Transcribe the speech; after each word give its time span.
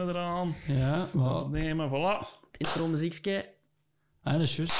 eraan. 0.00 0.54
Ja, 0.66 1.08
maar... 1.12 1.48
Nemen, 1.48 1.88
voilà. 1.88 2.26
Het 2.50 2.60
intro 2.60 2.86
muziekje. 2.86 3.48
Ah, 4.22 4.32
dat 4.32 4.42
is 4.42 4.56
juist. 4.56 4.72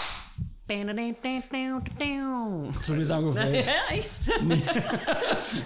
Zo 2.83 2.95
is 2.95 3.08
dat 3.08 3.22
ongeveer. 3.22 3.54
Ja, 3.64 3.88
echt? 3.88 4.21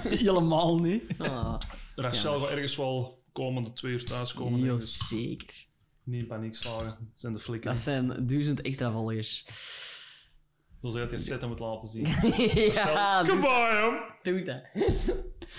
Helemaal 0.23 0.79
niet. 0.81 1.03
Ah, 1.19 1.59
Rachel 1.97 2.41
gaat 2.41 2.49
ergens 2.51 2.77
wel 2.77 3.23
komende 3.33 3.73
twee 3.73 3.93
uur 3.93 4.05
thuiskomen. 4.05 4.53
denk 4.53 4.65
heel 4.65 4.75
ik. 4.75 4.81
zeker. 4.81 5.67
Niet 6.03 6.21
in 6.21 6.27
paniek 6.27 6.55
slagen. 6.55 6.87
Dat 6.87 6.97
zijn 7.15 7.33
de 7.33 7.39
flikken. 7.39 7.71
Dat 7.71 7.81
zijn 7.81 8.27
duizend 8.27 8.61
extra 8.61 8.91
volgers. 8.93 9.45
Zoals 10.81 10.95
hij 10.95 11.05
het 11.05 11.13
eerst 11.13 11.27
zetten 11.27 11.49
moet 11.49 11.59
laten 11.59 11.89
zien. 11.89 12.07
ja, 12.75 13.23
doe, 13.23 13.33
Goodbye, 13.33 13.79
jong. 13.81 13.99
doe 14.23 14.43
dat. 14.45 14.63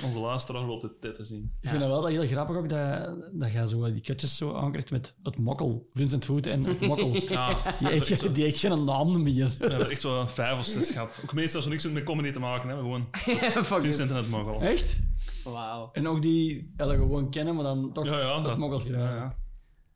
Onze 0.04 0.20
luisteraar 0.20 0.66
wil 0.66 0.80
de 0.80 0.98
tetten 1.00 1.26
zien. 1.26 1.52
Ik 1.62 1.70
vind 1.70 1.82
dat 1.82 1.90
wel 1.90 2.02
dat 2.02 2.10
heel 2.12 2.28
grappig 2.28 2.56
ook, 2.56 2.70
dat, 2.70 3.18
dat 3.34 3.52
je 3.52 3.68
zo 3.68 3.92
die 3.94 4.02
kutjes 4.02 4.38
zo 4.38 4.54
aankrijgt 4.56 4.92
met 4.92 5.16
het 5.24 5.38
mokkel. 5.38 5.90
Vincent 5.94 6.26
Voet 6.26 6.48
en 6.48 6.64
het 6.64 6.80
mokkel. 6.82 7.14
Ja, 7.30 7.76
Die 7.78 8.00
ge- 8.02 8.32
die 8.32 8.52
geen 8.52 8.84
naam 8.84 9.24
meer. 9.24 9.56
we 9.60 9.66
hebben 9.68 9.90
echt 9.90 10.02
zo 10.02 10.26
vijf 10.26 10.60
of 10.60 10.66
zes 10.66 10.92
gehad. 10.92 11.20
Ook 11.24 11.34
meestal 11.34 11.62
zo 11.62 11.70
niks 11.70 11.90
met 11.92 12.04
comedy 12.04 12.32
te 12.32 12.40
maken 12.40 12.68
hebben. 12.70 12.86
Gewoon 12.86 13.08
Fuck 13.66 13.82
Vincent 13.82 14.10
it. 14.10 14.16
en 14.16 14.22
het 14.22 14.30
mogel. 14.30 14.62
Echt? 14.62 15.00
Wauw. 15.44 15.90
En 15.94 16.08
ook 16.08 16.22
die 16.22 16.74
ja, 16.78 16.86
dat 16.86 16.96
gewoon 16.96 17.30
kennen, 17.30 17.56
maar 17.56 17.64
dan 17.64 17.94
toch 17.94 18.06
Ja, 18.06 18.20
ja. 18.20 18.36
het 18.36 18.44
dat- 18.46 18.58
mokkel. 18.58 18.82
Ja, 18.92 19.16
ja. 19.16 19.36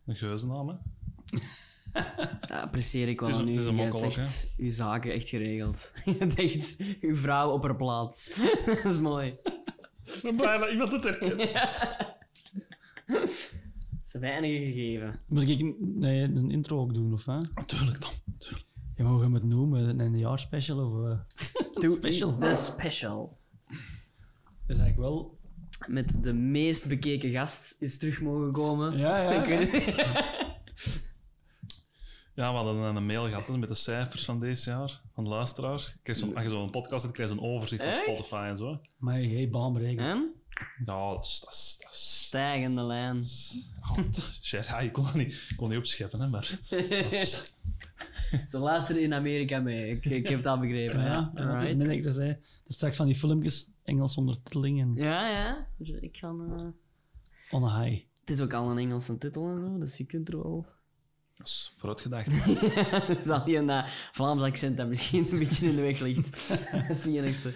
Een 0.05 0.15
geuzennaam, 0.15 0.67
hè. 0.67 0.75
Dat 2.41 2.51
apprecieer 2.51 3.07
ik 3.07 3.19
wel 3.19 3.29
Het 3.29 3.37
is 3.37 3.41
aan 3.41 3.47
een- 3.47 3.53
u. 3.53 3.57
het 3.57 3.59
is 3.61 3.65
een 3.65 3.99
Je 3.99 4.05
echt 4.21 4.53
uw 4.57 4.69
zaken 4.69 5.13
echt 5.13 5.29
geregeld. 5.29 5.91
Je 6.05 6.15
hebt 6.19 6.35
echt 6.35 6.75
uw 7.01 7.15
vrouw 7.15 7.49
op 7.51 7.63
haar 7.63 7.75
plaats. 7.75 8.33
dat 8.65 8.85
is 8.91 8.99
mooi. 8.99 9.35
Ik 10.03 10.19
ben 10.23 10.35
blij 10.35 10.57
dat 10.57 10.71
iemand 10.71 10.91
het 10.91 11.03
herkent. 11.03 11.53
Het 13.05 14.13
is 14.13 14.13
weinig 14.19 14.49
gegeven. 14.51 15.19
Moet 15.27 15.49
ik 15.49 15.59
een- 15.61 15.75
nee, 15.79 16.21
een 16.23 16.51
intro 16.51 16.79
ook 16.79 16.93
doen, 16.93 17.13
of 17.13 17.25
wat? 17.25 17.47
Natuurlijk 17.55 18.01
dan. 18.01 18.11
Tuurlijk. 18.37 18.65
Je 18.95 19.03
mag 19.03 19.21
hem 19.21 19.33
het 19.33 19.43
noemen, 19.43 19.99
een 19.99 20.17
jaarspecial 20.17 20.85
of... 20.91 21.05
eh 21.09 21.19
Doe 21.81 21.95
Special. 21.95 22.39
De 22.39 22.55
special. 22.55 23.37
Dat 23.67 24.77
is 24.77 24.77
eigenlijk 24.77 24.97
wel... 24.97 25.39
Met 25.87 26.23
de 26.23 26.33
meest 26.33 26.87
bekeken 26.87 27.29
gast 27.31 27.75
is 27.79 27.97
terug 27.97 28.21
mogen 28.21 28.51
komen. 28.51 28.97
Ja, 28.97 29.21
ja, 29.31 29.43
het. 29.45 31.10
Ja, 32.33 32.49
we 32.51 32.57
hadden 32.57 32.95
een 32.95 33.05
mail 33.05 33.27
gehad 33.27 33.47
hè, 33.47 33.57
met 33.57 33.69
de 33.69 33.75
cijfers 33.75 34.25
van 34.25 34.39
deze 34.39 34.69
jaar, 34.69 35.01
van 35.13 35.23
de 35.23 35.29
luisteraars. 35.29 35.87
Ik 35.89 35.99
kreeg 36.03 36.17
zo'n, 36.17 36.35
als 36.35 36.43
je 36.43 36.49
zo'n 36.49 36.69
podcast 36.69 37.01
hebt, 37.01 37.13
krijg 37.15 37.29
je 37.29 37.35
zo'n 37.35 37.45
overzicht 37.45 37.81
van 37.81 37.91
Echt? 37.91 38.01
Spotify 38.01 38.45
en 38.49 38.57
zo. 38.57 38.79
Maar 38.97 39.13
hey, 39.15 39.49
baanberekend. 39.51 39.99
En? 40.07 40.31
Ja, 40.85 41.09
dat 41.09 41.25
is... 41.25 41.39
Dat 41.43 41.53
is, 41.53 41.77
dat 41.83 41.91
is 41.91 42.25
Stijgende 42.25 42.81
lijn. 42.81 43.23
God, 43.79 44.29
shit, 44.43 44.65
ja, 44.65 44.79
ik 44.79 44.93
kon 44.93 45.03
dat 45.03 45.13
niet, 45.13 45.45
ik 45.49 45.55
kon 45.57 45.69
niet 45.69 45.77
opscheppen, 45.77 46.19
hè, 46.19 46.27
maar... 46.27 46.59
dat 46.69 47.13
is- 47.13 47.53
Ze 48.47 48.57
luisteren 48.59 49.01
in 49.01 49.13
Amerika 49.13 49.59
mee. 49.59 49.91
Ik, 49.91 50.05
ik 50.05 50.27
heb 50.27 50.37
het 50.37 50.45
al 50.45 50.59
begrepen. 50.59 51.01
Ja, 51.01 51.31
het 51.33 51.43
is 51.43 51.49
Alright. 51.49 51.77
net 51.77 51.89
ik 51.89 52.03
dat 52.03 52.15
zei. 52.15 52.27
Dat 52.29 52.39
is 52.67 52.75
straks 52.75 52.97
van 52.97 53.05
die 53.05 53.15
filmpjes, 53.15 53.69
Engels 53.83 54.17
ondertiteling 54.17 54.81
en 54.81 54.93
ja, 54.95 55.29
ja. 55.29 55.67
Dus 55.77 55.89
ik 55.89 56.17
kan, 56.21 56.53
eh, 56.53 57.59
on 57.59 57.63
a 57.69 57.81
high. 57.83 58.03
Het 58.19 58.29
is 58.29 58.41
ook 58.41 58.53
al 58.53 58.69
een 58.71 58.77
Engelse 58.77 59.17
titel 59.17 59.47
en 59.47 59.59
zo, 59.61 59.77
dus 59.77 59.97
je 59.97 60.05
kunt 60.05 60.27
er 60.27 60.37
wel... 60.41 60.65
dat 61.41 61.49
is 61.49 61.73
vooruitgedacht. 61.75 62.27
Het 63.07 63.17
is 63.17 63.27
uh, 63.47 63.87
Vlaams 64.11 64.41
accent 64.41 64.77
dat 64.77 64.87
misschien 64.87 65.27
een 65.31 65.39
beetje 65.39 65.67
in 65.67 65.75
de 65.75 65.81
weg 65.81 65.99
ligt. 65.99 66.49
dat 66.87 66.97
is 66.97 67.05
niet 67.05 67.15
enigste. 67.15 67.53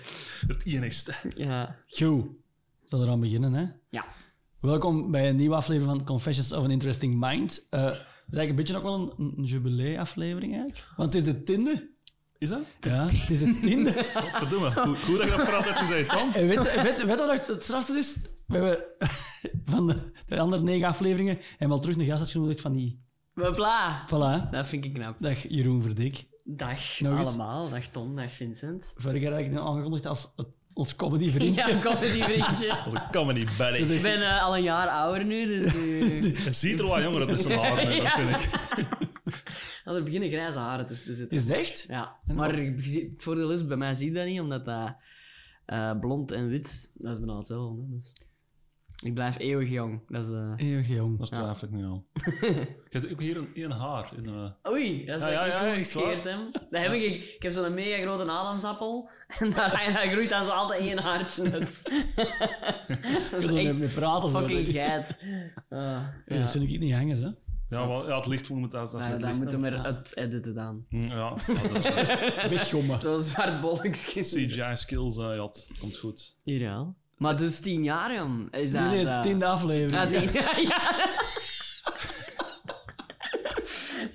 Het 0.47 0.65
enigste. 0.65 1.13
Ja. 1.35 1.75
Goed. 1.87 1.97
Zullen 1.97 2.35
we 2.89 2.97
eraan 2.97 3.19
beginnen, 3.19 3.53
hè? 3.53 3.65
Ja. 3.89 4.05
Welkom 4.59 5.11
bij 5.11 5.29
een 5.29 5.35
nieuwe 5.35 5.55
aflevering 5.55 5.97
van 5.97 6.05
Confessions 6.05 6.51
of 6.51 6.63
an 6.63 6.71
Interesting 6.71 7.15
Mind. 7.19 7.67
Eh, 7.69 7.83
het 7.83 7.93
is 8.29 8.37
eigenlijk 8.37 8.49
een 8.49 8.55
beetje 8.55 8.77
ook 8.77 8.83
wel 8.83 9.15
een, 9.17 9.33
een 9.37 9.43
jubilee-aflevering, 9.43 10.53
eigenlijk. 10.53 10.87
Want 10.95 11.13
het 11.13 11.27
is 11.27 11.33
de 11.33 11.43
tiende. 11.43 11.89
Is 12.37 12.49
dat? 12.49 12.61
Ja, 12.81 13.03
het 13.03 13.29
is 13.29 13.39
de 13.39 13.59
tiende. 13.59 13.91
Verdomme, 14.41 14.73
hoe, 14.73 14.97
hoe 14.97 15.17
dat 15.17 15.27
je 15.27 15.35
dat 15.35 15.45
voor 15.45 15.55
altijd 15.55 15.77
gezegd, 15.77 16.09
Tom? 16.09 16.31
En 16.33 16.47
weet, 16.47 16.63
weet, 16.63 16.81
weet 16.81 16.97
je 16.97 17.05
wat 17.05 17.47
het 17.47 17.63
strafste 17.63 17.93
is? 17.93 18.17
We 18.47 18.57
hebben 18.57 18.83
van 19.65 19.87
de, 19.87 20.11
de 20.25 20.39
andere 20.39 20.63
negen 20.63 20.87
afleveringen 20.87 21.39
en 21.57 21.69
wel 21.69 21.79
terug 21.79 21.97
een 21.97 22.05
gast 22.05 22.21
uitgenodigd 22.21 22.61
van 22.61 22.73
die... 22.73 23.03
Hopla. 23.35 24.05
Voilà. 24.07 24.49
Dat 24.51 24.67
vind 24.67 24.85
ik 24.85 24.93
knap. 24.93 25.15
Dag 25.19 25.47
Jeroen 25.49 25.81
Verdik. 25.81 26.25
Dag 26.43 26.99
Nog 26.99 27.17
eens. 27.17 27.27
allemaal. 27.27 27.69
Dag 27.69 27.85
Tom, 27.87 28.15
dag 28.15 28.31
Vincent. 28.31 28.93
Keer 29.01 29.29
had 29.31 29.39
ik 29.39 29.45
hem 29.45 29.57
aangekondigd 29.57 30.05
als 30.05 30.31
het, 30.35 30.47
ons 30.73 30.95
comedy 31.01 31.29
vriendje. 31.31 31.67
Ja, 31.83 31.95
die 31.99 32.23
vriendje. 32.23 32.77
Als 32.83 32.93
een 32.93 33.09
comedy 33.11 33.45
buddy. 33.57 33.93
Ik 33.93 34.01
ben 34.01 34.21
eh, 34.21 34.43
al 34.43 34.57
een 34.57 34.63
jaar 34.63 34.87
ouder 34.87 35.25
nu, 35.25 35.45
dus 35.45 35.73
nu... 35.73 36.21
Je 36.43 36.51
ziet 36.51 36.79
er 36.79 36.85
wel 36.87 37.01
jonger 37.01 37.19
uit 37.19 37.29
met 37.29 37.41
zijn 37.41 37.59
haren, 37.59 37.77
hè, 37.87 37.93
dat 37.93 38.01
Ja. 38.01 38.17
vind 38.17 38.41
ik. 38.41 38.53
Er 39.85 40.03
beginnen 40.03 40.29
grijze 40.29 40.59
haren 40.59 40.87
tussen 40.87 41.07
te 41.07 41.13
zitten. 41.13 41.37
Is 41.37 41.43
het 41.43 41.51
echt? 41.51 41.85
Ja, 41.87 42.15
En 42.27 42.35
maar 42.35 42.61
je 42.61 42.75
ziet- 42.81 43.11
het 43.11 43.23
voordeel 43.23 43.51
is, 43.51 43.67
bij 43.67 43.77
mij 43.77 43.93
zie 43.95 44.07
je 44.07 44.13
dat 44.13 44.25
niet, 44.25 44.39
omdat 44.39 44.65
dat 44.65 44.95
eh, 45.65 45.99
blond 45.99 46.31
en 46.31 46.47
wit, 46.47 46.91
dat 46.95 47.11
is 47.11 47.17
bijna 47.17 47.37
hetzelfde. 47.37 47.81
hè, 47.81 47.87
Dus. 47.97 48.13
Ik 49.05 49.13
blijf 49.13 49.39
eeuwig 49.39 49.69
jong. 49.69 50.01
Dat 50.07 50.23
is 50.25 50.29
de... 50.31 50.53
Eeuwig 50.55 50.87
jong. 50.87 51.19
Dat 51.19 51.31
twijfel 51.31 51.67
ik 51.67 51.73
nu 51.73 51.85
al. 51.85 52.05
Je 52.89 52.99
hebt 52.99 53.11
ook 53.11 53.21
hier 53.21 53.37
een, 53.37 53.49
één 53.53 53.71
haar. 53.71 54.11
In, 54.17 54.25
eh, 54.25 54.71
Oei, 54.71 55.05
dat 55.05 55.21
is 55.21 55.27
Ja, 55.27 55.31
ja, 55.31 55.45
ik 55.45 55.51
ja, 55.69 55.75
gescheerd 55.75 56.23
hem. 56.23 56.51
Dat 56.51 56.81
heb 56.81 56.91
ik, 56.91 57.23
ik 57.35 57.43
heb 57.43 57.51
zo'n 57.51 57.73
mega 57.73 58.01
grote 58.01 58.31
adamsappel 58.31 59.09
en 59.39 59.49
daar, 59.49 59.69
daar 59.93 60.07
groeit 60.07 60.29
dan 60.29 60.43
zo 60.43 60.51
altijd 60.51 60.81
één 60.81 60.97
haartje 60.97 61.51
uit. 61.51 61.83
dat 63.31 63.43
is 63.43 63.47
Ik 63.47 63.65
echt 63.67 63.79
mee 63.79 63.89
praten. 63.89 64.29
Zo. 64.29 64.39
fucking 64.39 64.67
geit. 64.67 65.19
Ah, 65.21 65.79
Ja, 65.79 66.13
ja. 66.25 66.39
Dat 66.39 66.51
vind 66.51 66.69
ik 66.69 66.79
niet 66.79 66.93
hangen, 66.93 67.17
hè. 67.17 67.29
ja, 67.75 67.87
wel, 67.87 68.07
ja, 68.07 68.15
het 68.15 68.27
licht 68.27 68.49
moet 68.49 68.71
dat, 68.71 68.91
dat 68.91 69.01
met 69.01 69.09
daar 69.09 69.29
licht, 69.29 69.41
moeten 69.41 69.61
we 69.61 69.77
uit 69.77 70.17
editen 70.17 70.53
dan. 70.53 70.85
Hm, 70.89 71.01
Ja, 71.01 71.35
ja, 71.47 71.61
dat 71.61 71.75
is 71.75 71.85
eh, 71.85 72.49
Weggommen. 72.49 72.99
Zo'n 72.99 73.23
zwart 73.23 73.61
bolletjes. 73.61 74.33
CGI 74.33 74.75
skills, 74.75 75.17
eh, 75.17 75.35
ja, 75.35 75.43
het 75.43 75.71
komt 75.79 75.97
goed. 75.97 76.35
Hier 76.43 76.59
ja. 76.59 76.93
Maar 77.17 77.37
dus 77.37 77.59
tien 77.59 77.83
jaar, 77.83 78.15
jong. 78.15 78.53
Is 78.53 78.71
dat... 78.71 78.81
Nee, 78.81 79.03
nee, 79.03 79.13
eh, 79.13 79.21
tiende 79.21 79.45
aflevering. 79.45 80.01
Ah, 80.01 80.07
tien. 80.07 80.31
ja. 80.69 80.93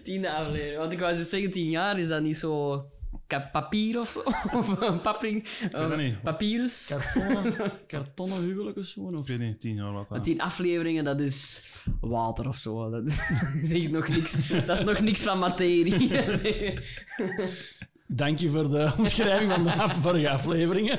Tiende 0.03 0.33
aflevering. 0.33 0.79
Want 0.79 0.93
ik 0.93 0.99
wou 0.99 1.15
zo 1.15 1.23
zeggen, 1.23 1.51
tien 1.51 1.71
jaar, 1.71 1.99
is 1.99 2.09
dat 2.09 2.23
niet 2.23 2.37
zo... 2.37 2.85
Papier 3.53 4.01
of 4.01 4.09
zo? 4.09 4.23
Of 4.59 4.81
een 4.81 5.97
niet. 5.97 6.23
Papyrus? 6.23 6.87
Kartonnen, 6.89 7.73
kartonnen 7.87 8.43
huwelijk 8.43 8.77
of 8.77 8.85
zo. 8.85 9.01
Of... 9.01 9.21
Ik 9.21 9.27
weet 9.27 9.39
niet, 9.39 9.61
tien 9.61 9.75
jaar 9.75 9.93
wat. 9.93 10.09
Want 10.09 10.25
tien 10.25 10.41
afleveringen, 10.41 11.05
dat 11.05 11.21
is 11.21 11.63
water 12.01 12.49
of 12.49 12.57
zo. 12.57 12.91
Dat 12.91 13.07
is, 13.63 13.73
echt 13.73 13.91
nog 13.91 14.09
niks... 14.09 14.49
Dat 14.67 14.79
is 14.79 14.85
nog 14.85 15.01
niks 15.01 15.23
van 15.23 15.39
materie. 15.39 16.09
Dank 18.07 18.39
je 18.39 18.49
voor 18.49 18.71
de 18.71 18.93
omschrijving 18.99 19.53
van 19.53 19.65
de 19.65 19.89
vorige 20.01 20.31
afleveringen. 20.31 20.99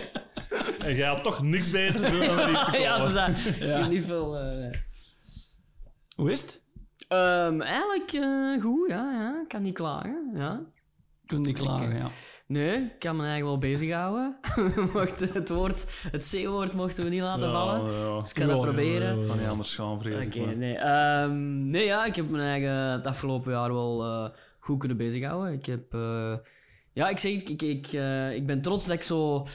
En 0.86 0.96
jij 0.96 1.08
had 1.08 1.24
toch 1.24 1.44
niks 1.44 1.70
beter 1.70 1.96
te 2.02 2.12
doen 2.12 2.20
dan 2.28 2.38
hier 2.48 2.58
te 2.58 2.64
komen. 2.66 2.80
ja, 2.80 2.98
dus 3.04 3.14
dat... 3.14 3.42
Ja. 3.60 3.76
Ik 3.78 3.82
heb 3.84 3.92
niet 3.92 4.06
veel... 4.06 4.38
eh, 4.38 4.70
Hoe 6.16 6.32
is 6.32 6.42
het? 6.42 6.62
Ehm, 7.08 7.62
eigenlijk 7.62 8.12
eh, 8.12 8.62
goed, 8.62 8.90
ja, 8.90 9.12
ja. 9.12 9.40
Ik 9.42 9.48
kan 9.48 9.62
niet 9.62 9.74
klagen, 9.74 10.32
ja. 10.36 10.62
Ik 11.22 11.28
kon 11.28 11.42
niet 11.42 11.58
klagen, 11.58 11.96
ja. 11.98 12.08
Nee, 12.46 12.76
ik 12.76 13.00
kan 13.00 13.16
me 13.16 13.22
eigenlijk 13.26 13.62
wel 13.62 13.72
bezighouden. 13.72 14.38
Mocht 14.94 15.20
het 15.34 15.50
woord, 15.50 15.86
het 16.12 16.30
C-woord 16.36 16.74
mochten 16.74 17.04
we 17.04 17.10
niet 17.10 17.22
laten 17.22 17.44
Ja, 17.46 17.52
vallen. 17.52 17.92
ja. 17.94 18.20
Dus 18.20 18.30
ik 18.30 18.38
ga 18.38 18.46
dat 18.48 18.58
Ja, 18.58 18.64
proberen. 18.64 19.16
ja, 19.16 19.22
ja. 19.22 19.28
Kan 19.28 19.38
niet 19.38 19.48
anders 19.48 19.76
gaan, 19.76 20.02
vrees 20.02 20.26
Oké, 20.26 20.40
ik. 20.40 20.46
maar. 20.46 20.56
nee. 20.58 20.76
Ehm, 20.78 21.70
nee, 21.70 21.86
ja, 21.86 22.06
ik 22.06 22.16
heb 22.16 22.30
mijn 22.30 22.44
eigen 22.44 22.72
het 22.72 23.06
afgelopen 23.06 23.52
jaar 23.52 23.74
wel 23.74 24.04
eh, 24.04 24.30
goed 24.60 24.80
kunnen 24.80 24.98
bezighouden. 24.98 25.54
Ik 25.54 25.66
heb... 25.66 25.94
eh, 25.94 26.34
ja, 26.94 27.10
ik 27.10 27.20
zeg 27.20 27.34
het, 27.34 27.50
ik, 27.50 27.62
ik, 27.62 27.88
eh, 27.88 28.36
ik 28.36 28.46
ben 28.46 28.62
trots 28.62 28.86
dat 28.86 28.96
ik 28.96 29.04
zo... 29.04 29.48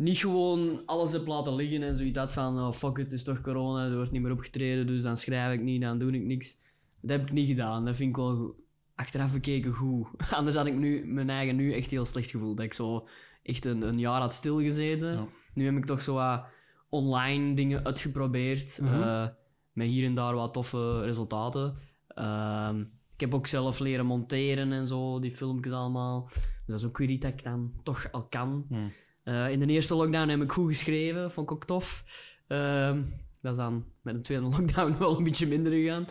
Niet 0.00 0.18
gewoon 0.18 0.82
alles 0.86 1.12
heb 1.12 1.26
laten 1.26 1.54
liggen 1.54 1.82
en 1.82 1.96
zoiets 1.96 2.18
had 2.18 2.32
van... 2.32 2.58
Oh, 2.58 2.72
fuck 2.72 2.98
it, 2.98 3.04
het 3.04 3.12
is 3.12 3.24
toch 3.24 3.40
corona, 3.40 3.84
er 3.84 3.96
wordt 3.96 4.10
niet 4.10 4.22
meer 4.22 4.32
opgetreden, 4.32 4.86
dus 4.86 5.02
dan 5.02 5.16
schrijf 5.16 5.52
ik 5.52 5.60
niet, 5.60 5.80
dan 5.82 5.98
doe 5.98 6.12
ik 6.12 6.22
niks. 6.22 6.60
Dat 7.00 7.10
heb 7.10 7.26
ik 7.26 7.32
niet 7.32 7.46
gedaan. 7.46 7.84
Dat 7.84 7.96
vind 7.96 8.08
ik 8.08 8.16
wel 8.16 8.54
achteraf 8.94 9.32
bekeken 9.32 9.72
goed. 9.72 10.06
Anders 10.30 10.56
had 10.56 10.66
ik 10.66 10.74
nu, 10.74 11.06
mijn 11.06 11.30
eigen 11.30 11.56
nu 11.56 11.72
echt 11.74 11.90
heel 11.90 12.04
slecht 12.04 12.30
gevoeld. 12.30 12.56
Dat 12.56 12.66
ik 12.66 12.74
zo 12.74 13.08
echt 13.42 13.64
een, 13.64 13.82
een 13.82 13.98
jaar 13.98 14.20
had 14.20 14.34
stilgezeten. 14.34 15.12
Ja. 15.12 15.26
Nu 15.54 15.64
heb 15.64 15.76
ik 15.76 15.84
toch 15.84 16.02
zo 16.02 16.14
wat 16.14 16.44
online 16.88 17.54
dingen 17.54 17.84
uitgeprobeerd. 17.84 18.80
Mhm. 18.80 19.02
eh, 19.02 19.28
met 19.72 19.88
hier 19.88 20.04
en 20.06 20.14
daar 20.14 20.34
wat 20.34 20.52
toffe 20.52 21.00
resultaten. 21.00 21.76
Ehm, 22.08 22.80
ik 23.14 23.20
heb 23.20 23.34
ook 23.34 23.46
zelf 23.46 23.78
leren 23.78 24.06
monteren 24.06 24.72
en 24.72 24.86
zo, 24.86 25.20
die 25.20 25.36
filmpjes 25.36 25.72
allemaal. 25.72 26.28
Dus 26.32 26.66
dat 26.66 26.78
is 26.78 26.86
ook 26.86 26.98
weer 26.98 27.08
iets 27.08 27.22
dat 27.22 27.32
ik 27.32 27.44
dan 27.44 27.72
toch 27.82 28.12
al 28.12 28.22
kan. 28.22 28.66
Eh, 29.30 29.50
in 29.50 29.58
de 29.58 29.66
eerste 29.66 29.94
lockdown 29.94 30.28
heb 30.28 30.42
ik 30.42 30.52
goed 30.52 30.68
geschreven, 30.68 31.32
vond 31.32 31.50
ik 31.50 31.56
ook 31.56 31.64
tof. 31.64 32.04
Ehm, 32.46 33.02
dat 33.40 33.52
is 33.52 33.58
dan 33.58 33.84
met 34.02 34.14
de 34.14 34.20
tweede 34.20 34.44
lockdown 34.56 34.98
wel 34.98 35.16
een 35.16 35.24
beetje 35.24 35.46
minder 35.46 35.72
gegaan. 35.72 36.04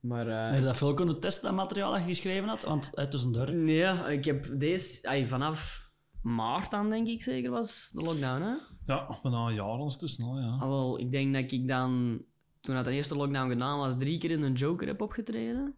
Maar 0.00 0.28
eh, 0.28 0.46
Heb 0.46 0.58
je 0.58 0.64
dat 0.64 0.76
veel 0.76 0.94
kunnen 0.94 1.20
testen, 1.20 1.44
dat 1.44 1.54
materiaal 1.54 1.92
dat 1.92 2.00
je 2.00 2.06
geschreven 2.06 2.48
had? 2.48 2.62
Want 2.62 2.90
uh, 2.94 3.04
tussendoor... 3.04 3.54
nee, 3.54 4.12
ik 4.12 4.24
heb 4.24 4.46
deze 4.52 5.08
ay, 5.08 5.28
vanaf 5.28 5.90
maart 6.22 6.70
dan 6.70 6.90
denk 6.90 7.08
ik 7.08 7.22
zeker 7.22 7.50
was 7.50 7.90
de 7.92 8.02
lockdown. 8.02 8.42
Hè? 8.42 8.54
Ja, 8.86 9.18
bijna 9.22 9.46
een 9.46 9.54
jaar 9.54 9.66
ondertussen 9.66 10.24
al, 10.24 10.38
ja. 10.38 10.56
Ah, 10.60 10.68
wel, 10.68 11.00
ik 11.00 11.10
denk 11.10 11.34
dat 11.34 11.52
ik 11.52 11.68
dan 11.68 12.22
toen 12.60 12.78
ik 12.78 12.84
de 12.84 12.92
eerste 12.92 13.16
lockdown 13.16 13.50
gedaan 13.50 13.78
was, 13.78 13.94
drie 13.98 14.18
keer 14.18 14.30
in 14.30 14.42
een 14.42 14.52
Joker 14.52 14.86
heb 14.86 15.00
opgetreden. 15.00 15.74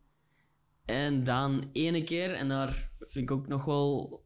En 0.84 1.24
dan 1.24 1.68
ene 1.72 2.04
keer, 2.04 2.34
en 2.34 2.48
daar 2.48 2.90
vind 2.98 3.30
ik 3.30 3.36
ook 3.36 3.48
nog 3.48 3.64
wel 3.64 4.24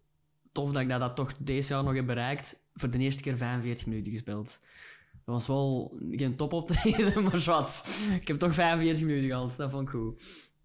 tof 0.52 0.72
dat 0.72 0.82
ik 0.82 0.88
dat, 0.88 1.00
dat 1.00 1.16
toch 1.16 1.32
deze 1.38 1.72
jaar 1.74 1.84
nog 1.84 1.94
heb 1.94 2.06
bereikt, 2.06 2.59
voor 2.74 2.90
de 2.90 2.98
eerste 2.98 3.22
keer 3.22 3.36
45 3.36 3.86
minuten 3.86 4.12
gespeeld. 4.12 4.60
Dat 5.24 5.34
was 5.34 5.46
wel 5.46 5.98
geen 6.10 6.36
topoptreden, 6.36 7.22
maar 7.24 7.42
wat. 7.46 7.86
Ik 8.20 8.28
heb 8.28 8.38
toch 8.38 8.54
45 8.54 9.06
minuten 9.06 9.28
gehad, 9.30 9.54
dat 9.56 9.70
vond 9.70 9.82
ik 9.82 9.88
goed. 9.88 10.22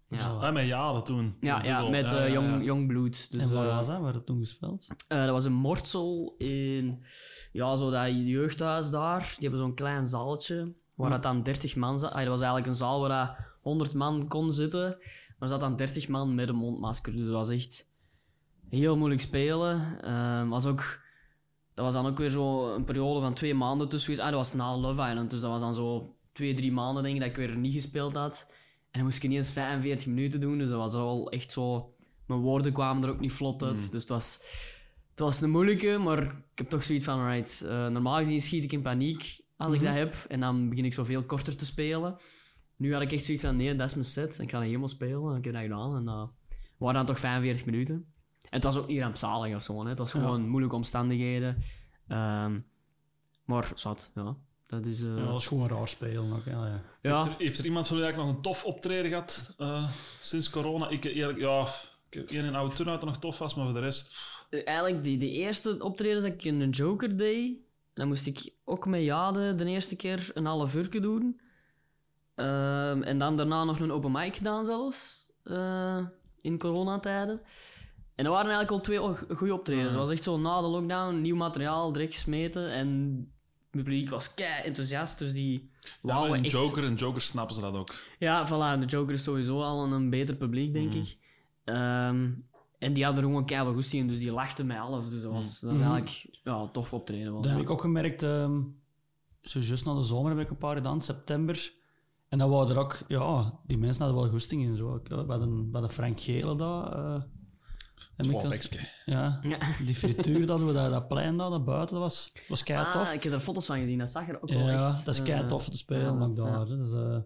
Ja, 0.08 0.28
Ah, 0.28 0.52
met 0.52 0.66
Jade 0.66 1.02
toen. 1.02 1.36
ja, 1.40 1.64
ja 1.64 1.88
met 1.88 2.10
Ja, 2.10 2.16
ja, 2.24 2.32
Young, 2.32 2.56
ja. 2.58 2.62
Young 2.62 2.86
Blood. 2.86 3.30
Dus, 3.32 3.42
en 3.42 3.54
waar 3.54 3.68
eh, 3.68 3.74
was 3.76 3.86
dat? 3.86 4.00
Waar 4.00 4.14
het 4.14 4.26
toen 4.26 4.38
gespeeld? 4.38 4.86
eh, 5.08 5.18
dat 5.24 5.30
was 5.30 5.44
een 5.44 5.52
mortsel 5.52 6.34
in 6.38 7.04
ja, 7.52 7.76
zo 7.76 7.90
dat 7.90 8.08
jeugdhuis 8.12 8.90
daar. 8.90 9.20
Die 9.20 9.48
hebben 9.48 9.58
zo'n 9.60 9.74
klein 9.74 10.06
zaaltje 10.06 10.74
waar 10.94 11.10
dat 11.10 11.22
dan 11.22 11.42
30 11.42 11.76
man 11.76 11.98
zat. 11.98 12.10
Ah, 12.10 12.18
dat 12.18 12.26
was 12.28 12.38
eigenlijk 12.40 12.66
een 12.70 12.74
zaal 12.78 13.00
waar 13.00 13.26
dat 13.26 13.36
100 13.60 13.92
man 13.92 14.28
kon 14.28 14.52
zitten. 14.52 14.88
Maar 14.88 15.34
er 15.38 15.48
zat 15.48 15.60
dan 15.60 15.76
30 15.76 16.08
man 16.08 16.34
met 16.34 16.48
een 16.48 16.54
mondmasker. 16.56 17.12
Dus 17.12 17.22
dat 17.24 17.30
was 17.32 17.48
echt 17.50 17.88
heel 18.68 18.96
moeilijk 18.96 19.20
spelen. 19.20 20.02
Ehm, 20.02 20.48
was 20.48 20.66
ook, 20.66 21.00
dat 21.76 21.84
was 21.84 21.94
dan 21.94 22.06
ook 22.06 22.18
weer 22.18 22.30
zo 22.30 22.74
een 22.74 22.84
periode 22.84 23.20
van 23.20 23.34
twee 23.34 23.54
maanden 23.54 23.88
tussen. 23.88 24.18
Ah, 24.18 24.24
dat 24.24 24.34
was 24.34 24.54
na 24.54 24.76
Love 24.76 25.08
Island. 25.08 25.30
Dus 25.30 25.40
dat 25.40 25.50
was 25.50 25.60
dan 25.60 25.74
zo 25.74 26.14
twee, 26.32 26.54
drie 26.54 26.72
maanden 26.72 27.02
denk 27.02 27.14
ik 27.14 27.20
dat 27.20 27.30
ik 27.30 27.36
weer 27.36 27.56
niet 27.56 27.72
gespeeld 27.72 28.14
had. 28.14 28.46
En 28.50 28.92
dan 28.92 29.02
moest 29.02 29.16
ik 29.16 29.22
ineens 29.22 29.50
45 29.50 30.06
minuten 30.06 30.40
doen. 30.40 30.58
Dus 30.58 30.68
dat 30.68 30.78
was 30.78 30.94
wel 30.94 31.30
echt 31.30 31.52
zo... 31.52 31.94
Mijn 32.26 32.40
woorden 32.40 32.72
kwamen 32.72 33.02
er 33.02 33.10
ook 33.10 33.20
niet 33.20 33.32
vlot 33.32 33.62
uit. 33.62 33.92
Dus 33.92 34.00
het 34.00 34.08
was... 34.08 34.40
Het 35.10 35.20
was 35.20 35.40
een 35.40 35.50
moeilijke, 35.50 35.98
maar 35.98 36.22
ik 36.22 36.58
heb 36.58 36.68
toch 36.68 36.82
zoiets 36.82 37.04
van, 37.04 37.26
right, 37.26 37.62
eh, 37.62 37.86
normaal 37.86 38.16
gezien 38.16 38.40
schiet 38.40 38.64
ik 38.64 38.72
in 38.72 38.82
paniek 38.82 39.40
als 39.56 39.74
ik 39.74 39.82
dat 39.82 39.94
heb. 39.94 40.14
En 40.28 40.40
dan 40.40 40.68
begin 40.68 40.84
ik 40.84 40.94
zoveel 40.94 41.22
korter 41.22 41.56
te 41.56 41.64
spelen. 41.64 42.16
Nu 42.76 42.92
had 42.92 43.02
ik 43.02 43.12
echt 43.12 43.24
zoiets 43.24 43.44
van, 43.44 43.56
nee, 43.56 43.76
dat 43.76 43.88
is 43.88 43.94
mijn 43.94 44.06
set. 44.06 44.38
Ik 44.38 44.50
ga 44.50 44.58
dat 44.58 44.66
helemaal 44.66 44.88
spelen. 44.88 45.30
En 45.30 45.36
ik 45.36 45.44
heb 45.44 45.52
dat 45.52 45.62
gedaan. 45.62 45.96
En 45.96 46.04
dat 46.04 46.30
waren 46.76 46.94
dan 46.94 47.06
toch 47.06 47.20
45 47.20 47.66
minuten. 47.66 48.06
Het 48.50 48.62
was 48.64 48.76
ook 48.76 48.86
niet 48.86 49.00
rampzalig 49.00 49.54
of 49.54 49.62
zo. 49.62 49.82
Hè. 49.82 49.88
Het 49.88 49.98
was 49.98 50.10
gewoon 50.10 50.48
moeilijke 50.48 50.76
omstandigheden. 50.76 51.56
Ehm, 52.08 52.58
maar 53.44 53.72
zat, 53.74 54.10
ja. 54.14 54.36
Dat 54.66 54.86
is... 54.86 55.02
eh, 55.02 55.08
Ja, 55.08 55.22
dat 55.22 55.28
was 55.32 55.46
gewoon 55.46 55.68
raar 55.68 55.88
spelen 55.88 56.32
ook. 56.32 56.44
Ja, 56.44 56.66
ja. 56.66 56.80
ja. 57.02 57.16
Heeft, 57.16 57.26
er, 57.28 57.34
heeft 57.38 57.58
er 57.58 57.64
iemand 57.64 57.86
van 57.86 57.96
jullie 57.96 58.12
eigenlijk 58.12 58.36
nog 58.42 58.46
een 58.46 58.52
tof 58.52 58.64
optreden 58.74 59.08
gehad 59.10 59.54
eh, 59.58 59.90
sinds 60.20 60.50
corona? 60.50 60.88
Ik 60.88 61.04
eerlijk, 61.04 61.38
ja, 61.38 61.66
ik 62.10 62.18
heb 62.18 62.30
één 62.30 62.44
in 62.44 62.54
oude 62.54 62.74
turn 62.74 62.88
dat 62.88 63.04
nog 63.04 63.18
tof 63.18 63.38
was, 63.38 63.54
maar 63.54 63.64
voor 63.64 63.74
de 63.74 63.80
rest... 63.80 64.08
pff, 64.08 64.46
Eh, 64.50 64.66
Eigenlijk, 64.66 65.04
die, 65.04 65.18
die 65.18 65.30
eerste 65.30 65.82
optreden 65.84 66.22
dat 66.22 66.32
ik 66.32 66.44
in 66.44 66.60
een 66.60 66.70
Joker 66.70 67.16
deed, 67.16 67.56
dan 67.94 68.08
moest 68.08 68.26
ik 68.26 68.52
ook 68.64 68.86
met 68.86 69.02
Jade 69.02 69.54
de 69.54 69.64
eerste 69.64 69.96
keer 69.96 70.30
een 70.34 70.44
half 70.46 70.74
uur 70.74 71.00
doen. 71.00 71.40
Ehm, 72.34 73.02
en 73.02 73.18
dan 73.18 73.36
daarna 73.36 73.64
nog 73.64 73.80
een 73.80 73.92
open 73.92 74.12
mic 74.12 74.36
gedaan 74.36 74.64
zelfs, 74.64 75.32
eh, 75.42 76.06
in 76.40 76.58
coronatijden. 76.58 77.40
En 78.16 78.24
dat 78.24 78.32
waren 78.32 78.50
eigenlijk 78.50 78.70
al 78.70 78.80
twee 78.80 78.98
goede 79.36 79.54
optredens. 79.54 79.88
Het 79.88 79.98
was 79.98 80.10
echt 80.10 80.22
zo 80.22 80.38
na 80.38 80.60
de 80.60 80.66
lockdown, 80.66 81.20
nieuw 81.20 81.36
materiaal, 81.36 81.92
direct 81.92 82.12
gesmeten. 82.14 82.70
En 82.72 82.88
het 83.60 83.70
publiek 83.70 84.10
was 84.10 84.34
kei 84.34 84.64
enthousiast, 84.64 85.18
dus 85.18 85.32
die 85.32 85.70
echt... 86.42 86.50
Joker, 86.52 86.84
in 86.84 86.94
Joker 86.94 87.20
snappen 87.20 87.54
ze 87.54 87.60
dat 87.60 87.74
ook. 87.74 87.94
Ja, 88.18 88.46
voilà. 88.48 88.80
De 88.80 88.86
Joker 88.86 89.12
is 89.14 89.22
sowieso 89.22 89.62
al 89.62 89.84
een, 89.84 89.92
een 89.92 90.10
beter 90.10 90.34
publiek, 90.34 90.72
denk 90.72 90.88
Mhm. 90.88 90.98
ik. 90.98 91.18
Ehm, 91.64 92.30
en 92.78 92.92
die 92.92 93.04
hadden 93.04 93.22
er 93.22 93.28
gewoon 93.28 93.46
keihard 93.46 93.74
goesting 93.74 94.02
in, 94.02 94.08
dus 94.08 94.18
die 94.18 94.32
lachten 94.32 94.66
met 94.66 94.78
alles. 94.78 95.10
Dus 95.10 95.22
dat 95.22 95.32
was, 95.32 95.60
dat 95.60 95.70
was 95.70 95.80
Mhm. 95.80 95.90
eigenlijk 95.92 96.38
ja, 96.44 96.54
een 96.56 96.70
tof 96.72 96.92
optreden. 96.92 97.32
Was, 97.32 97.42
Dat 97.42 97.52
heb 97.52 97.60
ik 97.60 97.70
ook 97.70 97.80
gemerkt. 97.80 98.22
ehm 98.22 98.60
zo 99.42 99.58
juist 99.60 99.84
na 99.84 99.94
de 99.94 100.02
zomer 100.02 100.30
heb 100.30 100.40
ik 100.40 100.50
een 100.50 100.56
paar 100.58 100.76
gedaan, 100.76 101.00
september. 101.02 101.72
En 102.28 102.38
dan 102.38 102.50
waren 102.50 102.70
er 102.70 102.78
ook, 102.82 102.98
ja, 103.08 103.58
die 103.66 103.78
mensen 103.78 104.02
hadden 104.04 104.22
wel 104.22 104.30
goesting 104.30 104.62
in. 104.62 104.76
Zo. 104.76 105.00
We 105.08 105.14
hadden, 105.14 105.56
we 105.64 105.68
hadden 105.72 105.90
Frank 105.90 106.20
Gele 106.20 106.56
daar. 106.56 106.92
eh, 106.92 107.22
ik 108.16 108.24
Swapekske. 108.24 108.78
ja, 109.04 109.38
Ja. 109.42 109.58
die 109.84 109.94
frituur 109.94 110.46
dat 110.46 110.60
we 110.62 110.72
dat, 110.72 110.90
dat 110.90 111.08
plein 111.08 111.36
daar, 111.36 111.50
dat 111.50 111.64
buiten, 111.64 111.94
dat 111.94 112.02
was, 112.04 112.32
was 112.48 112.62
kei 112.62 112.78
Ah, 112.78 112.92
tof. 112.92 113.12
ik 113.12 113.22
heb 113.22 113.32
er 113.32 113.40
foto's 113.40 113.66
van 113.66 113.78
gezien, 113.78 113.98
dat 113.98 114.10
zag 114.10 114.28
er 114.28 114.42
ook 114.42 114.48
wel 114.50 114.58
Ja, 114.58 114.86
echt... 114.88 115.04
dat 115.04 115.14
is 115.14 115.20
eh, 115.20 115.26
kei 115.26 115.46
tof 115.46 115.68
te 115.68 115.76
spelen 115.76 116.18
ja, 116.20 116.44
ja. 116.44 116.50
daar. 116.50 116.66
Dat 116.66 116.78
is 116.86 116.92
eh, 116.92 117.16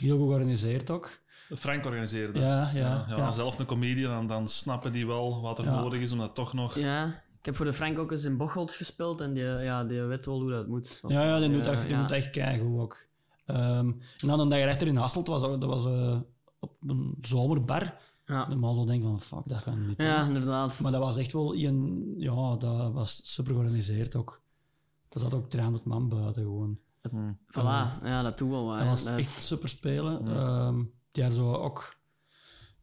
heel 0.00 0.16
goed 0.16 0.26
georganiseerd 0.26 0.90
ook. 0.90 1.18
Frank 1.56 1.84
organiseerde. 1.86 2.38
Ja, 2.38 2.46
ja. 2.46 2.68
ja, 2.74 3.04
ja. 3.08 3.16
ja, 3.16 3.30
Zelf 3.32 3.58
een 3.58 3.66
comedian, 3.66 4.12
dan, 4.12 4.26
dan 4.26 4.48
snappen 4.48 4.92
die 4.92 5.06
wel 5.06 5.40
wat 5.40 5.58
er 5.58 5.64
Ja. 5.64 5.80
nodig 5.80 6.00
is 6.00 6.12
om 6.12 6.18
dat 6.18 6.34
toch 6.34 6.52
nog... 6.52 6.78
Ja, 6.78 7.06
ik 7.38 7.46
heb 7.46 7.56
voor 7.56 7.66
de 7.66 7.72
Frank 7.72 7.98
ook 7.98 8.12
eens 8.12 8.24
in 8.24 8.36
Bocholt 8.36 8.72
gespeeld 8.72 9.20
en 9.20 9.32
die, 9.32 9.42
ja, 9.44 9.84
die 9.84 10.00
weet 10.02 10.24
wel 10.26 10.40
hoe 10.40 10.50
dat 10.50 10.66
moet. 10.68 11.00
Of- 11.02 11.10
Ja, 11.10 11.22
ja, 11.24 11.38
die 11.38 11.50
doet, 11.50 11.66
eh, 11.66 11.72
echt, 11.72 11.80
die 11.82 11.90
ja. 11.90 12.00
doet 12.00 12.10
echt 12.10 12.30
keigoed 12.30 12.80
ook. 12.80 12.96
Ehm, 13.46 13.88
en 14.18 14.26
dan 14.28 14.40
een 14.40 14.48
dag 14.48 14.58
rechter 14.58 14.86
in 14.86 14.96
Hasselt, 14.96 15.26
was, 15.26 15.42
ook- 15.42 15.60
dat 15.60 15.70
was 15.70 15.84
eh, 15.86 16.18
op 16.58 16.72
een 16.86 17.14
zomerbar. 17.20 17.94
Ja. 18.30 18.48
Normaal 18.48 18.74
zo 18.74 18.84
denk 18.84 19.02
van, 19.02 19.20
fuck, 19.20 19.42
dat 19.46 19.58
gaan 19.58 19.80
we 19.80 19.86
niet 19.86 19.98
doen. 19.98 20.06
ja, 20.08 20.24
inderdaad. 20.26 20.80
Maar 20.80 20.92
dat 20.92 21.00
was 21.00 21.16
echt 21.16 21.32
wel 21.32 21.54
een... 21.54 22.14
Ja, 22.16 22.56
dat 22.56 22.92
was 22.92 23.32
super 23.34 23.52
georganiseerd 23.52 24.16
ook. 24.16 24.42
Er 25.08 25.20
zat 25.20 25.34
ook 25.34 25.50
300 25.50 25.84
man 25.84 26.08
buiten 26.08 26.42
gewoon. 26.42 26.78
Hm. 27.10 27.32
Voilà, 27.46 28.02
ja, 28.04 28.22
dat 28.22 28.38
doet 28.38 28.48
wel 28.50 28.64
wat. 28.66 28.78
Dat 28.78 28.86
was 28.86 29.04
Dat 29.04 29.18
echt 29.18 29.28
is- 29.28 29.46
super 29.46 29.68
spelen. 29.68 30.28
Ehm, 30.28 30.82
die 31.12 31.22
hadden 31.22 31.42
zo 31.42 31.52
ook... 31.52 31.98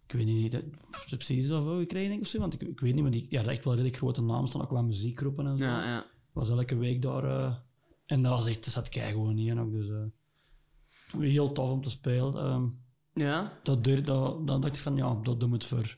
Ik 0.08 0.14
weet 0.14 0.26
niet, 0.26 0.52
dat- 0.52 0.64
subsidies 0.92 1.52
of 1.52 1.64
zo 1.64 1.78
gekregen 1.78 2.08
denk 2.08 2.20
ik, 2.20 2.26
of 2.26 2.32
zo. 2.32 2.40
Want 2.40 2.54
ik, 2.54 2.62
ik 2.62 2.80
weet 2.80 2.94
niet, 2.94 3.02
maar 3.04 3.12
die, 3.12 3.28
die 3.28 3.38
hadden 3.38 3.56
echt 3.56 3.64
wel 3.66 3.74
redelijk 3.74 3.98
grote 3.98 4.22
namen 4.22 4.48
staan, 4.48 4.62
ook 4.62 4.68
qua 4.68 4.82
muziekgroepen 4.82 5.48
en 5.48 5.58
zo. 5.58 5.64
Ja, 5.64 5.84
ja. 5.86 6.06
was 6.32 6.50
elke 6.50 6.76
week 6.76 7.02
daar. 7.02 7.24
eh, 7.24 7.56
en 8.06 8.22
dat 8.22 8.32
was 8.32 8.46
echt, 8.48 8.64
dat 8.64 8.74
zat 8.74 8.90
kei 8.90 9.12
gewoon 9.12 9.36
niet 9.36 9.48
in 9.48 9.60
ook. 9.60 9.72
Dus 9.72 9.90
eh, 9.90 11.20
heel 11.20 11.52
tof 11.52 11.70
om 11.72 11.82
te 11.82 11.90
spelen. 11.90 12.34
Ehm, 12.36 12.66
ja. 13.18 13.52
dat, 13.64 13.84
duurde, 13.84 14.02
dat, 14.02 14.48
dan 14.48 14.62
dacht 14.62 14.76
ik 14.76 14.82
van 14.82 14.96
ja, 14.96 15.18
dat 15.24 15.40
doen 15.40 15.50
we 15.50 15.56
het 15.56 15.66
voor. 15.66 15.98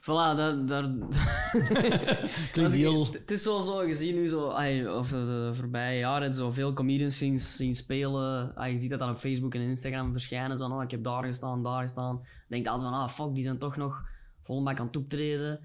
Voilà, 0.00 0.36
dat, 0.36 0.68
daar... 0.68 0.82
Klinkt 2.52 2.72
heel. 2.72 3.06
Het 3.12 3.30
is 3.30 3.44
wel 3.44 3.60
zo 3.60 3.78
gezien 3.78 4.14
nu, 4.14 4.28
zo, 4.28 4.46
of 4.98 5.08
de 5.08 5.50
voorbije 5.54 5.98
jaren, 5.98 6.34
zo 6.34 6.50
veel 6.50 6.72
comedians 6.72 7.18
zien, 7.18 7.38
zien 7.38 7.74
spelen. 7.74 8.56
Ai, 8.56 8.72
je 8.72 8.78
ziet 8.78 8.90
dat 8.90 8.98
dan 8.98 9.10
op 9.10 9.18
Facebook 9.18 9.54
en 9.54 9.60
Instagram 9.60 10.12
verschijnen. 10.12 10.58
Zo, 10.58 10.64
oh, 10.64 10.82
ik 10.82 10.90
heb 10.90 11.04
daar 11.04 11.24
gestaan, 11.24 11.62
daar 11.62 11.82
gestaan. 11.82 12.14
Dan 12.14 12.24
denk 12.48 12.64
je 12.64 12.70
altijd 12.70 12.90
van, 12.90 13.00
ah 13.00 13.08
fuck, 13.08 13.34
die 13.34 13.42
zijn 13.42 13.58
toch 13.58 13.76
nog 13.76 14.02
vol 14.42 14.62
bak 14.62 14.78
aan 14.78 14.86
het 14.86 14.96
optreden. 14.96 15.60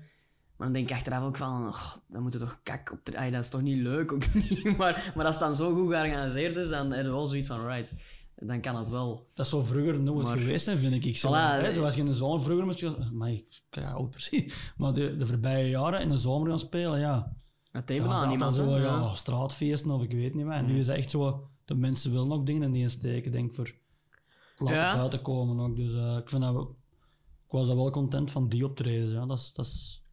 Maar 0.57 0.67
dan 0.67 0.75
denk 0.75 0.89
ik 0.89 0.95
achteraf 0.95 1.23
ook 1.23 1.37
van, 1.37 1.67
oh, 1.67 1.93
dan 2.07 2.21
moet 2.21 2.39
toch 2.39 2.59
kak 2.63 2.91
op 2.91 2.99
dat 3.05 3.33
is 3.33 3.49
toch 3.49 3.61
niet 3.61 3.77
leuk 3.77 4.11
ook 4.11 4.33
niet. 4.33 4.77
Maar, 4.77 5.11
maar 5.15 5.25
als 5.25 5.35
het 5.35 5.43
dan 5.43 5.55
zo 5.55 5.73
goed 5.73 5.87
georganiseerd 5.87 6.57
is, 6.57 6.69
dan 6.69 6.91
heb 6.91 7.05
je 7.05 7.11
wel 7.11 7.27
zoiets 7.27 7.47
van, 7.47 7.67
right, 7.67 7.95
dan 8.35 8.61
kan 8.61 8.75
het 8.75 8.89
wel. 8.89 9.27
Dat 9.33 9.45
is 9.45 9.51
zo 9.51 9.61
vroeger 9.61 9.99
nooit 9.99 10.27
Maar- 10.27 10.37
geweest 10.37 10.65
zijn, 10.65 10.77
vind 10.77 11.05
ik. 11.05 11.17
Zo, 11.17 11.29
Voilà, 11.29 11.61
hè, 11.61 11.73
zoals 11.73 11.93
je 11.93 11.99
in 11.99 12.05
de 12.05 12.13
zomer 12.13 12.41
vroeger 12.43 12.65
moest 12.65 12.79
je... 12.79 12.95
Maar 13.11 13.31
ik 13.31 13.61
ja, 13.71 13.91
oud 13.91 14.09
precies. 14.09 14.73
Maar 14.77 14.93
de, 14.93 15.15
de 15.15 15.25
voorbije 15.27 15.69
jaren 15.69 16.01
in 16.01 16.09
de 16.09 16.17
zomer 16.17 16.47
gaan 16.49 16.59
spelen, 16.59 16.99
ja. 16.99 17.35
Het 17.71 17.87
Dat 17.87 17.99
was 17.99 18.11
altijd 18.13 18.31
iemand, 18.31 18.53
zo, 18.53 18.69
hè, 18.69 18.77
ja, 18.77 18.83
ja. 18.97 19.15
straatfeesten 19.15 19.91
of 19.91 20.03
ik 20.03 20.11
weet 20.11 20.33
niet 20.33 20.45
meer. 20.45 20.55
En 20.57 20.65
nu 20.65 20.79
is 20.79 20.87
het 20.87 20.97
echt 20.97 21.09
zo... 21.09 21.49
De 21.65 21.75
mensen 21.75 22.11
willen 22.11 22.31
ook 22.31 22.45
dingen 22.45 22.63
in 22.63 22.71
die 22.71 22.89
steken, 22.89 23.31
denk 23.31 23.49
ik, 23.49 23.55
voor 23.55 23.73
laten 24.57 24.75
Ja. 24.77 24.95
buiten 24.95 25.21
komen 25.21 25.59
ook. 25.65 25.75
Dus 25.75 25.93
eh, 25.93 26.17
ik 26.17 26.29
vind 26.29 26.41
dat... 26.41 26.69
Ik 27.45 27.51
was 27.51 27.67
daar 27.67 27.75
wel 27.75 27.91
content 27.91 28.31
van 28.31 28.49
die 28.49 28.65
optredens, 28.65 29.11
ja. 29.11 29.25
Dat 29.25 29.37
is, 29.37 29.53
dat 29.53 29.65
is 29.65 30.03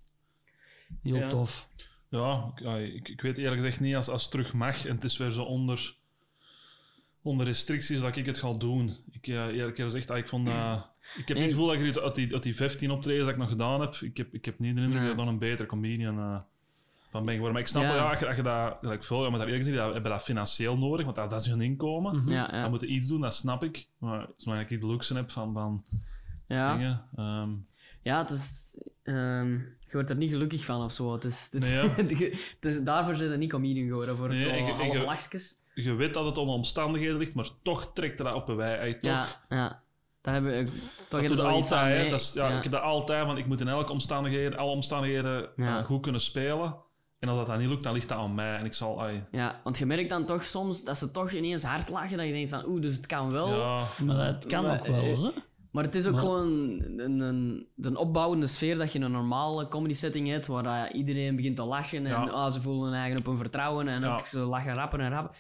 heel 1.03 1.17
Ja. 1.17 1.29
tof. 1.29 1.69
Ja, 2.09 2.53
ik, 2.55 2.63
ja, 2.65 2.77
ik, 2.77 3.09
ik 3.09 3.21
weet 3.21 3.39
eerlijk 3.39 3.57
gezegd 3.61 3.81
niet 3.81 3.95
als, 3.95 4.09
als 4.09 4.23
het 4.23 4.31
terug 4.31 4.53
mag 4.53 4.87
en 4.87 4.95
het 4.95 5.05
is 5.05 5.17
weer 5.17 5.31
zo 5.31 5.43
onder, 5.43 5.97
onder 7.23 7.47
restricties 7.47 8.01
dat 8.01 8.17
ik 8.17 8.27
het 8.27 8.39
ga 8.39 8.53
doen. 8.53 8.97
Ik, 9.11 9.27
ja, 9.27 9.49
eerlijk 9.49 9.77
gezegd, 9.77 10.11
ah, 10.11 10.19
ik 10.19 10.29
vond 10.29 10.47
dat... 10.47 10.55
Ik 11.17 11.29
heb 11.29 11.37
Nee. 11.37 11.37
niet 11.37 11.45
het 11.45 11.53
gevoel 11.53 11.67
dat 11.67 11.97
ik 11.97 12.03
uit 12.05 12.15
die, 12.15 12.33
uit 12.33 12.43
die 12.43 12.57
15 12.57 12.91
optredens 12.91 13.25
dat 13.25 13.33
ik 13.35 13.41
nog 13.41 13.49
gedaan 13.49 13.81
heb, 13.81 13.95
ik 13.95 14.17
heb, 14.17 14.35
ik 14.35 14.45
heb 14.45 14.59
niet 14.59 14.77
de 14.77 14.83
indruk 14.83 15.03
dat 15.03 15.11
ik 15.11 15.17
dan 15.17 15.29
een 15.29 15.39
betere 15.39 15.69
comedian 15.69 16.19
eh, 16.19 16.39
van 17.11 17.25
ben 17.25 17.35
geworden. 17.35 17.53
Maar 17.53 17.61
ik 17.63 17.67
snap 17.69 17.83
wel, 17.83 17.95
ja, 17.95 18.11
als 18.11 18.19
je, 18.21 18.35
je 18.37 18.43
dat, 18.43 18.77
gelijk 18.81 19.05
veel, 19.05 19.23
ja, 19.25 19.29
maar 19.31 19.39
daar 19.39 19.49
eerlijk 19.49 19.65
gezegd, 19.65 19.85
dat, 19.85 19.93
hebben 19.93 20.11
dat 20.11 20.23
financieel 20.23 20.79
nodig, 20.79 21.05
want 21.05 21.17
dat, 21.17 21.31
dat 21.31 21.41
is 21.41 21.47
hun 21.47 21.61
inkomen. 21.61 22.17
Mhm. 22.17 22.31
Ja, 22.33 22.49
ja. 22.53 22.61
Dan 22.61 22.71
moeten 22.71 22.93
iets 22.93 23.07
doen, 23.09 23.21
dat 23.21 23.35
snap 23.35 23.65
ik. 23.65 23.87
Maar 23.99 24.27
zolang 24.37 24.69
ik 24.71 24.81
de 24.81 24.87
luxe 24.87 25.15
heb 25.15 25.31
van, 25.31 25.53
van 25.53 25.85
ja. 26.49 26.73
dingen... 26.77 27.05
ehm, 27.17 27.51
Ja, 28.03 28.19
het 28.19 28.31
is... 28.31 28.77
ehm, 29.03 29.51
je 29.53 29.93
wordt 29.93 30.11
er 30.11 30.17
niet 30.17 30.31
gelukkig 30.31 30.65
van 30.65 30.83
of 30.83 30.93
zo. 30.93 31.13
Het 31.13 31.25
is, 31.25 31.49
het 31.51 31.63
is, 31.63 31.71
Nee, 31.71 31.83
ja. 31.83 31.89
het 32.61 32.65
is, 32.65 32.83
daarvoor 32.83 33.17
zijn 33.17 33.31
er 33.31 33.39
niet 33.39 33.51
comedian 33.51 33.87
geworden, 33.89 34.17
voor 34.17 34.29
Nee, 34.29 34.45
zo 34.45 34.55
je- 34.55 34.93
je- 34.93 35.03
lachjes. 35.05 35.61
Je 35.75 35.95
weet 35.95 36.15
dat 36.15 36.25
het 36.27 36.39
om 36.39 36.49
omstandigheden 36.49 37.17
ligt, 37.19 37.35
maar 37.35 37.49
toch 37.63 37.93
trekt 37.93 38.19
er 38.19 38.25
dat 38.25 38.35
op 38.35 38.49
een 38.49 38.57
wij. 38.57 38.95
Toch, 38.95 39.01
Ja, 39.11 39.27
ja. 39.49 39.81
Daar 40.21 40.35
hebben 40.35 40.53
we... 40.53 40.71
Toch 41.09 41.27
dat 41.29 41.37
doe 41.37 41.47
altijd. 41.47 41.93
hè. 41.93 41.99
nee, 42.01 42.11
dat 42.11 42.21
is, 42.21 42.33
ja, 42.33 42.49
ja. 42.49 42.57
Ik 42.57 42.63
heb 42.63 42.73
dat 42.73 42.83
altijd, 42.83 43.27
want 43.27 43.39
ik 43.39 43.47
moet 43.47 43.61
in 43.61 43.69
elke 43.69 43.93
omstandigheden, 43.93 44.59
alle 44.59 44.71
omstandigheden 44.71 45.49
Ja. 45.57 45.79
eh, 45.79 45.85
goed 45.85 46.03
kunnen 46.03 46.21
spelen. 46.21 46.75
En 47.19 47.29
als 47.29 47.37
dat 47.39 47.47
dan 47.47 47.59
niet 47.59 47.69
lukt, 47.69 47.83
dan 47.83 47.93
ligt 47.93 48.09
dat 48.09 48.19
aan 48.19 48.35
mij. 48.35 48.57
En 48.57 48.65
ik 48.65 48.73
zal... 48.75 49.05
Ja, 49.31 49.61
want 49.65 49.79
je 49.79 49.87
merkt 49.87 50.09
dan 50.09 50.25
toch 50.25 50.45
soms 50.45 50.85
dat 50.85 50.97
ze 50.99 51.11
toch 51.11 51.31
ineens 51.33 51.63
hard 51.63 51.89
lachen, 51.91 52.17
dat 52.17 52.27
je 52.27 52.33
denkt 52.33 52.49
van, 52.51 52.67
oeh, 52.67 52.83
dus 52.83 52.97
het 52.97 53.07
kan 53.07 53.31
wel. 53.31 53.49
ja, 53.49 53.85
Maar 54.05 54.27
het 54.27 54.47
kan 54.47 54.63
Maar, 54.65 54.81
ook 54.81 54.87
wel, 54.87 54.95
eh, 54.97 55.23
hè. 55.23 55.31
Maar 55.73 55.85
het 55.85 55.95
is 55.95 56.07
ook 56.07 56.13
Maar- 56.13 56.23
gewoon 56.23 56.47
een, 56.97 57.21
een, 57.21 57.67
een 57.81 57.97
opbouwende 57.97 58.47
sfeer 58.47 58.77
dat 58.79 58.93
je 58.93 58.99
in 58.99 59.05
een 59.05 59.13
normale 59.13 59.69
comedy 59.69 59.95
setting 59.95 60.29
hebt, 60.29 60.47
waar 60.47 60.87
eh, 60.89 60.95
iedereen 60.99 61.37
begint 61.37 61.57
te 61.57 61.65
lachen 61.65 62.07
en 62.07 62.11
Ja. 62.25 62.25
ah, 62.29 62.53
ze 62.53 62.61
voelen 62.61 62.85
hun 62.91 63.01
eigen 63.01 63.19
op 63.19 63.27
hun 63.27 63.37
vertrouwen 63.37 63.89
en 63.89 64.01
Ja. 64.01 64.17
ook 64.19 64.27
ze 64.27 64.39
lachen 64.39 64.75
rappen 64.75 65.01
en 65.01 65.11
rappen. 65.11 65.37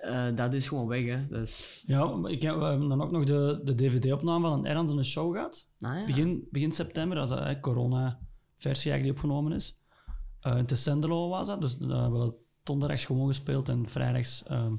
Eh, 0.00 0.36
dat 0.36 0.52
is 0.52 0.68
gewoon 0.68 0.86
weg, 0.86 1.04
hè. 1.04 1.26
Dus, 1.26 1.82
Ja, 1.86 2.18
ik 2.26 2.42
heb, 2.42 2.56
we 2.56 2.64
hebben 2.64 2.88
dan 2.88 3.02
ook 3.02 3.10
nog 3.10 3.24
de, 3.24 3.60
de 3.64 3.74
DVD-opname 3.74 4.48
van 4.48 4.58
een 4.58 4.66
Erans 4.66 4.90
in 4.90 4.98
een 4.98 5.04
show 5.04 5.32
gehad. 5.34 5.68
nou 5.78 5.98
ja. 5.98 6.04
Begin, 6.06 6.48
begin 6.50 6.72
september, 6.72 7.18
als 7.18 7.30
de 7.30 7.58
corona-versie 7.60 8.90
eigenlijk 8.90 9.02
die 9.02 9.12
opgenomen 9.12 9.52
is. 9.52 9.78
Eh 10.40 10.56
in 10.56 10.66
Tessenderlo 10.66 11.28
was 11.28 11.46
dat, 11.46 11.60
dus 11.60 11.78
uh, 11.80 11.86
we 11.88 11.94
hadden 11.94 12.34
donderdags 12.62 13.04
gewoon 13.04 13.26
gespeeld 13.26 13.68
en 13.68 13.88
vrijdags 13.88 14.42
ehm, 14.46 14.72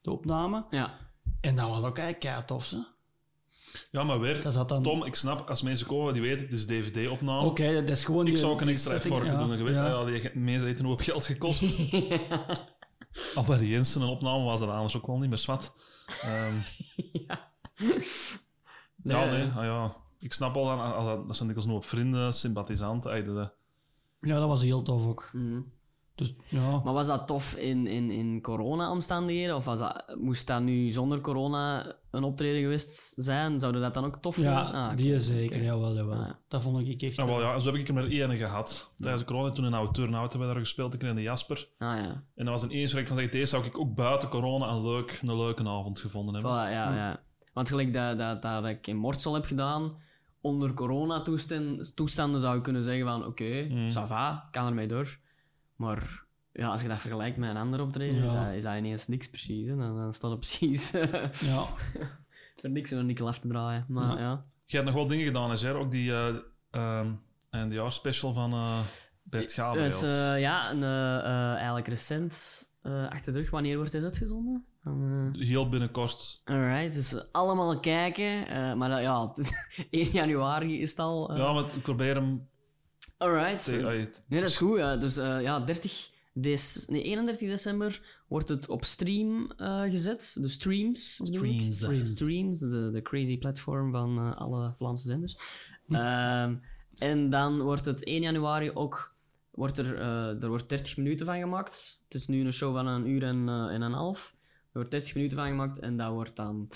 de 0.00 0.10
opname. 0.10 0.64
Ja. 0.70 0.98
En 1.40 1.56
dat 1.56 1.68
was 1.68 1.82
ook 1.84 1.98
eigenlijk 1.98 2.20
kei 2.20 2.44
tof, 2.44 2.70
hè. 2.70 2.78
Ja, 3.90 4.04
maar 4.04 4.20
weer, 4.20 4.42
Dat 4.42 4.52
zat 4.52 4.68
dan... 4.68 4.82
Tom, 4.82 5.04
ik 5.04 5.14
snap, 5.14 5.48
als 5.48 5.62
mensen 5.62 5.86
komen, 5.86 6.12
die 6.12 6.22
weten, 6.22 6.44
het 6.44 6.52
is 6.52 6.66
DVD-opname. 6.66 7.46
Oké, 7.46 7.72
dat 7.74 7.88
is 7.88 8.04
gewoon 8.04 8.20
Ik 8.24 8.26
die- 8.26 8.36
zou 8.36 8.52
ook 8.52 8.60
een 8.60 8.68
extra 8.68 8.90
setting, 8.90 9.14
effort 9.14 9.32
ja, 9.32 9.38
doen. 9.46 9.56
Je 9.58 9.64
weet, 9.64 9.74
ja. 9.74 9.86
ja. 9.86 10.04
die 10.04 10.30
mensen 10.34 10.66
heeft 10.66 10.80
een 10.80 10.86
hoop 10.86 11.00
geld 11.00 11.26
gekost. 11.26 11.62
Al 13.34 13.44
bij 13.44 13.58
die 13.58 13.68
Jensen 13.68 14.02
een 14.02 14.08
opname 14.08 14.44
was 14.44 14.60
dat 14.60 14.68
anders 14.68 14.96
ook 14.96 15.06
wel 15.06 15.18
niet 15.18 15.28
meer 15.28 15.38
zwart. 15.38 15.72
Ehm, 16.22 16.54
ja. 17.26 17.50
ja, 19.02 19.24
nee, 19.24 19.48
ah, 19.48 19.64
ja. 19.64 19.96
Ik 20.18 20.32
snap 20.32 20.56
al, 20.56 20.64
dat, 20.64 20.94
als 20.94 21.06
dat, 21.06 21.26
dat 21.26 21.36
zijn 21.36 21.48
dikwijls 21.48 21.74
nog 21.74 21.86
vrienden, 21.86 22.34
sympathisanten. 22.34 23.24
de- 23.24 23.32
de- 23.32 23.50
Ja, 24.28 24.38
dat 24.38 24.48
was 24.48 24.62
heel 24.62 24.82
tof 24.82 25.06
ook. 25.06 25.30
Mhm. 25.32 25.60
Dus 26.16 26.34
ja, 26.48 26.80
Maar 26.84 26.92
was 26.92 27.06
dat 27.06 27.26
tof 27.26 27.54
in, 27.56 27.86
in, 27.86 28.10
in 28.10 28.40
corona-omstandigheden? 28.42 29.56
Of 29.56 29.64
was 29.64 29.78
dat, 29.78 30.14
moest 30.18 30.46
dat 30.46 30.62
nu 30.62 30.90
zonder 30.90 31.20
corona 31.20 31.94
een 32.10 32.22
optreden 32.22 32.60
geweest 32.62 33.14
zijn? 33.16 33.60
Zouden 33.60 33.80
dat 33.80 33.94
dan 33.94 34.04
ook 34.04 34.16
tof 34.16 34.36
ja 34.36 34.42
vinden? 34.64 34.80
Ah, 34.80 34.96
die 34.96 35.14
is 35.14 35.26
zeker. 35.26 35.56
oké. 35.56 35.64
Jawel, 35.64 35.94
jawel. 35.94 36.14
Ah, 36.18 36.26
ja. 36.26 36.38
Dat 36.48 36.62
vond 36.62 36.88
ik 36.88 37.02
echt... 37.02 37.16
Nou, 37.16 37.28
wel, 37.28 37.40
ja, 37.40 37.58
zo 37.58 37.70
heb 37.72 37.80
ik 37.80 37.88
er 37.88 37.94
maar 37.94 38.04
één 38.08 38.36
gehad. 38.36 38.92
Tijdens 38.96 39.22
de 39.22 39.28
corona, 39.28 39.50
toen 39.50 39.64
een 39.64 39.74
oude 39.74 39.92
turnout 39.92 40.30
hebben 40.30 40.48
we 40.48 40.54
daar 40.54 40.62
gespeeld, 40.62 40.94
ik 40.94 41.02
in 41.02 41.14
de 41.14 41.22
Jasper. 41.22 41.68
Ah 41.78 41.96
ja. 41.96 42.22
En 42.34 42.44
dat 42.44 42.48
was 42.48 42.62
een 42.62 42.70
eerste 42.70 42.92
waar 42.94 43.02
ik 43.02 43.08
van 43.10 43.18
zeg, 43.18 43.28
deze 43.30 43.46
zou 43.46 43.64
ik 43.64 43.78
ook 43.78 43.94
buiten 43.94 44.28
corona 44.28 44.68
een, 44.68 44.82
leuk, 44.82 45.20
een 45.22 45.36
leuke 45.36 45.68
avond 45.68 46.00
gevonden 46.00 46.34
hebben. 46.34 46.52
Voilà, 46.52 46.70
ja, 46.72 46.94
ja. 46.94 47.20
Want 47.52 47.68
gelijk 47.68 47.92
dat, 47.92 48.18
dat, 48.18 48.42
dat 48.42 48.64
ik 48.66 48.86
in 48.86 48.96
Mortsel 48.96 49.34
heb 49.34 49.44
gedaan, 49.44 49.92
onder 50.40 50.74
corona-toestanden 50.74 52.40
zou 52.40 52.56
ik 52.56 52.62
kunnen 52.62 52.84
zeggen 52.84 53.06
van 53.06 53.26
oké, 53.26 53.66
Mm. 53.70 53.88
ça 53.90 54.06
va, 54.06 54.48
kan 54.50 54.66
ermee 54.66 54.86
door. 54.86 55.18
Maar 55.84 56.24
ja, 56.52 56.68
als 56.68 56.82
je 56.82 56.88
dat 56.88 57.00
vergelijkt 57.00 57.36
met 57.36 57.50
een 57.50 57.56
ander 57.56 57.80
optreden, 57.80 58.22
is, 58.24 58.32
dat, 58.32 58.52
is 58.52 58.62
dat 58.62 58.76
ineens 58.76 59.08
niks 59.08 59.28
precies. 59.28 59.66
Hè. 59.68 59.76
Dan, 59.76 59.96
dan 59.96 60.12
staat 60.12 60.30
het 60.30 60.40
precies 60.40 60.90
Ja, 60.90 61.64
er 62.62 62.70
niks 62.70 62.92
om 62.92 62.98
een 62.98 63.06
nikkel 63.06 63.26
af 63.28 63.38
te 63.38 63.48
draaien. 63.48 63.84
Maar 63.88 64.16
Ja. 64.16 64.18
ja. 64.22 64.44
Je 64.64 64.76
hebt 64.76 64.84
nog 64.88 64.94
wel 64.94 65.06
dingen 65.06 65.26
gedaan, 65.26 65.50
hè? 65.50 65.74
Ook 65.74 65.90
die 65.90 66.10
uh, 66.72 67.88
special 67.88 68.32
van 68.32 68.52
eh, 68.52 68.78
Bert 69.22 69.52
Gabriels. 69.52 70.00
Dus 70.00 70.10
eh, 70.18 70.40
ja, 70.40 70.70
een, 70.70 70.82
eh, 70.82 71.18
eh, 71.18 71.54
eigenlijk 71.54 71.88
recent 71.88 72.64
eh, 72.82 73.08
achter 73.08 73.32
de 73.32 73.38
rug. 73.38 73.50
Wanneer 73.50 73.76
wordt 73.76 73.92
dit 73.92 74.04
uitgezonden? 74.04 74.64
Dan, 74.84 75.32
eh, 75.34 75.40
Heel 75.46 75.68
binnenkort. 75.68 76.42
Alright, 76.44 76.94
dus 76.94 77.12
eh, 77.14 77.20
allemaal 77.32 77.80
kijken. 77.80 78.46
eh, 78.48 78.74
maar 78.74 79.02
ja, 79.02 79.28
het 79.28 79.38
is 79.38 79.52
1 79.90 80.10
januari 80.10 80.80
is 80.80 80.90
het 80.90 80.98
al. 80.98 81.30
eh, 81.30 81.36
Ja, 81.36 81.52
maar 81.52 81.64
ik 81.64 81.82
probeer 81.82 82.14
hem... 82.14 82.48
Alright. 83.16 83.66
Het- 83.66 84.24
Nee, 84.28 84.40
dat 84.40 84.48
is 84.48 84.56
goed. 84.56 84.78
Ja. 84.78 84.96
Dus 84.96 85.16
eh, 85.16 85.42
ja, 85.42 85.60
30 85.60 86.10
dec- 86.32 86.84
nee, 86.88 87.02
31 87.02 87.48
december 87.48 88.22
wordt 88.28 88.48
het 88.48 88.68
op 88.68 88.84
stream 88.84 89.50
eh, 89.56 89.82
gezet. 89.82 90.36
De 90.40 90.48
streams. 90.48 91.14
Streams. 91.14 91.76
Streams. 91.76 92.10
Streams, 92.10 92.58
de, 92.58 92.90
de 92.92 93.02
crazy 93.02 93.38
platform 93.38 93.92
van 93.92 94.18
eh, 94.18 94.36
alle 94.36 94.74
Vlaamse 94.76 95.06
zenders. 95.06 95.36
Ehm, 95.88 96.54
en 96.98 97.28
dan 97.30 97.60
wordt 97.62 97.84
het 97.84 98.04
1 98.04 98.22
januari 98.22 98.70
ook... 98.74 99.12
Wordt 99.50 99.78
er, 99.78 99.98
er 100.42 100.48
wordt 100.48 100.68
30 100.68 100.96
minuten 100.96 101.26
van 101.26 101.38
gemaakt. 101.38 102.00
Het 102.04 102.14
is 102.14 102.26
nu 102.26 102.44
een 102.44 102.52
show 102.52 102.74
van 102.74 102.86
een 102.86 103.06
uur 103.08 103.22
en, 103.22 103.48
en 103.48 103.82
een 103.82 103.92
half. 103.92 104.34
Er 104.40 104.70
wordt 104.72 104.90
30 104.90 105.14
minuten 105.14 105.36
van 105.36 105.46
gemaakt 105.46 105.78
en 105.78 105.96
dat 105.96 106.12
wordt 106.12 106.36
dan 106.36 106.68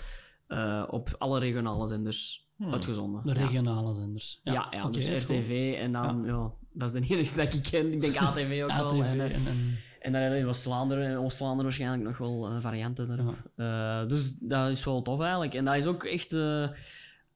op 0.91 1.15
alle 1.19 1.39
regionale 1.39 1.87
zenders 1.87 2.48
Hmm. 2.59 2.73
uitgezonden. 2.73 3.23
de 3.25 3.33
regionale 3.33 3.95
zenders. 3.95 4.41
Ja, 4.45 4.67
ja, 4.71 4.89
dus. 4.89 5.09
RTV 5.09 5.77
en 5.79 5.93
dan, 5.93 6.23
ja. 6.25 6.51
dat 6.73 6.95
is 6.95 7.01
de 7.01 7.09
enige 7.15 7.37
dat 7.37 7.55
ik 7.55 7.63
ken. 7.63 7.93
Ik 7.93 8.01
denk 8.01 8.17
ATV 8.23 8.61
ook 8.63 8.73
wel. 8.73 8.87
ATV 8.87 9.13
En, 9.13 9.21
en, 9.21 9.31
eh, 9.31 9.37
en, 9.37 9.79
en 10.01 10.13
dan 10.13 10.23
in 10.23 10.47
West-Vlaanderen 10.47 11.07
en 11.07 11.19
Oost-Vlaanderen 11.19 11.65
waarschijnlijk 11.65 12.03
nog 12.03 12.19
wel 12.19 12.49
eh, 12.49 12.61
varianten 12.61 13.09
daarop. 13.09 13.37
Eh, 13.57 14.09
dus 14.09 14.37
dat 14.41 14.71
is 14.71 14.85
wel 14.85 15.03
tof 15.03 15.21
eigenlijk. 15.21 15.55
En 15.55 15.65
dat 15.65 15.75
is 15.75 15.87
ook 15.87 16.05
echt 16.05 16.33
eh, 16.33 16.69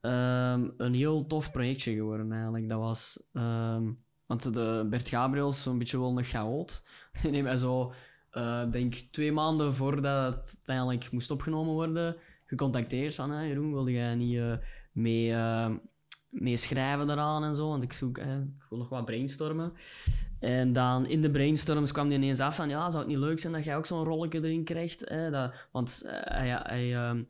ehm, 0.01 0.69
een 0.77 0.95
heel 0.95 1.27
tof 1.27 1.53
projectje 1.53 1.95
geworden 1.95 2.33
eigenlijk. 2.33 2.69
Dat 2.69 2.79
was... 2.79 3.23
ehm, 3.33 3.83
want 4.27 4.55
de 4.55 4.87
Bert 4.91 5.09
Gabriels, 5.09 5.63
zo'n 5.63 5.79
beetje 5.79 5.99
wel 5.99 6.19
een 6.19 6.25
chaot. 6.25 6.85
Die 7.23 7.31
heeft 7.31 7.43
mij 7.43 7.57
zo, 7.57 7.93
eh 8.31 8.71
denk 8.71 8.95
twee 8.95 9.33
maanden 9.33 9.75
voordat 9.75 10.35
het 10.35 10.55
uiteindelijk 10.57 11.11
moest 11.11 11.31
opgenomen 11.31 11.73
worden, 11.73 12.17
gecontacteerd 12.47 13.15
van, 13.15 13.31
hey, 13.31 13.49
Jeroen, 13.49 13.73
wilde 13.73 13.93
jij 13.93 14.15
niet 14.15 14.37
eh, 14.37 14.53
mee, 14.93 15.33
eh, 15.33 15.71
mee 16.29 16.57
schrijven 16.57 17.07
daaraan 17.07 17.45
en 17.45 17.55
zo? 17.57 17.69
Want 17.69 17.83
ik 17.83 17.93
zoek, 17.93 18.19
eh, 18.19 18.35
ik 18.35 18.65
wil 18.69 18.79
nog 18.79 18.89
wat 18.89 19.05
brainstormen. 19.05 19.73
En 20.41 20.73
dan 20.73 21.07
in 21.07 21.23
de 21.23 21.31
brainstorms 21.31 21.93
kwam 21.93 22.07
hij 22.07 22.17
ineens 22.17 22.41
af 22.41 22.57
van, 22.57 22.69
ja, 22.69 22.91
zou 22.91 23.03
het 23.03 23.13
niet 23.13 23.23
leuk 23.23 23.39
zijn 23.39 23.53
dat 23.53 23.65
jij 23.65 23.77
ook 23.77 23.87
zo'n 23.87 24.05
rolletje 24.05 24.39
erin 24.45 24.65
krijgt? 24.65 25.05
Eh, 25.05 25.31
dat, 25.31 25.55
want 25.73 26.03
eh, 26.07 26.13
hij, 26.37 26.49
hij, 26.63 26.95
ehm, 26.95 27.23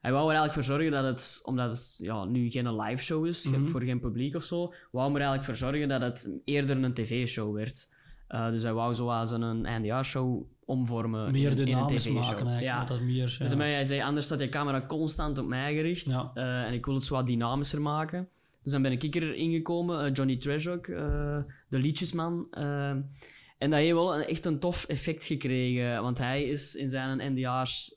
hij 0.00 0.12
wou 0.12 0.24
er 0.30 0.36
eigenlijk 0.36 0.52
voor 0.52 0.76
zorgen 0.76 0.90
dat 0.90 1.04
het, 1.04 1.40
omdat 1.44 1.70
het 1.70 1.94
ja, 1.98 2.24
nu 2.24 2.50
geen 2.50 2.76
live 2.80 3.02
show 3.02 3.26
is, 3.26 3.44
Mhm. 3.48 3.66
voor 3.66 3.82
geen 3.82 4.00
publiek 4.00 4.34
of 4.34 4.42
zo, 4.42 4.72
wou 4.90 5.08
er 5.08 5.14
eigenlijk 5.16 5.44
voor 5.44 5.56
zorgen 5.56 5.88
dat 5.88 6.00
het 6.00 6.30
eerder 6.44 6.82
een 6.84 6.94
tv-show 6.94 7.54
werd. 7.54 7.92
Eh, 8.28 8.50
dus 8.50 8.62
hij 8.62 8.72
wou 8.72 8.94
zoals 8.94 9.30
een 9.30 9.66
eindejaarshow 9.66 10.42
omvormen 10.70 11.32
meer 11.32 11.50
in, 11.50 11.52
in 11.52 11.58
een 11.58 11.64
dynamisch 11.64 12.08
maken 12.08 12.46
eigenlijk. 12.46 12.60
Ja. 12.60 12.84
dat 12.84 13.00
meer, 13.00 13.36
Dus 13.38 13.50
ja. 13.50 13.56
hij, 13.56 13.72
hij 13.72 13.84
zei, 13.84 14.02
anders 14.02 14.26
staat 14.26 14.40
je 14.40 14.48
camera 14.48 14.86
constant 14.86 15.38
op 15.38 15.46
mij 15.46 15.74
gericht. 15.74 16.06
Ja. 16.06 16.30
eh, 16.34 16.62
en 16.62 16.72
ik 16.72 16.84
wil 16.84 16.94
het 16.94 17.04
zo 17.04 17.14
wat 17.14 17.26
dynamischer 17.26 17.82
maken. 17.82 18.28
Dus 18.62 18.72
dan 18.72 18.82
ben 18.82 18.92
ik 18.92 19.14
erin 19.14 19.52
gekomen, 19.52 20.04
eh, 20.04 20.14
Johnny 20.14 20.40
ook, 20.68 20.86
eh, 20.86 21.38
de 21.68 21.78
liedjesman. 21.78 22.46
en 22.50 23.70
dat 23.70 23.78
heeft 23.78 23.92
wel 23.92 24.16
een, 24.16 24.24
echt 24.24 24.44
een 24.44 24.58
tof 24.58 24.84
effect 24.84 25.24
gekregen. 25.24 26.02
Want 26.02 26.18
hij 26.18 26.44
is 26.44 26.74
in 26.74 26.88
zijn 26.88 27.32
NDA's... 27.34 27.94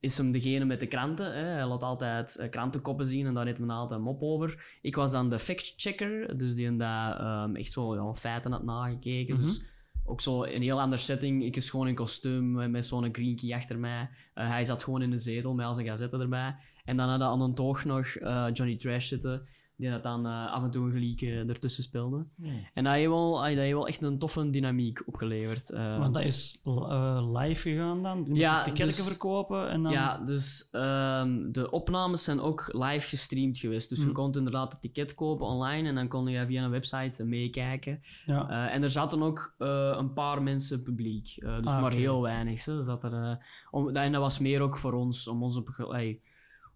is 0.00 0.16
hem 0.16 0.32
degene 0.32 0.64
met 0.64 0.80
de 0.80 0.86
kranten. 0.86 1.34
Hè. 1.34 1.44
Hij 1.44 1.66
laat 1.66 1.82
altijd 1.82 2.46
krantenkoppen 2.50 3.06
zien 3.06 3.26
en 3.26 3.34
daar 3.34 3.46
heeft 3.46 3.58
men 3.58 3.70
altijd 3.70 3.98
een 3.98 4.06
mop 4.06 4.22
over. 4.22 4.78
Ik 4.82 4.96
was 4.96 5.10
dan 5.10 5.30
de 5.30 5.38
fact-checker, 5.38 6.38
dus 6.38 6.54
die 6.54 6.76
daar 6.76 7.20
ehm, 7.20 7.56
echt 7.56 7.72
zo 7.72 7.94
ja, 7.94 8.14
feiten 8.14 8.52
had 8.52 8.64
nagekeken. 8.64 9.34
Mhm. 9.34 9.44
Dus 9.44 9.62
ook 10.04 10.20
zo 10.20 10.44
een 10.44 10.62
heel 10.62 10.80
andere 10.80 11.02
setting. 11.02 11.44
Ik 11.44 11.56
is 11.56 11.70
gewoon 11.70 11.88
in 11.88 11.94
kostuum 11.94 12.70
met, 12.70 12.86
zo'n 12.86 13.08
green 13.12 13.36
key 13.36 13.54
achter 13.54 13.78
mij. 13.78 14.10
Eh, 14.34 14.48
hij 14.48 14.64
zat 14.64 14.84
gewoon 14.84 15.02
in 15.02 15.10
de 15.10 15.18
zetel 15.18 15.54
met 15.54 15.66
al 15.66 15.74
zijn 15.74 15.86
gazetten 15.86 16.20
erbij. 16.20 16.56
En 16.84 16.96
dan 16.96 17.08
hadden 17.08 17.28
aan 17.28 17.40
een 17.40 17.54
toog 17.54 17.84
nog 17.84 18.06
eh, 18.06 18.46
Johnny 18.52 18.76
Trash 18.76 19.08
zitten, 19.08 19.48
die 19.80 19.90
dat 19.90 20.02
dan 20.02 20.26
eh, 20.26 20.52
af 20.52 20.62
en 20.62 20.70
toe 20.70 20.86
een 20.86 20.92
gelijk 20.92 21.20
eh, 21.20 21.48
ertussen 21.48 21.82
speelde. 21.82 22.26
En 22.74 22.84
dat 22.84 22.92
heeft, 22.92 23.08
wel, 23.08 23.32
dat 23.34 23.44
heeft 23.46 23.72
wel 23.72 23.86
echt 23.86 24.02
een 24.02 24.18
toffe 24.18 24.50
dynamiek 24.50 25.02
opgeleverd. 25.06 25.70
eh. 25.70 25.98
Want 25.98 26.14
dat 26.14 26.22
is 26.22 26.60
eh, 26.64 27.30
live 27.34 27.60
gegaan 27.70 28.02
dan? 28.02 28.24
Die 28.24 28.34
Ja, 28.34 28.58
de 28.64 28.72
kerken 28.72 28.96
dus- 28.96 29.06
verkopen 29.06 29.70
en 29.70 29.82
dan... 29.82 29.92
Ja, 29.92 30.18
dus 30.18 30.68
ehm, 30.70 31.52
de 31.52 31.70
opnames 31.70 32.24
zijn 32.24 32.40
ook 32.40 32.68
live 32.72 33.08
gestreamd 33.08 33.58
geweest. 33.58 33.88
Dus 33.88 33.98
je 33.98 34.06
Hm. 34.06 34.12
kon 34.12 34.32
inderdaad 34.34 34.72
het 34.72 34.80
ticket 34.80 35.14
kopen 35.14 35.46
online 35.46 35.88
en 35.88 35.94
dan 35.94 36.08
kon 36.08 36.26
je 36.28 36.46
via 36.46 36.64
een 36.64 36.70
website 36.70 37.24
meekijken. 37.24 38.00
ja. 38.26 38.68
En 38.70 38.82
er 38.82 38.90
zaten 38.90 39.22
ook 39.22 39.54
een 39.58 40.12
paar 40.12 40.42
mensen 40.42 40.82
publiek. 40.82 41.34
Dus 41.40 41.64
Ah, 41.64 41.80
maar 41.80 41.92
heel 41.92 42.22
weinig. 42.22 42.64
Hè. 42.64 42.82
Zat 42.82 43.04
er, 43.04 43.38
om, 43.70 43.88
en 43.96 44.12
dat 44.12 44.20
was 44.20 44.38
meer 44.38 44.60
ook 44.60 44.78
voor 44.78 44.92
ons, 44.92 45.28
om, 45.28 45.42
ons 45.42 45.56
op, 45.56 45.68
ge- 45.68 45.92
ey, 45.94 46.20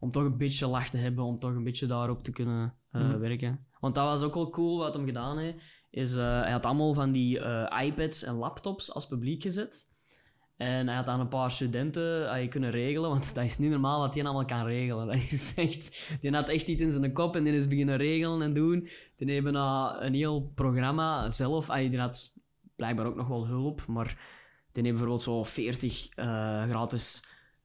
om 0.04 0.11
toch 0.11 0.25
een 0.25 0.37
beetje 0.37 0.66
lach 0.66 0.88
te 0.88 0.96
hebben, 0.96 1.25
om 1.25 1.38
toch 1.38 1.54
een 1.54 1.64
beetje 1.64 1.87
daarop 1.87 2.25
te 2.25 2.32
kunnen 2.32 2.75
eh, 2.90 3.00
Mhm. 3.00 3.18
werken. 3.18 3.66
Want 3.80 3.94
dat 3.94 4.04
was 4.04 4.23
ook 4.23 4.34
wel 4.34 4.50
cool 4.50 4.78
wat 4.78 4.94
hem 4.94 5.06
gedaan 5.06 5.38
heeft. 5.38 5.56
Is, 5.90 6.16
eh, 6.16 6.40
hij 6.40 6.52
had 6.52 6.64
allemaal 6.64 6.94
van 6.94 7.12
die 7.12 7.38
eh, 7.40 7.87
iPads 7.87 8.23
en 8.25 8.34
laptops 8.34 8.92
als 8.94 9.06
publiek 9.06 9.42
gezet. 9.42 9.92
En 10.56 10.87
hij 10.87 10.96
had 10.96 11.06
aan 11.08 11.20
een 11.20 11.28
paar 11.28 11.50
studenten 11.50 12.30
eh, 12.34 12.49
kunnen 12.49 12.70
regelen, 12.70 13.11
want 13.11 13.34
dat 13.34 13.44
is 13.44 13.58
niet 13.58 13.70
normaal 13.70 14.00
wat 14.00 14.14
hij 14.14 14.25
allemaal 14.25 14.44
kan 14.44 14.64
regelen. 14.66 15.06
Dat 15.16 15.16
is 15.16 15.54
echt, 15.56 16.16
die 16.20 16.30
had 16.30 16.49
echt 16.49 16.66
iets 16.66 16.82
in 16.82 16.90
zijn 16.92 17.12
kop 17.12 17.37
en 17.37 17.44
die 17.44 17.52
is 17.52 17.68
beginnen 17.68 17.96
regelen 17.96 18.42
en 18.42 18.54
doen. 18.54 18.88
Die 19.16 19.34
hebben 19.34 19.52
na 19.52 20.02
een 20.02 20.14
heel 20.14 20.52
programma 20.54 21.30
zelf, 21.30 21.70
ah, 21.70 21.90
die 21.90 21.99
had 21.99 22.32
blijkbaar 22.76 23.06
ook 23.06 23.16
nog 23.16 23.28
wel 23.28 23.46
hulp, 23.46 23.87
maar 23.87 24.06
die 24.73 24.82
hebben 24.84 24.92
bijvoorbeeld 24.92 25.23
zo 25.23 25.44
40 25.44 26.08
eh, 26.08 26.62
gratis 26.68 27.25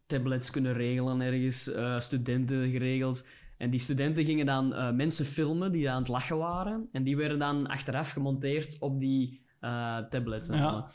tablets 0.10 0.52
kunnen 0.52 0.74
regelen 0.74 1.22
ergens, 1.22 1.72
eh, 1.72 2.00
studenten 2.00 2.70
geregeld. 2.70 3.28
En 3.58 3.70
die 3.70 3.80
studenten 3.80 4.26
gingen 4.26 4.46
dan 4.46 4.74
eh, 4.74 4.92
mensen 4.92 5.26
filmen 5.26 5.72
die 5.72 5.90
aan 5.90 6.00
het 6.00 6.08
lachen 6.08 6.38
waren. 6.38 6.90
En 6.92 7.04
die 7.04 7.18
werden 7.18 7.40
dan 7.40 7.68
achteraf 7.68 8.12
gemonteerd 8.12 8.78
op 8.80 9.00
die 9.00 9.42
eh, 9.60 9.98
tablets. 9.98 10.48
Ja. 10.48 10.92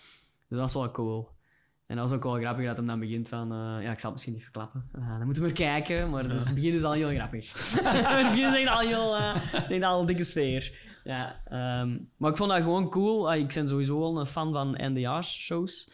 Dus 0.49 0.59
dat 0.59 0.69
is 0.69 0.75
wel 0.75 0.91
cool. 0.91 1.33
En 1.87 1.97
dat 1.97 2.09
is 2.09 2.15
ook 2.15 2.23
wel 2.23 2.35
grappig 2.35 2.67
dat 2.67 2.77
hem 2.77 2.87
dan 2.87 3.01
begint 3.01 3.29
van... 3.29 3.49
ja, 3.83 3.91
ik 3.91 3.99
zal 3.99 4.11
het 4.11 4.13
misschien 4.13 4.33
niet 4.33 4.43
verklappen. 4.43 4.89
Dan 4.93 5.25
moeten 5.25 5.43
we 5.43 5.49
maar 5.49 5.57
kijken. 5.57 6.11
Maar 6.11 6.29
dus 6.29 6.45
het 6.45 6.55
begin 6.55 6.75
is 6.75 6.83
al 6.83 6.93
heel 6.93 7.15
grappig. 7.15 7.53
het 7.83 8.31
begin 8.31 8.49
is 8.49 8.55
echt 8.55 8.69
al 8.69 8.79
heel... 8.79 9.17
denk 9.69 9.83
al 9.83 10.01
een 10.01 10.07
dikke 10.07 10.25
sfeer. 10.25 10.93
Ja, 11.05 11.41
ehm, 11.45 11.99
maar 12.17 12.31
ik 12.31 12.37
vond 12.37 12.51
dat 12.51 12.63
gewoon 12.63 12.91
cool. 12.91 13.31
Ah, 13.31 13.39
ik 13.39 13.55
ben 13.55 13.69
sowieso 13.69 13.99
wel 13.99 14.19
een 14.19 14.27
fan 14.27 14.53
van 14.53 14.79
NDA's-shows. 14.81 15.91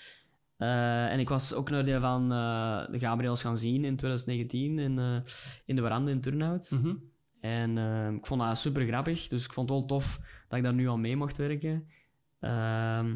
Eh, 0.60 1.12
en 1.12 1.18
ik 1.18 1.28
was 1.28 1.54
ook 1.54 1.70
naar 1.70 1.84
die 1.84 1.98
van 1.98 2.32
eh, 2.32 2.90
de 2.90 2.98
Gabriels 2.98 3.42
gaan 3.42 3.58
zien 3.58 3.84
in 3.84 3.96
2019 3.96 4.78
in, 4.78 4.98
eh, 4.98 5.16
in 5.64 5.76
de 5.76 5.82
veranda 5.82 6.10
in 6.10 6.20
Turnhout. 6.20 6.70
Mhm. 6.70 6.94
En 7.40 7.78
ik 8.16 8.26
vond 8.26 8.40
dat 8.40 8.58
super 8.58 8.86
grappig, 8.86 9.28
dus 9.28 9.44
ik 9.44 9.52
vond 9.52 9.68
het 9.68 9.78
wel 9.78 9.86
tof 9.86 10.20
dat 10.48 10.58
ik 10.58 10.64
daar 10.64 10.74
nu 10.74 10.88
al 10.88 10.98
mee 10.98 11.16
mocht 11.16 11.36
werken. 11.36 11.88
Ehm, 12.40 13.06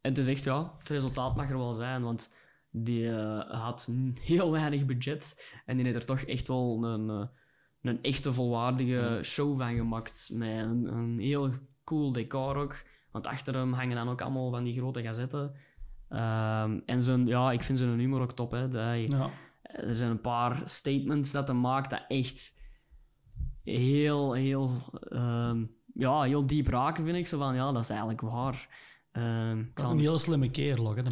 en 0.00 0.10
het 0.10 0.18
is 0.18 0.26
echt, 0.26 0.44
ja, 0.44 0.74
het 0.78 0.88
resultaat 0.88 1.36
mag 1.36 1.50
er 1.50 1.58
wel 1.58 1.74
zijn, 1.74 2.02
want 2.02 2.32
die 2.70 3.10
had 3.48 3.92
heel 4.20 4.50
weinig 4.50 4.84
budget 4.84 5.50
en 5.66 5.76
die 5.76 5.86
heeft 5.86 5.98
er 5.98 6.04
toch 6.04 6.20
echt 6.20 6.48
wel 6.48 6.84
een, 6.84 7.28
een 7.82 8.02
echte 8.02 8.32
volwaardige 8.32 9.20
show 9.22 9.60
van 9.60 9.74
gemaakt. 9.74 10.30
Met 10.32 10.58
een, 10.58 10.94
een 10.94 11.18
heel 11.18 11.50
cool 11.84 12.12
decor 12.12 12.56
ook, 12.56 12.84
want 13.10 13.26
achter 13.26 13.54
hem 13.54 13.72
hangen 13.72 13.96
dan 13.96 14.08
ook 14.08 14.20
allemaal 14.20 14.50
van 14.50 14.64
die 14.64 14.74
grote 14.74 15.02
gazetten. 15.02 15.54
Ehm, 16.08 16.78
en 16.86 17.02
zijn, 17.02 17.26
ja, 17.26 17.52
ik 17.52 17.62
vind 17.62 17.78
zijn 17.78 17.98
humor 17.98 18.20
ook 18.20 18.32
top. 18.32 18.50
Hè. 18.50 18.68
Dat 18.68 18.82
hij- 18.82 19.06
Ja. 19.08 19.30
er 19.62 19.96
zijn 19.96 20.10
een 20.10 20.20
paar 20.20 20.62
statements 20.64 21.32
dat 21.32 21.48
hij 21.48 21.56
maakt 21.56 21.90
dat 21.90 22.04
echt 22.08 22.60
heel, 23.64 24.32
heel, 24.32 24.70
ehm, 25.08 25.64
ja, 25.94 26.22
heel 26.22 26.46
diep 26.46 26.66
raken, 26.68 27.04
vind 27.04 27.16
ik. 27.16 27.26
Zo 27.26 27.38
van, 27.38 27.54
ja, 27.54 27.72
dat 27.72 27.82
is 27.82 27.88
eigenlijk 27.90 28.20
waar. 28.20 28.68
Ehm, 29.12 29.58
ik 29.58 29.78
zal 29.78 29.90
Een 29.90 29.98
heel 29.98 30.18
slimme 30.18 30.50
kerel, 30.50 30.88
ook, 30.88 30.96
hè, 30.96 31.02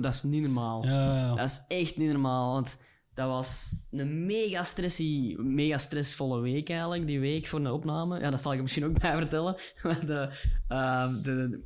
dat 0.00 0.14
is 0.14 0.22
niet 0.22 0.42
normaal. 0.42 0.84
Ja, 0.84 1.16
ja. 1.16 1.34
Dat 1.34 1.44
is 1.44 1.64
echt 1.68 1.96
niet 1.96 2.10
normaal, 2.12 2.52
want 2.52 2.82
dat 3.14 3.28
was 3.28 3.72
een 3.90 4.26
mega, 4.26 4.62
stressie, 4.62 5.38
mega 5.40 5.78
stressvolle 5.78 6.40
week 6.40 6.68
eigenlijk, 6.70 7.06
die 7.06 7.20
week 7.20 7.46
voor 7.46 7.62
de 7.62 7.72
opname. 7.72 8.20
Ja, 8.20 8.30
dat 8.30 8.40
zal 8.40 8.52
ik 8.52 8.60
misschien 8.62 8.84
ook 8.84 8.98
bij 9.00 9.16
vertellen. 9.18 9.56
De, 10.06 10.30
ehm, 10.68 11.22
de, 11.22 11.60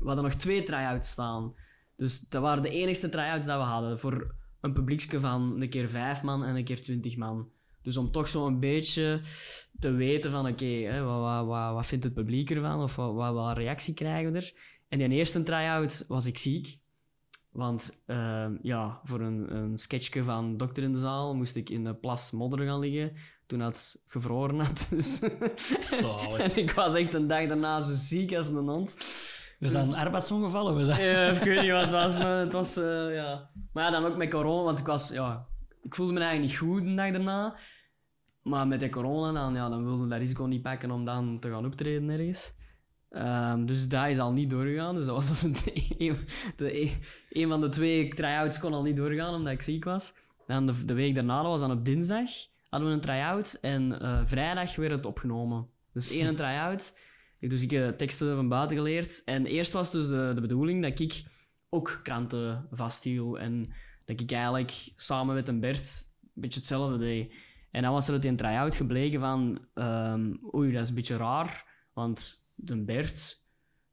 we 0.00 0.06
hadden 0.06 0.24
nog 0.24 0.34
twee 0.34 0.62
try-outs 0.62 1.10
staan. 1.10 1.54
Dus 1.96 2.20
dat 2.20 2.42
waren 2.42 2.62
de 2.62 2.70
enigste 2.70 3.08
try-outs 3.08 3.46
dat 3.46 3.58
we 3.58 3.64
hadden 3.64 3.98
voor 3.98 4.34
een 4.60 4.72
publiekske 4.72 5.20
van 5.20 5.60
een 5.60 5.68
keer 5.68 5.88
vijf 5.88 6.22
man 6.22 6.44
en 6.44 6.56
een 6.56 6.64
keer 6.64 6.82
twintig 6.82 7.16
man. 7.16 7.48
Dus 7.82 7.96
om 7.96 8.10
toch 8.10 8.28
zo 8.28 8.46
een 8.46 8.60
beetje 8.60 9.20
te 9.78 9.90
weten 9.90 10.30
van, 10.30 10.48
oké, 10.48 11.04
wat, 11.04 11.20
wat, 11.20 11.46
wat, 11.46 11.72
wat 11.74 11.86
vindt 11.86 12.04
het 12.04 12.14
publiek 12.14 12.50
ervan? 12.50 12.82
Of 12.82 12.96
wat, 12.96 13.14
wat, 13.14 13.34
wat 13.34 13.56
reactie 13.56 13.94
krijgen 13.94 14.32
we 14.32 14.38
er? 14.38 14.52
En 14.88 14.98
die 14.98 15.08
eerste 15.08 15.42
try-out 15.42 16.04
was 16.08 16.26
ik 16.26 16.38
ziek. 16.38 16.78
Want 17.50 18.00
ehm, 18.06 18.56
ja, 18.62 19.00
voor 19.04 19.20
een, 19.20 19.56
een 19.56 19.78
sketchje 19.78 20.24
van 20.24 20.56
Dokter 20.56 20.82
in 20.82 20.92
de 20.92 20.98
Zaal 20.98 21.34
moest 21.34 21.56
ik 21.56 21.70
in 21.70 21.84
de 21.84 21.94
plas 21.94 22.30
modder 22.30 22.66
gaan 22.66 22.78
liggen 22.78 23.12
toen 23.46 23.60
het 23.60 24.02
gevroren 24.06 24.58
had. 24.58 24.86
Dus 24.90 25.20
en 26.38 26.56
ik 26.56 26.70
was 26.70 26.94
echt 26.94 27.14
een 27.14 27.26
dag 27.26 27.48
daarna 27.48 27.80
zo 27.80 27.94
ziek 27.94 28.34
als 28.34 28.48
een 28.48 28.68
hond. 28.68 28.96
We 29.62 29.68
zijn 29.68 29.88
een 29.88 29.94
arbeidsongevallen. 29.94 30.76
We 30.76 30.84
zijn... 30.84 31.02
Ja, 31.02 31.26
ik 31.26 31.42
weet 31.42 31.62
niet 31.62 31.70
wat 31.70 31.80
het 31.80 31.90
was, 31.90 32.18
maar 32.18 32.38
het 32.38 32.52
was, 32.52 32.76
eh, 32.76 33.14
ja. 33.14 33.50
Maar 33.72 33.84
ja, 33.84 33.90
dan 33.90 34.04
ook 34.04 34.16
met 34.16 34.30
corona, 34.30 34.62
want 34.62 34.78
ik 34.78 34.86
was, 34.86 35.08
ja... 35.08 35.46
Ik 35.82 35.94
voelde 35.94 36.12
me 36.12 36.20
eigenlijk 36.20 36.50
niet 36.50 36.60
goed 36.60 36.84
de 36.84 36.94
dag 36.94 37.10
daarna. 37.12 37.56
Maar 38.42 38.66
met 38.66 38.80
de 38.80 38.88
corona, 38.88 39.32
dan, 39.32 39.54
ja, 39.54 39.68
dan 39.68 39.84
wilde 39.84 40.04
ik 40.04 40.10
dat 40.10 40.18
risico 40.18 40.44
niet 40.44 40.62
pakken 40.62 40.90
om 40.90 41.04
dan 41.04 41.38
te 41.38 41.50
gaan 41.50 41.64
optreden 41.64 42.10
ergens. 42.10 42.52
Ehm, 43.10 43.64
dus 43.64 43.88
dat 43.88 44.08
is 44.08 44.18
al 44.18 44.32
niet 44.32 44.50
doorgegaan. 44.50 44.94
Dus 44.94 45.06
dat 45.06 45.14
was 45.14 45.28
dus 45.28 45.42
een, 45.48 45.56
een, 45.98 46.18
de, 46.56 46.80
een, 46.82 46.90
een 47.30 47.48
van 47.48 47.60
de 47.60 47.68
twee 47.68 48.08
try-outs 48.08 48.58
kon 48.58 48.72
al 48.72 48.82
niet 48.82 48.96
doorgaan, 48.96 49.34
omdat 49.34 49.52
ik 49.52 49.62
ziek 49.62 49.84
was. 49.84 50.14
Dan 50.46 50.66
de, 50.66 50.84
de 50.84 50.94
week 50.94 51.14
daarna, 51.14 51.42
dat 51.42 51.50
was 51.50 51.60
dan 51.60 51.72
op 51.72 51.84
dinsdag, 51.84 52.30
hadden 52.68 52.88
we 52.88 52.94
een 52.94 53.00
try-out. 53.00 53.58
En 53.60 54.00
eh, 54.00 54.20
vrijdag 54.24 54.76
werd 54.76 54.92
het 54.92 55.06
opgenomen. 55.06 55.66
Dus 55.92 56.10
één 56.10 56.36
try-out. 56.42 56.94
Dus 57.48 57.62
ik 57.62 57.70
heb 57.70 57.98
teksten 57.98 58.34
van 58.36 58.48
buiten 58.48 58.76
geleerd. 58.76 59.22
En 59.24 59.46
eerst 59.46 59.72
was 59.72 59.90
dus 59.90 60.08
de, 60.08 60.32
de 60.34 60.40
bedoeling 60.40 60.82
dat 60.82 61.00
ik 61.00 61.22
ook 61.68 62.00
kranten 62.02 62.66
vasthield. 62.70 63.36
En 63.36 63.72
dat 64.04 64.20
ik 64.20 64.32
eigenlijk 64.32 64.70
samen 64.96 65.34
met 65.34 65.48
een 65.48 65.60
Bert 65.60 66.12
een 66.34 66.40
beetje 66.42 66.58
hetzelfde 66.58 66.98
deed. 66.98 67.34
En 67.70 67.82
dan 67.82 67.92
was 67.92 68.08
er 68.08 68.14
uit 68.14 68.24
een 68.24 68.36
try-out 68.36 68.74
gebleken 68.76 69.20
van... 69.20 69.58
ehm, 69.74 70.32
oei, 70.54 70.72
dat 70.72 70.82
is 70.82 70.88
een 70.88 70.94
beetje 70.94 71.16
raar. 71.16 71.64
Want 71.92 72.46
de 72.54 72.76
Bert 72.84 73.40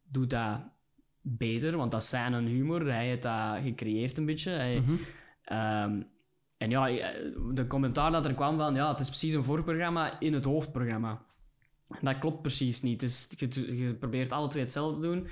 doet 0.04 0.30
dat 0.30 0.60
beter, 1.22 1.78
want 1.78 1.92
dat 1.92 2.02
is 2.02 2.10
zijn 2.10 2.34
humor. 2.48 2.86
Hij 2.86 3.08
heeft 3.08 3.22
dat 3.22 3.58
gecreëerd 3.64 4.18
een 4.18 4.26
beetje. 4.26 4.52
Hij, 4.52 4.80
Mhm. 4.80 4.94
Ehm, 5.44 6.02
en 6.58 6.70
ja, 6.70 6.86
de 7.54 7.66
commentaar 7.68 8.12
dat 8.12 8.26
er 8.26 8.34
kwam 8.34 8.58
van, 8.58 8.76
ja, 8.76 8.90
het 8.92 9.00
is 9.00 9.08
precies 9.08 9.34
een 9.34 9.44
voorprogramma 9.44 10.20
in 10.20 10.34
het 10.34 10.46
hoofdprogramma. 10.46 11.22
Dat 12.02 12.20
klopt 12.20 12.42
precies 12.42 12.82
niet. 12.82 13.00
Dus 13.00 13.34
je, 13.38 13.78
je 13.78 13.96
probeert 13.96 14.32
alle 14.32 14.48
twee 14.48 14.64
hetzelfde 14.64 15.02
te 15.02 15.08
doen. 15.08 15.28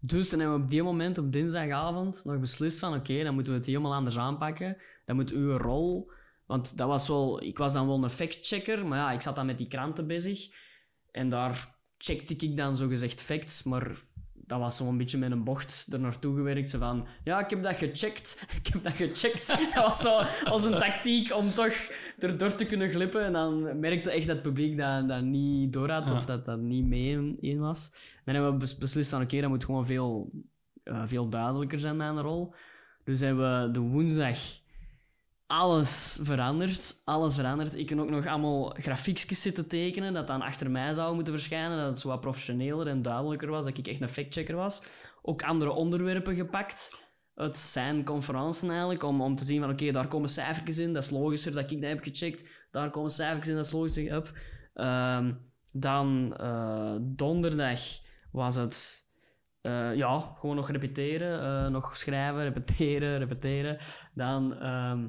Dus 0.00 0.30
dan 0.30 0.38
hebben 0.38 0.58
we 0.58 0.64
op 0.64 0.70
die 0.70 0.82
moment, 0.82 1.18
op 1.18 1.32
dinsdagavond, 1.32 2.22
nog 2.24 2.38
beslist 2.38 2.78
van, 2.78 2.94
oké, 2.94 3.22
dan 3.22 3.34
moeten 3.34 3.52
we 3.52 3.58
het 3.58 3.68
helemaal 3.68 3.94
anders 3.94 4.18
aanpakken. 4.18 4.76
Dan 5.04 5.16
moet 5.16 5.30
uw 5.30 5.56
rol... 5.56 6.10
Want 6.46 6.76
dat 6.76 6.88
was 6.88 7.08
wel... 7.08 7.42
Ik 7.42 7.58
was 7.58 7.72
dan 7.72 7.86
wel 7.86 8.02
een 8.02 8.10
fact-checker, 8.10 8.86
maar 8.86 8.98
ja, 8.98 9.12
ik 9.12 9.20
zat 9.20 9.34
dan 9.34 9.46
met 9.46 9.58
die 9.58 9.68
kranten 9.68 10.06
bezig. 10.06 10.48
En 11.10 11.28
daar 11.28 11.78
checkte 11.98 12.34
ik 12.36 12.56
dan 12.56 12.76
zogezegd 12.76 13.20
facts, 13.20 13.62
maar 13.62 14.04
dat 14.50 14.58
was 14.58 14.76
zo'n 14.76 14.96
beetje 14.96 15.18
met 15.18 15.30
een 15.30 15.44
bocht 15.44 15.86
er 15.92 16.00
naartoe 16.00 16.36
gewerkt. 16.36 16.70
Zo 16.70 16.78
van, 16.78 17.06
ja, 17.24 17.40
ik 17.40 17.50
heb 17.50 17.62
dat 17.62 17.74
gecheckt. 17.76 18.44
Ik 18.62 18.66
heb 18.72 18.82
dat 18.82 18.92
gecheckt. 18.92 19.46
dat 19.74 19.84
was 19.84 20.00
zo 20.00 20.18
als 20.44 20.64
een 20.64 20.78
tactiek 20.78 21.34
om 21.34 21.50
toch 21.50 21.74
erdoor 22.18 22.54
te 22.54 22.64
kunnen 22.64 22.90
glippen. 22.90 23.24
En 23.24 23.32
dan 23.32 23.78
merkte 23.80 24.10
echt 24.10 24.26
dat 24.26 24.36
het 24.36 24.44
publiek 24.44 24.78
dat, 24.78 25.08
dat 25.08 25.22
niet 25.22 25.72
door 25.72 25.90
had, 25.90 26.08
Ja. 26.08 26.14
of 26.14 26.26
dat 26.26 26.44
dat 26.44 26.58
niet 26.60 26.84
mee 26.86 27.36
in 27.40 27.58
was. 27.58 27.90
Dan 28.24 28.34
hebben 28.34 28.52
we 28.52 28.58
bes- 28.58 28.78
beslist 28.78 29.10
van, 29.10 29.22
oké, 29.22 29.40
dat 29.40 29.50
moet 29.50 29.64
gewoon 29.64 29.86
veel, 29.86 30.30
eh, 30.82 31.02
veel 31.06 31.28
duidelijker 31.28 31.78
zijn, 31.78 31.96
mijn 31.96 32.20
rol. 32.20 32.54
Dus 33.04 33.20
hebben 33.20 33.66
we 33.66 33.70
de 33.72 33.80
woensdag 33.80 34.38
alles 35.50 36.18
veranderd. 36.22 37.00
Alles 37.04 37.34
veranderd. 37.34 37.74
Ik 37.76 37.86
kan 37.86 38.00
ook 38.00 38.10
nog 38.10 38.26
allemaal 38.26 38.74
grafiekjes 38.78 39.42
zitten 39.42 39.68
tekenen, 39.68 40.12
dat 40.12 40.26
dan 40.26 40.42
achter 40.42 40.70
mij 40.70 40.92
zou 40.94 41.14
moeten 41.14 41.32
verschijnen, 41.32 41.78
dat 41.78 41.88
het 41.88 42.00
zo 42.00 42.08
wat 42.08 42.20
professioneler 42.20 42.86
en 42.86 43.02
duidelijker 43.02 43.50
was, 43.50 43.64
dat 43.64 43.78
ik 43.78 43.86
echt 43.86 44.00
een 44.00 44.08
factchecker 44.08 44.56
was. 44.56 44.82
Ook 45.22 45.42
andere 45.42 45.70
onderwerpen 45.70 46.34
gepakt 46.34 46.90
uit 47.34 47.56
zijn 47.56 48.04
conferentie 48.04 48.68
eigenlijk, 48.68 49.02
om, 49.02 49.20
om 49.20 49.36
te 49.36 49.44
zien 49.44 49.60
van 49.60 49.70
oké, 49.70 49.92
daar 49.92 50.08
komen 50.08 50.28
cijfertjes 50.28 50.78
in, 50.78 50.92
dat 50.92 51.04
is 51.04 51.10
logischer 51.10 51.52
dat 51.52 51.70
ik 51.70 51.80
dat 51.80 51.90
heb 51.90 52.02
gecheckt. 52.02 52.44
Daar 52.70 52.90
komen 52.90 53.10
cijfertjes 53.10 53.48
in, 53.48 53.56
dat 53.56 53.66
is 53.66 53.72
logischer. 53.72 54.12
Up. 54.12 54.32
Ehm, 54.74 55.32
dan 55.72 56.36
eh, 56.36 56.94
donderdag 57.00 57.80
was 58.32 58.56
het 58.56 59.08
eh, 59.60 59.94
ja, 59.94 60.34
gewoon 60.38 60.56
nog 60.56 60.70
repeteren, 60.70 61.42
eh, 61.42 61.70
nog 61.70 61.96
schrijven, 61.96 62.42
repeteren, 62.42 63.18
repeteren. 63.24 63.78
Dan 64.14 64.54
ehm, 64.54 65.08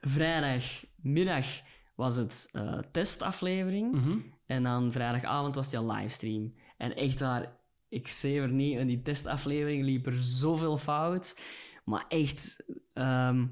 vrijdagmiddag 0.00 1.46
was 1.94 2.16
het 2.16 2.48
eh, 2.52 2.78
testaflevering. 2.92 3.94
Mhm. 3.94 4.18
En 4.46 4.62
dan 4.62 4.92
vrijdagavond 4.92 5.54
was 5.54 5.68
die 5.68 5.86
livestream. 5.92 6.54
En 6.76 6.96
echt 6.96 7.18
daar, 7.18 7.56
ik 7.88 8.08
zever 8.08 8.48
niet, 8.48 8.78
in 8.78 8.86
die 8.86 9.02
testaflevering 9.02 9.84
liep 9.84 10.06
er 10.06 10.20
zoveel 10.20 10.78
fout. 10.78 11.40
Maar 11.84 12.04
echt, 12.08 12.64
ehm, 12.92 13.46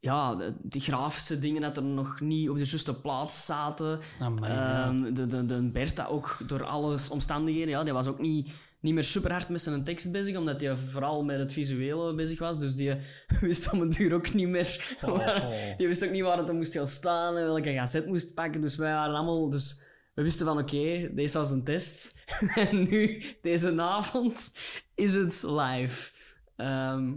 ja, 0.00 0.34
de, 0.34 0.54
die 0.62 0.80
grafische 0.80 1.38
dingen 1.38 1.62
dat 1.62 1.76
er 1.76 1.82
nog 1.82 2.20
niet 2.20 2.48
op 2.48 2.58
de 2.58 2.64
juiste 2.64 3.00
plaats 3.00 3.46
zaten. 3.46 4.00
Amai. 4.20 4.52
Ehm, 4.52 5.14
de, 5.14 5.26
de, 5.26 5.46
de 5.46 5.70
Bertha 5.70 6.06
ook 6.06 6.38
door 6.46 6.64
alle 6.64 6.98
omstandigheden. 7.10 7.68
Ja, 7.68 7.84
die 7.84 7.92
was 7.92 8.06
ook 8.06 8.20
niet, 8.20 8.50
niet 8.82 8.94
meer 8.94 9.04
super 9.04 9.30
hard 9.32 9.48
met 9.48 9.62
zijn 9.62 9.84
tekst 9.84 10.12
bezig, 10.12 10.36
omdat 10.36 10.60
hij 10.60 10.76
vooral 10.76 11.24
met 11.24 11.38
het 11.38 11.52
visuele 11.52 12.14
bezig 12.14 12.38
was. 12.38 12.58
Dus 12.58 12.74
die 12.74 12.94
wist 13.40 13.72
om 13.72 13.80
het 13.80 13.96
duur 13.96 14.14
ook 14.14 14.34
niet 14.34 14.48
meer. 14.48 14.96
Oh, 15.04 15.12
oh. 15.12 15.76
Die 15.76 15.86
wist 15.86 16.04
ook 16.04 16.10
niet 16.10 16.22
waar 16.22 16.38
het 16.38 16.48
er 16.48 16.54
moest 16.54 16.72
gaan 16.72 16.86
staan 16.86 17.36
en 17.36 17.44
welke 17.44 17.72
gazet 17.72 18.06
moest 18.06 18.34
pakken. 18.34 18.60
Dus 18.60 18.76
wij 18.76 18.92
waren 18.92 19.14
allemaal. 19.14 19.48
Dus 19.50 19.82
we 20.14 20.22
wisten 20.22 20.46
van 20.46 20.58
oké, 20.58 21.10
deze 21.14 21.38
was 21.38 21.50
een 21.50 21.64
test. 21.64 22.24
en 22.68 22.82
nu, 22.88 23.24
deze 23.42 23.80
avond, 23.80 24.52
is 24.94 25.14
het 25.14 25.42
live. 25.46 26.12
Ehm, 26.56 27.12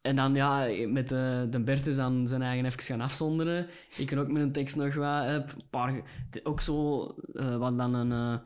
en 0.00 0.16
dan 0.16 0.34
ja, 0.34 0.66
met 0.88 1.08
de, 1.08 1.46
de 1.50 1.60
Bert 1.60 1.86
is 1.86 1.96
dan 1.96 2.28
zijn 2.28 2.42
eigen 2.42 2.64
even 2.66 2.82
gaan 2.82 3.00
afzonderen. 3.00 3.66
Ik 3.96 4.06
kan 4.06 4.18
ook 4.18 4.28
met 4.30 4.42
een 4.42 4.52
tekst 4.52 4.76
nog 4.76 4.94
wat. 4.94 5.24
eh, 5.26 5.32
Een 5.32 5.68
paar, 5.70 6.02
ook 6.42 6.60
zo, 6.60 7.04
eh, 7.34 7.56
wat 7.56 7.78
dan 7.78 7.94
een, 7.94 8.12
eh, 8.12 8.38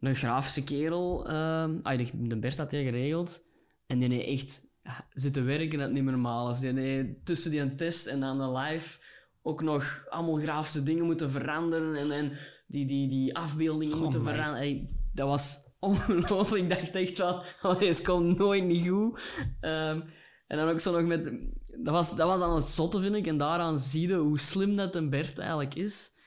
een 0.00 0.16
grafische 0.16 0.64
kerel. 0.64 1.26
ehm 1.28 1.78
ah, 1.82 1.98
de, 2.12 2.38
Bert 2.38 2.56
had 2.56 2.70
hij 2.70 2.84
geregeld. 2.84 3.42
En 3.86 3.98
die 3.98 4.08
heeft 4.08 4.42
echt 4.42 4.68
ja, 4.82 5.06
zitten 5.12 5.44
werken 5.44 5.70
dat 5.70 5.80
het 5.80 5.92
niet 5.92 6.02
meer 6.02 6.12
normaal 6.12 6.50
is. 6.50 6.58
Die 6.58 6.72
heeft 6.72 7.24
tussen 7.24 7.50
die 7.50 7.60
een 7.60 7.76
test 7.76 8.06
en 8.06 8.20
dan 8.20 8.38
de 8.38 8.58
live 8.58 8.98
ook 9.42 9.62
nog 9.62 10.06
allemaal 10.08 10.36
grafische 10.36 10.82
dingen 10.82 11.04
moeten 11.04 11.30
veranderen. 11.30 11.94
En, 11.94 12.10
en 12.10 12.32
die, 12.66 12.86
die, 12.86 13.08
die 13.08 13.36
afbeeldingen 13.36 13.94
Goh, 13.94 14.02
moeten 14.02 14.24
veranderen. 14.24 14.56
Hey, 14.56 14.90
dat 15.12 15.28
was 15.28 15.68
ongelooflijk. 15.78 16.62
Ik 16.62 16.70
dacht 16.70 16.94
echt 16.94 17.20
oh, 17.20 17.78
deze 17.78 18.02
komt 18.02 18.38
nooit 18.38 18.64
niet 18.64 18.88
goed. 18.88 19.22
Ehm, 19.60 20.00
en 20.46 20.58
dan 20.58 20.68
ook 20.68 20.80
zo 20.80 20.92
nog 20.92 21.06
met... 21.06 21.24
Dat 21.64 21.94
was, 21.94 22.16
dat 22.16 22.26
was 22.26 22.40
aan 22.40 22.54
het 22.54 22.68
zotte, 22.68 23.00
vind 23.00 23.14
ik. 23.14 23.26
En 23.26 23.38
daaraan 23.38 23.78
zie 23.78 24.08
je 24.08 24.14
hoe 24.14 24.38
slim 24.38 24.76
dat 24.76 24.94
een 24.94 25.10
Bert 25.10 25.38
eigenlijk 25.38 25.74
is. 25.74 26.18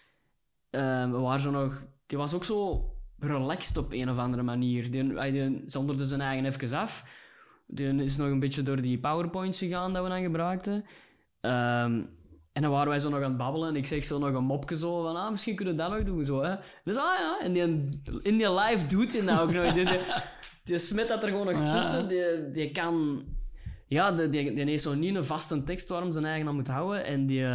Ehm, 0.70 1.12
we 1.12 1.18
waren 1.18 1.42
zo 1.42 1.52
nog... 1.52 1.84
Die 2.06 2.18
was 2.18 2.34
ook 2.34 2.44
zo 2.44 2.93
relaxed 3.24 3.78
op 3.78 3.92
een 3.92 4.10
of 4.10 4.18
andere 4.18 4.44
manier. 4.44 4.92
Die, 4.92 5.32
die 5.32 5.64
zonderde 5.66 6.06
zijn 6.06 6.22
eigen 6.22 6.46
even 6.46 6.78
af. 6.78 7.06
Die 7.68 8.04
is 8.04 8.18
nog 8.18 8.28
een 8.30 8.40
beetje 8.40 8.64
door 8.64 8.82
die 8.82 9.00
powerpoints 9.00 9.58
gegaan 9.60 9.94
dat 9.94 10.04
we 10.04 10.10
dan 10.10 10.22
gebruikten. 10.22 10.86
Ehm, 11.42 12.02
en 12.54 12.62
dan 12.62 12.72
waren 12.72 12.88
wij 12.90 13.00
zo 13.00 13.10
nog 13.10 13.22
aan 13.22 13.30
het 13.30 13.38
babbelen 13.38 13.70
en 13.70 13.76
ik 13.76 13.88
zeg 13.88 14.04
zo 14.04 14.20
nog 14.20 14.34
een 14.34 14.44
mopje 14.44 14.78
zo 14.78 15.04
van, 15.04 15.16
ah, 15.16 15.32
misschien 15.32 15.56
kunnen 15.56 15.76
we 15.76 15.82
dat 15.82 15.92
nog 15.92 16.04
doen, 16.04 16.26
zo, 16.26 16.42
hè. 16.42 16.56
Dus, 16.84 16.96
ah 16.96 17.20
ja, 17.20 17.40
en 17.42 17.54
die, 17.54 17.64
in 18.22 18.38
die 18.38 18.54
live 18.54 18.86
doet 18.86 19.14
hij 19.14 19.22
nou 19.22 19.40
ook 19.48 19.54
nog. 19.54 19.74
Die, 19.74 19.86
die, 19.86 20.00
die 20.64 20.78
smet 20.78 21.08
dat 21.08 21.24
er 21.24 21.30
gewoon 21.30 21.46
nog 21.46 21.62
Ja. 21.62 21.70
tussen. 21.80 22.08
Die, 22.08 22.52
die 22.52 22.72
kan... 22.72 23.24
Ja, 23.88 24.12
die, 24.12 24.30
die, 24.30 24.54
die 24.54 24.66
heeft 24.66 24.84
zo 24.84 24.94
niet 24.94 25.16
een 25.16 25.26
vaste 25.26 25.64
tekst 25.64 25.90
waarom 25.90 26.12
zijn 26.12 26.26
eigen 26.26 26.48
aan 26.48 26.56
moet 26.56 26.68
houden. 26.68 27.06
En 27.06 27.26
die... 27.26 27.46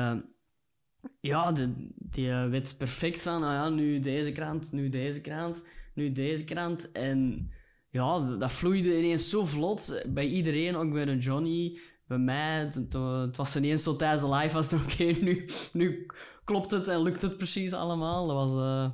eh, 1.20 1.30
Ja, 1.30 1.52
die, 1.52 1.92
die 1.96 2.32
weet 2.32 2.74
perfect 2.78 3.22
van, 3.22 3.42
ah 3.42 3.52
ja, 3.52 3.68
nu 3.68 3.98
deze 4.00 4.32
krant, 4.32 4.72
nu 4.72 4.88
deze 4.88 5.20
krant, 5.20 5.64
nu 5.94 6.12
deze 6.12 6.44
krant. 6.44 6.92
En 6.92 7.50
ja, 7.90 8.36
dat- 8.36 8.52
vloeide 8.52 8.98
ineens 8.98 9.30
zo 9.30 9.44
vlot 9.44 10.02
bij 10.08 10.26
iedereen, 10.26 10.76
ook 10.76 10.92
bij 10.92 11.04
de 11.04 11.18
Johnny, 11.18 11.78
bij 12.06 12.18
mij. 12.18 12.58
Het, 12.58 12.74
het- 12.74 12.92
het 12.92 13.36
was 13.36 13.56
ineens 13.56 13.82
zo 13.82 13.96
tijdens 13.96 14.22
de 14.22 14.28
live, 14.30 14.54
was 14.54 14.70
het 14.70 14.82
oké, 14.82 15.04
nu, 15.04 15.48
nu 15.72 16.06
klopt 16.44 16.70
het 16.70 16.88
en 16.88 17.02
lukt 17.02 17.22
het 17.22 17.36
precies 17.36 17.72
allemaal. 17.72 18.26
Dat 18.26 18.36
was 18.36 18.54
eh, 18.54 18.90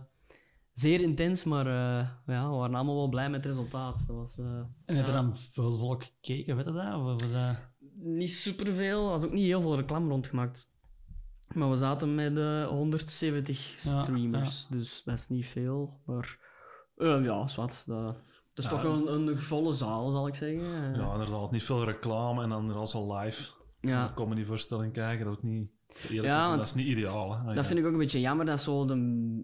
zeer 0.73 1.01
intens, 1.01 1.45
maar 1.45 1.67
eh, 1.67 2.09
ja, 2.27 2.51
we 2.51 2.57
waren 2.57 2.75
allemaal 2.75 2.95
wel 2.97 3.09
blij 3.09 3.31
met 3.31 3.45
het 3.45 3.55
resultaat. 3.55 4.05
Dat 4.07 4.17
was... 4.17 4.39
eh, 4.39 4.45
En 4.85 4.97
er 4.97 5.07
Ja. 5.07 5.13
dan 5.13 5.39
veel 5.39 5.73
volk 5.79 6.05
gekeken, 6.05 6.57
weet 6.57 6.67
je 6.67 6.73
dat? 6.73 6.95
Of 6.95 7.03
was 7.03 7.33
dat... 7.33 7.57
niet 7.95 8.31
superveel. 8.31 9.05
Er 9.05 9.11
was 9.11 9.25
ook 9.25 9.33
niet 9.33 9.45
heel 9.45 9.61
veel 9.61 9.77
reclame 9.77 10.09
rondgemaakt. 10.09 10.73
Maar 11.55 11.71
we 11.71 11.77
zaten 11.77 12.15
met 12.15 12.37
eh 12.39 12.67
170 12.67 13.83
Ja, 13.85 14.03
streamers, 14.03 14.67
dus 14.67 15.03
dat 15.05 15.15
is 15.15 15.29
niet 15.29 15.47
veel. 15.47 16.01
Maar 16.07 16.39
eh, 16.97 17.25
ja, 17.25 17.43
is 17.45 17.57
wat. 17.57 17.85
Dat, 17.87 18.07
dat 18.07 18.17
is 18.55 18.65
Ja. 18.65 18.71
toch 18.71 18.85
een, 18.85 19.13
een 19.29 19.41
volle 19.41 19.73
zaal, 19.73 20.11
zal 20.11 20.27
ik 20.27 20.35
zeggen. 20.35 20.61
Eh, 20.65 20.97
Ja, 20.97 21.13
inderdaad. 21.13 21.51
Niet 21.51 21.63
veel 21.65 21.85
reclame 21.85 22.43
en 22.43 22.49
dan 22.49 22.69
er 22.71 22.77
als 22.77 22.95
al 22.95 23.17
live 23.17 23.53
ja. 23.81 24.09
een 24.09 24.15
comedyvoorstelling 24.15 24.93
kijken. 24.93 25.25
Dat 25.25 25.33
is 25.35 25.39
ook 25.39 25.45
niet... 25.51 25.69
Eerlijk 26.03 26.25
Ja, 26.25 26.35
gezegd, 26.35 26.47
want 26.47 26.57
dat 26.57 26.67
is 26.67 26.75
niet 26.75 26.87
ideaal. 26.87 27.39
Hè? 27.39 27.55
Dat 27.55 27.67
vind 27.67 27.79
ik 27.79 27.85
ook 27.87 27.93
een 27.93 27.99
beetje 27.99 28.21
jammer. 28.21 28.47
Dat 28.47 28.61
zo 28.61 28.87
de, 28.87 28.95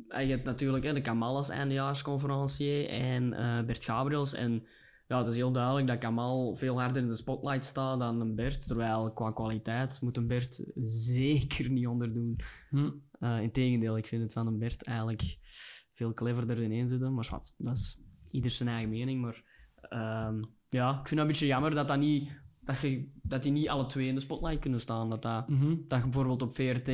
je 0.09 0.15
hebt 0.31 0.45
natuurlijk 0.45 0.85
hè, 0.85 0.93
de 0.93 1.01
Kamal 1.01 1.37
als 1.37 1.49
eindejaarsconferencier 1.49 2.89
en 2.89 3.33
eh, 3.33 3.65
Bert 3.65 3.85
Gabriels. 3.85 4.35
En 4.35 4.67
ja, 5.11 5.19
het 5.19 5.27
is 5.27 5.37
heel 5.37 5.53
duidelijk 5.53 5.87
dat 5.87 5.99
Kamal 5.99 6.57
veel 6.57 6.81
harder 6.81 7.03
in 7.03 7.09
de 7.09 7.15
spotlight 7.15 7.65
staat 7.65 7.99
dan 7.99 8.21
een 8.21 8.35
Bert. 8.35 8.67
Terwijl 8.67 9.13
qua 9.13 9.33
kwaliteit 9.33 10.01
moet 10.03 10.17
een 10.17 10.27
Bert 10.27 10.65
zeker 10.87 11.71
niet 11.71 11.87
onderdoen. 11.87 12.41
Hm. 12.69 12.91
Uh, 13.21 13.41
Integendeel, 13.41 13.97
ik 13.97 14.07
vind 14.07 14.23
het 14.23 14.33
van 14.33 14.47
een 14.47 14.59
Bert 14.59 14.87
eigenlijk 14.87 15.39
veel 15.93 16.13
cleverder 16.13 16.59
in 16.63 16.89
zitten. 16.89 17.15
Maar 17.15 17.29
wat, 17.31 17.55
dat 17.57 17.77
is 17.77 18.01
ieder 18.31 18.51
zijn 18.51 18.69
eigen 18.69 18.89
mening. 18.89 19.21
Maar 19.21 19.43
ehm, 19.81 20.43
ja, 20.69 20.91
ik 20.91 20.97
vind 20.97 21.11
het 21.11 21.19
een 21.19 21.27
beetje 21.27 21.47
jammer 21.47 21.75
dat, 21.75 21.89
dat, 21.89 21.99
niet, 21.99 22.31
dat, 22.61 22.81
je, 22.81 23.11
dat 23.23 23.43
die 23.43 23.53
niet 23.53 23.69
alle 23.69 23.87
twee 23.87 24.09
in 24.09 24.15
de 24.15 24.21
spotlight 24.21 24.61
kunnen 24.61 24.81
staan. 24.81 25.11
Dat, 25.11 25.23
dat, 25.23 25.49
Mhm. 25.49 25.77
dat 25.89 25.99
je 25.99 26.05
bijvoorbeeld 26.05 26.43
op 26.43 26.55
VRT 26.55 26.91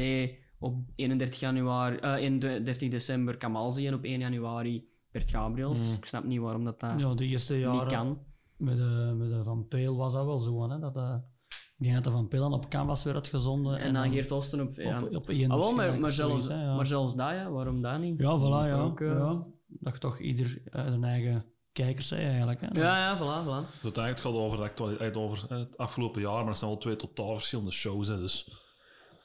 op 0.59 0.91
31, 0.95 1.41
januari, 1.41 1.97
eh 1.97 2.15
31 2.15 2.91
december 2.91 3.37
Kamal 3.37 3.73
zie 3.73 3.87
en 3.87 3.95
op 3.95 4.05
1 4.05 4.21
januari 4.21 4.89
Bert 5.17 5.31
Gabriels. 5.31 5.79
Mm. 5.79 5.95
Ik 5.95 6.05
snap 6.05 6.25
niet 6.25 6.41
waarom 6.41 6.65
dat, 6.65 6.81
dat 6.81 7.01
Ja, 7.01 7.15
de 7.15 7.25
eerste 7.25 7.55
niet 7.55 7.63
jaren 7.63 7.89
kan. 7.89 8.19
met 8.57 8.77
de, 8.77 9.15
met 9.17 9.29
de 9.31 9.43
Van 9.45 9.67
Peel 9.69 9.97
was 9.97 10.13
dat 10.13 10.25
wel 10.25 10.39
zo. 10.39 10.71
Hè? 10.71 10.79
Dat, 10.79 10.97
eh, 10.97 11.15
ik 11.49 11.85
denk 11.85 11.95
dat 11.95 12.05
de 12.05 12.11
Van 12.11 12.29
Peel 12.29 12.41
dan 12.41 12.53
op 12.53 12.69
canvas 12.69 13.05
werd 13.05 13.17
uitgezonden. 13.17 13.79
En 13.79 13.95
dan 13.95 14.11
Geert 14.11 14.31
Osten 14.31 14.61
op... 14.61 14.77
Ja. 14.77 15.03
op, 15.03 15.15
op 15.15 15.29
één 15.29 15.51
Ah, 15.51 15.59
wel, 15.59 15.75
maar, 15.75 16.01
maar, 16.01 16.11
zelfs, 16.11 16.49
hè, 16.49 16.63
ja. 16.63 16.77
maar 16.77 16.87
zelfs 16.87 17.15
dat, 17.15 17.31
ja. 17.31 17.51
Waarom 17.51 17.83
dat 17.83 18.01
niet? 18.01 18.19
Ja, 18.21 18.39
voilà, 18.39 18.69
ja. 18.69 18.81
Ook, 18.81 19.01
eh, 19.01 19.09
ja. 19.09 19.47
Dat 19.67 19.93
je 19.93 19.99
toch 19.99 20.19
ieder 20.19 20.63
zijn 20.73 21.05
eigen 21.05 21.45
kijkers 21.73 22.09
zei 22.09 22.27
eigenlijk. 22.27 22.61
Hè? 22.61 22.81
Ja, 22.81 22.99
ja, 22.99 23.17
voilà, 23.19 23.47
voilà. 23.47 23.81
Dus 23.83 23.97
het 23.97 24.21
gaat 24.21 24.33
over 24.33 24.57
de 24.59 24.65
actualiteit, 24.65 25.17
over 25.17 25.45
het 25.49 25.79
afgelopen 25.79 26.21
jaar, 26.21 26.39
maar 26.39 26.49
het 26.49 26.59
zijn 26.59 26.71
wel 26.71 26.81
twee 26.81 26.97
totaal 26.97 27.33
verschillende 27.33 27.71
shows. 27.73 28.09
Hè, 28.09 28.19
dus 28.19 28.65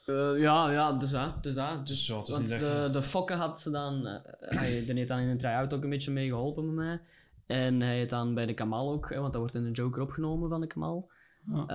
Eh, 0.06 0.40
ja, 0.40 0.72
ja, 0.72 0.94
dus 0.94 1.12
dat. 1.12 1.44
Dus 1.44 1.54
dat. 1.54 1.88
Dus, 1.88 2.06
Dus 2.06 2.18
het 2.18 2.28
is 2.28 2.34
want 2.34 2.42
niet 2.44 2.52
echt, 2.52 2.62
de, 2.62 2.90
de 2.92 3.04
Fokke 3.04 3.34
had 3.34 3.60
ze 3.60 3.72
dan... 3.72 4.06
eh, 4.08 4.16
hij 4.40 4.84
die 4.86 4.94
heeft 4.94 5.08
dan 5.08 5.20
in 5.20 5.28
een 5.28 5.38
try-out 5.38 5.74
ook 5.74 5.84
een 5.84 5.90
beetje 5.90 6.12
mee 6.12 6.28
geholpen 6.28 6.66
met 6.66 6.76
mij. 6.86 7.02
En 7.46 7.82
hij 7.82 7.96
heeft 7.98 8.10
dan 8.10 8.34
bij 8.34 8.46
de 8.46 8.54
Kamal 8.54 8.92
ook, 8.92 9.10
hè, 9.10 9.20
want 9.20 9.32
dat 9.32 9.42
wordt 9.42 9.56
in 9.56 9.64
de 9.64 9.72
Joker 9.72 10.02
opgenomen 10.02 10.50
van 10.50 10.62
de 10.62 10.68
Kamal. 10.68 11.10
Ja. 11.46 11.66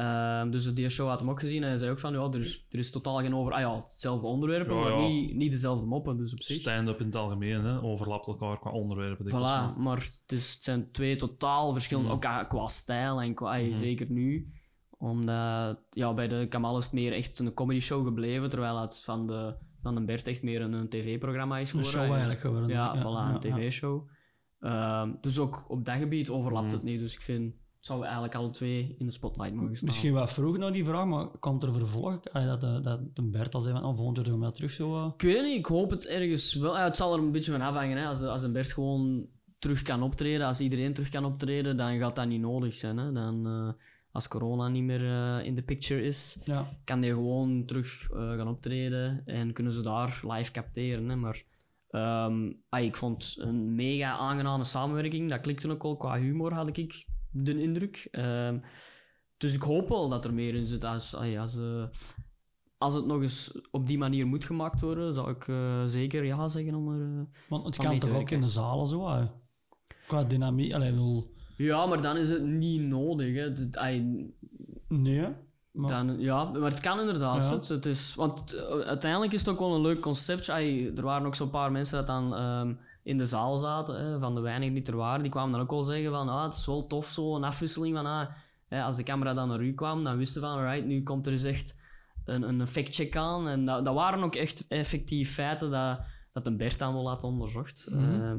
Ehm, 0.41 0.51
dus 0.51 0.75
die 0.75 0.89
show 0.89 1.09
had 1.09 1.21
hem 1.21 1.31
ook 1.31 1.41
gezien 1.41 1.63
en 1.63 1.69
hij 1.69 1.79
zei 1.79 1.91
ook 1.91 1.99
van, 1.99 2.13
ja, 2.13 2.29
er 2.33 2.41
is, 2.41 2.67
er 2.71 2.79
is 2.79 2.91
totaal 2.91 3.17
geen 3.19 3.35
over... 3.35 3.53
Ah 3.53 3.61
ja, 3.61 3.85
hetzelfde 3.89 4.27
onderwerp, 4.27 4.69
Ja, 4.69 4.75
maar 4.75 4.91
ja. 4.93 5.07
niet, 5.07 5.35
niet 5.35 5.51
dezelfde 5.51 5.87
moppen, 5.87 6.17
dus 6.17 6.33
op 6.33 6.43
zich. 6.43 6.57
stand-up 6.57 7.01
in 7.01 7.07
het 7.07 7.17
algemeen 7.17 7.65
hè, 7.65 7.83
overlapt 7.83 8.27
elkaar 8.27 8.59
qua 8.59 8.71
onderwerpen. 8.71 9.27
Voilà, 9.27 9.31
maar- 9.31 9.75
maar 9.79 9.97
het, 9.97 10.23
is, 10.33 10.53
het 10.55 10.63
zijn 10.63 10.91
twee 10.91 11.17
totaal 11.17 11.73
verschillende, 11.73 12.09
Mm. 12.09 12.15
ook 12.15 12.21
qua- 12.21 12.45
qua 12.45 12.67
stijl 12.69 13.21
en 13.21 13.35
qua, 13.35 13.57
Mhm. 13.57 13.75
zeker 13.75 14.07
nu. 14.11 14.53
Omdat, 14.99 15.79
ja, 15.91 16.15
bij 16.15 16.29
de 16.29 16.47
Kamal 16.49 16.79
is 16.79 16.85
het 16.85 16.93
meer 16.93 17.13
echt 17.13 17.39
een 17.39 17.55
comedy 17.55 17.81
show 17.81 18.05
gebleven, 18.07 18.51
terwijl 18.51 18.81
het 18.81 19.01
van 19.05 19.27
de, 19.27 19.55
van 19.83 19.95
de 19.95 20.05
Bert 20.05 20.27
echt 20.27 20.43
meer 20.43 20.61
een, 20.61 20.73
een 20.73 20.89
tv-programma 20.89 21.59
is 21.59 21.73
Een 21.73 21.79
geworden. 21.85 22.01
show 22.01 22.11
eigenlijk 22.11 22.41
geworden. 22.41 22.69
Ja, 22.69 22.97
voilà, 22.99 23.03
een 23.03 23.33
ja. 23.33 23.39
tv-show. 23.57 24.09
Ehm, 24.61 25.11
dus 25.21 25.39
ook 25.39 25.65
op 25.69 25.85
dat 25.85 25.97
gebied 25.97 26.29
overlapt 26.31 26.67
Mm. 26.67 26.73
het 26.73 26.83
niet, 26.83 27.01
dus 27.01 27.15
ik 27.15 27.21
vind, 27.21 27.53
het 27.77 27.87
zou 27.87 28.03
eigenlijk 28.03 28.35
alle 28.35 28.51
twee 28.51 28.95
in 28.99 29.07
de 29.07 29.13
spotlight 29.13 29.55
mogen 29.55 29.75
staan. 29.77 29.89
Misschien 29.89 30.13
wat 30.13 30.33
vroeg 30.33 30.57
naar 30.57 30.73
die 30.73 30.85
vraag, 30.85 31.05
maar 31.07 31.27
komt 31.27 31.63
er 31.63 31.73
vervolg? 31.73 32.21
Ah, 32.33 32.47
dat, 32.47 32.61
de, 32.61 32.81
dat 32.81 33.01
de 33.15 33.23
Bert 33.23 33.55
al 33.55 33.61
zei 33.61 33.75
van, 33.75 33.85
oh, 33.85 33.97
volgend 33.97 34.17
jaar 34.17 34.27
doen 34.27 34.39
we 34.39 34.45
dat 34.45 34.55
terug 34.55 34.71
zo... 34.71 34.97
eh, 34.97 35.11
Ik 35.15 35.23
weet 35.23 35.37
het 35.37 35.45
niet, 35.47 35.59
ik 35.59 35.67
hoop 35.67 35.91
het 35.91 36.07
ergens 36.07 36.55
wel. 36.55 36.77
Ja, 36.77 36.85
het 36.85 36.97
zal 36.97 37.13
er 37.13 37.19
een 37.19 37.33
beetje 37.33 37.53
van 37.53 37.61
afhangen. 37.61 37.97
Hè. 37.99 38.07
Als, 38.07 38.19
de, 38.19 38.29
als 38.29 38.43
een 38.43 38.53
Bert 38.53 38.73
gewoon 38.73 39.27
terug 39.59 39.83
kan 39.83 40.03
optreden, 40.03 40.47
als 40.47 40.61
iedereen 40.61 40.95
terug 40.95 41.09
kan 41.09 41.25
optreden, 41.25 41.77
dan 41.77 41.99
gaat 41.99 42.17
dat 42.17 42.27
niet 42.29 42.41
nodig 42.41 42.75
zijn. 42.75 42.97
Hè. 42.97 43.13
Dan, 43.13 43.47
eh, 43.47 43.69
als 44.17 44.29
corona 44.29 44.69
niet 44.69 44.83
meer 44.83 45.05
eh, 45.05 45.47
in 45.47 45.55
de 45.55 45.63
picture 45.63 46.03
is, 46.03 46.41
ja. 46.45 46.69
kan 46.85 47.01
die 47.01 47.13
gewoon 47.13 47.65
terug 47.65 48.11
eh, 48.11 48.33
gaan 48.37 48.49
optreden 48.49 49.23
en 49.27 49.53
kunnen 49.53 49.73
ze 49.73 49.83
daar 49.83 50.21
live 50.23 50.53
capteren. 50.53 51.09
Hè. 51.09 51.17
Maar 51.17 51.45
ehm, 51.89 52.53
ah, 52.69 52.85
ik 52.85 52.97
vond 52.97 53.37
een 53.39 53.75
mega 53.75 54.17
aangename 54.17 54.65
samenwerking. 54.65 55.31
Dat 55.31 55.41
klikte 55.41 55.71
ook 55.71 55.83
wel. 55.83 55.97
Qua 55.97 56.19
humor 56.19 56.53
had 56.53 56.77
ik 56.79 57.07
de 57.31 57.63
indruk. 57.63 58.09
Ehm, 58.11 58.59
dus 59.37 59.55
ik 59.55 59.63
hoop 59.63 59.89
wel 59.89 60.09
dat 60.09 60.25
er 60.25 60.35
meer 60.35 60.55
in 60.55 60.67
zit. 60.67 60.85
Als, 60.85 61.15
ah, 61.15 61.41
als, 61.41 61.57
eh, 61.57 61.85
als 62.79 62.95
het 62.95 63.07
nog 63.07 63.23
eens 63.23 63.61
op 63.71 63.87
die 63.87 63.99
manier 63.99 64.27
moet 64.27 64.45
gemaakt 64.45 64.81
worden, 64.81 65.15
zou 65.15 65.31
ik 65.31 65.45
zeker 65.91 66.25
ja 66.25 66.49
zeggen 66.49 66.75
om 66.75 66.89
er... 66.89 67.29
Want 67.49 67.65
het 67.65 67.77
kan 67.77 67.99
toch 67.99 68.15
ook 68.15 68.31
in 68.31 68.41
de 68.41 68.49
zalen 68.49 68.87
zo, 68.87 69.09
hè? 69.09 69.27
Qua 70.07 70.25
dynamiek. 70.25 70.73
Allee, 70.73 70.89
ik 70.89 70.95
bedoel... 70.95 71.35
Ja, 71.57 71.87
maar 71.87 72.03
dan 72.03 72.17
is 72.17 72.29
het 72.29 72.43
niet 72.45 72.83
nodig. 72.83 73.35
Hè. 73.35 73.41
Het- 73.43 73.77
ai, 73.77 74.27
Nee, 74.89 75.29
maar... 75.71 75.91
Dan, 75.91 76.21
ja, 76.21 76.45
maar 76.45 76.71
het 76.71 76.81
kan 76.81 77.01
inderdaad. 77.01 77.43
Ja. 77.45 77.51
Het, 77.51 77.69
het 77.69 77.87
is, 77.87 78.15
want 78.15 78.53
eh, 78.55 78.79
uiteindelijk 78.79 79.33
is 79.33 79.41
het 79.41 79.49
ook 79.49 79.59
wel 79.59 79.75
een 79.75 79.81
leuk 79.81 80.01
concept. 80.01 80.49
Ai, 80.51 80.93
er 80.97 81.03
waren 81.03 81.27
ook 81.27 81.35
zo'n 81.35 81.51
paar 81.51 81.73
mensen 81.73 81.97
dat 81.97 82.07
dan 82.07 82.35
ehm, 82.35 82.75
in 83.03 83.17
de 83.17 83.27
zaal 83.27 83.59
zaten, 83.59 84.05
hè, 84.05 84.19
van 84.19 84.35
de 84.35 84.41
weinigen 84.41 84.75
die 84.75 84.85
er 84.85 84.97
waren. 84.97 85.23
Die 85.23 85.31
kwamen 85.31 85.53
dan 85.53 85.61
ook 85.61 85.71
wel 85.71 85.85
zeggen 85.85 86.11
van, 86.11 86.29
ah, 86.29 86.43
het 86.45 86.55
is 86.55 86.67
wel 86.67 86.87
tof, 86.87 87.07
zo 87.07 87.37
een 87.37 87.45
afwisseling 87.45 87.95
van, 87.97 88.07
ah, 88.07 88.29
hè, 88.69 88.83
als 88.83 88.97
de 88.97 89.03
camera 89.03 89.35
dan 89.35 89.49
naar 89.49 89.63
u 89.63 89.73
kwam, 89.75 90.05
dan 90.05 90.17
wisten 90.17 90.43
van, 90.43 90.51
alright, 90.59 90.87
nu 90.87 91.03
komt 91.03 91.27
er 91.27 91.33
eens 91.33 91.45
echt 91.45 91.77
een, 92.25 92.43
een 92.43 92.67
factcheck 92.67 93.17
aan. 93.17 93.49
En 93.49 93.65
dat, 93.65 93.85
dat 93.85 93.95
waren 93.95 94.23
ook 94.23 94.35
echt 94.35 94.65
effectief 94.69 95.33
feiten 95.33 95.71
dat, 95.71 96.01
dat 96.33 96.47
een 96.47 96.57
Bert 96.57 96.79
dan 96.79 96.95
wel 96.95 97.09
had 97.09 97.25
onderzocht. 97.25 97.89
Mhm. 97.91 98.23
Eh, 98.23 98.33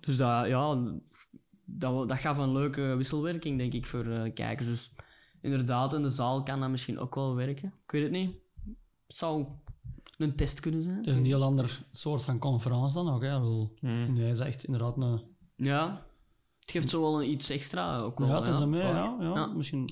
dus 0.00 0.16
dat, 0.16 0.46
ja, 0.46 0.78
dat, 1.78 2.08
dat 2.08 2.18
gaf 2.18 2.38
een 2.38 2.52
leuke 2.52 2.94
wisselwerking, 2.96 3.58
denk 3.58 3.72
ik, 3.72 3.86
voor 3.86 4.06
eh, 4.06 4.32
kijkers. 4.34 4.68
Dus 4.68 4.92
inderdaad, 5.40 5.92
in 5.94 6.02
de 6.02 6.10
zaal 6.10 6.42
kan 6.42 6.60
dat 6.60 6.70
misschien 6.70 6.98
ook 6.98 7.14
wel 7.14 7.34
werken. 7.34 7.72
Ik 7.84 7.90
weet 7.90 8.02
het 8.02 8.10
niet. 8.12 8.34
Het 9.06 9.16
zou 9.16 9.46
een 10.18 10.36
test 10.36 10.60
kunnen 10.60 10.82
zijn. 10.82 10.96
Het 10.96 11.06
is 11.06 11.16
een 11.16 11.24
heel 11.24 11.42
ander 11.42 11.82
soort 11.92 12.24
van 12.24 12.38
conferentie 12.38 12.94
dan 13.04 13.14
ook, 13.14 13.22
hè? 13.22 13.38
Bedoel, 13.38 13.74
Hmm. 13.80 14.12
Nee, 14.12 14.30
is 14.30 14.38
echt 14.38 14.64
inderdaad 14.64 14.96
een... 14.96 15.22
Ja. 15.56 16.06
Het 16.60 16.70
geeft 16.70 16.90
zo 16.90 17.00
wel 17.00 17.22
een 17.22 17.30
iets 17.30 17.50
extra 17.50 17.98
ook 17.98 18.18
wel. 18.18 18.28
Ja, 18.28 18.40
het 18.40 18.48
is 18.54 18.58
een 18.58 18.70
mee, 18.70 18.82
waar. 18.82 18.94
ja, 18.94 19.16
ja. 19.20 19.34
Ja. 19.34 19.46
Misschien... 19.46 19.88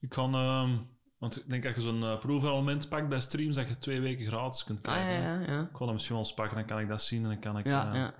Ik 0.00 0.08
kan, 0.08 0.34
ehm, 0.34 0.76
want 1.18 1.36
ik 1.36 1.50
denk 1.50 1.62
dat 1.62 1.74
je 1.74 1.80
zo'n 1.80 2.18
proefabonnement 2.18 2.88
pakt 2.88 3.08
bij 3.08 3.20
streams, 3.20 3.56
dat 3.56 3.68
je 3.68 3.78
twee 3.78 4.00
weken 4.00 4.26
gratis 4.26 4.64
kunt 4.64 4.86
Ah, 4.86 4.92
krijgen. 4.92 5.22
ja, 5.22 5.40
ja, 5.40 5.52
ja. 5.52 5.62
Ik 5.62 5.72
kan 5.72 5.82
hem 5.86 5.92
misschien 5.92 6.14
wel 6.16 6.24
eens 6.24 6.34
pakken, 6.34 6.56
dan 6.56 6.66
kan 6.66 6.78
ik 6.80 6.88
dat 6.88 7.02
zien 7.02 7.22
en 7.22 7.28
dan 7.28 7.38
kan 7.38 7.58
ik... 7.58 7.66
Ja, 7.66 7.88
eh, 7.88 7.94
ja. 7.94 8.14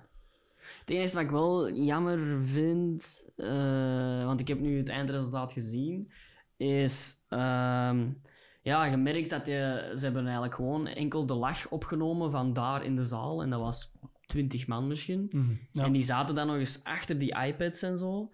Het 0.85 0.95
enige 0.95 1.13
wat 1.13 1.23
ik 1.23 1.29
wel 1.29 1.71
jammer 1.73 2.45
vind, 2.45 3.29
eh, 3.35 4.25
want 4.25 4.39
ik 4.39 4.47
heb 4.47 4.59
nu 4.59 4.77
het 4.77 4.89
eindresultaat 4.89 5.53
gezien, 5.53 6.11
is... 6.57 7.25
ehm, 7.29 8.07
ja, 8.61 8.85
je 8.85 8.97
merkt 8.97 9.29
dat 9.29 9.45
je, 9.45 9.91
ze 9.95 10.03
hebben 10.03 10.23
eigenlijk 10.23 10.55
gewoon 10.55 10.87
enkel 10.87 11.25
de 11.25 11.33
lach 11.33 11.69
opgenomen 11.69 12.31
van 12.31 12.53
daar 12.53 12.83
in 12.83 12.95
de 12.95 13.05
zaal. 13.05 13.41
En 13.41 13.49
dat 13.49 13.59
was 13.59 13.91
20 14.25 14.67
man 14.67 14.87
misschien. 14.87 15.27
Mhm, 15.31 15.53
Ja. 15.71 15.83
En 15.83 15.91
die 15.91 16.01
zaten 16.03 16.35
dan 16.35 16.47
nog 16.47 16.55
eens 16.55 16.83
achter 16.83 17.19
die 17.19 17.35
iPads 17.45 17.81
en 17.81 17.97
zo. 17.97 18.31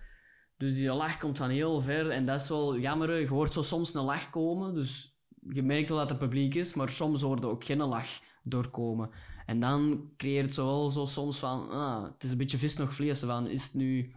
Dus 0.57 0.73
die 0.73 0.91
lach 0.93 1.17
komt 1.17 1.37
van 1.37 1.49
heel 1.49 1.81
ver. 1.81 2.09
En 2.09 2.25
dat 2.25 2.41
is 2.41 2.49
wel 2.49 2.77
jammer. 2.79 3.19
Je 3.19 3.27
hoort 3.27 3.53
zo 3.53 3.61
soms 3.61 3.93
een 3.93 4.03
lach 4.03 4.29
komen. 4.29 4.73
Dus 4.73 5.17
je 5.49 5.63
merkt 5.63 5.89
wel 5.89 5.97
dat 5.97 6.09
het 6.09 6.17
publiek 6.19 6.55
is. 6.55 6.73
Maar 6.73 6.89
soms 6.89 7.21
hoorde 7.21 7.47
ook 7.47 7.63
geen 7.63 7.77
lach 7.83 8.09
doorkomen. 8.43 9.09
En 9.51 9.59
dan 9.59 10.09
creëert 10.17 10.45
het 10.45 10.53
zo 10.53 10.65
wel 10.65 10.89
zo 10.89 11.05
soms 11.05 11.39
van... 11.39 11.69
Ah, 11.69 12.03
het 12.03 12.23
is 12.23 12.31
een 12.31 12.37
beetje 12.37 12.57
vis 12.57 12.77
nog 12.77 12.93
vlees. 12.93 13.19
Van, 13.19 13.47
is 13.47 13.63
het 13.63 13.73
nu... 13.73 14.13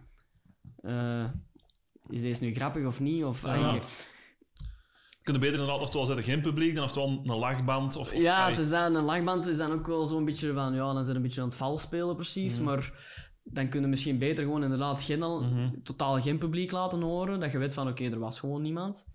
eh, 0.81 1.23
is 2.09 2.21
deze 2.21 2.43
nu 2.43 2.53
grappig 2.53 2.85
of 2.85 2.99
niet? 2.99 3.23
Of, 3.23 3.41
Ja. 3.41 3.55
ah, 3.55 3.73
je- 3.73 3.81
Kunnen 5.23 5.41
beter 5.41 5.59
inderdaad 5.59 5.81
oftewel 5.81 6.05
zetten 6.05 6.23
geen 6.25 6.41
publiek 6.41 6.75
dan 6.75 6.83
oftewel 6.83 7.07
een 7.09 7.37
lachband. 7.37 7.95
Of, 7.95 8.11
of- 8.13 8.17
ja, 8.19 8.35
ai. 8.37 8.49
het 8.49 8.59
is 8.59 8.69
dan, 8.69 8.95
een 8.95 9.03
lachband 9.03 9.47
is 9.47 9.57
dan 9.57 9.71
ook 9.71 9.87
wel 9.87 10.05
zo'n 10.05 10.25
beetje 10.25 10.53
van, 10.53 10.73
ja, 10.73 10.93
dan 10.93 11.03
zijn 11.03 11.15
een 11.15 11.21
beetje 11.21 11.41
aan 11.41 11.47
het 11.47 11.57
val 11.57 11.77
spelen 11.77 12.15
precies, 12.15 12.55
Mhm. 12.55 12.65
maar 12.65 12.93
dan 13.43 13.69
kunnen 13.69 13.89
misschien 13.89 14.17
beter 14.17 14.43
gewoon 14.43 14.63
inderdaad 14.63 15.01
geen, 15.01 15.19
Mhm. 15.19 15.69
totaal 15.83 16.21
geen 16.21 16.37
publiek 16.37 16.71
laten 16.71 17.01
horen, 17.01 17.39
dat 17.39 17.51
je 17.51 17.57
weet 17.57 17.73
van, 17.73 17.87
oké, 17.87 18.03
er 18.03 18.19
was 18.19 18.39
gewoon 18.39 18.61
niemand. 18.61 19.05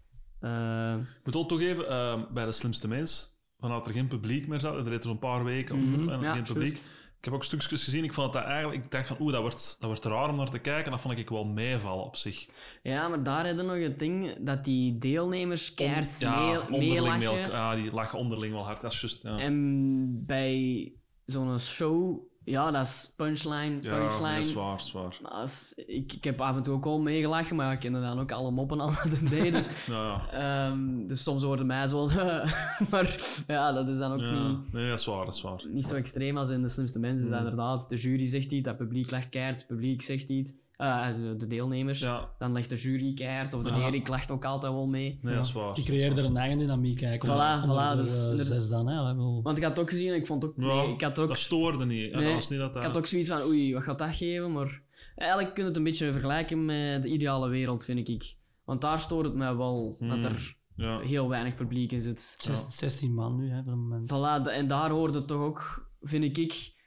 Eh, 0.40 0.94
Ik 0.98 1.24
moet 1.24 1.34
wel 1.34 1.46
toegeven, 1.46 1.88
eh, 1.88 2.22
bij 2.32 2.44
de 2.44 2.52
slimste 2.52 2.88
mens, 2.88 3.39
vanuit 3.60 3.86
er 3.86 3.92
geen 3.92 4.08
publiek 4.08 4.46
meer 4.48 4.60
zat, 4.60 4.74
er 4.76 4.82
reed 4.84 4.92
er 5.02 5.02
zo'n 5.02 5.18
paar 5.18 5.44
weken 5.44 5.76
of, 5.76 5.82
Mhm, 5.82 6.08
en 6.08 6.20
ja, 6.20 6.32
geen 6.34 6.42
publiek. 6.42 6.76
Ik 7.18 7.26
heb 7.26 7.34
ook 7.34 7.44
stukjes 7.44 7.84
gezien, 7.84 8.04
ik 8.04 8.12
vond 8.12 8.32
dat, 8.32 8.42
dat 8.42 8.52
eigenlijk, 8.52 8.84
ik 8.84 8.90
dacht 8.90 9.06
van, 9.06 9.16
oeh, 9.20 9.32
dat 9.32 9.40
wordt, 9.40 9.76
dat 9.80 9.88
wordt 9.88 10.04
raar 10.04 10.28
om 10.28 10.36
naar 10.36 10.50
te 10.50 10.58
kijken, 10.58 10.84
en 10.84 10.90
dat 10.90 11.00
vond 11.00 11.18
ik 11.18 11.28
wel 11.28 11.44
meevallen 11.44 12.04
op 12.04 12.16
zich. 12.16 12.48
ja, 12.82 13.08
maar 13.08 13.22
daar 13.22 13.56
we 13.56 13.62
nog 13.62 13.78
het 13.78 13.98
ding 13.98 14.36
dat 14.40 14.64
die 14.64 14.98
deelnemers 14.98 15.74
keihard 15.74 16.18
ja, 16.18 16.46
mee, 16.46 16.60
onderling 16.60 17.18
meelachen. 17.18 17.50
Ja, 17.50 17.74
die 17.74 17.92
lachen 17.92 18.18
onderling 18.18 18.52
wel 18.52 18.64
hard, 18.64 18.80
dat 18.80 18.92
is. 18.92 19.18
Ja. 19.22 19.38
En 19.38 20.26
bij 20.26 20.92
zo'n 21.26 21.58
show, 21.60 22.18
ja, 22.44 22.70
dat 22.70 22.86
is 22.86 23.12
punchline, 23.16 23.78
ja, 23.80 23.96
punchline. 23.98 24.32
nee, 24.32 24.42
zwaar, 24.42 24.80
zwaar. 24.80 25.18
Als, 25.22 25.72
ik, 25.86 26.12
ik 26.12 26.24
heb 26.24 26.40
af 26.40 26.56
en 26.56 26.62
toe 26.62 26.74
ook 26.74 26.84
wel 26.84 27.00
meegelachen, 27.00 27.56
maar 27.56 27.72
ik 27.72 27.78
kende 27.78 28.00
dan 28.00 28.20
ook 28.20 28.32
alle 28.32 28.50
moppen 28.50 28.80
al 28.80 28.86
dat 29.10 29.28
deed. 29.30 29.52
Dus, 29.52 29.86
Ja, 29.86 30.22
ja. 30.32 30.68
ehm, 30.70 31.06
dus 31.06 31.22
soms 31.22 31.42
worden 31.42 31.66
mij 31.66 31.88
zo... 31.88 32.06
maar 32.90 33.16
ja, 33.46 33.72
dat 33.72 33.88
is 33.88 33.98
dan 33.98 34.12
ook 34.12 34.18
Ja, 34.18 34.48
niet, 34.48 34.72
nee, 34.72 34.88
dat 34.88 34.98
is 34.98 35.04
waar, 35.06 35.24
dat 35.24 35.34
is 35.34 35.40
waar. 35.40 35.62
niet 35.68 35.84
zo 35.86 35.94
extreem 35.94 36.36
als 36.36 36.50
in 36.50 36.62
de 36.62 36.68
slimste 36.68 36.98
mensen. 36.98 37.24
Is 37.24 37.30
dat 37.30 37.40
Mm. 37.40 37.46
inderdaad, 37.46 37.88
de 37.88 37.96
jury 37.96 38.26
zegt 38.26 38.52
iets, 38.52 38.64
dat 38.64 38.76
publiek 38.76 39.10
lacht 39.10 39.28
keihard, 39.28 39.58
het 39.58 39.66
publiek 39.68 40.02
zegt 40.02 40.28
iets. 40.28 40.52
Ah, 40.80 41.14
de, 41.16 41.34
de 41.36 41.46
deelnemers. 41.46 41.98
Ja, 42.00 42.28
Dan 42.38 42.52
legt 42.52 42.68
de 42.68 42.76
jury 42.76 43.14
keihard, 43.14 43.54
of 43.54 43.62
de 43.62 43.68
Ja. 43.70 43.86
Erik 43.86 44.08
lacht 44.08 44.30
ook 44.30 44.44
altijd 44.44 44.72
wel 44.72 44.86
mee. 44.86 45.18
nee, 45.22 45.34
dat 45.34 45.44
is 45.44 45.52
waar. 45.52 45.74
Die 45.74 45.84
creëert 45.84 46.18
er 46.18 46.24
een 46.24 46.36
eigen 46.36 46.58
dynamiek 46.58 47.02
eigenlijk. 47.02 47.38
Voilà, 47.38 47.62
onder 47.62 47.76
voilà, 47.94 47.96
de, 47.96 48.02
dus 48.02 48.24
eh, 48.24 48.38
er- 48.38 48.44
zes 48.44 48.68
dan, 48.68 48.86
hè. 48.88 49.14
Want 49.42 49.56
ik 49.56 49.62
had 49.62 49.72
het 49.72 49.80
ook 49.80 49.90
gezien 49.90 50.08
en 50.08 50.14
ik 50.14 50.26
vond 50.26 50.44
ook... 50.44 50.52
Ja, 50.56 50.64
nee, 50.74 50.92
ik 50.92 51.00
had 51.00 51.18
ook 51.18 51.28
Dat 51.28 51.38
stoorde 51.38 51.84
niet. 51.86 52.10
Ja, 52.10 52.16
Nee, 52.16 52.24
dat 52.24 52.34
was 52.34 52.48
niet 52.48 52.58
dat 52.58 52.76
Ik 52.76 52.82
had 52.82 52.96
ook 52.96 53.06
zoiets 53.06 53.28
van, 53.28 53.42
oei, 53.42 53.74
wat 53.74 53.82
gaat 53.82 53.98
dat 53.98 54.16
geven? 54.16 54.52
Maar 54.52 54.82
eigenlijk 55.16 55.54
kun 55.54 55.62
je 55.62 55.68
het 55.68 55.78
een 55.78 55.84
beetje 55.84 56.12
vergelijken 56.12 56.64
met 56.64 57.02
de 57.02 57.08
ideale 57.08 57.48
wereld, 57.48 57.84
vind 57.84 58.08
ik. 58.08 58.34
Want 58.64 58.80
daar 58.80 59.00
stoort 59.00 59.24
het 59.26 59.34
mij 59.34 59.56
wel, 59.56 59.96
dat 60.00 60.08
Hmm. 60.10 60.24
er 60.24 60.56
Ja. 60.76 60.98
heel 61.00 61.28
weinig 61.28 61.54
publiek 61.54 61.92
in 61.92 62.02
zit. 62.02 62.34
Zes- 62.38 62.76
16 62.76 63.14
man 63.14 63.36
nu, 63.36 63.50
hè, 63.50 63.58
op 63.58 63.66
het 63.66 63.74
moment. 63.74 64.06
Voilà, 64.06 64.42
de- 64.42 64.50
en 64.50 64.66
daar 64.66 64.90
hoort 64.90 65.14
het 65.14 65.26
toch 65.26 65.40
ook, 65.40 65.90
vind 66.00 66.38
ik... 66.38 66.78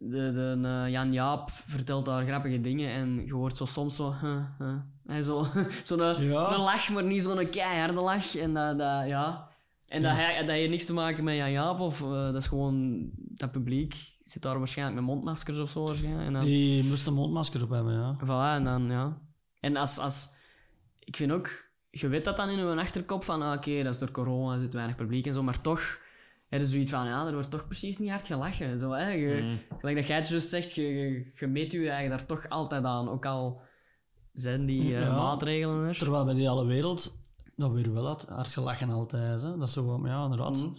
De, 0.00 0.32
de, 0.32 0.68
eh, 0.68 0.90
Jan 0.90 1.12
Jaap 1.12 1.50
vertelt 1.50 2.04
daar 2.04 2.24
grappige 2.24 2.60
dingen 2.60 2.90
en 2.90 3.26
je 3.26 3.34
hoort 3.34 3.56
zo 3.56 3.64
soms 3.64 3.96
zo... 3.96 4.14
huh, 4.20 4.44
huh. 4.58 5.22
Zo 5.22 5.46
zo'n 5.84 5.98
Ja. 5.98 6.52
een 6.52 6.60
lach, 6.60 6.88
maar 6.90 7.04
niet 7.04 7.22
zo'n 7.22 7.50
keiharde 7.50 8.00
lach. 8.00 8.36
En 8.36 8.54
dat, 8.54 8.78
dat 8.78 9.06
ja... 9.06 9.48
En 9.86 10.02
dat, 10.02 10.12
hij, 10.12 10.40
dat 10.40 10.48
heeft 10.48 10.70
niks 10.70 10.84
te 10.84 10.92
maken 10.92 11.24
met 11.24 11.36
Jan 11.36 11.50
Jaap, 11.50 11.80
of 11.80 12.02
eh, 12.02 12.10
dat 12.10 12.34
is 12.34 12.46
gewoon... 12.46 13.08
Dat 13.14 13.50
publiek 13.50 13.94
zit 14.24 14.42
daar 14.42 14.58
waarschijnlijk 14.58 14.96
met 14.98 15.06
mondmaskers 15.06 15.58
of 15.58 15.70
zo. 15.70 15.84
Waarschijnlijk. 15.84 16.26
En 16.26 16.32
dan, 16.32 16.44
Die 16.44 16.84
moesten 16.84 17.12
mondmasker 17.12 17.62
op 17.62 17.70
hebben, 17.70 17.92
ja. 17.94 18.16
Voilà, 18.24 18.56
en 18.56 18.64
dan, 18.64 18.90
ja. 18.90 19.18
En 19.60 19.76
als, 19.76 19.98
als... 19.98 20.34
Ik 20.98 21.16
vind 21.16 21.32
ook... 21.32 21.48
Je 21.90 22.08
weet 22.08 22.24
dat 22.24 22.36
dan 22.36 22.48
in 22.48 22.58
je 22.58 22.76
achterkop 22.76 23.24
van, 23.24 23.42
ah, 23.42 23.56
oké, 23.56 23.82
dat 23.82 23.94
is 23.94 23.98
door 23.98 24.10
corona, 24.10 24.54
er 24.54 24.60
zit 24.60 24.72
weinig 24.72 24.96
publiek 24.96 25.26
en 25.26 25.32
zo, 25.32 25.42
maar 25.42 25.60
toch... 25.60 25.98
Er 26.48 26.60
is 26.60 26.70
zoiets 26.70 26.90
van, 26.90 27.06
ja, 27.06 27.26
er 27.26 27.32
wordt 27.32 27.50
toch 27.50 27.64
precies 27.66 27.98
niet 27.98 28.10
hard 28.10 28.26
gelachen. 28.26 28.78
Zo, 28.78 28.90
hè. 28.92 29.08
Je, 29.08 29.42
Mm. 29.42 29.78
Gelijk 29.78 29.96
dat 29.96 30.06
jij 30.06 30.16
het 30.16 30.28
juist 30.28 30.48
zegt, 30.48 30.74
je, 30.74 30.82
je, 30.82 31.30
je 31.38 31.46
meet 31.46 31.72
je 31.72 31.90
eigen 31.90 32.10
daar 32.10 32.26
toch 32.26 32.48
altijd 32.48 32.84
aan. 32.84 33.08
Ook 33.08 33.26
al 33.26 33.60
zijn 34.32 34.66
die 34.66 34.94
eh, 34.94 35.00
Ja. 35.00 35.16
maatregelen 35.16 35.88
er. 35.88 35.98
Terwijl 35.98 36.24
bij 36.24 36.34
die 36.34 36.48
alle 36.48 36.66
wereld, 36.66 37.18
dat 37.56 37.70
weer 37.72 37.92
wel 37.92 38.06
had, 38.06 38.26
hard 38.28 38.48
gelachen 38.52 38.90
altijd. 38.90 39.42
Hè. 39.42 39.56
Dat 39.56 39.68
is 39.68 39.72
zo, 39.72 39.82
gewoon- 39.82 40.06
ja, 40.06 40.22
inderdaad. 40.22 40.56
Mhm. 40.56 40.74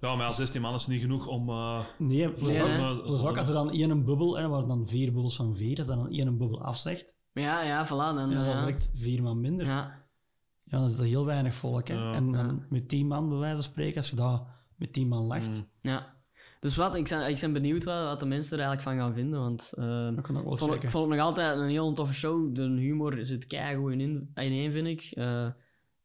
Ja, 0.00 0.14
maar 0.16 0.26
ja, 0.26 0.32
16 0.32 0.60
man 0.60 0.74
is 0.74 0.86
niet 0.86 1.00
genoeg 1.00 1.26
om... 1.26 1.48
eh, 1.48 1.80
Nee, 1.98 2.30
plus, 2.32 2.46
Nee, 2.56 2.62
ook, 2.62 2.68
hè. 2.68 3.02
plus 3.02 3.24
ook 3.24 3.36
als 3.36 3.46
er 3.48 3.52
dan 3.54 3.70
één 3.70 4.04
bubbel, 4.04 4.38
hè, 4.38 4.48
waar 4.48 4.66
dan 4.66 4.88
vier 4.88 5.12
bubbels 5.12 5.36
van 5.36 5.56
vier, 5.56 5.78
als 5.78 5.88
er 5.88 5.96
dan 5.96 6.10
één 6.10 6.38
bubbel 6.38 6.62
afzegt, 6.62 7.16
Ja, 7.32 7.62
ja, 7.62 7.86
voilà. 7.86 7.88
Dan, 7.88 8.16
dan 8.16 8.30
is 8.30 8.36
dat 8.44 8.54
ja. 8.54 8.60
direct 8.64 8.90
vier 8.94 9.22
man 9.22 9.40
minder. 9.40 9.66
Ja. 9.66 10.02
Ja. 10.64 10.78
dan 10.78 10.84
is 10.88 10.96
dat 10.96 11.06
heel 11.06 11.24
weinig 11.24 11.54
volk. 11.54 11.88
Hè. 11.88 11.94
Ja. 11.94 12.12
en, 12.14 12.34
en 12.34 12.66
met 12.70 12.88
tien 12.88 13.06
man, 13.06 13.28
bij 13.28 13.38
wijze 13.38 13.54
van 13.54 13.62
spreken, 13.64 13.96
als 13.96 14.10
je 14.10 14.16
dat 14.16 14.46
met 14.84 14.92
tien 14.92 15.08
man 15.08 15.22
lacht, 15.26 15.48
Mm. 15.58 15.68
ja. 15.80 16.12
Dus 16.60 16.76
wat, 16.76 16.94
ik 16.94 17.08
ben, 17.08 17.28
ik 17.28 17.40
ben 17.40 17.52
benieuwd 17.52 17.84
wat, 17.84 18.04
wat 18.04 18.20
de 18.20 18.26
mensen 18.26 18.58
er 18.58 18.64
eigenlijk 18.64 18.88
van 18.96 19.06
gaan 19.06 19.14
vinden, 19.14 19.40
want... 19.40 19.72
wel 19.76 20.08
Ik 20.18 20.26
vond, 20.26 20.48
het- 20.48 20.60
checken. 20.60 20.82
ik 20.82 20.90
vond 20.90 21.08
het 21.08 21.16
nog 21.18 21.26
altijd 21.26 21.58
een 21.58 21.68
heel 21.68 21.92
toffe 21.92 22.14
show. 22.14 22.54
De 22.54 22.62
humor 22.62 23.18
zit 23.24 23.46
keigoed 23.46 23.92
in, 23.92 24.30
ineen, 24.34 24.72
vind 24.72 24.86
ik. 24.86 25.10
Eh 25.14 25.46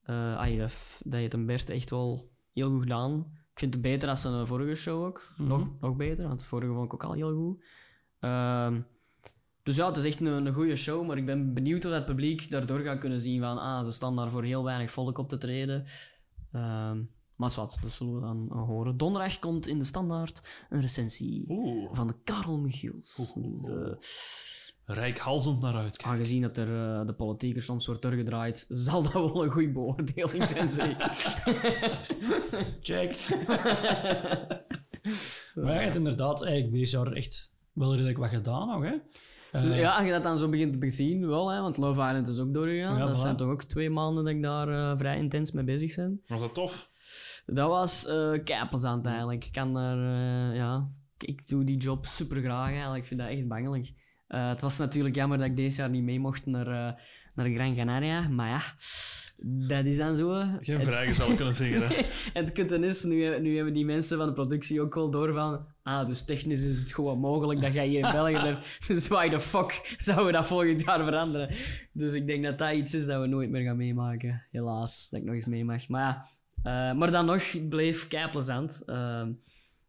eh, 0.04 0.38
ah, 0.38 0.58
dat, 0.58 0.74
heeft 1.10 1.34
een 1.34 1.46
Bert 1.46 1.70
echt 1.70 1.90
wel 1.90 2.30
heel 2.54 2.70
goed 2.70 2.82
gedaan. 2.82 3.20
Ik 3.54 3.60
vind 3.60 3.74
het 3.74 3.84
beter 3.84 4.08
dan 4.08 4.18
zijn 4.18 4.48
vorige 4.48 4.76
show 4.76 5.04
ook. 5.06 5.32
Mhm. 5.38 5.48
nog, 5.50 5.68
nog 5.82 5.96
beter, 5.96 6.28
want 6.28 6.40
de 6.40 6.46
vorige 6.46 6.74
vond 6.74 6.86
ik 6.86 6.94
ook 6.94 7.04
al 7.04 7.14
heel 7.14 7.34
goed. 7.36 7.64
Ehm, 8.20 8.82
dus 9.64 9.76
ja, 9.76 9.88
het 9.88 9.98
is 9.98 10.04
echt 10.06 10.20
een, 10.20 10.46
een 10.46 10.54
goede 10.54 10.76
show, 10.76 11.08
maar 11.08 11.18
ik 11.18 11.26
ben 11.26 11.54
benieuwd 11.54 11.86
of 11.86 11.92
het 11.92 12.06
publiek 12.06 12.50
daardoor 12.50 12.80
gaat 12.80 13.00
kunnen 13.00 13.22
zien 13.22 13.42
van 13.42 13.58
ah, 13.58 13.86
ze 13.86 13.92
staan 13.92 14.16
daar 14.16 14.30
voor 14.30 14.44
heel 14.44 14.64
weinig 14.64 14.92
volk 14.92 15.18
op 15.18 15.30
te 15.30 15.38
treden. 15.38 15.86
Ehm, 16.52 17.02
maar 17.40 17.54
wat, 17.56 17.78
dat 17.82 17.92
zullen 17.92 18.16
we 18.16 18.22
dan 18.22 18.48
eh, 18.52 18.64
horen. 18.66 18.98
Donderdag 18.98 19.40
komt 19.40 19.68
in 19.68 19.80
de 19.80 19.86
standaard 19.86 20.42
een 20.70 20.82
recensie 20.82 21.46
Oeh, 21.48 21.90
van 21.94 22.08
de 22.08 22.16
Karel 22.24 22.60
Michiels. 22.60 23.34
Oeh. 23.36 23.54
Dus, 23.54 23.68
eh, 23.68 24.96
rijkhalzend 24.96 25.62
naar 25.62 25.76
uit. 25.76 26.04
Aangezien 26.04 26.42
dat 26.42 26.58
er 26.58 27.00
eh, 27.00 27.06
de 27.06 27.14
politiek 27.14 27.56
er 27.56 27.62
soms 27.62 27.86
wordt 27.86 28.02
doorgedraaid, 28.02 28.66
zal 28.70 29.04
dat 29.04 29.14
wel 29.14 29.44
een 29.44 29.52
goede 29.52 29.72
beoordeling 29.72 30.48
zijn, 30.48 30.70
zeker. 30.70 31.12
Check. 32.90 33.30
maar 35.56 35.74
je 35.74 35.80
hebt 35.80 35.96
inderdaad 35.96 36.44
eigenlijk 36.44 36.74
deze 36.74 36.98
jaar 36.98 37.12
echt 37.12 37.54
wel 37.74 37.94
redelijk 37.94 38.18
wat 38.18 38.30
gedaan 38.30 38.68
nog, 38.68 38.84
hè? 38.84 38.96
Ja, 39.52 39.96
als 39.96 40.06
je 40.06 40.12
dat 40.12 40.24
dan 40.24 40.38
zo 40.38 40.50
begint 40.50 40.74
te 40.74 40.80
bezien, 40.80 41.28
wel, 41.28 41.52
hè, 41.52 41.62
want 41.62 41.78
Love 41.78 42.02
Island 42.02 42.28
is 42.28 42.40
ook 42.40 42.54
doorgegaan. 42.54 42.98
Ja, 42.98 43.06
dat 43.06 43.18
voilà. 43.18 43.22
zijn 43.22 43.36
toch 43.36 43.50
ook 43.50 43.64
twee 43.64 43.90
maanden 43.90 44.24
dat 44.24 44.34
ik 44.34 44.42
daar 44.42 44.98
vrij 44.98 45.18
intens 45.18 45.52
mee 45.52 45.64
bezig 45.64 45.96
ben. 45.96 46.22
Was 46.28 46.40
dat 46.40 46.54
tof? 46.54 46.90
Dat 47.54 47.70
was 47.70 48.06
eh 48.06 48.44
kei 48.44 48.68
plezant 48.70 49.06
eigenlijk. 49.06 49.46
Ik 49.46 49.52
kan 49.52 49.74
daar, 49.74 49.98
eh, 49.98 50.56
ja, 50.56 50.90
ik 51.18 51.48
doe 51.48 51.64
die 51.64 51.78
job 51.78 52.06
super 52.06 52.42
graag 52.42 52.70
eigenlijk. 52.70 53.02
Ik 53.02 53.08
vind 53.08 53.20
dat 53.20 53.30
echt 53.30 53.48
bangelijk. 53.48 53.92
Eh, 54.28 54.50
het 54.50 54.62
was 54.62 54.78
natuurlijk 54.78 55.16
jammer 55.16 55.38
dat 55.38 55.48
ik 55.48 55.56
deze 55.56 55.82
jaar 55.82 55.90
niet 55.90 56.04
mee 56.04 56.20
mocht 56.20 56.46
naar, 56.46 56.68
eh, 56.68 57.02
naar 57.34 57.50
Gran 57.50 57.76
Canaria, 57.76 58.28
maar 58.28 58.50
ja, 58.50 58.62
dat 59.68 59.86
is 59.86 59.98
dan 59.98 60.16
zo. 60.16 60.44
Geen 60.60 60.86
vrijgezel 60.86 61.36
kunnen 61.36 61.56
vingeren. 61.56 61.96
En 62.34 62.44
het 62.46 62.52
kutte 62.52 62.80
is, 62.80 63.04
nu, 63.04 63.40
nu 63.40 63.56
hebben 63.56 63.74
die 63.74 63.86
mensen 63.86 64.18
van 64.18 64.28
de 64.28 64.34
productie 64.34 64.82
ook 64.82 64.94
wel 64.94 65.10
door 65.10 65.34
van... 65.34 65.66
Ah, 65.84 66.06
dus 66.06 66.26
technisch 66.26 66.64
is 66.64 66.80
het 66.80 66.94
gewoon 66.94 67.20
mogelijk 67.20 67.62
dat 67.62 67.74
jij 67.74 67.88
hier 67.88 68.06
in 68.06 68.12
België 68.22 68.40
blijft. 68.40 68.88
Dus 68.88 69.08
why 69.08 69.30
the 69.30 69.40
fuck 69.40 69.96
zouden 69.98 70.26
we 70.26 70.32
dat 70.32 70.48
volgend 70.48 70.82
jaar 70.82 71.04
veranderen? 71.04 71.56
Dus 71.94 72.14
ik 72.14 72.28
denk 72.28 72.44
dat 72.44 72.58
dat 72.58 72.74
iets 72.74 72.94
is 72.94 73.06
dat 73.06 73.22
we 73.22 73.28
nooit 73.28 73.50
meer 73.50 73.64
gaan 73.64 73.78
meemaken. 73.78 74.46
Helaas, 74.52 75.10
dat 75.10 75.20
ik 75.20 75.26
nog 75.26 75.36
eens 75.36 75.46
mee 75.46 75.66
mag. 75.66 75.88
Maar 75.88 76.02
ja, 76.02 76.26
eh, 76.64 76.94
maar 76.94 77.12
dan 77.12 77.26
nog, 77.26 77.68
bleef 77.70 78.08
kei 78.08 78.30
plezant. 78.30 78.84
Eh, 78.86 79.28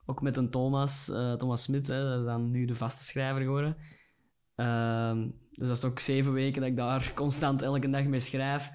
ook 0.06 0.22
met 0.22 0.36
een 0.36 0.50
Thomas, 0.50 1.10
eh, 1.10 1.32
Thomas 1.32 1.62
Smit, 1.62 1.88
hè, 1.88 2.02
dat 2.02 2.18
is 2.18 2.24
dan 2.24 2.50
nu 2.50 2.64
de 2.64 2.74
vaste 2.74 3.04
schrijver 3.04 3.42
geworden. 3.42 3.76
Dus 5.50 5.68
dat 5.68 5.76
is 5.76 5.84
ook 5.84 5.98
zeven 5.98 6.32
weken 6.32 6.60
dat 6.60 6.70
ik 6.70 6.76
daar 6.76 7.12
constant 7.14 7.62
elke 7.62 7.90
dag 7.90 8.04
mee 8.04 8.20
schrijf. 8.20 8.70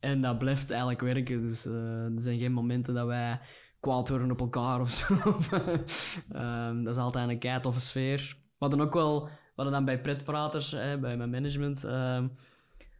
En 0.00 0.20
dat 0.20 0.38
blijft 0.38 0.70
eigenlijk 0.70 1.00
werken. 1.00 1.40
Dus 1.40 1.64
er 1.64 2.12
zijn 2.14 2.38
geen 2.38 2.52
momenten 2.52 2.94
dat 2.94 3.06
wij 3.06 3.40
kwaad 3.80 4.08
worden 4.08 4.30
op 4.30 4.40
elkaar 4.40 4.80
of 4.80 4.90
zo. 4.90 5.14
Dat 6.82 6.94
is 6.94 6.96
altijd 6.96 7.28
een 7.28 7.38
kei 7.38 7.60
toffe 7.60 7.80
sfeer. 7.80 8.36
We 8.36 8.64
hadden 8.66 8.80
ook 8.80 8.94
wel, 8.94 9.28
we 9.56 9.70
dan 9.70 9.84
bij 9.84 10.00
pretpraters, 10.00 10.70
hè, 10.70 10.98
bij 10.98 11.16
mijn 11.16 11.30
management, 11.30 11.82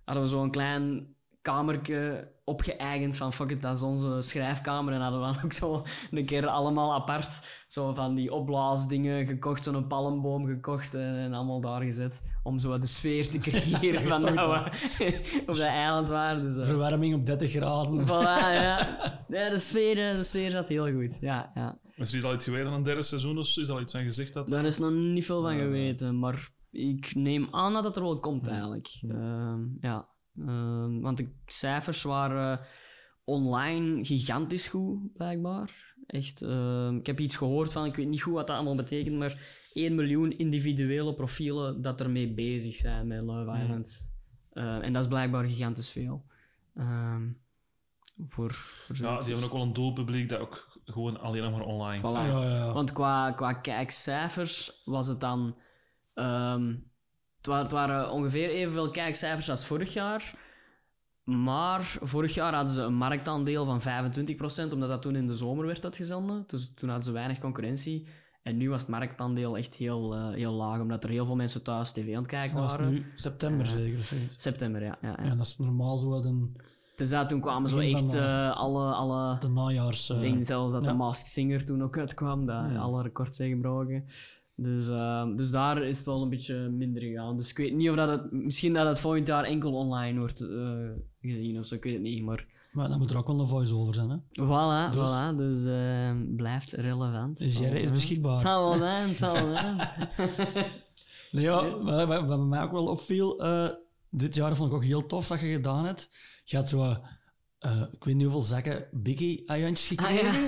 hadden 0.05 0.23
we 0.23 0.29
zo'n 0.29 0.51
klein 0.51 1.15
kamertje 1.43 2.29
opgeëigend 2.49 3.17
van 3.17 3.33
fuck 3.33 3.51
it, 3.51 3.63
dat 3.63 3.77
is 3.77 3.83
onze 3.83 4.21
schrijfkamer. 4.21 4.95
En 4.95 5.01
hadden 5.01 5.21
we 5.21 5.27
dan 5.27 5.45
ook 5.45 5.53
zo 5.53 5.83
een 6.11 6.27
keer 6.27 6.47
allemaal 6.47 6.95
apart 6.95 7.43
zo 7.69 7.95
van 7.95 8.15
die 8.15 8.33
opblaasdingen 8.33 9.27
gekocht, 9.27 9.63
zo'n 9.65 9.87
palmboom 9.87 10.47
gekocht 10.47 10.95
en, 10.95 11.15
en 11.15 11.33
allemaal 11.33 11.61
daar 11.61 11.83
gezet. 11.83 12.25
Om 12.43 12.59
zo 12.59 12.79
de 12.79 12.87
sfeer 12.87 13.29
te 13.31 13.39
creëren 13.39 14.09
van 14.09 14.21
dat 14.21 14.35
we 14.35 15.41
op 15.41 15.47
dat 15.47 15.59
eiland 15.59 16.09
waren. 16.09 16.45
Dus, 16.45 16.57
eh, 16.57 16.65
Verwarming 16.65 17.15
op 17.15 17.27
30 17.27 17.51
graden. 17.51 18.07
Voilà, 18.07 18.53
ja. 18.63 18.97
Nee, 19.29 19.51
de 19.51 19.59
sfeer, 19.59 20.11
eh, 20.11 20.17
de 20.17 20.25
sfeer 20.25 20.51
zat 20.51 20.69
heel 20.69 20.93
goed. 20.93 21.19
Ja, 21.21 21.51
ja. 21.55 21.79
Is 21.97 22.13
er 22.15 22.27
al 22.27 22.35
iets 22.35 22.45
geweest 22.45 22.67
aan 22.67 22.73
een 22.73 22.83
derde 22.83 23.03
seizoen 23.03 23.39
of 23.39 23.47
is 23.47 23.69
er 23.69 23.75
al 23.75 23.81
iets 23.81 23.93
van 23.93 24.05
gezegd? 24.05 24.35
Dat... 24.35 24.49
Daar 24.49 24.65
is 24.65 24.79
nog 24.79 24.93
niet 24.93 25.25
veel 25.25 25.43
van 25.43 25.57
Ja. 25.57 25.63
geweten, 25.63 26.19
maar 26.19 26.49
ik 26.71 27.15
neem 27.15 27.49
aan 27.51 27.73
dat 27.73 27.85
het 27.85 27.97
er 27.97 28.03
wel 28.03 28.21
komt 28.21 28.47
eigenlijk. 28.47 28.89
Ehm, 29.09 29.61
ja. 29.81 30.09
Ehm, 30.47 31.01
want 31.01 31.17
de 31.17 31.29
cijfers 31.47 32.03
waren 32.03 32.61
online 33.25 34.05
gigantisch 34.05 34.67
goed, 34.69 35.13
blijkbaar. 35.13 35.87
Echt, 36.07 36.43
ehm, 36.43 36.97
ik 36.97 37.07
heb 37.07 37.21
iets 37.21 37.37
gehoord 37.37 37.73
van, 37.73 37.85
ik 37.85 37.95
weet 37.97 38.09
niet 38.09 38.23
goed 38.23 38.33
wat 38.35 38.47
dat 38.47 38.57
allemaal 38.57 38.75
betekent, 38.77 39.17
maar 39.19 39.67
1 39.73 39.95
miljoen 39.95 40.39
individuele 40.39 41.15
profielen 41.15 41.83
dat 41.83 42.01
ermee 42.01 42.35
bezig 42.35 42.77
zijn 42.77 43.07
met 43.07 43.23
Love 43.23 43.51
Hmm. 43.51 43.61
Island. 43.63 44.13
Eh, 44.53 44.85
en 44.85 44.93
dat 44.93 45.03
is 45.03 45.09
blijkbaar 45.09 45.45
gigantisch 45.45 45.91
veel. 45.91 46.25
Ehm, 46.75 47.29
voor, 48.29 48.53
voor 48.53 48.97
Ja, 48.97 49.19
die 49.21 49.27
hebben 49.29 49.45
ook 49.45 49.53
wel 49.53 49.63
een 49.63 49.73
doelpubliek 49.73 50.29
dat 50.29 50.41
ook 50.41 50.81
gewoon 50.85 51.21
alleen 51.21 51.43
nog 51.43 51.53
maar 51.53 51.61
online 51.67 51.99
Voilà. 52.01 52.03
kijkt. 52.15 52.33
Ja, 52.33 52.43
ja, 52.45 52.55
ja. 52.57 52.73
Want 52.73 52.93
qua, 52.93 53.33
qua 53.33 53.53
kijkcijfers 53.53 54.83
was 54.85 55.09
het 55.09 55.21
dan... 55.21 55.57
ehm, 56.15 56.77
het, 57.39 57.47
wa- 57.47 57.63
het 57.63 57.71
waren 57.71 58.11
ongeveer 58.13 58.49
evenveel 58.51 58.91
kijkcijfers 58.91 59.51
als 59.51 59.67
vorig 59.67 59.93
jaar. 59.93 60.35
Maar 61.25 61.97
vorig 62.03 62.35
jaar 62.35 62.55
hadden 62.55 62.75
ze 62.75 62.83
een 62.83 62.95
marktaandeel 62.95 63.65
van 63.65 63.81
25%, 63.81 64.73
omdat 64.73 64.89
dat 64.89 65.03
toen 65.03 65.17
in 65.17 65.27
de 65.27 65.35
zomer 65.35 65.67
werd 65.67 65.85
uitgezonden. 65.85 66.45
Dus 66.47 66.73
toen 66.75 66.89
hadden 66.89 67.07
ze 67.07 67.13
weinig 67.13 67.39
concurrentie. 67.39 68.07
En 68.43 68.57
nu 68.57 68.71
was 68.71 68.81
het 68.81 68.91
marktaandeel 68.91 69.57
echt 69.57 69.75
heel, 69.75 70.15
eh, 70.15 70.29
heel 70.29 70.53
laag, 70.53 70.81
omdat 70.81 71.05
er 71.05 71.11
heel 71.11 71.27
veel 71.27 71.37
mensen 71.37 71.63
thuis 71.63 71.93
tv 71.93 72.15
aan 72.15 72.23
het 72.23 72.31
kijken 72.31 72.57
Dat 72.57 72.63
was 72.65 72.77
waren. 72.77 72.93
nu 72.93 73.07
september 73.15 73.67
zeker. 73.67 73.99
September, 74.37 74.83
ja. 74.83 74.99
ja, 75.03 75.15
ja. 75.19 75.25
Ja, 75.25 75.35
dat 75.35 75.47
is 75.47 75.59
normaal 75.59 75.97
zo 75.99 76.13
een, 76.13 76.57
Dus 76.97 77.09
dat, 77.11 77.29
toen 77.29 77.41
kwamen 77.41 77.71
zo 77.71 77.79
echt 77.79 78.15
eh, 78.15 78.57
alle... 78.57 78.93
alle 78.93 79.39
de 79.39 79.49
najaars... 79.49 80.11
eh, 80.11 80.17
Ik 80.17 80.23
denk 80.33 80.45
zelfs 80.45 80.73
dat 80.73 80.85
de 80.85 80.93
Masked 80.93 81.27
Singer 81.27 81.65
toen 81.65 81.83
ook 81.83 81.99
uitkwam, 81.99 82.47
dat 82.47 82.77
alle 82.77 83.03
records 83.03 83.37
zijn 83.37 83.51
gebroken. 83.51 84.05
Dus, 84.61 84.89
ehm, 84.89 85.37
dus 85.37 85.51
daar 85.51 85.83
is 85.83 85.97
het 85.97 86.07
wel 86.07 86.23
een 86.23 86.29
beetje 86.29 86.69
minder 86.69 87.03
gegaan. 87.03 87.37
Dus 87.37 87.51
ik 87.51 87.57
weet 87.57 87.75
niet 87.75 87.91
of 87.91 87.97
dat 87.97 88.09
het... 88.09 88.33
Misschien 88.33 88.73
dat 88.73 88.87
het 88.87 88.99
volgend 89.01 89.27
jaar 89.27 89.45
enkel 89.45 89.73
online 89.73 90.19
wordt 90.19 90.41
eh, 90.41 90.89
gezien 91.21 91.59
of 91.59 91.67
zo, 91.67 91.75
ik 91.75 91.83
weet 91.83 91.93
het 91.93 92.03
niet. 92.03 92.23
Maar 92.25 92.47
Maar 92.73 92.89
dan 92.89 92.99
moet 92.99 93.11
er 93.11 93.17
ook 93.17 93.27
wel 93.27 93.41
een 93.41 93.47
voice-over 93.47 93.95
zijn, 93.95 94.11
hè? 94.11 94.17
voilà, 94.33 94.93
Dus- 94.95 95.11
voilà. 95.11 95.37
Dus 95.37 95.65
ehm, 95.65 96.35
blijft 96.37 96.73
relevant. 96.73 97.39
Dus 97.39 97.59
jij 97.59 97.71
is 97.71 97.83
Het 97.85 97.93
beschikbaar. 97.93 98.41
zal 98.41 98.69
wel 98.69 98.79
zijn, 98.79 99.09
het 99.09 99.17
zal 99.19 99.33
wel 99.35 99.57
zijn. 99.57 99.77
Nee, 101.33 101.43
ja, 101.45 101.79
wat, 101.79 102.07
wat, 102.07 102.07
wat 102.07 102.27
bij 102.27 102.37
mij 102.39 102.63
ook 102.63 102.73
wel 102.73 102.87
opviel, 102.87 103.39
eh, 103.41 103.69
dit 104.11 104.35
jaar 104.35 104.57
vond 104.57 104.71
ik 104.71 104.77
ook 104.77 104.85
heel 104.85 105.07
tof 105.07 105.29
wat 105.29 105.41
je 105.41 105.47
gedaan 105.53 105.85
hebt. 105.85 106.11
Je 106.45 106.57
had 106.57 106.69
zo, 106.69 106.97
eh, 107.59 107.83
ik 107.93 108.05
weet 108.05 108.15
niet 108.15 108.23
hoeveel 108.23 108.41
zakken 108.41 108.87
Biggie-eilandjes 108.93 109.99
Ah, 109.99 110.07
gekregen. 110.07 110.41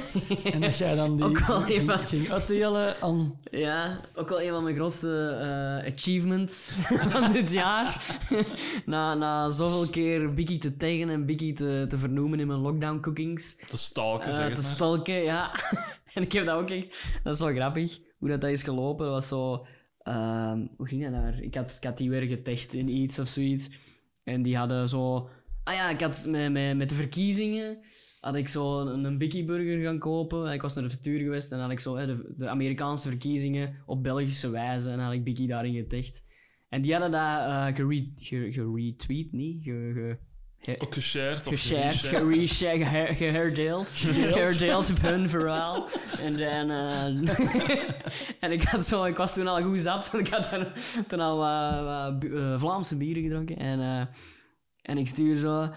ja. 0.44 0.51
En 0.53 0.61
dat 0.61 0.77
jij 0.79 0.94
dan 0.94 1.16
die 1.16 1.25
Ook 1.25 1.38
wel 1.38 1.61
ging, 1.61 1.81
even. 1.81 2.07
ging 2.09 2.31
uitdelen 2.31 3.01
aan... 3.01 3.40
Ja, 3.51 4.01
ook 4.14 4.29
wel 4.29 4.42
een 4.42 4.51
van 4.51 4.62
mijn 4.62 4.75
grootste 4.75 5.37
eh, 5.83 5.92
achievements 5.92 6.70
van 7.11 7.33
dit 7.33 7.53
jaar. 7.53 8.18
na, 8.87 9.14
na 9.14 9.51
zoveel 9.51 9.88
keer 9.90 10.35
Biggie 10.35 10.59
te 10.59 10.77
taggen 10.77 11.09
en 11.11 11.27
Biggie 11.27 11.53
te, 11.55 11.85
te 11.88 11.99
vernoemen 11.99 12.40
in 12.40 12.46
mijn 12.46 12.61
lockdown 12.61 13.01
cookings. 13.01 13.57
Te 13.68 13.77
stalken, 13.77 14.29
Eh, 14.29 14.35
zeg 14.35 14.44
het 14.44 14.55
te 14.55 14.62
maar. 14.62 14.70
stalken, 14.70 15.23
ja. 15.23 15.51
en 16.14 16.23
ik 16.23 16.33
heb 16.33 16.44
dat 16.46 16.57
ook 16.59 16.70
echt... 16.70 17.05
Dat 17.23 17.35
is 17.35 17.40
wel 17.40 17.55
grappig, 17.55 17.99
hoe 18.18 18.29
dat, 18.29 18.40
dat 18.40 18.51
is 18.51 18.62
gelopen. 18.62 19.05
Dat 19.07 19.14
was 19.14 19.29
zo... 19.29 19.66
ehm, 20.03 20.66
hoe 20.77 20.87
ging 20.87 21.03
dat 21.03 21.12
daar? 21.12 21.40
Ik 21.42 21.55
had, 21.55 21.77
ik 21.81 21.85
had 21.85 21.99
die 21.99 22.11
weer 22.11 22.23
getagd 22.23 22.75
in 22.75 22.88
iets 22.88 23.18
of 23.18 23.29
zoiets. 23.29 23.68
En 24.25 24.42
die 24.42 24.57
hadden 24.57 24.88
zo... 24.88 25.29
Ah 25.70 25.76
ja, 25.76 25.90
ik 25.90 26.00
had 26.00 26.26
met, 26.28 26.52
met, 26.52 26.76
met 26.76 26.88
de 26.88 26.94
verkiezingen... 26.94 27.78
Had 28.20 28.35
ik 28.35 28.48
zo 28.48 28.80
een, 28.80 29.04
een 29.04 29.18
Biggie 29.18 29.44
Burger 29.44 29.83
gaan 29.83 29.98
kopen. 29.98 30.52
Ik 30.52 30.62
was 30.62 30.74
naar 30.74 30.85
de 30.85 30.90
Futur 30.90 31.18
geweest 31.18 31.52
en 31.52 31.61
had 31.61 31.70
ik 31.70 31.80
zo 31.80 31.96
hè, 31.96 32.06
de, 32.06 32.33
de 32.37 32.48
Amerikaanse 32.48 33.09
verkiezingen 33.09 33.76
op 33.87 34.02
Belgische 34.02 34.50
wijze. 34.50 34.90
En 34.90 34.98
had 34.98 35.12
ik 35.12 35.24
Biggie 35.24 35.46
daarin 35.48 35.74
getagd. 35.74 36.26
En 36.68 36.83
die 36.83 36.92
hadden 36.92 37.11
dat 37.11 37.20
eh 37.20 37.66
gere- 37.76 38.11
ge- 38.16 38.52
geretweet, 38.52 39.33
niet? 39.33 39.62
Ge, 39.64 39.90
ge, 39.94 40.16
he- 40.70 40.83
Ook 40.83 40.94
geshared 40.94 41.46
of 41.46 41.52
geshared, 41.52 41.94
gereshared. 41.94 42.33
gereshared, 42.33 42.87
geher- 42.88 43.14
geherdeeld. 43.22 43.90
Geherdeeld 43.90 44.90
op 44.90 45.00
hun 45.00 45.28
verhaal. 45.28 45.88
En 46.20 46.37
dan... 46.37 46.70
eh, 46.70 47.04
en 48.44 48.52
ik 48.52 48.62
had 48.62 48.87
zo... 48.87 49.04
Ik 49.04 49.16
was 49.16 49.35
toen 49.35 49.46
al 49.46 49.62
goed 49.62 49.80
zat. 49.80 50.11
want 50.11 50.26
Ik 50.26 50.33
had 50.33 50.50
toen, 50.50 50.66
toen 51.09 51.20
al 51.20 51.44
eh, 51.44 52.59
Vlaamse 52.61 52.96
bieren 52.96 53.22
gedronken. 53.22 53.56
En, 53.56 54.09
en 54.83 54.99
ik 54.99 55.09
stuur 55.09 55.37
zo... 55.37 55.71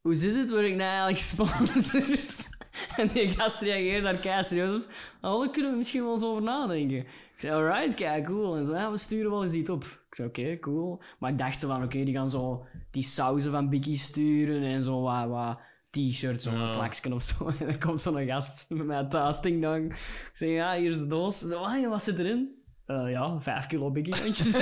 Hoe 0.00 0.14
zit 0.14 0.36
het? 0.36 0.50
Word 0.50 0.62
ik 0.62 0.74
nou 0.76 0.80
eigenlijk 0.90 1.18
gesponsord? 1.18 2.48
En 2.96 3.08
die 3.12 3.28
gast 3.28 3.60
reageerde 3.60 4.02
daar 4.02 4.16
kei 4.16 4.44
serieus 4.44 4.74
op. 4.74 4.86
Oh, 5.20 5.38
daar 5.40 5.50
kunnen 5.50 5.70
we 5.70 5.76
misschien 5.76 6.02
wel 6.02 6.12
eens 6.12 6.22
over 6.24 6.42
nadenken. 6.42 6.98
Ik 6.98 7.06
zei, 7.36 7.54
alright, 7.54 7.94
kijk, 7.94 8.24
cool. 8.24 8.56
En 8.56 8.66
zo, 8.66 8.74
ja, 8.74 8.90
we 8.90 8.98
sturen 8.98 9.30
wel 9.30 9.42
eens 9.44 9.52
iets 9.52 9.70
op. 9.70 9.84
Ik 9.84 10.14
zei, 10.14 10.28
oké, 10.28 10.58
cool. 10.58 11.02
Maar 11.18 11.30
ik 11.30 11.38
dacht 11.38 11.58
zo 11.58 11.68
van, 11.68 11.82
oké, 11.82 12.04
die 12.04 12.14
gaan 12.14 12.30
zo 12.30 12.66
die 12.90 13.02
sauzen 13.02 13.50
van 13.50 13.68
Biggie 13.68 13.96
sturen 13.96 14.62
en 14.62 14.82
zo 14.82 15.00
wat, 15.00 15.28
wat 15.28 15.58
t-shirts, 15.90 16.44
Ja. 16.44 16.72
klaksken 16.74 17.12
of 17.12 17.22
zo. 17.22 17.46
En 17.60 17.66
dan 17.66 17.78
komt 17.78 18.00
zo'n 18.00 18.26
gast 18.26 18.70
met 18.70 18.86
mij 18.86 19.04
thuis, 19.04 19.40
ding 19.40 19.62
dong. 19.62 19.92
Ik 19.92 20.30
zeg, 20.32 20.48
ja, 20.48 20.76
hier 20.76 20.90
is 20.90 20.98
de 20.98 21.06
doos. 21.06 21.38
Zo, 21.38 21.58
ah, 21.58 21.88
wat 21.88 22.02
zit 22.02 22.18
erin? 22.18 22.55
Eh, 22.86 23.10
ja, 23.10 23.40
vijf 23.40 23.66
kilo 23.66 23.90
Biggie-muntjes. 23.90 24.50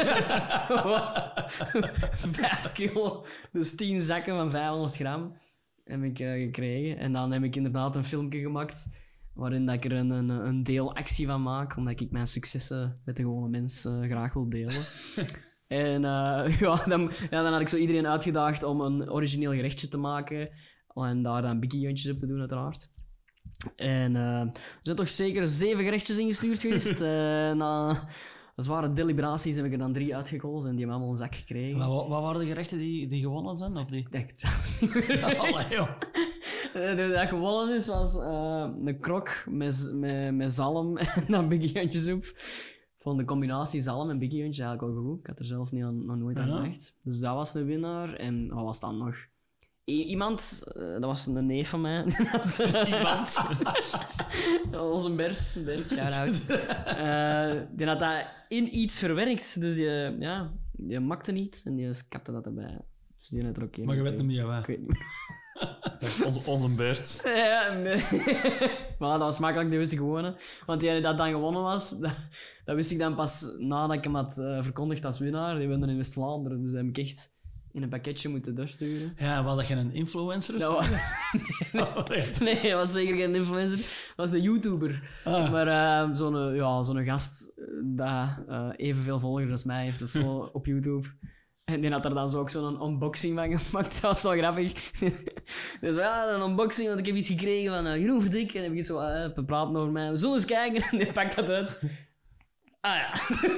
vijf 2.40 2.72
kilo. 2.72 3.24
Dus 3.52 3.76
tien 3.76 4.00
zakken 4.00 4.36
van 4.36 4.50
500 4.50 4.96
gram 4.96 5.36
heb 5.84 6.02
ik 6.02 6.18
eh, 6.18 6.32
gekregen. 6.32 6.98
En 6.98 7.12
dan 7.12 7.32
heb 7.32 7.42
ik 7.42 7.56
inderdaad 7.56 7.96
een 7.96 8.04
filmpje 8.04 8.40
gemaakt 8.40 9.02
waarin 9.34 9.66
dat 9.66 9.74
ik 9.74 9.84
er 9.84 9.92
een, 9.92 10.10
een, 10.10 10.28
een 10.28 10.62
deelactie 10.62 11.26
van 11.26 11.42
maak, 11.42 11.76
omdat 11.76 12.00
ik 12.00 12.10
mijn 12.10 12.26
successen 12.26 13.00
met 13.04 13.16
de 13.16 13.22
gewone 13.22 13.48
mens 13.48 13.84
eh, 13.84 14.00
graag 14.00 14.32
wil 14.32 14.48
delen. 14.48 14.84
en 15.66 16.02
ja, 16.66 16.84
dan, 16.86 17.12
ja, 17.30 17.42
dan 17.42 17.52
had 17.52 17.60
ik 17.60 17.68
zo 17.68 17.76
iedereen 17.76 18.06
uitgedaagd 18.06 18.62
om 18.62 18.80
een 18.80 19.10
origineel 19.10 19.52
gerechtje 19.52 19.88
te 19.88 19.98
maken 19.98 20.50
en 20.94 21.22
daar 21.22 21.42
dan 21.42 21.60
bikkie 21.60 22.12
op 22.12 22.18
te 22.18 22.26
doen, 22.26 22.40
uiteraard. 22.40 22.90
En 23.76 24.16
eh, 24.16 24.40
er 24.40 24.50
zijn 24.82 24.96
toch 24.96 25.08
zeker 25.08 25.48
zeven 25.48 25.84
gerechtjes 25.84 26.18
ingestuurd 26.18 26.60
geweest. 26.60 27.00
Eh, 27.44 27.52
na 27.52 28.08
zware 28.56 28.92
deliberaties 28.92 29.56
heb 29.56 29.64
ik 29.64 29.72
er 29.72 29.78
dan 29.78 29.92
drie 29.92 30.16
uitgekozen 30.16 30.70
en 30.70 30.76
die 30.76 30.84
hebben 30.86 30.94
allemaal 30.96 31.10
een 31.10 31.22
zak 31.28 31.34
gekregen. 31.34 31.78
Maar 31.78 31.88
wat, 31.88 32.08
wat 32.08 32.22
waren 32.22 32.40
de 32.40 32.46
gerechten 32.46 32.78
die, 32.78 33.06
die 33.06 33.20
gewonnen 33.20 33.54
zijn? 33.54 33.76
Of 33.76 33.84
die? 33.84 33.98
Ik 34.00 34.12
denk 34.12 34.28
het 34.30 34.40
zelfs 34.40 34.80
niet 34.80 34.94
meer. 35.08 35.24
Allee, 35.38 35.68
joh. 35.68 35.88
Eh, 36.74 36.96
de- 36.96 37.10
Dat 37.14 37.28
gewonnen 37.28 37.76
is, 37.76 37.86
was 37.86 38.14
een 38.14 38.98
krok 39.00 39.28
met, 39.48 39.90
met, 39.94 40.34
met 40.34 40.52
zalm 40.54 40.96
en 40.98 41.24
dan. 41.28 41.52
Ik 41.52 42.34
vond 42.98 43.18
de 43.18 43.24
combinatie 43.24 43.80
zalm 43.82 44.10
en 44.10 44.18
biggiehontje 44.18 44.62
eigenlijk 44.62 44.94
wel 44.94 45.04
goed. 45.04 45.18
Ik 45.20 45.26
had 45.26 45.38
er 45.38 45.44
zelf 45.44 45.72
niet 45.72 45.84
aan, 45.84 46.06
nog 46.06 46.16
nooit 46.16 46.38
aan 46.38 46.48
Ja. 46.48 46.56
gedacht. 46.56 46.94
Dus 47.02 47.18
dat 47.18 47.34
was 47.34 47.52
de 47.52 47.64
winnaar. 47.64 48.14
En 48.14 48.48
wat 48.54 48.64
was 48.64 48.80
dan 48.80 48.96
nog? 48.98 49.16
Iemand, 49.84 50.62
eh, 50.66 50.82
dat 50.92 51.04
was 51.04 51.26
een 51.26 51.46
neef 51.46 51.68
van 51.68 51.80
mij. 51.80 52.02
die 52.04 52.16
eh, 52.64 52.92
Iemand. 52.92 53.36
een 55.04 55.16
Bert. 55.16 55.60
Bert, 55.64 55.88
shout-out. 55.92 56.46
Eh, 56.86 57.60
die 57.70 57.86
had 57.86 58.00
dat 58.00 58.26
in 58.48 58.78
iets 58.78 58.98
verwerkt. 58.98 59.60
Dus 59.60 59.74
die, 59.74 59.88
ja, 60.18 60.52
die 60.72 61.00
makte 61.00 61.32
niet 61.32 61.62
en 61.64 61.74
die 61.76 61.90
kapte 62.08 62.32
dat 62.32 62.46
erbij. 62.46 62.78
Dus 63.18 63.28
die 63.28 63.44
had 63.44 63.56
er 63.56 63.62
ook 63.62 63.76
Maar 63.76 63.96
je 63.96 64.02
weet 64.02 64.12
gekregen. 64.12 64.16
niet 64.16 64.26
meer 64.26 64.40
Ik 64.40 64.46
waar. 64.46 64.64
weet 64.66 64.78
niet 64.78 64.88
meer. 64.88 65.06
Dat 65.82 66.02
is 66.02 66.22
onze, 66.22 66.40
onze 66.44 66.68
Bert. 66.68 67.20
Ja, 67.24 67.72
nee. 67.72 68.02
maar 68.98 69.10
dat 69.10 69.18
was 69.18 69.38
makkelijk, 69.38 69.70
dat 69.70 69.78
wist 69.78 69.92
ik 69.92 69.98
gewoon. 69.98 70.24
hè. 70.24 70.32
Want 70.66 70.80
die 70.80 71.00
dat 71.00 71.16
dan 71.16 71.30
gewonnen 71.30 71.62
was, 71.62 71.98
dat, 71.98 72.14
dat 72.64 72.74
wist 72.76 72.90
ik 72.90 72.98
dan 72.98 73.14
pas 73.14 73.54
nadat 73.58 73.96
ik 73.96 74.04
hem 74.04 74.14
had 74.14 74.34
verkondigd 74.34 75.04
als 75.04 75.18
winnaar. 75.18 75.58
Die 75.58 75.68
woonde 75.68 75.86
in 75.86 75.96
West-Vlaanderen, 75.96 76.62
dus 76.62 76.70
dat 76.72 76.80
heb 76.80 76.88
ik 76.88 76.98
echt 76.98 77.33
in 77.74 77.82
een 77.82 77.88
pakketje 77.88 78.28
moeten 78.28 78.54
doorsturen. 78.54 79.14
Ja, 79.18 79.44
was 79.44 79.56
dat 79.56 79.64
geen 79.64 79.92
influencer? 79.92 80.54
of 80.54 80.62
zo? 80.62 80.72
Oh, 81.80 82.08
nee. 82.08 82.30
nee, 82.40 82.62
dat 82.62 82.72
was 82.72 82.92
zeker 82.92 83.16
geen 83.16 83.34
influencer. 83.34 83.78
Dat 83.78 84.16
was 84.16 84.30
de 84.30 84.40
YouTuber. 84.40 85.02
Ah. 85.24 85.50
Maar 85.50 85.68
eh, 85.68 86.14
zo'n 86.14 86.36
eh, 86.36 86.56
ja, 86.56 86.82
zo'n 86.82 87.04
gast 87.04 87.52
eh, 87.56 87.64
dat 87.82 88.28
eh, 88.48 88.68
evenveel 88.76 89.20
volgers 89.20 89.50
als 89.50 89.64
mij 89.64 89.84
heeft 89.84 90.02
of 90.02 90.10
zo 90.10 90.38
op 90.52 90.66
YouTube. 90.66 91.08
En 91.64 91.80
die 91.80 91.90
had 91.90 92.04
er 92.04 92.14
dan 92.14 92.30
zo 92.30 92.38
ook 92.40 92.50
zo'n 92.50 92.82
unboxing 92.82 93.36
van 93.38 93.58
gemaakt. 93.58 93.92
Dat 93.92 94.00
was 94.00 94.20
zo 94.20 94.30
grappig. 94.30 94.72
dus 95.80 95.94
ja, 95.94 96.28
een 96.28 96.48
unboxing, 96.48 96.88
want 96.88 97.00
ik 97.00 97.06
heb 97.06 97.14
iets 97.14 97.28
gekregen 97.28 97.74
van 97.74 97.86
uh, 97.86 97.96
Jeroen 97.96 98.22
Verdik. 98.22 98.54
En 98.54 98.62
heb 98.62 98.72
ik 98.72 98.78
iets 98.78 98.88
zo 98.88 99.00
uh, 99.00 99.44
praten 99.46 99.76
over 99.76 99.92
mij. 99.92 100.10
We 100.10 100.16
zullen 100.16 100.34
eens 100.34 100.44
kijken. 100.44 100.82
En 100.90 100.98
die 100.98 101.12
pakt 101.12 101.36
dat 101.36 101.48
uit. 101.48 101.82
Ah 102.84 102.96
ja, 102.96 103.12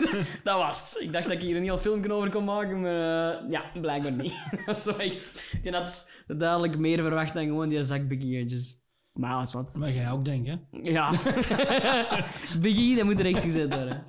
dat 0.44 0.56
was 0.58 0.94
het. 0.94 1.02
Ik 1.02 1.12
dacht 1.12 1.24
dat 1.24 1.32
ik 1.32 1.40
hier 1.40 1.56
een 1.56 1.62
heel 1.62 1.78
filmpje 1.78 2.12
over 2.12 2.30
kon 2.30 2.44
maken, 2.44 2.80
maar 2.80 3.40
eh, 3.40 3.50
ja, 3.50 3.70
blijkbaar 3.80 4.12
niet. 4.12 4.34
Zo 4.84 4.90
echt... 4.90 5.48
Die 5.62 5.72
had 5.72 6.10
duidelijk 6.26 6.78
meer 6.78 6.98
verwacht 7.02 7.34
dan 7.34 7.44
gewoon 7.44 7.68
die 7.68 7.82
zak 7.82 8.08
bikieetjes. 8.08 8.84
Maar 9.12 9.30
ja, 9.30 9.38
dat 9.38 9.46
is 9.46 9.52
wat. 9.54 9.74
Maar 9.78 9.92
jij 9.92 10.10
ook 10.10 10.24
denken. 10.24 10.66
Ja. 10.82 11.10
Biggie, 12.60 12.96
dat 12.96 13.04
moet 13.04 13.18
er 13.18 13.26
echt 13.26 13.42
gezet 13.42 13.74
worden. 13.74 14.04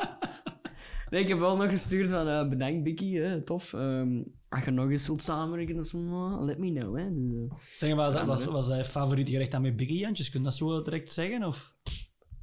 Nee, 1.10 1.22
ik 1.22 1.28
heb 1.28 1.40
wel 1.40 1.56
nog 1.56 1.70
gestuurd 1.70 2.10
van 2.10 2.28
eh, 2.28 2.50
bedankt 2.50 2.84
Biggie, 2.84 3.20
hè, 3.20 3.42
tof. 3.44 3.74
Ehm, 3.74 4.24
als 4.50 4.64
je 4.66 4.72
nog 4.72 4.90
eens 4.90 5.08
wilt 5.08 5.22
samenwerken, 5.22 5.78
het, 5.78 5.94
eh, 5.94 6.38
let 6.40 6.58
me 6.58 6.72
know. 6.74 6.98
Hè. 6.98 7.14
Dus, 7.16 7.32
eh, 7.50 7.58
Zeg, 7.62 7.96
was, 7.96 8.14
was, 8.14 8.44
maar- 8.44 8.54
was 8.54 8.68
dat 8.68 8.78
je 8.78 8.84
favoriete 8.84 9.32
gerecht 9.32 9.54
aan 9.54 9.62
met 9.62 9.76
Biggie 9.76 10.00
Jantjes? 10.00 10.30
Kun 10.30 10.40
je 10.40 10.46
dat 10.46 10.56
zo 10.56 10.82
direct 10.82 11.12
zeggen? 11.12 11.44
Of, 11.44 11.76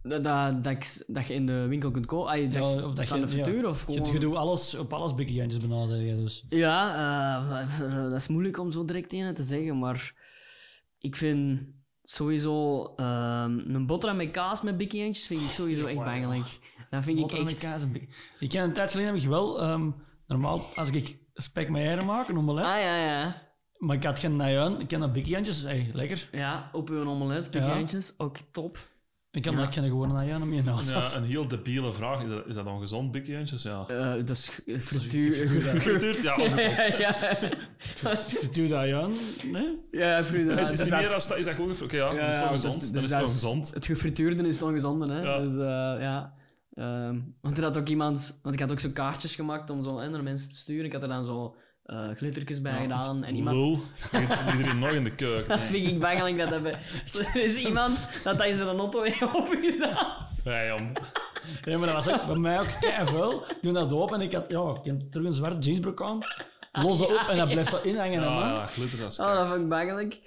dat, 0.08 0.24
dat, 0.24 0.64
dat, 0.64 1.04
dat 1.06 1.26
je 1.26 1.34
in 1.34 1.46
de 1.46 1.66
winkel 1.66 1.90
kunt 1.90 2.06
kopen. 2.06 2.52
Dat, 2.52 2.62
Ja, 2.62 2.84
of 2.86 2.94
dat 2.94 3.06
van 3.08 3.18
je- 3.18 3.24
de 3.24 3.30
frituur 3.30 3.62
ja. 3.62 3.68
of 3.68 3.86
je, 3.86 3.92
gewoon... 3.92 4.12
je 4.12 4.18
doet 4.18 4.34
alles, 4.34 4.74
op 4.74 4.92
alles 4.92 5.14
Biggie 5.14 5.34
Jantjes 5.36 5.60
benaderen, 5.60 6.16
dus. 6.16 6.44
Ja, 6.48 7.60
eh, 7.60 8.02
dat 8.10 8.12
is 8.20 8.28
moeilijk 8.28 8.58
om 8.58 8.72
zo 8.72 8.84
direct 8.84 9.12
een 9.12 9.34
te 9.34 9.42
zeggen, 9.42 9.78
maar 9.78 10.14
ik 10.98 11.16
vind 11.16 11.60
sowieso 12.02 12.84
ehm, 12.96 13.58
een 13.58 13.86
boterham 13.86 14.16
met 14.16 14.30
kaas 14.30 14.62
met 14.62 14.76
bikkientjes 14.76 15.26
vind 15.26 15.40
ik 15.40 15.50
sowieso 15.50 15.86
echt 15.86 15.98
bangelijk. 16.04 16.58
Dat 16.90 17.04
vind 17.04 17.18
ik 17.18 17.42
met 17.42 17.52
echt... 17.52 17.60
kaas 17.60 17.82
en. 17.82 18.08
Ik 18.38 18.48
ken 18.48 18.62
een 18.62 18.72
tijd 18.72 18.90
geleden 18.90 19.14
heb 19.14 19.22
ik 19.22 19.28
wel, 19.28 19.60
ehm, 19.60 19.90
normaal, 20.26 20.64
als 20.74 20.90
ik 20.90 21.18
spek 21.34 21.68
met 21.68 21.82
eieren 21.82 22.04
maken, 22.06 22.36
omelet. 22.36 22.64
Ah 22.64 22.80
ja, 22.80 22.96
ja. 22.96 23.42
Maar 23.78 23.96
ik 23.96 24.04
had 24.04 24.18
geen 24.18 24.36
najuin. 24.36 24.80
Ik 24.80 24.88
ken 24.88 25.00
dat 25.00 25.12
bikkiantjes. 25.12 25.62
Hey, 25.62 25.90
lekker. 25.92 26.28
Ja, 26.32 26.68
op 26.72 26.88
uw 26.88 27.04
omelet, 27.04 27.50
pikantjes, 27.50 28.14
ook 28.18 28.36
top. 28.50 28.78
Ik 29.34 29.44
had 29.44 29.54
Ja. 29.54 29.60
dat 29.60 29.74
geen 29.74 29.84
gewone 29.84 30.12
najuin 30.12 30.42
om 30.42 30.52
je 30.52 30.62
naast 30.62 30.90
Ja, 30.90 31.14
een 31.14 31.24
heel 31.24 31.48
debiele 31.48 31.92
vraag. 31.92 32.22
Is 32.22 32.30
dat, 32.30 32.46
is 32.46 32.54
dat 32.54 32.64
dan 32.64 32.80
gezond, 32.80 33.10
bikkiantjes? 33.12 33.62
Ja. 33.62 33.84
Eh 33.88 34.12
dat 34.14 34.30
is 34.30 34.60
frituur. 34.80 35.48
Gefrituurd? 35.48 36.22
Ja, 36.28 36.36
ongezond. 36.36 36.96
ja, 36.98 37.12
Frituur 38.16 38.68
najuin? 38.68 39.14
Nee? 39.52 39.78
ja, 39.90 40.24
frituur. 40.24 40.58
Is, 40.58 40.70
is, 40.70 40.78
dat 40.78 40.86
die 40.86 40.96
meer 40.96 41.14
als, 41.14 41.30
is 41.30 41.44
dat 41.44 41.54
goed? 41.54 41.82
Oké, 41.82 41.96
ja, 41.96 42.12
Ja, 42.12 42.20
is 42.20 42.24
het 42.26 42.34
ja, 42.34 42.40
wel 42.42 42.50
dus- 42.52 42.60
gezond. 42.62 42.80
dus 42.80 42.90
Dan 42.90 43.02
is 43.02 43.02
het 43.02 43.10
dat 43.10 43.18
wel 43.18 43.28
is- 43.28 43.32
gezond. 43.34 43.74
Het 43.74 43.86
gefrituurde 43.86 44.46
is 44.48 44.54
het 44.54 44.64
ongezonde, 44.64 45.12
hè. 45.12 45.20
Ja. 45.22 45.38
Dus 45.40 45.52
eh, 45.52 46.02
ja. 46.02 46.34
Ehm, 46.74 47.20
want 47.40 47.58
er 47.58 47.64
had 47.64 47.76
ook 47.76 47.88
iemand... 47.88 48.38
Want 48.42 48.54
ik 48.54 48.60
had 48.60 48.72
ook 48.72 48.80
zo 48.80 48.90
kaartjes 48.92 49.34
gemaakt 49.34 49.70
om 49.70 49.82
zo 49.82 50.08
naar 50.08 50.22
mensen 50.22 50.50
te 50.50 50.56
sturen. 50.56 50.84
Ik 50.84 50.92
had 50.92 51.02
er 51.02 51.08
dan 51.08 51.24
zo 51.26 51.56
eh 51.84 52.08
glittertjes 52.14 52.60
bij 52.60 52.72
gedaan. 52.72 53.24
En 53.24 53.34
iemand... 53.34 53.56
Lul. 53.56 53.80
Iedereen 54.52 54.78
nog 54.78 54.90
in 54.90 55.04
de 55.04 55.14
keuken. 55.14 55.48
Dat 55.58 55.66
vind 55.66 55.86
ik 55.86 56.00
bangelijk 56.00 56.38
dat 56.38 56.50
hebben. 56.50 56.72
Er 57.34 57.36
is 57.36 57.56
iemand 57.56 58.08
dat 58.22 58.38
dat 58.38 58.46
in 58.46 58.56
zijn 58.56 58.78
auto 58.78 59.02
heeft 59.02 59.22
opgedaan. 59.22 60.26
Ja, 60.44 60.66
jong. 60.66 60.98
Ja, 61.62 61.78
maar 61.78 61.86
dat 61.86 62.04
was 62.04 62.20
ook 62.20 62.26
bij 62.26 62.36
mij 62.36 62.60
ook. 62.60 62.66
Ik 62.66 63.58
doe 63.60 63.72
dat 63.72 63.92
open 63.92 64.20
en 64.20 64.26
ik 64.26 64.32
had 64.32 64.44
ja, 64.48 64.70
ik 64.70 64.84
heb 64.84 65.00
terug 65.10 65.26
een 65.26 65.32
zwarte 65.32 65.58
jeansbroek 65.58 66.02
aan. 66.02 66.24
Los 66.82 66.98
dat 66.98 67.08
op 67.08 67.28
en 67.28 67.36
dan 67.36 67.48
blijft 67.48 67.70
dat 67.70 67.84
inhangen. 67.84 68.22
Ja, 68.22 68.38
man. 68.38 68.48
ja, 68.48 68.66
glitter 68.66 68.98
dat 68.98 69.12
is 69.12 69.20
Oh, 69.20 69.34
dat 69.34 69.48
vond 69.48 69.60
ik 69.60 69.68
bangelijk. 69.68 70.20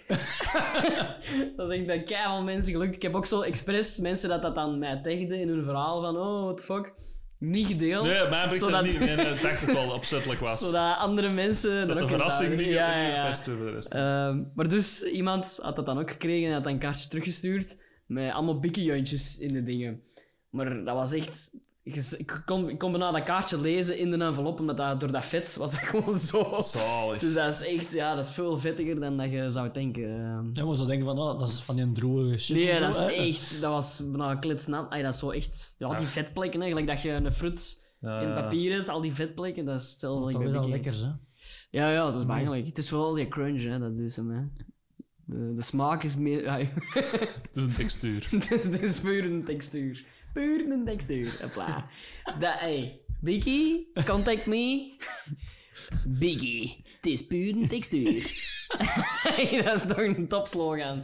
dat 1.58 1.72
is 1.72 1.78
echt 1.78 1.86
bij 1.86 2.03
keihard 2.03 2.43
mensen 2.43 2.72
gelukt. 2.72 2.95
Ik 2.95 3.01
heb 3.01 3.16
ook 3.16 3.26
zo 3.26 3.41
expres 3.41 3.97
mensen 3.97 4.30
dat 4.30 4.41
dat 4.41 4.55
dan 4.55 4.80
mij 4.80 5.01
tegden 5.01 5.39
in 5.39 5.47
hun 5.47 5.64
verhaal 5.64 6.01
van 6.01 6.18
oh, 6.18 6.43
what 6.43 6.58
the 6.58 6.64
fuck. 6.64 6.93
Niet 7.39 7.67
gedeeld. 7.67 8.05
Nee, 8.05 8.29
mij 8.29 8.43
brengt 8.43 8.59
zodat, 8.59 8.83
dat 8.83 8.83
niet. 8.83 8.99
Nee, 8.99 9.15
nee, 9.15 9.25
dat 9.25 9.41
dacht 9.41 9.67
ik 9.67 9.69
wel 9.69 9.91
opzettelijk 9.99 10.39
was. 10.39 10.59
zodat 10.59 10.97
andere 10.97 11.29
mensen... 11.29 11.88
dat 11.88 11.95
er 11.95 12.01
de 12.01 12.07
verrassing 12.07 12.55
niet 12.55 12.65
ja, 12.65 12.97
ja, 12.97 13.25
ja. 13.25 13.33
voor 13.33 13.57
de 13.57 13.71
rest. 13.71 13.93
Ehm, 13.93 14.43
maar 14.55 14.67
dus, 14.67 15.03
iemand 15.03 15.59
had 15.61 15.75
dat 15.75 15.85
dan 15.85 15.99
ook 15.99 16.11
gekregen 16.11 16.47
en 16.47 16.53
had 16.53 16.63
dan 16.63 16.73
een 16.73 16.79
kaartje 16.79 17.09
teruggestuurd 17.09 17.77
met 18.05 18.31
allemaal 18.33 18.59
bikkiejantjes 18.59 19.39
in 19.39 19.53
de 19.53 19.63
dingen. 19.63 20.01
Maar 20.49 20.83
dat 20.83 20.95
was 20.95 21.13
echt... 21.13 21.49
Ik 21.95 22.41
kon, 22.45 22.69
ik 22.69 22.77
kon 22.77 22.91
bijna 22.91 23.11
dat 23.11 23.23
kaartje 23.23 23.61
lezen 23.61 23.97
in 23.97 24.11
de 24.11 24.17
envelop, 24.17 24.59
omdat 24.59 24.77
dat, 24.77 24.99
door 24.99 25.11
dat 25.11 25.25
vet 25.25 25.55
was 25.55 25.71
dat 25.71 25.79
gewoon 25.89 26.17
zo... 26.17 26.55
Zalig. 26.59 27.19
Dus 27.19 27.33
dat 27.33 27.53
is 27.53 27.65
echt, 27.77 27.91
ja, 27.93 28.15
dat 28.15 28.25
is 28.25 28.31
veel 28.31 28.59
vettiger 28.59 28.99
dan 28.99 29.17
dat 29.17 29.31
je 29.31 29.51
zou 29.51 29.71
denken. 29.71 30.09
Ja, 30.53 30.65
maar 30.65 30.75
zo 30.75 30.85
denken 30.85 31.05
van, 31.05 31.19
oh, 31.19 31.39
dat 31.39 31.47
is 31.47 31.63
van 31.63 31.75
die 31.75 31.91
droge 31.91 32.38
shit. 32.38 32.55
Nee, 32.55 32.79
dat 32.79 32.95
zo, 32.95 33.07
is 33.07 33.15
hè. 33.15 33.23
echt, 33.23 33.61
dat 33.61 33.71
was 33.71 34.03
bijna 34.05 34.35
klitsnat. 34.35 34.89
Ay, 34.89 35.01
dat 35.01 35.13
is 35.13 35.19
zo 35.19 35.29
echt, 35.29 35.75
ja, 35.77 35.89
die 35.89 35.99
Ja. 35.99 36.05
vetplekken, 36.07 36.61
hè, 36.61 36.67
gelijk 36.67 36.88
dat 36.88 37.01
je 37.01 37.09
een 37.09 37.31
fruit 37.31 37.85
Ja, 38.01 38.19
in 38.21 38.33
papier 38.33 38.73
hebt, 38.75 38.89
al 38.89 39.01
die 39.01 39.13
vetplekken, 39.13 39.65
dat 39.65 39.81
is 39.81 39.89
hetzelfde 39.89 40.33
Dat 40.33 40.41
is 40.41 40.51
wel 40.51 40.69
lekker, 40.69 40.93
hè. 40.93 41.11
Ja, 41.69 41.89
ja, 41.91 42.05
dat 42.05 42.15
is 42.15 42.25
bangelijk. 42.25 42.65
Het 42.65 42.77
is 42.77 42.89
vooral 42.89 43.13
die 43.13 43.27
crunch, 43.27 43.63
hè, 43.63 43.79
dat 43.79 43.97
is 43.97 44.15
hem, 44.15 44.29
hè. 44.31 44.41
De, 45.25 45.53
de 45.53 45.61
smaak 45.61 46.03
is 46.03 46.15
meer... 46.15 46.51
Het 46.53 47.49
is 47.53 47.63
een 47.63 47.73
textuur. 47.73 48.27
het 48.49 48.81
is 48.81 48.99
puur 48.99 49.25
een 49.25 49.43
textuur. 49.43 50.05
Puur 50.34 50.71
een 50.71 50.86
textuur. 50.86 51.38
Hopla. 51.41 51.89
Dat, 52.39 52.53
hey, 52.59 52.99
Biggie, 53.21 53.91
contact 54.05 54.45
me. 54.45 54.91
Biggie, 56.07 56.84
het 56.95 57.05
is 57.05 57.25
puur 57.25 57.55
een 57.55 57.67
textuur. 57.67 58.25
Hey, 59.23 59.61
dat 59.63 59.75
is 59.75 59.82
toch 59.82 59.97
een 59.97 60.28
topslogan. 60.28 61.01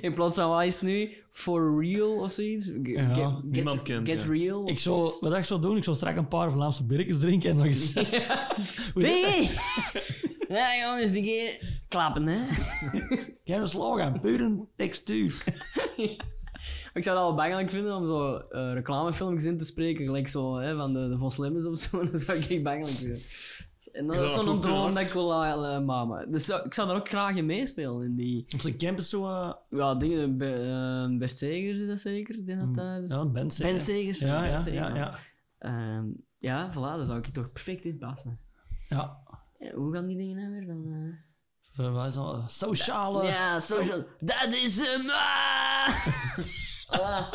In 0.00 0.14
plaats 0.14 0.36
van, 0.36 0.48
wat 0.48 0.64
is 0.64 0.74
het 0.74 0.82
nu? 0.82 1.16
For 1.32 1.80
real 1.80 2.12
of 2.12 2.32
zoiets? 2.32 2.64
Get, 2.64 2.94
Ja, 2.96 3.14
get, 3.14 3.42
niemand 3.42 3.82
kent, 3.82 4.08
Get 4.08 4.22
ja. 4.22 4.28
real. 4.28 4.68
Ik 4.68 4.78
zou, 4.78 5.12
wat 5.20 5.36
ik 5.36 5.44
zou 5.44 5.60
doen, 5.60 5.76
ik 5.76 5.84
zou 5.84 5.96
straks 5.96 6.18
een 6.18 6.28
paar 6.28 6.52
Vlaamse 6.52 6.84
birkjes 6.86 7.18
drinken 7.18 7.50
en 7.50 7.56
nog 7.56 7.66
eens... 7.66 7.92
Dat? 7.92 8.10
Biggie! 8.94 9.50
Ja, 10.48 10.76
jongens, 10.76 11.12
die 11.12 11.22
keer 11.22 11.80
klappen, 11.88 12.26
hè. 12.26 12.46
Geen 13.44 13.66
slogan, 13.66 14.20
puur 14.20 14.40
een 14.40 14.68
textuur. 14.76 15.44
Ik 16.98 17.04
zou 17.04 17.16
het 17.16 17.26
al 17.26 17.34
bangelijk 17.34 17.70
vinden 17.70 17.96
om 17.96 18.06
zo 18.06 18.36
eh 18.36 18.72
reclamefilmpjes 18.72 19.44
in 19.44 19.58
te 19.58 19.64
spreken, 19.64 20.04
gelijk 20.04 20.28
zo 20.28 20.56
hè, 20.56 20.76
van 20.76 20.92
de, 20.92 21.08
de 21.08 21.18
Vos 21.18 21.38
of 21.38 21.78
zo. 21.78 22.10
Dat 22.10 22.20
zou 22.20 22.38
ik 22.38 22.50
echt 22.50 22.62
bangelijk 22.62 22.96
vinden. 22.96 23.20
En 23.92 24.06
dat 24.06 24.16
is 24.16 24.60
droom 24.60 24.88
ja. 24.88 24.94
dat 24.94 25.02
ik 25.02 25.12
wil 25.12 25.44
uh, 25.44 25.80
maken. 25.80 26.32
Dus 26.32 26.48
ik 26.48 26.74
zou 26.74 26.88
daar 26.88 26.96
ook 26.96 27.08
graag 27.08 27.36
in 27.36 27.46
meespelen. 27.46 28.04
In 28.04 28.14
die 28.14 28.46
Op 28.54 28.60
zijn 28.60 28.76
camp 28.76 28.98
is 28.98 29.08
zo... 29.08 29.26
eh, 29.28 29.52
ja, 29.70 29.94
dingen, 29.94 30.36
Be- 30.38 31.06
eh, 31.10 31.18
Bert 31.18 31.36
Segers 31.36 31.80
is 31.80 31.86
dat 31.86 32.00
zeker? 32.00 32.34
Ik 32.38 32.46
denk 32.46 32.60
dat 32.60 32.74
dat 32.74 33.02
is. 33.02 33.10
ja, 33.10 33.16
een 33.16 33.32
band 33.32 33.54
zeker. 33.54 33.72
Ben 33.72 33.82
Segers. 33.82 34.18
Ja, 34.18 34.44
ja, 34.44 34.58
Segers, 34.58 34.74
ja, 34.74 34.94
ja. 34.94 35.14
Ehm, 35.58 36.04
ja, 36.38 36.70
voilà, 36.70 36.74
daar 36.96 37.04
zou 37.04 37.18
ik 37.18 37.26
je 37.26 37.32
toch 37.32 37.52
perfect 37.52 37.84
in 37.84 37.98
passen. 37.98 38.38
Ja. 38.88 39.18
Ja, 39.58 39.74
hoe 39.74 39.92
gaan 39.94 40.06
die 40.06 40.16
dingen 40.16 40.36
nou 40.36 40.50
weer 40.50 40.66
dan? 40.66 40.86
eh? 40.92 41.26
Dat? 41.94 42.50
Sociale... 42.50 43.24
Ja, 43.24 43.58
social. 43.60 44.04
Dat 44.20 44.52
is 44.52 44.80
hem! 44.86 45.06
Ah! 46.90 47.32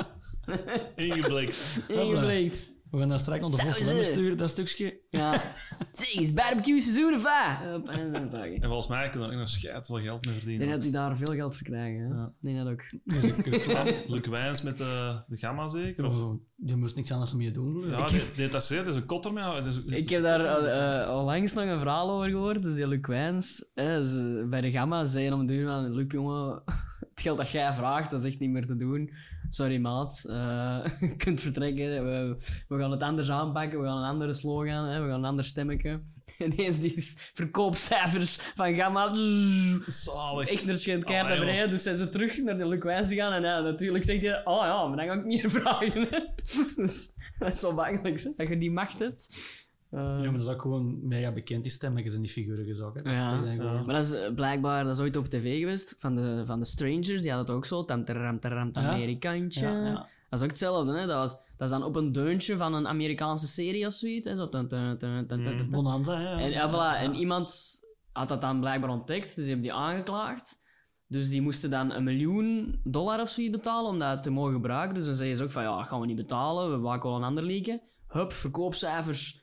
voilà, 0.48 0.96
Ingeblikt. 0.96 1.80
ingebleekt. 1.88 2.72
We 2.92 3.00
gaan 3.00 3.10
daar 3.10 3.20
straks 3.20 3.42
de 3.42 3.48
Sauzen. 3.48 3.74
Voslemmen 3.74 4.06
sturen, 4.06 4.38
dat 4.38 4.50
stukje. 4.50 5.00
Ja. 5.10 5.42
Is 6.20 6.34
barbecue 6.34 6.80
seizoen 6.80 7.14
of 7.14 7.24
wat? 7.24 7.90
En 7.90 8.58
volgens 8.62 8.88
mij 8.88 9.10
kunnen 9.10 9.20
we 9.30 9.34
er 9.36 9.40
ook 9.40 9.40
nog 9.40 9.50
scheid 9.50 9.86
veel 9.86 10.00
geld 10.00 10.26
mee 10.26 10.36
Ik 10.36 10.42
denk 10.46 10.56
verdienen. 10.58 10.70
dat 10.70 10.82
die 10.82 10.92
daar 10.92 11.18
veel 11.18 11.34
geld 11.34 11.56
voor 11.58 11.68
krijgen. 11.68 12.00
Hè? 12.02 12.08
Ja. 12.16 12.26
Ik 12.42 12.46
denk 12.54 12.58
dat 12.58 12.68
ook. 12.68 14.10
Luc 14.10 14.28
Wijns 14.28 14.62
met 14.62 14.78
de, 14.78 15.22
de 15.28 15.38
gamma 15.38 15.68
zeker? 15.68 16.06
Of? 16.06 16.22
Oh, 16.22 16.42
Je 16.56 16.76
moest 16.76 16.96
niks 16.96 17.12
anders 17.12 17.34
mee 17.34 17.52
doen. 17.52 17.90
Ja, 17.90 18.12
nee, 18.12 18.22
nee, 18.38 18.48
dat 18.50 18.62
is 18.62 18.70
het. 18.70 18.78
Het 18.80 18.88
is 18.88 18.96
een 18.96 19.06
kotter 19.06 19.56
het 19.56 19.84
Ik 19.86 20.10
heb 20.10 20.22
daar 20.24 20.48
al, 20.48 20.66
eh, 20.68 21.16
onlangs 21.20 21.54
nog 21.54 21.66
een 21.66 21.80
verhaal 21.80 22.10
over 22.12 22.30
gehoord. 22.30 22.64
Dus 22.64 22.76
die 22.76 22.88
Luc 22.88 23.06
Wijns, 23.08 23.72
hè, 23.74 24.04
ze- 24.06 24.48
bij 24.50 24.62
de 24.62 24.72
Gamma, 24.72 25.06
zeiden 25.06 25.40
om 25.40 25.48
de 25.48 25.54
duur 25.54 25.68
van... 25.68 25.94
Luc, 25.94 26.06
jongen, 26.12 26.62
het 27.14 27.22
geld 27.22 27.38
dat 27.38 27.50
jij 27.50 27.74
vraagt, 27.74 28.12
dat 28.12 28.20
is 28.24 28.30
echt 28.30 28.40
niet 28.40 28.50
meer 28.52 28.66
te 28.66 28.78
doen. 28.78 29.10
Sorry, 29.54 29.78
maat. 29.78 30.24
eh, 30.30 30.86
je 31.10 31.16
kunt 31.16 31.42
vertrekken. 31.42 32.06
We, 32.06 32.38
we 32.68 32.80
gaan 32.80 32.92
het 32.92 33.02
anders 33.02 33.30
aanpakken. 33.30 33.80
We 33.82 33.86
gaan 33.86 33.98
een 33.98 34.10
andere 34.10 34.34
slogan. 34.34 34.86
Hè, 34.86 35.02
we 35.02 35.08
gaan 35.10 35.20
een 35.20 35.26
ander 35.26 35.46
stemmetje. 35.46 36.02
Ineens 36.40 36.80
die 36.80 36.94
verkoopcijfers 37.34 38.36
van 38.56 38.74
Gamma... 38.76 39.08
Zalig. 39.88 40.50
Echt 40.50 40.66
naar 40.66 40.78
schijnt 40.78 41.04
keihard 41.04 41.32
Ah, 41.32 41.38
naar 41.38 41.46
joh. 41.46 41.46
beneden. 41.56 41.70
Dus 41.70 41.84
zijn 41.84 41.96
ze 41.96 42.08
terug 42.08 42.38
naar 42.42 42.58
de 42.58 42.68
Luc 42.68 42.84
Wijns 42.84 43.08
gegaan. 43.08 43.34
En 43.34 43.42
ja, 43.42 43.60
natuurlijk 43.60 44.04
zegt 44.04 44.22
hij... 44.22 44.46
Oh 44.46 44.62
ja, 44.64 44.88
maar 44.88 44.98
dan 44.98 45.06
ga 45.08 45.14
ik 45.14 45.26
meer 45.26 45.50
vragen. 45.60 46.08
hè. 46.10 46.20
dus 46.76 47.16
dat 47.40 47.52
is 47.52 47.60
zo 47.60 47.74
bangelijk, 47.76 48.22
hè, 48.24 48.32
dat 48.36 48.48
je 48.48 48.58
die 48.58 48.72
macht 48.72 49.00
hebt. 49.00 49.28
Ja, 49.94 50.00
maar 50.24 50.32
dat 50.34 50.42
is 50.42 50.48
ook 50.48 50.62
gewoon 50.62 51.08
mega 51.08 51.32
bekend, 51.32 51.62
die 51.64 51.72
stemmetjes 51.72 52.16
en 52.16 52.22
die 52.22 52.30
figuren 52.32 52.66
hè. 52.66 53.02
Dus 53.04 53.18
Ja, 53.18 53.30
eigenlijk 53.30 53.62
ja. 53.62 53.68
gewoon- 53.70 53.86
Maar 53.86 53.96
dat 53.96 54.06
is 54.06 54.12
eh, 54.12 54.34
blijkbaar, 54.34 54.84
dat 54.84 54.94
is 54.94 55.02
ooit 55.02 55.16
op 55.16 55.26
tv 55.26 55.60
geweest, 55.60 55.96
van 56.00 56.16
de, 56.16 56.42
van 56.46 56.60
de 56.60 56.66
Strangers, 56.66 57.08
die 57.22 57.32
hadden 57.32 57.38
het 57.38 57.50
ook 57.50 57.66
zo, 57.66 57.86
tam 57.86 58.06
tam 58.06 58.70
Ja. 58.72 58.72
Amerikaantje. 58.74 59.68
Ja, 59.68 59.86
ja. 59.86 59.94
Dat 60.30 60.40
is 60.40 60.42
ook 60.42 60.50
hetzelfde, 60.52 60.92
hè. 60.94 61.06
Dat, 61.08 61.18
was, 61.18 61.32
dat 61.58 61.68
is 61.68 61.70
dan 61.70 61.84
op 61.84 61.96
een 61.96 62.12
deuntje 62.12 62.58
van 62.58 62.74
een 62.74 62.88
Amerikaanse 62.88 63.48
serie 63.48 63.88
of 63.88 63.94
zoiets, 63.94 64.28
hè. 64.30 64.36
Zo. 64.36 64.50
Bonanza, 65.70 66.20
ja. 66.20 66.38
En, 66.40 66.50
ja, 66.50 66.70
voilà, 66.70 67.02
en 67.02 67.14
iemand 67.16 67.80
had 68.12 68.28
dat 68.28 68.42
dan 68.42 68.60
blijkbaar 68.60 68.90
ontdekt, 68.90 69.26
dus 69.26 69.36
die 69.36 69.46
hebben 69.46 69.64
die 69.64 69.74
aangeklaagd. 69.74 70.62
Dus 71.08 71.30
die 71.30 71.42
moesten 71.42 71.70
dan 71.70 71.92
een 71.92 72.04
miljoen 72.04 72.80
dollar 72.84 73.22
of 73.22 73.30
zoiets 73.30 73.54
betalen 73.56 73.92
om 73.92 74.00
dat 74.00 74.24
te 74.24 74.30
mogen 74.30 74.54
gebruiken. 74.54 74.96
Dus 74.96 75.06
dan 75.06 75.16
zeggen 75.16 75.38
ze 75.38 75.44
ook 75.44 75.52
van, 75.52 75.64
ja, 75.64 75.84
gaan 75.84 76.00
we 76.00 76.06
niet 76.06 76.16
betalen, 76.16 76.72
we 76.72 76.78
maken 76.78 77.10
wel 77.10 77.18
een 77.18 77.24
ander 77.24 77.44
liedje. 77.44 77.82
Hup, 78.08 78.32
verkoopcijfers 78.34 79.43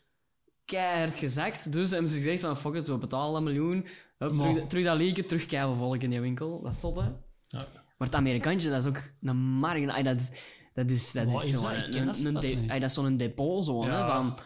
keihard 0.70 1.18
gezakt. 1.18 1.72
Dus 1.72 1.90
hebben 1.90 2.10
ze 2.10 2.16
gezegd 2.16 2.40
van, 2.40 2.56
fuck 2.56 2.74
it, 2.74 2.88
we 2.88 2.98
betalen 2.98 3.32
dat 3.32 3.42
miljoen. 3.42 3.86
Hup, 4.18 4.32
Maar- 4.32 4.48
terug, 4.52 4.66
terug 4.66 4.84
dat 4.84 4.96
liedje, 4.96 5.24
terug 5.24 5.46
keihard 5.46 5.78
volk 5.78 6.02
in 6.02 6.10
die 6.10 6.20
winkel. 6.20 6.62
Dat 6.62 6.72
is 6.74 6.80
zot, 6.80 6.96
hè? 6.96 7.02
Ja. 7.48 7.66
Maar 7.98 8.08
het 8.08 8.14
Amerikaantje, 8.14 8.70
dat 8.70 8.78
is 8.84 8.88
ook 8.88 9.02
een 9.22 9.90
ay, 9.90 10.02
Dat 10.02 10.16
is, 10.16 10.30
dat 10.74 10.90
is, 10.90 11.12
dat 11.12 11.24
Wat 11.26 11.42
is, 11.42 11.52
is 11.52 11.60
zo 11.60 11.68
dat? 11.68 11.76
Ik 11.76 11.84
een, 11.84 11.90
ken 11.90 12.06
dat 12.06 12.18
een, 12.18 12.26
een 12.26 12.32
zelfs 12.32 12.46
de- 12.48 12.54
niet. 12.54 12.70
ay, 12.70 12.78
dat 12.78 12.88
is 12.88 12.94
zo'n 12.94 13.16
depot 13.16 13.64
zo, 13.64 13.82
hè, 13.84 13.88
Ja. 13.98 14.06
van, 14.16 14.38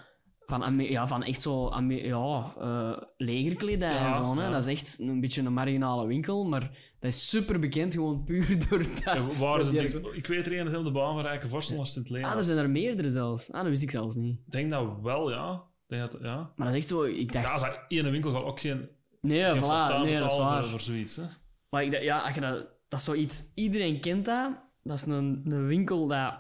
van, 0.46 0.62
Ame- 0.62 0.90
ja, 0.90 1.08
van 1.08 1.22
echt 1.22 1.42
zo 1.42 1.68
Ame- 1.68 2.04
ja, 2.06 2.54
eh, 2.58 3.02
legerkledij 3.16 3.94
Ja, 3.94 4.08
en 4.08 4.14
zo. 4.14 4.36
Hè. 4.36 4.44
ja. 4.44 4.50
Dat 4.50 4.66
is 4.66 4.80
echt 4.80 4.98
een 5.00 5.20
beetje 5.20 5.42
een 5.42 5.52
marginale 5.52 6.06
winkel, 6.06 6.44
maar 6.44 6.60
dat 7.00 7.12
is 7.12 7.28
super 7.28 7.58
bekend 7.58 7.94
gewoon 7.94 8.24
puur 8.24 8.46
door 8.68 8.78
dat. 8.78 9.02
Ja, 9.04 9.22
waar 9.22 9.60
is 9.60 9.70
door 9.70 9.82
het 9.82 9.90
die- 10.02 10.12
Ik 10.12 10.26
weet 10.26 10.46
er 10.46 10.58
een 10.60 10.66
is 10.66 10.74
op 10.74 10.84
de 10.84 10.90
baan 10.90 11.14
van 11.14 11.22
Rijke 11.22 11.48
Vorstel 11.48 11.78
als 11.78 11.94
het 11.94 12.10
Ah, 12.32 12.36
er 12.38 12.44
zijn 12.44 12.58
er 12.58 12.70
meerdere 12.70 13.10
zelfs. 13.10 13.50
Ah, 13.52 13.60
dat 13.60 13.70
wist 13.70 13.82
ik 13.82 13.90
zelfs 13.90 14.14
niet. 14.14 14.38
Ik 14.46 14.52
denk 14.52 14.70
dat 14.70 14.86
wel, 15.02 15.30
ja. 15.30 15.62
Dat, 15.98 16.16
ja. 16.22 16.36
Maar 16.56 16.66
dat 16.66 16.76
is 16.76 16.80
echt 16.80 16.88
zo, 16.88 17.02
ik 17.02 17.32
dacht... 17.32 17.46
Ja, 17.46 17.52
als 17.52 17.62
dat 17.62 17.78
ene 17.88 18.10
winkel 18.10 18.32
gaat 18.32 18.42
ook 18.42 18.60
geen, 18.60 18.88
nee, 19.20 19.44
geen 19.44 19.56
voilà, 19.62 20.02
nee, 20.04 20.18
dat 20.18 20.30
is 20.30 20.38
waar. 20.38 20.60
voor, 20.60 20.70
voor 20.70 20.80
zoiets. 20.80 21.16
Hè. 21.16 21.24
Maar 21.70 21.84
ik 21.84 21.90
dacht, 21.90 22.02
ja, 22.02 22.18
als 22.18 22.34
je 22.34 22.40
dat, 22.40 22.66
dat 22.88 22.98
is 22.98 23.04
zoiets... 23.04 23.50
Iedereen 23.54 24.00
kent 24.00 24.24
dat. 24.24 24.50
Dat 24.82 24.96
is 24.96 25.06
een, 25.06 25.40
een 25.44 25.66
winkel 25.66 26.06
dat, 26.06 26.34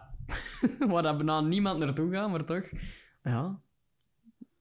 waar 0.90 1.02
dat 1.02 1.16
bijna 1.16 1.40
niemand 1.40 1.78
naartoe 1.78 2.12
gaat, 2.12 2.30
maar 2.30 2.44
toch... 2.44 2.64
Ja. 3.22 3.60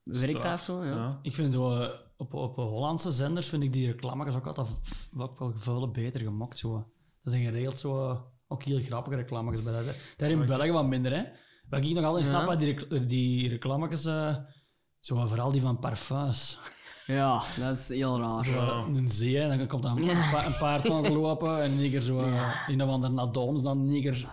Werkt 0.02 0.28
Straf. 0.36 0.42
dat 0.50 0.60
zo, 0.60 0.84
ja. 0.84 0.94
Ja. 0.94 1.18
Ik 1.22 1.34
vind 1.34 1.54
eh, 1.54 1.88
op, 2.16 2.34
op 2.34 2.56
Hollandse 2.56 3.10
zenders 3.10 3.48
vind 3.48 3.62
ik 3.62 3.72
die 3.72 3.86
reclames 3.86 4.34
ook 4.34 4.46
altijd 4.46 4.68
ook 5.16 5.38
wel 5.38 5.52
veel 5.54 5.90
beter 5.90 6.20
gemaakt. 6.20 6.58
Zo. 6.58 6.72
Dat 7.22 7.32
zijn 7.32 7.44
geregeld 7.44 7.78
zo, 7.78 8.22
ook 8.48 8.62
heel 8.62 8.80
grappige 8.80 9.16
reclames 9.16 9.62
bij 9.62 9.72
dat. 9.72 9.96
Daar 10.16 10.30
in 10.30 10.46
België 10.46 10.70
wat 10.70 10.86
minder, 10.86 11.12
hè. 11.16 11.22
Wat 11.68 11.84
ik 11.84 11.94
nog 11.94 12.04
altijd 12.04 12.24
Ja. 12.24 12.30
snap, 12.30 12.46
bij 12.46 12.56
die, 12.56 12.74
rec- 12.74 13.08
die 13.08 13.48
reclames, 13.48 14.04
eh, 14.04 14.36
zo, 15.04 15.26
vooral 15.26 15.52
die 15.52 15.60
van 15.60 15.78
parfums. 15.78 16.58
Ja, 17.06 17.42
dat 17.58 17.76
is 17.78 17.88
heel 17.88 18.18
raar. 18.20 18.44
Zo, 18.44 18.50
Ja. 18.50 18.84
in 18.88 18.96
een 18.96 19.08
zee, 19.08 19.38
en 19.40 19.58
dan 19.58 19.66
komt 19.66 19.82
dan 19.82 19.96
een, 19.98 20.04
Ja. 20.04 20.30
pa- 20.32 20.46
een 20.46 20.56
paard 20.56 20.90
aangelopen 20.90 21.62
en 21.62 21.78
een 21.78 22.02
zo 22.02 22.20
uh, 22.20 22.54
een 22.68 22.82
of 22.82 22.88
andere 22.88 23.20
Adams, 23.20 23.62
dan 23.62 23.78
een 23.78 23.84
neger. 23.84 24.28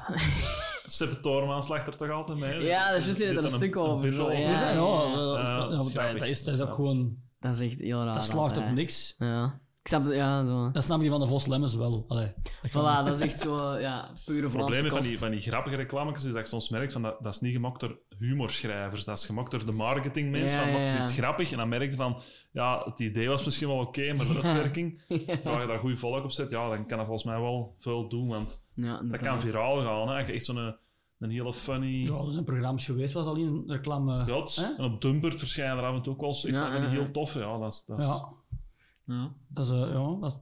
Seppe 0.86 1.20
Toorman 1.20 1.64
slacht 1.64 1.88
er 1.88 1.98
toch 1.98 2.10
altijd 2.10 2.38
mee? 2.38 2.62
Ja, 2.64 2.90
dat 2.92 3.00
is 3.00 3.06
juist 3.06 3.20
er 3.22 3.38
een 3.38 3.44
en 3.44 3.50
stuk 3.50 3.76
over, 3.78 4.14
ja. 4.14 4.32
Ja, 4.32 4.40
ja, 4.40 4.50
ja. 4.50 4.74
Ja, 4.74 4.74
ja, 4.74 6.14
dat 6.14 6.54
is 6.54 6.62
ook 6.62 6.74
gewoon, 6.74 7.16
Dat 7.40 7.54
is 7.60 7.60
echt 7.72 7.80
heel 7.80 8.04
raar. 8.04 8.14
dat 8.14 8.26
slaagt 8.26 8.58
op 8.58 8.70
niks. 8.70 9.16
Ja. 9.18 9.60
Ik 9.84 9.88
snap 9.88 10.04
het, 10.04 10.14
ja, 10.14 10.46
zo. 10.48 10.72
Dat 10.72 10.84
snap 10.84 11.02
je 11.02 11.10
van 11.10 11.20
de 11.20 11.28
Vos 11.28 11.46
Lemmens 11.48 11.76
wel. 11.76 12.06
Allee, 12.08 12.34
dat 12.62 12.72
Voilà, 12.72 13.06
dat 13.06 13.14
is 13.14 13.20
echt 13.20 13.40
zo, 13.40 13.78
ja, 13.78 14.10
pure 14.26 14.42
Het 14.42 14.52
Vlaamse 14.52 14.58
probleem 14.58 14.92
van 14.92 15.02
die, 15.02 15.18
van 15.18 15.32
die 15.32 15.40
grappige 15.40 15.76
reclametjes 15.76 16.24
is 16.26 16.34
dat 16.34 16.42
je 16.42 16.48
soms 16.48 16.70
merkt 16.70 16.92
van 16.92 17.02
dat, 17.02 17.18
dat 17.24 17.34
is 17.34 17.40
niet 17.40 17.54
gemaakt 17.54 17.80
door 17.80 18.00
humorschrijvers, 18.20 19.06
dat 19.06 19.18
is 19.18 19.26
gemaakt 19.26 19.52
door 19.52 19.66
de 19.66 19.72
marketingmensen. 19.72 20.60
Ja, 20.60 20.72
van 20.72 20.82
wat 20.82 20.92
ja, 20.94 21.00
het 21.00 21.14
grappig? 21.14 21.52
En 21.52 21.58
dan 21.58 21.70
merk 21.70 21.92
je 21.92 21.98
van, 21.98 22.22
ja, 22.52 22.82
het 22.86 23.00
idee 23.00 23.28
was 23.30 23.46
misschien 23.46 23.68
wel 23.68 23.78
oké, 23.80 24.14
maar 24.14 24.28
de 24.28 24.34
uitwerking, 24.34 25.02
terwijl 25.42 25.62
je 25.62 25.68
daar 25.68 25.80
goed 25.80 26.00
volk 26.00 26.24
op 26.24 26.32
zet, 26.32 26.50
ja, 26.52 26.70
dan 26.70 26.86
kan 26.88 26.98
dat 26.98 27.08
volgens 27.08 27.26
mij 27.32 27.40
wel 27.40 27.76
veel 27.80 28.10
doen, 28.10 28.28
want 28.28 28.66
Ja, 28.74 29.02
dat 29.04 29.22
kan 29.22 29.40
viraal 29.40 29.82
gaan. 29.82 30.08
Hè? 30.10 30.18
Als 30.18 30.28
je 30.28 30.34
echt 30.34 30.46
zo'n 30.46 30.58
een, 30.58 30.76
een 31.20 31.30
hele 31.30 31.54
funny... 31.54 32.04
Ja, 32.04 32.14
er 32.26 32.32
zijn 32.32 32.44
programma's 32.44 32.86
geweest 32.86 33.12
ze 33.12 33.20
al 33.20 33.36
in 33.36 33.64
reclame... 33.68 34.26
Ja, 34.26 34.40
het- 34.40 34.56
Hè? 34.56 34.76
en 34.78 34.84
op 34.84 35.02
Dumpert 35.02 35.40
verschijnen 35.40 35.78
er 35.78 35.84
af 35.84 35.96
en 35.96 36.02
toe 36.02 36.14
ook 36.14 36.20
wel 36.20 36.30
eens 36.30 36.46
echt 36.46 36.56
Ja, 36.56 36.62
van 36.62 36.72
die 36.72 36.82
ja, 36.82 36.88
ja. 36.88 36.92
heel 37.02 37.12
toffe. 37.12 37.40
Ja, 37.40 37.58
dat 37.58 37.74
is, 37.74 37.84
dat 37.86 38.00
is, 38.00 38.06
Ja, 39.06 39.14
ja. 39.14 39.32
dat 39.48 39.66
is... 39.66 39.72
eh, 39.72 39.80
ja, 39.80 40.18
dat 40.20 40.32
is- 40.34 40.40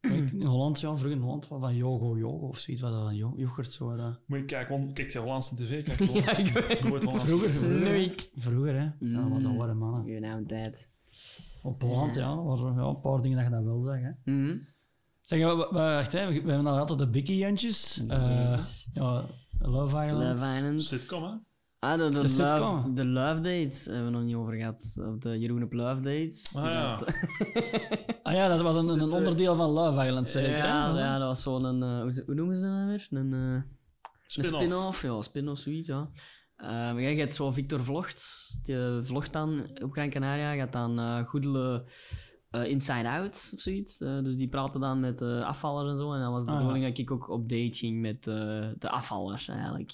in 0.32 0.42
Holland, 0.42 0.80
ja, 0.80 0.88
vroeger 0.96 1.10
in 1.16 1.22
Holland, 1.22 1.46
van 1.46 1.60
van 1.60 1.76
Yogo 1.76 2.18
Yogo 2.18 2.46
of 2.46 2.58
zoiets, 2.58 2.82
wat 2.82 2.92
dat 2.92 3.16
yo- 3.16 3.34
yoghurt 3.36 3.72
zo... 3.72 3.90
eh. 3.96 4.06
Moet 4.26 4.38
je 4.38 4.44
kijken, 4.44 4.78
want 4.78 4.92
kijk 4.92 5.10
je 5.10 5.18
Hollandse 5.18 5.54
tv? 5.54 5.84
Kijk, 5.84 5.96
gewoon. 6.02 6.22
Ja, 6.22 6.36
ik 6.36 6.52
weet 6.52 6.78
Vroeger, 6.78 7.18
vroeger, 7.20 7.52
hè. 7.52 7.68
Nooit. 7.68 8.32
vroeger, 8.36 8.74
hè. 8.80 8.90
Ja, 9.06 9.28
wat 9.28 9.42
dat 9.42 9.56
waren 9.56 9.78
mannen. 9.78 10.04
Je 10.06 10.20
naam 10.20 10.46
tijd. 10.46 10.88
Op 11.62 11.82
Holland, 11.82 12.14
ja, 12.14 12.34
dat 12.34 12.60
waren 12.60 12.74
ja, 12.82 12.88
een 12.88 13.00
paar 13.00 13.22
dingen 13.22 13.36
dat 13.36 13.46
je 13.46 13.52
dat 13.52 13.64
wel 13.64 13.80
zag, 13.82 13.98
hè. 14.00 14.10
Mhm. 14.32 14.56
Zeg, 15.22 15.40
we, 15.40 15.56
we, 15.56 15.66
wacht, 15.72 16.12
hè, 16.12 16.26
we, 16.26 16.42
we 16.42 16.50
hebben 16.50 16.66
al 16.72 16.78
altijd 16.78 16.98
de 16.98 17.08
Bikkie-jantjes. 17.10 18.04
Eh, 18.08 18.64
ja, 18.92 19.24
Love 19.58 20.06
Island. 20.06 20.40
Love 20.40 20.56
Island. 20.56 20.82
Sitcom, 20.82 21.22
hè? 21.22 21.30
Ah, 21.80 21.98
de, 21.98 22.04
de, 22.04 22.10
De 22.10 22.16
love, 22.16 22.28
sitcom. 22.28 22.94
de 22.94 23.04
Love 23.04 23.34
Dates 23.40 23.84
hebben 23.84 24.04
we 24.04 24.10
nog 24.10 24.22
niet 24.22 24.34
over 24.34 24.52
gehad. 24.54 24.98
Of 25.08 25.18
de 25.18 25.38
Jeroen 25.38 25.62
op 25.62 25.72
Love 25.72 26.00
Dates. 26.00 26.56
Ah, 26.56 26.64
ja. 26.64 26.96
Dat- 26.96 27.08
Ah 28.22 28.34
ja, 28.34 28.48
dat 28.48 28.60
was 28.60 28.76
een, 28.76 28.88
een 29.02 29.12
onderdeel 29.12 29.56
van 29.56 29.70
Love 29.70 30.06
Island, 30.06 30.28
zeker. 30.28 30.56
ja, 30.56 30.88
dat? 30.88 30.98
ja, 30.98 31.18
dat 31.18 31.28
was 31.28 31.42
zo'n... 31.42 31.82
eh, 31.82 32.00
hoe, 32.00 32.34
noemen 32.34 32.56
ze 32.56 32.62
dat 32.62 32.70
nou 32.70 32.86
weer? 32.88 33.06
Een, 33.10 33.32
eh, 33.32 33.38
een 33.38 33.64
Spin-off. 34.26 34.62
spin-off. 34.62 35.02
ja, 35.02 35.22
spin-off, 35.22 35.60
zoiets, 35.60 35.88
ja. 35.88 36.08
Eh, 36.56 36.68
maar 36.68 37.00
je 37.00 37.18
hebt 37.18 37.34
zo 37.34 37.52
Victor 37.52 37.84
Vlogt. 37.84 38.24
Die 38.64 38.76
vlogt 39.02 39.32
dan 39.32 39.66
op 39.82 39.92
Gran 39.92 40.10
Canaria. 40.10 40.54
Gaat 40.54 40.72
dan 40.72 40.98
eh 40.98 41.24
goedelen 41.26 41.84
eh, 42.50 42.64
Inside 42.64 43.08
Out 43.08 43.28
of 43.54 43.60
zoiets. 43.60 44.00
Eh, 44.00 44.22
dus 44.22 44.36
die 44.36 44.48
praten 44.48 44.80
dan 44.80 45.00
met 45.00 45.20
eh, 45.20 45.40
afvallers 45.42 45.90
en 45.92 45.98
zo. 45.98 46.12
En 46.12 46.20
dan 46.20 46.32
was 46.32 46.44
de 46.44 46.50
Ah, 46.50 46.56
ja. 46.56 46.60
bedoeling 46.62 46.88
dat 46.88 46.98
ik 46.98 47.10
ook 47.10 47.28
op 47.28 47.48
date 47.48 47.76
ging 47.78 48.00
met 48.00 48.26
eh, 48.26 48.34
de 48.78 48.88
afvallers 48.90 49.48
eigenlijk. 49.48 49.92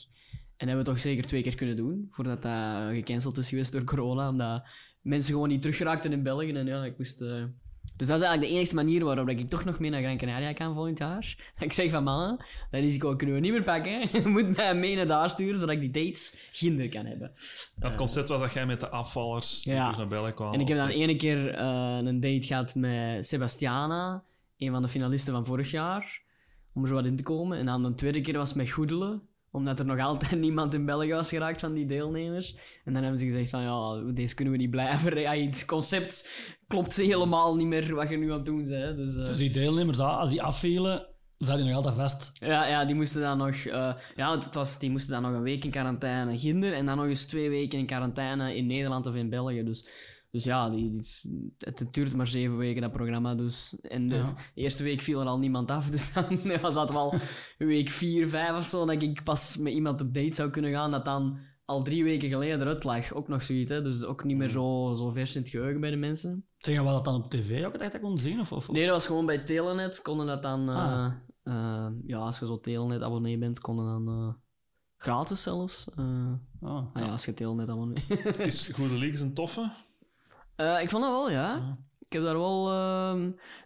En 0.65 0.71
hebben 0.71 0.87
we 0.87 0.93
toch 0.93 1.01
zeker 1.01 1.25
twee 1.25 1.43
keer 1.43 1.55
kunnen 1.55 1.77
doen. 1.77 2.09
Voordat 2.11 2.43
dat 2.43 2.93
gecanceld 2.93 3.39
is 3.39 3.49
geweest 3.49 3.73
door 3.73 3.85
corona. 3.85 4.29
Omdat 4.29 4.63
mensen 5.01 5.33
gewoon 5.33 5.49
niet 5.49 5.63
teruggeraakten 5.63 6.13
in 6.13 6.23
België. 6.23 6.53
En 6.53 6.67
ja, 6.67 6.85
ik 6.85 6.99
moest... 6.99 7.21
eh, 7.21 7.29
Dus 7.97 8.07
dat 8.09 8.21
is 8.21 8.25
eigenlijk 8.27 8.41
de 8.53 8.59
enige 8.59 8.75
manier 8.75 9.05
waarop 9.05 9.29
ik 9.29 9.49
toch 9.49 9.65
nog 9.65 9.79
mee 9.79 9.91
naar 9.91 10.03
Gran 10.03 10.17
Canaria 10.17 10.53
kan 10.53 10.75
volgend 10.75 10.99
jaar. 10.99 11.53
Dat 11.55 11.65
ik 11.69 11.73
zeg 11.73 11.91
van 11.91 12.05
mannen, 12.05 12.37
dat 12.71 12.81
risico 12.81 13.17
kunnen 13.17 13.35
we 13.35 13.41
niet 13.41 13.53
meer 13.53 13.63
pakken. 13.63 14.01
Je 14.23 14.29
moet 14.29 14.57
mij 14.57 14.75
mee 14.75 14.97
naar 14.97 15.07
daar 15.07 15.31
sturen, 15.31 15.59
zodat 15.59 15.75
ik 15.75 15.81
die 15.81 15.91
dates 16.05 16.49
ginder 16.53 16.89
kan 16.89 17.05
hebben. 17.07 17.33
Het 17.81 17.97
concept 17.97 18.29
was 18.29 18.41
dat 18.41 18.53
jij 18.53 18.67
met 18.67 18.81
de 18.81 18.89
afvallers 18.89 19.65
Ja. 19.65 19.83
terug 19.83 19.99
naar 19.99 20.09
België 20.09 20.33
kwamen. 20.33 20.55
En 20.55 20.61
ik 20.61 20.69
heb 20.69 20.77
dan 20.77 20.87
altijd- 20.87 21.03
ene 21.09 21.17
keer 21.17 21.55
eh, 21.55 21.99
een 22.03 22.21
date 22.21 22.47
gehad 22.47 22.75
met 22.75 23.27
Sebastiana, 23.27 24.23
een 24.59 24.71
van 24.71 24.83
de 24.83 24.89
finalisten 24.89 25.33
van 25.33 25.47
vorig 25.47 25.71
jaar, 25.71 26.23
om 26.73 26.83
er 26.83 26.89
zo 26.89 26.95
wat 26.95 27.07
in 27.07 27.17
te 27.17 27.23
komen. 27.23 27.59
En 27.59 27.67
dan 27.67 27.83
de 27.83 27.95
tweede 27.95 28.21
keer 28.21 28.37
was 28.37 28.53
met 28.55 28.71
Goedelen, 28.71 29.23
omdat 29.55 29.79
er 29.79 29.85
nog 29.85 29.99
altijd 29.99 30.41
niemand 30.47 30.75
in 30.75 30.85
België 30.85 31.11
was 31.13 31.29
geraakt 31.29 31.61
van 31.61 31.75
die 31.75 31.87
deelnemers. 31.87 32.57
En 32.85 32.93
dan 32.93 33.03
hebben 33.03 33.21
ze 33.21 33.27
gezegd 33.27 33.51
van, 33.51 33.63
ja, 33.63 34.13
deze 34.13 34.35
kunnen 34.35 34.53
we 34.55 34.61
niet 34.61 34.71
blijven. 34.71 35.19
Ja, 35.21 35.35
het 35.35 35.65
concept 35.65 36.31
klopt 36.67 36.97
helemaal 36.97 37.57
niet 37.57 37.67
meer 37.67 37.95
wat 37.95 38.09
je 38.09 38.17
nu 38.17 38.31
aan 38.31 38.37
het 38.37 38.47
doen 38.47 38.65
bent. 38.65 38.97
Dus, 38.97 39.17
eh, 39.17 39.25
Dus 39.27 39.37
die 39.37 39.51
deelnemers, 39.53 39.99
ah, 39.99 40.19
als 40.19 40.31
die 40.31 40.43
afvielen, 40.43 41.07
zaten 41.39 41.65
die 41.65 41.73
nog 41.73 41.77
altijd 41.85 41.95
vast. 41.95 42.33
ja, 42.41 42.67
ja, 42.67 42.85
die 42.85 42.95
moesten 42.95 43.21
dan 43.21 43.39
nog... 43.39 43.55
eh, 43.55 43.95
ja, 44.17 44.39
het 44.39 44.55
was, 44.55 44.79
die 44.79 44.91
moesten 44.91 45.13
dan 45.13 45.23
nog 45.23 45.33
een 45.33 45.43
week 45.43 45.65
in 45.65 45.71
quarantaine 45.71 46.39
ginder 46.39 46.73
en 46.73 46.87
dan 46.87 46.97
nog 46.97 47.07
eens 47.07 47.27
twee 47.27 47.49
weken 47.49 47.79
in 47.79 47.87
quarantaine 47.87 48.57
in 48.57 48.67
Nederland 48.67 49.07
of 49.07 49.15
in 49.15 49.31
België. 49.31 49.63
Dus, 49.63 49.89
dus 50.35 50.45
ja, 50.45 50.71
die, 50.71 50.91
die- 50.91 51.55
het, 51.59 51.79
het 51.79 51.95
duurt 51.95 52.15
maar 52.17 52.27
zeven 52.27 52.57
weken, 52.57 52.83
dat 52.83 52.93
programma. 52.93 53.35
Dus, 53.35 53.77
en 53.81 54.09
de 54.09 54.15
Ja. 54.15 54.35
eerste 54.55 54.83
week 54.83 55.01
viel 55.01 55.21
er 55.21 55.27
al 55.27 55.39
niemand 55.39 55.71
af. 55.71 55.91
Dus 55.95 56.13
dan 56.13 56.41
ja, 56.43 56.71
zat 56.71 56.93
wel 56.93 57.15
week 57.59 57.89
vier, 57.89 58.29
vijf 58.29 58.57
of 58.57 58.65
zo, 58.65 58.87
dat 58.87 59.03
ik 59.03 59.23
pas 59.25 59.57
met 59.57 59.73
iemand 59.73 60.01
op 60.01 60.15
date 60.15 60.35
zou 60.35 60.51
kunnen 60.51 60.73
gaan, 60.73 60.91
dat 60.91 61.05
dan 61.05 61.39
al 61.65 61.83
drie 61.83 62.05
weken 62.05 62.29
geleden 62.29 62.61
eruit 62.61 62.85
lag. 62.85 63.13
Ook 63.13 63.29
nog 63.29 63.43
zoiets, 63.43 63.71
hè. 63.71 63.83
Dus 63.83 64.03
ook 64.05 64.25
niet 64.25 64.37
meer 64.37 64.49
zo, 64.49 64.95
zo 64.97 65.11
vers 65.11 65.35
in 65.37 65.41
het 65.41 65.51
geheugen 65.51 65.81
bij 65.81 65.91
de 65.91 65.97
mensen. 65.97 66.45
Zeg, 66.57 66.79
we 66.79 66.85
dat 66.85 67.05
dan 67.05 67.15
op 67.15 67.31
tv 67.31 67.65
ook 67.65 67.73
dat 67.73 67.83
je 67.83 67.91
dat 67.91 68.01
kon 68.01 68.19
zien? 68.19 68.41
Of, 68.41 68.53
of, 68.53 68.71
Nee, 68.71 68.85
dat 68.85 68.95
was 68.95 69.07
gewoon 69.07 69.27
bij 69.27 69.39
Telenet. 69.45 70.03
Konden 70.03 70.27
dat 70.27 70.43
dan... 70.43 70.69
eh, 70.69 70.77
Ah. 70.77 71.13
eh, 71.43 71.87
ja, 72.07 72.19
als 72.19 72.39
je 72.39 72.47
zo 72.47 72.61
Telenet-abonnee 72.61 73.39
bent, 73.39 73.61
konden 73.61 73.85
dan... 73.85 74.09
eh, 74.09 74.35
gratis 74.97 75.43
zelfs. 75.43 75.87
Eh, 75.97 76.33
Ah, 76.61 76.77
ah 76.93 77.03
ja, 77.03 77.09
als 77.11 77.25
je 77.25 77.35
Telenet-abonnee... 77.35 78.05
Is 78.39 78.69
Goede 78.75 78.99
League 78.99 79.21
een 79.27 79.35
toffe? 79.35 79.71
Eh, 80.57 80.83
ik 80.83 80.91
vond 80.91 81.03
dat 81.03 81.13
wel, 81.13 81.31
ja. 81.31 81.77
Ik 81.99 82.13
heb 82.13 82.23
daar 82.23 82.39
wel... 82.39 82.65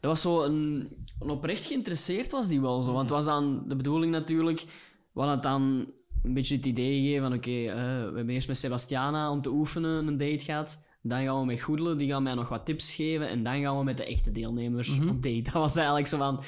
dat 0.00 0.10
was 0.10 0.20
zo 0.20 0.42
een, 0.42 0.88
een 1.20 1.30
oprecht 1.30 1.66
geïnteresseerd 1.66 2.30
was 2.30 2.48
die 2.48 2.60
wel 2.60 2.82
zo. 2.82 2.88
Want 2.92 3.00
het 3.00 3.10
was 3.10 3.24
dan 3.24 3.64
de 3.66 3.76
bedoeling 3.76 4.12
natuurlijk... 4.12 4.64
We 5.12 5.20
hadden 5.20 5.40
dan 5.42 5.92
een 6.22 6.34
beetje 6.34 6.56
het 6.56 6.66
idee 6.66 7.00
gegeven 7.00 7.22
van... 7.28 7.36
Oké, 7.36 7.50
eh, 7.50 7.74
we 7.76 8.16
hebben 8.16 8.30
eerst 8.30 8.48
met 8.48 8.58
Sebastiana 8.58 9.30
om 9.30 9.40
te 9.40 9.50
oefenen 9.50 10.06
een 10.06 10.16
date 10.18 10.44
gehad. 10.44 10.86
Dan 11.02 11.22
gaan 11.22 11.40
we 11.40 11.46
met 11.46 11.60
Goedele, 11.62 11.94
die 11.94 12.08
gaan 12.08 12.22
mij 12.22 12.34
nog 12.34 12.48
wat 12.48 12.66
tips 12.66 12.94
geven. 12.94 13.28
En 13.28 13.42
dan 13.42 13.60
gaan 13.60 13.78
we 13.78 13.84
met 13.84 13.96
de 13.96 14.04
echte 14.06 14.32
deelnemers 14.32 14.98
Mhm. 14.98 15.08
op 15.08 15.22
date. 15.22 15.42
Dat 15.42 15.52
was 15.52 15.76
eigenlijk 15.76 16.06
zo 16.06 16.18
van... 16.18 16.42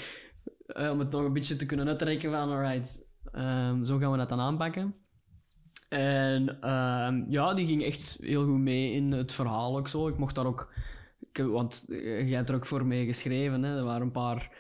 eh, 0.67 0.91
om 0.91 0.99
het 0.99 1.11
nog 1.11 1.25
een 1.25 1.33
beetje 1.33 1.57
te 1.57 1.67
kunnen 1.67 1.89
uitrekken 1.89 2.31
van... 2.31 2.51
Alright, 2.51 3.07
ehm, 3.33 3.85
zo 3.85 3.99
gaan 3.99 4.11
we 4.13 4.19
dat 4.19 4.29
dan 4.29 4.41
aanpakken. 4.41 4.95
En 5.91 6.57
ehm, 6.61 7.23
ja, 7.29 7.55
die 7.55 7.67
ging 7.67 7.85
echt 7.85 8.17
heel 8.21 8.45
goed 8.45 8.59
mee 8.59 8.93
in 8.93 9.13
het 9.13 9.33
verhaal 9.33 9.77
ook 9.79 9.89
zo. 9.89 10.09
Ik 10.09 10.19
mocht 10.19 10.35
daar 10.35 10.47
ook... 10.47 10.73
Want 11.33 11.87
eh, 11.91 12.29
jij 12.29 12.37
hebt 12.37 12.49
er 12.49 12.55
ook 12.55 12.67
voor 12.67 12.87
mee 12.87 13.07
geschreven. 13.07 13.63
Hè? 13.63 13.77
Er 13.77 13.85
waren 13.85 14.03
een 14.03 14.11
paar 14.11 14.51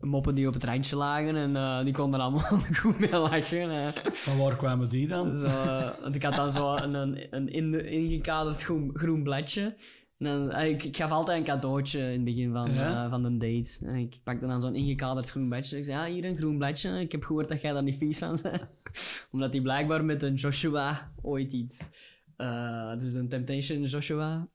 moppen 0.00 0.34
die 0.34 0.46
op 0.46 0.54
het 0.54 0.64
randje 0.64 0.96
lagen. 0.96 1.36
En 1.36 1.56
eh, 1.56 1.84
die 1.84 1.92
konden 1.92 2.20
er 2.20 2.26
allemaal 2.26 2.60
goed 2.80 2.98
mee 2.98 3.10
lachen. 3.18 3.70
hè. 3.70 3.90
Van 4.12 4.38
waar 4.38 4.56
kwamen 4.56 4.88
die 4.90 5.08
dan? 5.08 5.36
Zo, 5.36 5.46
eh, 5.46 5.88
want 6.02 6.14
ik 6.14 6.22
had 6.22 6.34
dan 6.36 6.50
zo 6.52 6.74
een, 6.76 6.94
een, 6.94 7.26
een 7.30 7.48
in- 7.48 7.86
ingekaderd 7.86 8.62
groen, 8.62 8.90
groen 8.94 9.22
bladje. 9.22 9.74
Dan, 10.18 10.50
eh, 10.52 10.68
ik, 10.70 10.82
ik 10.84 10.96
gaf 10.96 11.10
altijd 11.10 11.38
een 11.38 11.44
cadeautje 11.44 11.98
in 12.00 12.04
het 12.12 12.24
begin 12.24 12.52
van, 12.52 12.72
Ja? 12.74 13.04
eh, 13.04 13.10
van 13.10 13.22
de 13.22 13.36
date. 13.36 13.86
En 13.86 13.94
ik 13.94 14.16
pakte 14.24 14.46
dan 14.46 14.60
zo'n 14.60 14.74
ingekaderd 14.74 15.30
groen 15.30 15.48
bladje. 15.48 15.76
Ik 15.76 15.84
zei, 15.84 15.98
ja, 16.08 16.14
hier 16.14 16.24
een 16.24 16.36
groen 16.36 16.58
bladje. 16.58 17.00
Ik 17.00 17.12
heb 17.12 17.22
gehoord 17.24 17.48
dat 17.48 17.60
jij 17.60 17.72
daar 17.72 17.82
niet 17.82 17.96
vies 17.98 18.18
van 18.18 18.38
bent. 18.42 19.28
Omdat 19.32 19.52
hij 19.52 19.60
blijkbaar 19.62 20.04
met 20.04 20.22
een 20.22 20.34
Joshua 20.34 21.12
ooit 21.22 21.52
iets... 21.52 21.88
eh, 22.36 22.98
dus 22.98 23.14
een 23.14 23.28
Temptation 23.28 23.82
Joshua. 23.84 24.48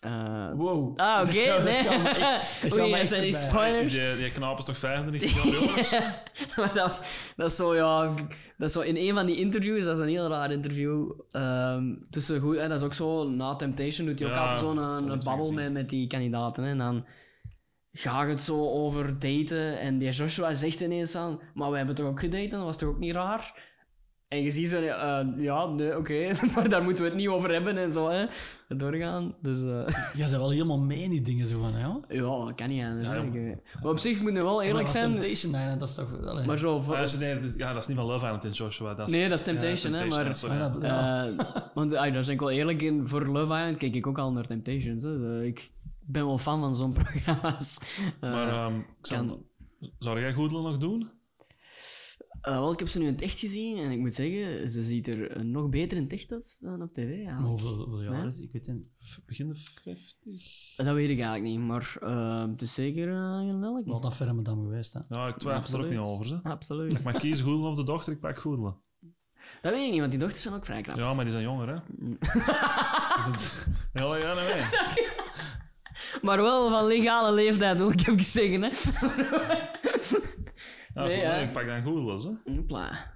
Eh, 0.00 0.50
Wow. 0.54 0.98
ah, 0.98 1.20
oké. 1.28 1.46
Dat 1.52 1.62
nee. 1.62 1.82
Oei, 2.82 2.98
dat 2.98 3.08
zijn 3.08 3.22
die 3.22 3.34
spoilers. 3.34 3.90
Die, 3.90 4.16
die 4.16 4.32
knaap 4.32 4.58
is 4.58 4.64
toch 4.64 4.78
95 4.78 5.34
jaar 5.34 5.54
jonger? 5.54 6.14
maar 6.56 6.74
dat, 6.74 6.86
was, 6.86 7.02
dat 7.36 7.50
is 7.50 7.56
zo, 7.56 7.74
ja... 7.74 8.14
Dat 8.58 8.68
is 8.68 8.72
zo, 8.72 8.80
in 8.80 8.96
een 8.96 9.14
van 9.14 9.26
die 9.26 9.36
interviews, 9.36 9.84
dat 9.84 9.96
is 9.96 10.02
een 10.02 10.08
heel 10.08 10.28
raar 10.28 10.52
interview, 10.52 11.12
ehm, 11.32 11.94
tussen 12.10 12.40
goed... 12.40 12.56
En 12.56 12.68
dat 12.68 12.80
is 12.80 12.86
ook 12.86 12.94
zo, 12.94 13.28
na 13.28 13.56
Temptation 13.56 14.06
doet 14.06 14.18
hij 14.18 14.28
ook 14.28 14.34
Ja, 14.34 14.40
altijd 14.40 14.60
zo'n 14.60 14.78
een, 14.78 15.12
ik 15.12 15.24
babbel 15.24 15.52
met, 15.52 15.72
met 15.72 15.88
die 15.88 16.06
kandidaten. 16.06 16.62
Hè, 16.64 16.70
en 16.70 16.78
dan 16.78 17.06
gaat 17.92 18.28
het 18.28 18.40
zo 18.40 18.70
over 18.70 19.18
daten. 19.18 19.78
En 19.78 19.98
die 19.98 20.10
Joshua 20.10 20.52
zegt 20.52 20.80
ineens 20.80 21.10
van... 21.10 21.40
Maar 21.54 21.70
we 21.70 21.76
hebben 21.76 21.94
toch 21.94 22.06
ook 22.06 22.20
gedate? 22.20 22.48
Dat 22.48 22.62
was 22.62 22.76
toch 22.76 22.88
ook 22.88 22.98
niet 22.98 23.14
raar? 23.14 23.74
En 24.28 24.42
je 24.42 24.50
ziet 24.50 24.68
zo... 24.68 24.76
eh, 24.80 25.24
ja, 25.36 25.66
nee, 25.66 25.96
oké. 25.96 26.28
maar 26.54 26.68
daar 26.68 26.82
moeten 26.82 27.02
we 27.04 27.08
het 27.08 27.18
niet 27.18 27.28
over 27.28 27.52
hebben 27.52 27.78
en 27.78 27.92
zo, 27.92 28.08
hè. 28.10 28.24
Doorgaan. 28.68 29.34
Dus... 29.42 29.60
eh, 29.62 29.66
Jij 30.14 30.26
bent 30.26 30.30
wel 30.30 30.50
helemaal 30.50 30.78
mee 30.78 31.02
in 31.02 31.10
die 31.10 31.22
dingen 31.22 31.46
zo 31.46 31.60
van, 31.60 31.72
ja. 31.78 32.00
ja, 32.08 32.20
dat 32.44 32.54
kan 32.54 32.68
niet 32.68 32.84
anders. 32.84 33.06
Ja, 33.06 33.12
hè. 33.14 33.20
ja. 33.48 33.54
Maar 33.82 33.90
op 33.90 33.98
zich 33.98 34.22
moet 34.22 34.32
je 34.32 34.42
wel 34.42 34.62
eerlijk 34.62 34.82
Maar 34.82 34.92
zijn... 34.92 35.10
Temptation 35.10 35.54
Island, 35.54 35.80
dat 35.80 35.88
is 35.88 35.94
toch... 35.94 36.24
allee. 36.26 36.46
Maar 36.46 36.58
zo... 36.58 36.76
Ah, 36.78 37.12
nee, 37.18 37.38
is- 37.40 37.54
ja, 37.56 37.72
dat 37.72 37.82
is 37.82 37.88
niet 37.88 37.96
van 37.96 38.06
Love 38.06 38.24
Island 38.24 38.44
in 38.44 38.50
Joshua. 38.50 38.94
Dat 38.94 39.08
is, 39.08 39.14
Nee, 39.16 39.28
dat 39.28 39.38
is 39.38 39.44
Temptation, 39.44 39.92
hè, 39.92 40.06
maar- 40.06 40.36
sorry. 40.36 40.58
Dat-. 40.58 40.82
Eh, 40.82 41.24
want 41.74 41.90
daar 41.90 42.10
ben 42.12 42.28
ik 42.28 42.40
wel 42.40 42.50
eerlijk 42.50 42.82
in. 42.82 43.08
Voor 43.08 43.26
Love 43.26 43.52
Island 43.54 43.76
kijk 43.76 43.94
ik 43.94 44.06
ook 44.06 44.18
al 44.18 44.32
naar 44.32 44.46
Temptations. 44.46 45.04
Hè. 45.04 45.42
Ik 45.44 45.70
ben 46.00 46.26
wel 46.26 46.38
fan 46.38 46.60
van 46.60 46.74
zo'n 46.74 46.92
programma's. 46.92 48.00
Maar 48.20 48.48
ehm, 48.48 48.74
Xander, 49.00 49.36
zou 49.98 50.20
jij 50.20 50.32
Goedelen 50.32 50.62
nog 50.62 50.78
doen? 50.78 51.10
Eh, 52.46 52.52
wel, 52.58 52.72
ik 52.72 52.78
heb 52.78 52.88
ze 52.88 52.98
nu 52.98 53.06
in 53.06 53.12
het 53.12 53.22
echt 53.22 53.38
gezien 53.38 53.78
en 53.78 53.90
ik 53.90 53.98
moet 53.98 54.14
zeggen, 54.14 54.70
ze 54.70 54.82
ziet 54.82 55.08
er 55.08 55.30
eh, 55.30 55.42
nog 55.42 55.68
beter 55.68 55.96
in 55.96 56.02
het 56.02 56.12
echt 56.12 56.32
uit 56.32 56.58
dan 56.60 56.82
op 56.82 56.92
tv. 56.94 57.22
Ja. 57.22 57.36
Hoeveel, 57.42 57.74
hoeveel 57.74 58.02
jaar 58.02 58.12
Nee. 58.20 58.28
is 58.28 58.34
het? 58.34 58.44
Ik 58.44 58.52
weet 58.52 58.66
het 58.66 58.74
niet. 58.74 58.88
Begin 59.26 59.48
de 59.48 59.54
50? 59.82 60.76
Dat 60.76 60.94
weet 60.94 61.10
ik 61.10 61.18
eigenlijk 61.20 61.42
niet, 61.42 61.58
maar 61.66 61.96
eh, 62.00 62.46
het 62.50 62.62
is 62.62 62.74
zeker 62.74 63.08
uh, 63.08 63.58
lelijk. 63.60 63.86
Wel 63.86 64.00
dat 64.00 64.14
Fermedam 64.16 64.62
geweest, 64.62 64.92
hè. 64.92 65.00
Ja, 65.08 65.28
ik 65.28 65.36
twijfel 65.36 65.78
er 65.78 65.84
ook 65.84 65.90
niet 65.90 65.98
over. 65.98 66.26
Ze. 66.26 66.40
Absoluut. 66.42 66.92
Ik 66.92 67.02
mag 67.04 67.16
kiezen 67.18 67.44
Goedelen 67.44 67.70
of 67.70 67.76
de 67.76 67.84
dochter, 67.84 68.12
ik 68.12 68.20
pak 68.20 68.38
Goedelen. 68.38 68.76
Dat 69.62 69.72
weet 69.72 69.84
ik 69.84 69.90
niet, 69.90 69.98
want 70.00 70.10
die 70.10 70.20
dochters 70.20 70.42
zijn 70.42 70.54
ook 70.54 70.64
vrij 70.64 70.82
knap. 70.82 70.96
Ja, 70.98 71.14
maar 71.14 71.24
die 71.24 71.32
zijn 71.32 71.44
jonger, 71.44 71.68
hè? 71.68 71.74
Dus 73.16 73.26
het- 73.26 73.66
ja, 73.92 74.16
ja, 74.16 74.34
nee, 74.34 74.54
nee. 74.54 75.06
Maar 76.22 76.36
wel 76.42 76.70
van 76.70 76.86
legale 76.86 77.32
leeftijd, 77.32 77.78
wil 77.78 77.90
ik 77.90 78.00
even 78.06 78.24
zeggen. 78.24 78.62
Hè. 78.62 78.70
Ja, 80.96 81.02
Nee, 81.04 81.14
goed, 81.14 81.22
ja. 81.24 81.34
ik 81.34 81.52
pak 81.52 81.66
dan 81.66 81.82
Goedelen, 81.82 82.40
hè. 82.44 82.54
Hopla. 82.56 83.14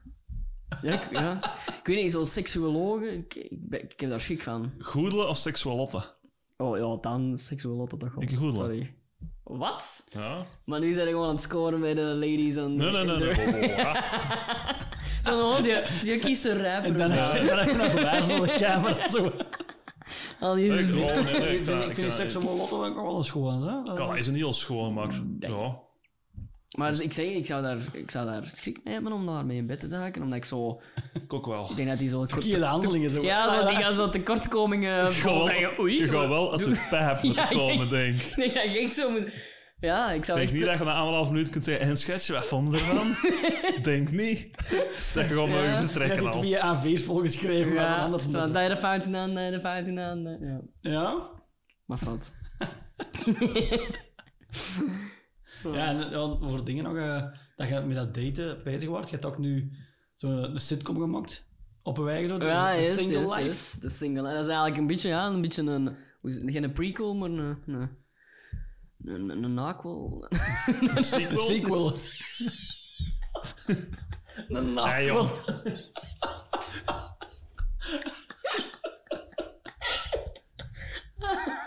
Ja, 0.83 0.93
ik, 0.93 1.09
ja. 1.13 1.41
ik 1.81 1.87
weet 1.87 2.03
niet, 2.03 2.13
zo'n 2.13 2.27
seksuologen, 2.27 3.13
ik, 3.17 3.35
ik, 3.35 3.69
ben- 3.69 3.83
ik 3.85 4.01
heb 4.01 4.11
daar 4.11 4.21
schik 4.21 4.43
van. 4.43 4.73
Goedelen 4.79 5.29
of 5.29 5.37
seksualotte? 5.37 6.03
Oh 6.57 6.77
ja, 6.79 6.97
dan 7.01 7.39
seksuologen 7.39 7.99
toch 7.99 8.15
wel. 8.15 8.23
Ik 8.23 8.31
goedelen. 8.31 8.55
Sorry. 8.55 8.95
Wat? 9.45 10.07
Ja. 10.13 10.45
Maar 10.65 10.81
nu 10.81 10.93
zijn 10.93 11.05
we 11.07 11.11
gewoon 11.13 11.27
aan 11.29 11.35
het 11.35 11.43
scoren 11.43 11.81
bij 11.81 11.95
de 11.95 12.01
ladies. 12.01 12.57
En 12.57 12.77
Nee, 12.77 12.91
nee, 12.91 13.05
nee. 13.05 13.19
nee. 13.19 13.35
Wow, 13.35 13.51
wow, 13.61 13.65
ja. 13.65 14.05
Zo, 15.25 15.49
oh, 15.51 15.63
die, 15.63 15.75
die 16.03 16.19
kiest 16.19 16.45
een 16.45 16.63
rapper. 16.63 16.91
En 16.91 16.97
dan 16.97 17.11
heb 17.11 17.67
je 17.67 17.73
nog 17.77 17.93
wijs 17.93 18.27
naar 18.27 18.41
de 18.41 18.55
camera. 18.57 19.09
Zo. 19.15 19.33
Al 20.41 20.55
die... 20.55 20.73
Ik- 20.79 20.95
oh, 20.95 21.05
nee, 21.15 21.23
nee, 21.23 21.59
Ik 21.59 21.59
ik 21.59 21.65
vind, 21.95 22.19
ik 22.19 22.31
vind 22.31 22.45
Lotte 22.45 22.75
ook 22.75 22.95
wel 22.95 23.17
eens 23.17 23.27
schoon, 23.27 23.63
hè. 23.63 23.93
Ja, 23.95 24.09
hij 24.09 24.19
is 24.19 24.27
een 24.27 24.35
heel 24.35 24.53
schoon, 24.53 24.95
maar 24.95 25.21
ja. 25.41 25.81
Maar 26.79 26.91
dus 26.91 27.01
ik 27.01 27.13
zeg, 27.13 27.27
ik 27.27 27.47
zou, 27.47 27.63
daar, 27.63 27.79
ik 27.93 28.11
zou 28.11 28.27
daar 28.27 28.43
schrik 28.47 28.81
mee 28.85 28.95
hebben 28.95 29.13
om 29.13 29.27
daarmee 29.27 29.57
in 29.57 29.67
bed 29.67 29.81
te 29.81 29.89
duiken, 29.89 30.23
omdat 30.23 30.39
ik 30.39 30.45
zo... 30.45 30.81
Ik 31.15 31.33
ook 31.33 31.47
wel. 31.47 31.71
Ik 31.71 31.77
denk 31.77 31.89
dat 31.89 31.99
die 31.99 32.09
zo... 32.09 32.25
Verkeerde 32.27 32.65
handelingen 32.65 33.11
zo. 33.11 33.23
Ja, 33.23 33.61
zo, 33.61 33.67
die 33.69 33.77
gaan 33.77 33.95
zo 33.95 34.09
tekortkomingen 34.09 35.05
Je 35.05 35.11
gaat 35.11 35.23
wel, 35.77 35.87
je 35.87 36.09
gaat 36.09 36.29
wel 36.29 36.53
uit 36.53 36.65
de 36.65 36.87
pijp 36.91 37.23
moeten 37.23 37.43
Ja, 37.49 37.49
komen, 37.49 37.85
ja. 37.85 37.91
denk 37.91 38.21
ik. 38.23 38.37
Nee, 38.37 38.53
dat 38.53 38.63
je 38.63 38.79
echt 38.79 38.95
zo 38.95 39.11
moet... 39.11 39.33
Ja, 39.81 40.11
ik 40.13 40.25
zou 40.25 40.39
Denk 40.39 40.51
echt... 40.51 40.59
niet 40.59 40.69
dat 40.69 40.79
je 40.79 40.85
na 40.85 40.95
anderhalf 40.95 41.31
minuut 41.31 41.51
kunt 41.51 41.65
zeggen, 41.65 41.87
en 41.87 41.97
schetsje, 41.97 42.33
wat 42.33 42.47
vonden 42.47 42.73
we 42.73 42.79
ervan? 42.79 43.15
Denk 43.83 44.11
niet. 44.11 44.49
Dat 45.15 45.25
je 45.25 45.25
gewoon 45.25 45.51
Ja. 45.51 45.55
nog 45.57 45.65
even 45.65 45.75
Ik 45.77 45.81
vertrekken 45.91 46.25
heb 46.25 46.63
al. 46.63 46.77
A4's 46.77 47.03
volgeschreven, 47.05 47.73
maar 47.75 47.83
Ja, 47.83 47.97
anders 47.97 48.25
zo, 48.25 48.47
de 48.53 48.77
fouten 48.77 49.17
aan, 49.17 49.35
de 49.35 49.59
fouten 49.61 49.99
aan. 49.99 50.39
Ja, 50.41 50.61
Ja? 50.81 51.29
maar 51.87 51.99
zat. 51.99 52.31
Ja, 55.63 55.87
en 55.89 56.11
ja, 56.11 56.37
voor 56.41 56.65
dingen 56.65 56.85
nog, 56.85 56.97
eh, 56.97 57.23
dat 57.57 57.69
je 57.69 57.81
met 57.81 57.97
dat 57.97 58.15
daten 58.15 58.61
bezig 58.65 58.89
wordt. 58.89 59.09
Je 59.09 59.15
hebt 59.15 59.27
ook 59.27 59.39
nu 59.39 59.73
zo'n 60.17 60.31
een 60.31 60.61
sitcom 60.61 60.99
gemaakt 60.99 61.49
op 61.83 61.99
een 61.99 62.05
wijze, 62.05 62.39
de, 62.39 62.45
Ja, 62.45 62.75
de 62.75 62.81
yes, 62.81 62.95
Single 62.95 63.19
yes, 63.19 63.35
Life. 63.35 63.49
yes, 63.49 63.73
de 63.73 63.89
single. 63.89 64.29
En 64.29 64.35
dat 64.35 64.43
is 64.43 64.49
eigenlijk 64.49 64.77
een 64.77 64.87
beetje, 64.87 65.09
ja, 65.09 65.27
een 65.27 65.41
beetje 65.41 65.63
een... 65.63 65.97
Geen 66.23 66.63
een 66.65 66.73
prequel, 66.73 67.15
maar 67.15 67.31
een... 67.31 67.39
Een, 67.67 67.99
een, 69.05 69.29
een, 69.31 69.43
een 69.43 69.55
naquel. 69.55 70.27
Een 70.95 71.05
sequel? 71.05 71.31
Een 71.31 71.39
sequel. 71.39 71.97
een. 74.49 74.79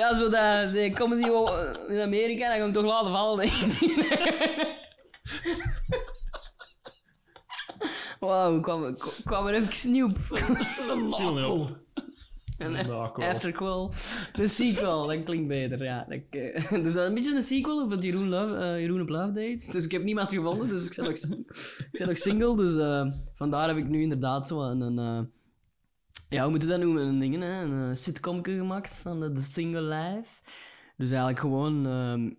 Ja, 0.00 0.14
zo 0.14 0.28
dat, 0.28 0.72
de 0.72 0.90
comedy 0.94 1.28
in 1.92 2.00
Amerika, 2.00 2.48
dat 2.48 2.58
ga 2.58 2.64
ik 2.64 2.72
toch 2.72 2.84
laten 2.84 3.10
vallen. 3.10 3.50
Wauw, 8.20 8.60
kwam, 9.24 9.46
er 9.46 9.54
even 9.54 9.72
snoep. 9.72 10.16
Een 12.58 12.74
Een 12.74 12.90
afterquel. 12.90 13.92
De 14.32 14.48
sequel, 14.48 15.06
dat 15.06 15.22
klinkt 15.24 15.48
beter, 15.48 15.84
ja. 15.84 16.06
Dat, 16.08 16.18
eh, 16.30 16.70
dus 16.82 16.92
dat 16.92 17.02
is 17.02 17.08
een 17.08 17.14
beetje 17.14 17.36
een 17.36 17.42
sequel 17.42 17.88
van 17.88 17.98
Jeroen, 17.98 18.28
Love, 18.28 18.54
eh, 18.54 18.80
Jeroen 18.80 19.00
op 19.00 19.08
Love 19.08 19.32
Dates. 19.32 19.66
Dus 19.66 19.84
ik 19.84 19.92
heb 19.92 20.02
niemand 20.02 20.30
gevonden, 20.30 20.68
dus 20.68 20.86
ik 20.86 20.96
ben 20.96 21.04
nog, 21.04 21.14
ik 21.14 21.88
ben 21.90 22.08
nog 22.08 22.18
single. 22.18 22.56
Dus 22.56 22.76
eh, 22.76 23.12
vandaar 23.34 23.68
heb 23.68 23.76
ik 23.76 23.88
nu 23.88 24.02
inderdaad 24.02 24.46
zo 24.48 24.60
een... 24.60 24.80
een 24.80 25.30
ja, 26.30 26.42
hoe 26.42 26.50
moet 26.50 26.62
je 26.62 26.68
dat 26.68 26.80
noemen? 26.80 27.06
Een, 27.06 27.18
ding, 27.18 27.34
hè? 27.38 27.62
een 27.62 27.88
uh, 27.88 27.94
sitcomke 27.94 28.50
gemaakt 28.56 29.00
van 29.02 29.20
de, 29.20 29.32
The 29.32 29.40
Single 29.42 29.82
Life. 29.82 30.42
Dus 30.96 31.10
eigenlijk 31.10 31.40
gewoon... 31.40 31.86
ehm, 31.86 32.30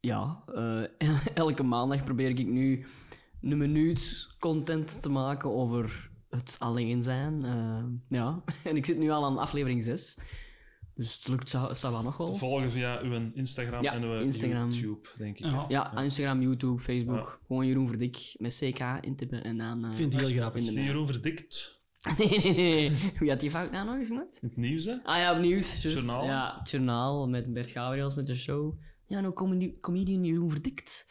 ja, 0.00 0.42
eh, 0.54 0.82
elke 1.34 1.62
maandag 1.62 2.04
probeer 2.04 2.28
ik 2.38 2.46
nu 2.46 2.86
een 3.42 3.58
minuut 3.58 4.28
content 4.38 5.02
te 5.02 5.08
maken 5.08 5.50
over 5.52 6.10
het 6.30 6.56
alleen 6.58 7.02
zijn. 7.02 7.44
eh, 7.44 7.84
ja, 8.18 8.42
en 8.64 8.76
ik 8.76 8.86
zit 8.86 8.98
nu 8.98 9.10
al 9.10 9.24
aan 9.24 9.38
aflevering 9.38 9.82
6. 9.82 10.18
Dus 10.94 11.14
het 11.14 11.28
lukt 11.28 11.52
wel 11.82 12.02
nog 12.02 12.16
Te 12.16 12.22
wel. 12.24 12.36
volgen 12.36 12.70
via 12.70 13.00
uw 13.02 13.30
Instagram 13.34 13.82
Ja, 13.82 13.92
en 13.92 14.02
uw 14.02 14.20
Instagram. 14.20 14.70
YouTube, 14.70 15.08
denk 15.18 15.38
ik. 15.38 15.44
Ja. 15.44 15.64
Ja, 15.68 15.96
Instagram, 15.98 16.42
YouTube, 16.42 16.82
Facebook. 16.82 17.16
Ja. 17.40 17.46
Gewoon 17.46 17.66
Jeroen 17.66 17.88
Verdik 17.88 18.34
met 18.38 18.56
CK 18.62 18.80
intippen 19.00 19.44
en 19.44 19.56
dan... 19.56 19.84
eh, 19.84 19.90
Ik 19.90 19.96
vind 19.96 20.12
het 20.12 20.22
heel 20.22 20.40
grappig. 20.40 20.70
Jeroen 20.70 21.06
verdikt? 21.06 21.77
Nee, 22.18 22.28
nee, 22.40 22.54
nee. 22.54 23.12
Wie 23.18 23.30
had 23.30 23.40
die 23.40 23.50
fout 23.50 23.70
nou 23.70 23.86
nog 23.86 23.96
eens 23.96 24.08
gemaakt? 24.08 24.38
Het 24.40 24.56
nieuws, 24.56 24.84
hè? 24.84 24.94
Ah 25.04 25.16
ja, 25.18 25.32
op 25.34 25.38
nieuws. 25.40 25.82
juist. 25.82 25.96
Journaal. 25.98 26.24
Ja, 26.24 26.56
het 26.58 26.70
journaal 26.70 27.28
met 27.28 27.52
Bert 27.52 27.68
Gabriels 27.68 28.14
met 28.14 28.26
zijn 28.26 28.38
show. 28.38 28.78
Ja, 29.06 29.20
nou 29.20 29.32
comedi 29.32 29.80
comedian 29.80 30.24
Jeroen 30.24 30.50
Verdikt. 30.50 31.06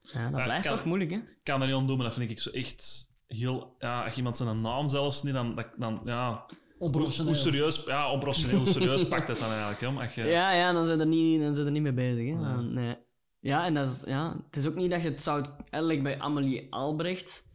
Ja, 0.00 0.30
dat 0.30 0.38
Ja, 0.38 0.44
blijft 0.44 0.66
kan- 0.66 0.76
toch 0.76 0.86
moeilijk, 0.86 1.10
hè? 1.10 1.16
Ik 1.16 1.40
kan 1.42 1.60
er 1.60 1.66
niet 1.66 1.76
aan 1.76 1.86
doen, 1.86 1.96
maar 1.96 2.06
dat 2.06 2.14
vind 2.14 2.30
ik 2.30 2.38
zo 2.40 2.50
echt 2.50 3.04
heel... 3.26 3.74
Ja, 3.78 4.04
als 4.04 4.16
iemand 4.16 4.36
zijn 4.36 4.60
naam 4.60 4.86
zelfs 4.86 5.22
niet, 5.22 5.34
dan... 5.34 5.64
dan 5.76 6.00
ja, 6.04 6.30
hoe, 6.32 6.58
Onprofessioneel. 6.78 7.32
hoe 7.32 7.40
serieus... 7.42 7.84
Ja, 7.84 8.12
onprofessioneel. 8.12 8.58
Hoe 8.58 8.66
serieus 8.72 9.08
pakt 9.08 9.28
het 9.28 9.38
dan 9.38 9.48
eigenlijk, 9.50 9.80
hè? 9.80 9.88
Als 10.02 10.14
je, 10.14 10.22
Ja, 10.24 10.52
ja, 10.52 10.72
dan 10.72 10.86
zijn 10.86 10.98
we 10.98 11.04
er 11.04 11.10
niet, 11.10 11.40
dan 11.42 11.54
zijn 11.54 11.66
er 11.66 11.72
niet 11.72 11.82
mee 11.82 11.92
bezig. 11.92 12.26
Hè? 12.26 12.32
Nee. 12.34 12.54
Dan- 12.54 12.72
nee. 12.72 12.96
Ja, 13.40 13.64
en 13.64 13.74
dat 13.74 13.88
is, 13.88 14.02
ja, 14.06 14.36
het 14.46 14.56
is 14.56 14.66
ook 14.66 14.74
niet 14.74 14.90
dat 14.90 15.02
je 15.02 15.08
het 15.08 15.22
zou... 15.22 15.44
Eigenlijk 15.70 16.02
bij 16.02 16.18
Amelie 16.20 16.66
Albrecht... 16.72 17.48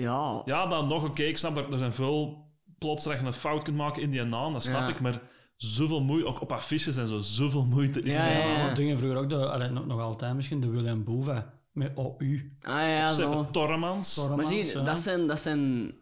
Ja, 0.00 0.42
Ja, 0.44 0.66
dan 0.66 0.88
nog 0.88 1.04
oké, 1.04 1.22
ik 1.22 1.36
snap 1.36 1.54
dat 1.54 1.72
er 1.72 1.78
zijn 1.78 1.92
veel 1.92 2.46
plots 2.78 3.04
dat 3.04 3.18
je 3.18 3.26
een 3.26 3.32
fout 3.32 3.64
kunt 3.64 3.76
maken 3.76 4.02
in 4.02 4.10
die 4.10 4.22
naam, 4.24 4.52
dat 4.52 4.62
snap 4.62 4.80
Ja. 4.80 4.88
ik, 4.88 5.00
maar 5.00 5.20
zoveel 5.56 6.00
moeite, 6.02 6.26
ook 6.28 6.40
op 6.40 6.52
affiches 6.52 6.96
en 6.96 7.06
zo, 7.06 7.20
zoveel 7.20 7.64
moeite 7.64 8.02
is 8.02 8.16
Ja, 8.16 8.28
er 8.30 8.48
ja, 8.48 8.74
dingen 8.74 8.98
vroeger 8.98 9.18
ook, 9.18 9.28
de, 9.28 9.50
allee, 9.50 9.68
nog, 9.68 9.86
nog 9.86 10.00
altijd 10.00 10.34
misschien, 10.34 10.60
de 10.60 10.68
William 10.68 11.04
Boeva. 11.04 11.52
Met 11.72 11.92
OU. 11.94 12.52
ah 12.62 12.80
ja, 12.80 13.12
zo. 13.12 13.46
Torremans. 13.50 14.16
Maar 14.16 14.26
Tormans, 14.26 14.48
zie 14.48 14.82
dat 14.82 14.98
zijn... 14.98 15.26
Dat 15.26 15.38
zijn 15.40 15.92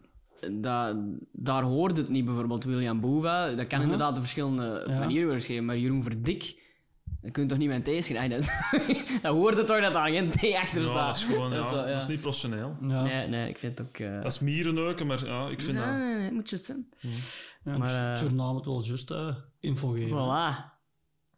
dat, 0.51 0.95
daar 1.31 1.63
hoort 1.63 1.97
het 1.97 2.09
niet, 2.09 2.25
bijvoorbeeld 2.25 2.63
William 2.63 2.99
Boeva. 2.99 3.49
Dat 3.51 3.67
kan 3.67 3.79
Mhm. 3.79 3.81
inderdaad 3.91 4.13
op 4.13 4.19
verschillende 4.19 4.83
Ja. 4.87 4.99
manieren 4.99 5.21
worden 5.23 5.39
geschreven, 5.39 5.65
maar 5.65 5.77
Jeroen 5.77 6.03
Verdik... 6.03 6.65
Kun 7.31 7.43
je 7.43 7.49
toch 7.49 7.57
niet 7.57 7.67
met 7.67 7.87
een 7.87 7.99
T 7.99 8.03
schrijven? 8.03 8.29
Dat, 8.39 8.51
dat 9.21 9.33
hoort 9.33 9.57
het 9.57 9.67
toch 9.67 9.81
dat 9.81 9.93
daar 9.93 10.09
geen 10.09 10.29
T 10.29 10.53
achter 10.55 10.81
Ja, 10.81 11.05
dat 11.07 11.15
is 11.15 11.23
gewoon, 11.23 11.49
ja, 11.49 11.55
Dat 11.55 11.65
is 11.65 11.71
zo, 11.71 11.77
ja. 11.77 11.85
dat 11.93 12.01
is 12.01 12.07
niet 12.07 12.21
professioneel. 12.21 12.77
Ja. 12.81 13.01
Nee, 13.03 13.27
nee, 13.27 13.49
ik 13.49 13.57
vind 13.57 13.77
het 13.77 13.87
ook... 13.87 13.97
eh, 13.97 14.21
Dat 14.21 14.31
is 14.31 14.39
mierenneuken, 14.39 15.07
maar 15.07 15.25
ja, 15.25 15.47
ik 15.47 15.63
vind 15.63 15.77
nee, 15.77 15.85
dat... 15.87 15.95
nee, 15.95 16.13
nee, 16.15 16.23
het 16.23 16.33
moet 16.33 16.49
juist 16.49 16.65
zijn. 16.65 16.87
Ja, 17.63 17.77
Maar, 17.77 17.93
eh, 18.03 18.09
het 18.09 18.19
journaal 18.19 18.53
moet 18.53 18.65
wel 18.65 18.83
juist 18.83 19.11
eh, 19.11 19.35
info 19.59 19.89
geven. 19.89 20.09
Voilà. 20.17 20.75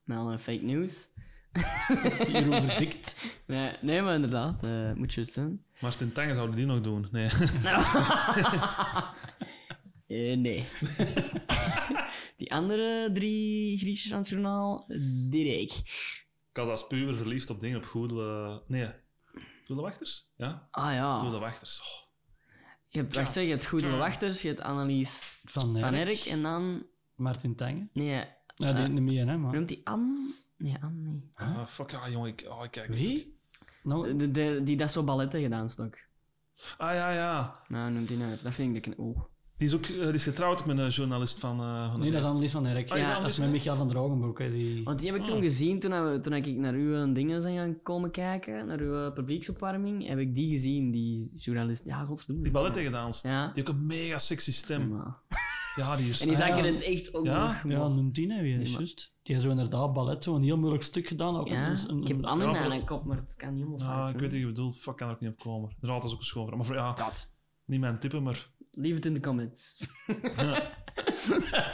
Wel 0.04 0.32
een 0.32 0.40
fake 0.40 0.64
news. 0.64 1.08
Hierover 2.28 2.62
verdikt. 2.62 3.16
Nee, 3.46 3.72
nee 3.82 4.02
maar 4.02 4.14
inderdaad, 4.16 4.64
eh, 4.64 4.70
het 4.88 4.98
moet 4.98 5.14
juist 5.14 5.34
zijn. 5.34 5.64
Martin 5.80 6.12
Tange 6.12 6.34
zouden 6.34 6.56
die 6.56 6.66
nog 6.66 6.82
doen. 6.82 7.08
Nee. 7.12 7.30
Eh, 10.10 10.38
nee. 10.38 10.68
Die 12.38 12.54
andere 12.54 13.10
drie 13.14 13.78
Griekjes 13.78 14.10
van 14.12 14.18
het 14.20 14.30
journaal, 14.30 14.86
die 15.30 15.62
ik. 15.62 15.72
Ik 16.52 16.56
was 16.66 16.68
als 16.68 16.88
puber 16.88 17.16
verliefd 17.16 17.50
op 17.50 17.60
dingen, 17.60 17.78
op 17.78 17.86
goede... 17.86 18.62
Nee. 18.68 18.90
Goede 19.66 19.82
wachters? 19.82 20.30
Ja, 20.36 20.68
Ah 20.72 20.94
ja. 20.94 21.20
goede 21.20 21.40
wachters. 21.40 21.80
Oh, 21.82 22.08
Je 22.88 23.00
hebt, 23.00 23.14
wacht, 23.16 23.34
zeg, 23.34 23.44
je 23.44 23.50
hebt 23.50 23.66
Goede 23.66 23.90
Wachters, 23.98 24.42
je 24.42 24.48
hebt 24.48 24.62
Annelies 24.62 25.40
Van 25.46 25.80
van 25.80 25.94
Erk. 25.94 26.20
En 26.26 26.42
dan... 26.42 26.86
Martin 27.16 27.56
Tange. 27.56 27.88
Nee, 27.94 28.08
Ja, 28.56 28.74
die 28.74 28.84
Eh, 28.84 28.90
niet 28.90 29.02
meer, 29.02 29.28
hè, 29.28 29.38
maar... 29.38 29.54
noemt 29.54 29.68
die 29.68 29.82
Anne? 29.84 30.34
Nee, 30.58 30.76
Anne 30.82 31.10
niet. 31.10 31.24
ah, 31.36 31.68
fuck, 31.68 31.94
ah, 31.94 32.10
jongen, 32.10 32.30
ik, 32.30 32.46
oh, 32.50 32.64
ik 32.64 32.72
kijk... 32.72 32.88
Wie? 32.90 33.38
Nou, 33.84 34.18
De, 34.18 34.32
de- 34.32 34.62
die 34.64 34.78
dat 34.78 34.92
zo 34.92 35.04
balletten 35.04 35.42
gedaan 35.42 35.70
stok. 35.70 35.96
Ah, 36.78 36.94
ja, 36.94 37.12
ja. 37.12 37.64
Nou, 37.68 37.92
noemt 37.92 38.08
die 38.08 38.18
nou, 38.18 38.38
dat 38.44 38.54
vind 38.54 38.76
ik 38.76 38.86
een 38.86 38.96
oeh. 39.00 39.20
Die 39.60 39.68
is 39.68 39.74
ook 39.76 39.86
eh, 39.86 40.00
die 40.04 40.14
is 40.14 40.24
getrouwd 40.24 40.66
met 40.66 40.78
een 40.78 40.90
journalist 40.90 41.40
van... 41.40 41.60
eh 41.60 41.92
van 41.92 42.00
nee, 42.00 42.12
dat 42.12 42.22
is. 42.22 42.28
Annelies 42.28 42.52
van 42.52 42.66
Erk. 42.66 42.90
Ah, 42.92 42.98
ja, 42.98 43.04
Annelies 43.04 43.22
dat 43.22 43.30
is 43.32 43.38
met 43.38 43.50
Michael 43.50 43.76
van 43.76 43.88
Drogenbroek. 43.88 44.40
Hè, 44.40 44.52
die... 44.52 44.84
Want 44.84 45.00
die 45.00 45.12
heb 45.12 45.20
ik 45.20 45.26
toen 45.26 45.36
Ah. 45.36 45.42
gezien 45.42 45.80
toen, 45.80 45.92
we, 46.12 46.20
toen 46.20 46.34
ik 46.34 46.46
naar 46.58 46.74
uw 46.74 47.14
dingen 47.14 47.42
zijn 47.42 47.56
gaan 47.58 47.82
komen 47.84 48.12
kijken, 48.12 48.66
naar 48.68 48.80
uw 48.80 49.06
eh, 49.06 49.14
publieksopwarming, 49.14 50.08
heb 50.08 50.18
ik 50.20 50.36
die 50.36 50.50
gezien, 50.50 50.92
die 50.92 51.32
journalist. 51.36 51.86
Ja, 51.86 52.04
godverdomme. 52.06 52.44
Die 52.44 52.52
balletten 52.52 52.84
gedaan. 52.84 53.12
Ja. 53.22 53.46
Die 53.46 53.52
heeft 53.54 53.70
ook 53.70 53.76
een 53.76 53.86
mega 53.86 54.18
sexy 54.18 54.52
stem. 54.52 55.04
Ja, 55.76 55.96
die 55.96 56.10
is... 56.10 56.22
En 56.22 56.28
die 56.28 56.36
zag 56.36 56.48
je 56.58 56.68
in 56.68 56.74
het 56.74 56.84
echt 56.84 57.14
ook 57.14 57.26
Ja? 57.26 57.48
nog. 57.64 57.72
Ja, 57.72 57.88
noem 57.88 58.12
die 58.12 58.28
nou 58.28 58.42
weer, 58.42 58.58
Nee, 58.58 58.70
juist. 58.72 59.14
Die 59.24 59.34
heeft 59.36 59.48
zo 59.48 59.52
inderdaad 59.52 59.94
ballet, 59.94 60.24
zo 60.24 60.36
een 60.36 60.44
heel 60.44 60.58
moeilijk 60.58 60.84
stuk 60.84 61.08
gedaan. 61.08 61.38
Ook 61.38 61.48
Ja, 61.48 61.70
een, 61.70 61.90
een, 61.90 62.02
ik 62.02 62.08
heb 62.08 62.18
een- 62.18 62.26
andere 62.26 62.56
voor- 62.56 62.68
mijn 62.68 62.86
kop, 62.86 63.06
maar 63.06 63.18
het 63.18 63.36
kan 63.36 63.50
niet 63.54 63.64
helemaal 63.64 63.80
Ja, 63.80 63.96
fout 63.96 64.10
ik 64.14 64.20
weet 64.20 64.32
wat 64.32 64.40
je 64.40 64.46
bedoelt. 64.46 64.78
Fuck, 64.78 64.98
kan 64.98 65.08
er 65.08 65.14
ook 65.14 65.20
niet 65.20 65.30
op 65.32 65.40
komen. 65.40 65.70
Inderdaad, 65.74 66.02
dat 66.10 66.22
is 66.22 66.34
ook 66.38 66.48
een. 66.50 66.58
Maar 66.58 66.66
voor- 66.66 66.76
ja, 66.76 66.94
Dat. 66.94 67.34
niet 67.66 67.80
mijn 67.80 68.00
tippen, 68.00 68.24
maar... 68.24 68.50
Leave 68.72 68.98
it 68.98 69.06
in 69.06 69.14
the 69.14 69.20
comments. 69.20 69.88
Ja. 70.36 70.72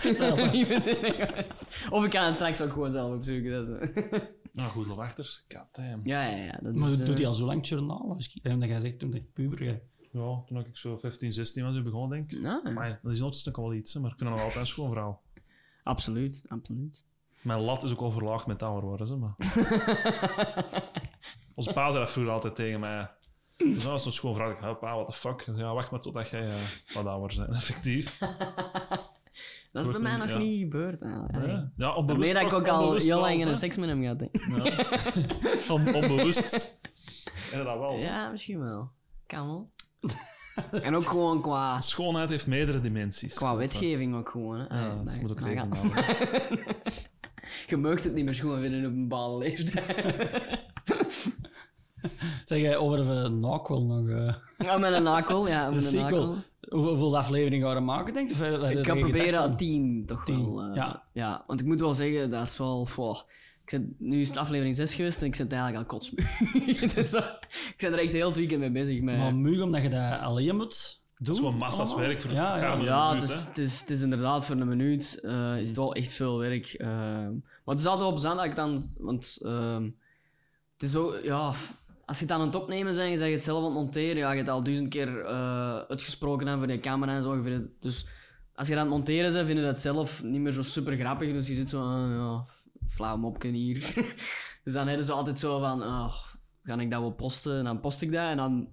Leave 0.51 0.73
it 0.73 0.85
in 0.85 0.95
the 0.99 1.25
comments. 1.25 1.87
Of 1.89 2.03
ik 2.03 2.09
kan 2.09 2.23
het 2.25 2.35
straks 2.35 2.61
ook 2.61 2.71
gewoon 2.71 2.91
zelf 2.91 3.15
opzoeken. 3.15 3.51
Dat 3.51 3.67
is 3.67 3.93
zo. 4.09 4.19
Nou, 4.51 4.69
goed, 4.69 4.87
wachters. 4.87 5.45
Damn. 5.71 6.01
ja, 6.03 6.23
ja, 6.29 6.43
ja. 6.43 6.59
Dat 6.61 6.75
Maar 6.75 6.89
is, 6.89 6.97
doet 6.97 7.07
eh, 7.09 7.15
hij 7.15 7.27
al 7.27 7.33
zo 7.33 7.45
lang 7.45 7.67
journaal? 7.67 8.09
Als 8.09 8.33
ik- 8.35 8.51
Omdat 8.51 8.69
jij 8.69 8.79
zegt 8.79 8.99
toen 8.99 9.13
ik 9.13 9.33
puber 9.33 9.63
jij. 9.63 9.81
Ja, 10.11 10.41
toen 10.45 10.59
ik 10.59 10.77
zo 10.77 10.97
15, 10.97 11.31
16 11.31 11.63
was, 11.63 11.81
begon, 11.81 12.09
denk 12.09 12.31
ik. 12.31 12.39
ja, 12.41 12.61
Maar 12.73 12.99
dat 13.03 13.11
is 13.11 13.43
nog 13.45 13.55
wel 13.55 13.73
iets, 13.73 13.93
hè, 13.93 13.99
maar 13.99 14.11
ik 14.11 14.17
vind 14.17 14.29
dat 14.29 14.37
nog 14.39 14.47
altijd 14.47 14.65
een 14.65 14.71
schoon 14.71 14.91
vrouw. 14.91 15.21
absoluut, 15.83 16.43
absoluut. 16.47 17.03
Mijn 17.41 17.59
lat 17.59 17.83
is 17.83 17.91
ook 17.91 17.99
al 18.01 18.11
verlaagd 18.11 18.47
met 18.47 18.63
ouder 18.63 18.89
worden, 18.89 19.19
maar... 19.19 19.35
Onze 21.55 21.73
pa 21.73 21.91
zei 21.91 22.03
dat 22.03 22.11
vroeger 22.11 22.33
altijd 22.33 22.55
tegen 22.55 22.79
mij. 22.79 23.09
Dus 23.57 23.83
dat 23.83 23.91
was 23.91 24.05
een 24.05 24.11
zei, 24.35 24.73
pa, 24.73 24.93
what 24.93 25.05
the 25.05 25.11
fuck? 25.13 25.45
Ja, 25.55 25.73
wacht 25.73 25.91
maar 25.91 25.99
totdat 25.99 26.29
jij 26.29 26.45
eh, 26.45 26.53
wat 26.93 27.05
ouder 27.05 27.37
bent, 27.37 27.49
effectief. 27.61 28.19
Dat 29.71 29.85
is 29.85 29.91
bij 29.91 29.99
mij 30.01 30.17
nog 30.17 30.27
ja. 30.27 30.37
niet 30.37 30.59
gebeurd. 30.59 31.01
eigenlijk. 31.01 31.45
Ja, 31.45 31.71
ja 31.77 31.95
onbewust 31.95 32.33
Daarmee 32.33 32.49
dat 32.49 32.59
ik 32.61 32.67
ook 32.69 32.75
al 32.81 32.95
heel 32.95 33.19
lang 33.19 33.37
hè. 33.39 33.43
geen 33.45 33.57
seks 33.57 33.77
met 33.77 33.89
hem 33.89 34.01
gehad 34.01 34.19
heb. 34.19 34.35
Ja. 34.35 34.85
On- 35.75 35.95
onbewust. 35.95 36.79
Inderdaad 37.51 37.79
wel. 37.79 37.97
zo. 37.99 38.05
Ja, 38.05 38.29
misschien 38.29 38.59
wel. 38.59 38.91
Kan 39.27 39.45
wel. 39.47 39.71
en 40.81 40.95
ook 40.95 41.07
gewoon 41.07 41.41
qua, 41.41 41.81
Schoonheid 41.81 42.29
heeft 42.29 42.47
meerdere 42.47 42.81
dimensies. 42.81 43.33
qua 43.33 43.55
wetgeving 43.55 44.15
ook 44.15 44.29
gewoon. 44.29 44.59
Hè. 44.59 44.79
Ja, 44.79 44.89
Ah, 44.89 45.05
dat 45.05 45.21
moet 45.21 45.31
ook 45.31 45.39
rekening. 45.41 45.93
Je 47.67 47.77
mag 47.77 48.03
het 48.03 48.13
niet 48.13 48.25
meer 48.25 48.35
schoon 48.35 48.61
vinden 48.61 48.85
op 48.85 48.91
een 48.91 49.07
bepaalde 49.07 49.37
leeftijd. 49.45 50.63
Zeg 52.45 52.59
jij 52.67 52.77
over 52.83 52.97
de 52.97 53.29
Nakwel 53.29 53.85
nog? 53.85 54.07
eh, 54.09 54.33
Ja, 54.57 54.77
met 54.77 54.93
een 54.93 55.03
nakel, 55.03 55.47
ja, 55.47 55.69
met 55.69 55.93
een. 55.93 56.43
Hoeveel, 56.69 57.17
afleveringen 57.17 57.67
gaan 57.67 57.75
we 57.77 57.81
maken, 57.83 58.13
denk 58.13 58.27
je? 58.29 58.33
Of 58.33 58.39
je 58.39 58.45
Ik 58.77 58.85
ga 58.85 58.93
er 58.93 58.99
proberen 58.99 59.39
aan 59.41 59.57
tien 59.57 60.03
toch 60.05 60.23
Tien, 60.23 60.53
wel. 60.55 60.63
eh, 60.69 60.75
ja. 60.75 61.03
ja. 61.13 61.43
Want 61.47 61.59
ik 61.59 61.65
moet 61.65 61.79
wel 61.79 61.93
zeggen, 61.93 62.29
dat 62.31 62.47
is 62.47 62.57
wel... 62.57 62.87
Wow. 62.95 63.15
Ik 63.63 63.69
zit, 63.69 63.81
nu 63.99 64.21
is 64.21 64.27
het 64.27 64.37
aflevering 64.37 64.75
6 64.75 64.93
geweest 64.93 65.21
en 65.21 65.25
ik 65.27 65.35
zit 65.35 65.51
eigenlijk 65.51 65.81
al 65.81 65.97
kotsmoe. 65.97 66.25
dus, 66.95 67.13
eh, 67.13 67.23
ik 67.49 67.75
ben 67.77 67.93
er 67.93 67.99
echt 67.99 68.11
heel 68.11 68.27
het 68.27 68.35
weekend 68.35 68.59
mee 68.59 68.71
bezig. 68.71 69.01
Met, 69.01 69.17
Maar 69.17 69.35
muug 69.35 69.61
omdat 69.61 69.81
je 69.81 69.89
dat 69.89 70.19
alleen 70.19 70.55
moet 70.55 71.01
doen? 71.17 71.33
is 71.33 71.39
gewoon 71.39 71.57
massa's 71.57 71.95
werk 71.95 72.21
voor- 72.21 72.31
Ja, 72.31 72.57
ja. 72.57 72.75
Ja, 72.81 73.09
een 73.11 73.15
het 73.19 73.29
is, 73.29 73.45
het, 73.45 73.57
is, 73.57 73.79
het 73.79 73.89
is 73.89 74.01
inderdaad 74.01 74.45
voor 74.45 74.55
een 74.55 74.67
minuut 74.67 75.19
eh, 75.23 75.57
is 75.57 75.67
het 75.67 75.77
wel 75.77 75.93
echt 75.95 76.13
veel 76.13 76.37
werk. 76.37 76.65
eh. 76.73 76.87
maar 76.87 77.75
het 77.75 77.79
is 77.79 77.85
altijd 77.85 78.03
wel 78.03 78.11
plezant 78.11 78.35
dat 78.37 78.45
ik 78.45 78.55
dan... 78.55 78.79
Want 78.97 79.39
ehm, 79.41 79.83
het 80.73 80.83
is 80.83 80.91
zo... 80.91 81.15
Ja, 81.23 81.53
als 82.05 82.17
je 82.19 82.23
het 82.23 82.33
aan 82.33 82.41
het 82.41 82.55
opnemen 82.55 82.95
bent, 82.95 83.09
je 83.09 83.17
zegt 83.17 83.33
het 83.33 83.43
zelf 83.43 83.57
aan 83.57 83.65
het 83.65 83.73
monteren, 83.73 84.17
ja, 84.17 84.31
je 84.31 84.37
hebt 84.37 84.49
al 84.49 84.63
duizend 84.63 84.89
keer 84.89 85.25
eh, 85.25 85.77
uitgesproken 85.77 86.47
hè, 86.47 86.57
voor 86.57 86.71
je 86.71 86.79
camera 86.79 87.15
en 87.15 87.23
zo. 87.23 87.35
je 87.35 87.69
dus 87.79 88.05
als 88.55 88.67
je 88.67 88.73
dat 88.73 88.83
aan 88.83 88.89
het 88.89 88.97
monteren 88.97 89.33
bent, 89.33 89.45
vind 89.45 89.59
je 89.59 89.65
dat 89.65 89.79
zelf 89.79 90.23
niet 90.23 90.41
meer 90.41 90.51
zo 90.51 90.61
super 90.61 90.97
grappig. 90.97 91.31
Dus 91.31 91.47
je 91.47 91.53
zit 91.53 91.69
zo... 91.69 91.81
ah, 91.81 92.09
ja, 92.09 92.45
flauw 92.87 93.17
mopje 93.17 93.49
hier. 93.49 93.93
dus 94.63 94.73
dan 94.73 94.87
hebben 94.87 95.05
ze 95.05 95.11
altijd 95.11 95.39
zo 95.39 95.59
van... 95.59 95.81
ah, 95.81 96.13
ga 96.63 96.79
ik 96.79 96.91
dat 96.91 96.99
wel 96.99 97.11
posten? 97.11 97.57
En 97.57 97.63
dan 97.63 97.79
post 97.79 98.01
ik 98.01 98.11
dat 98.11 98.29
en 98.29 98.37
dan 98.37 98.69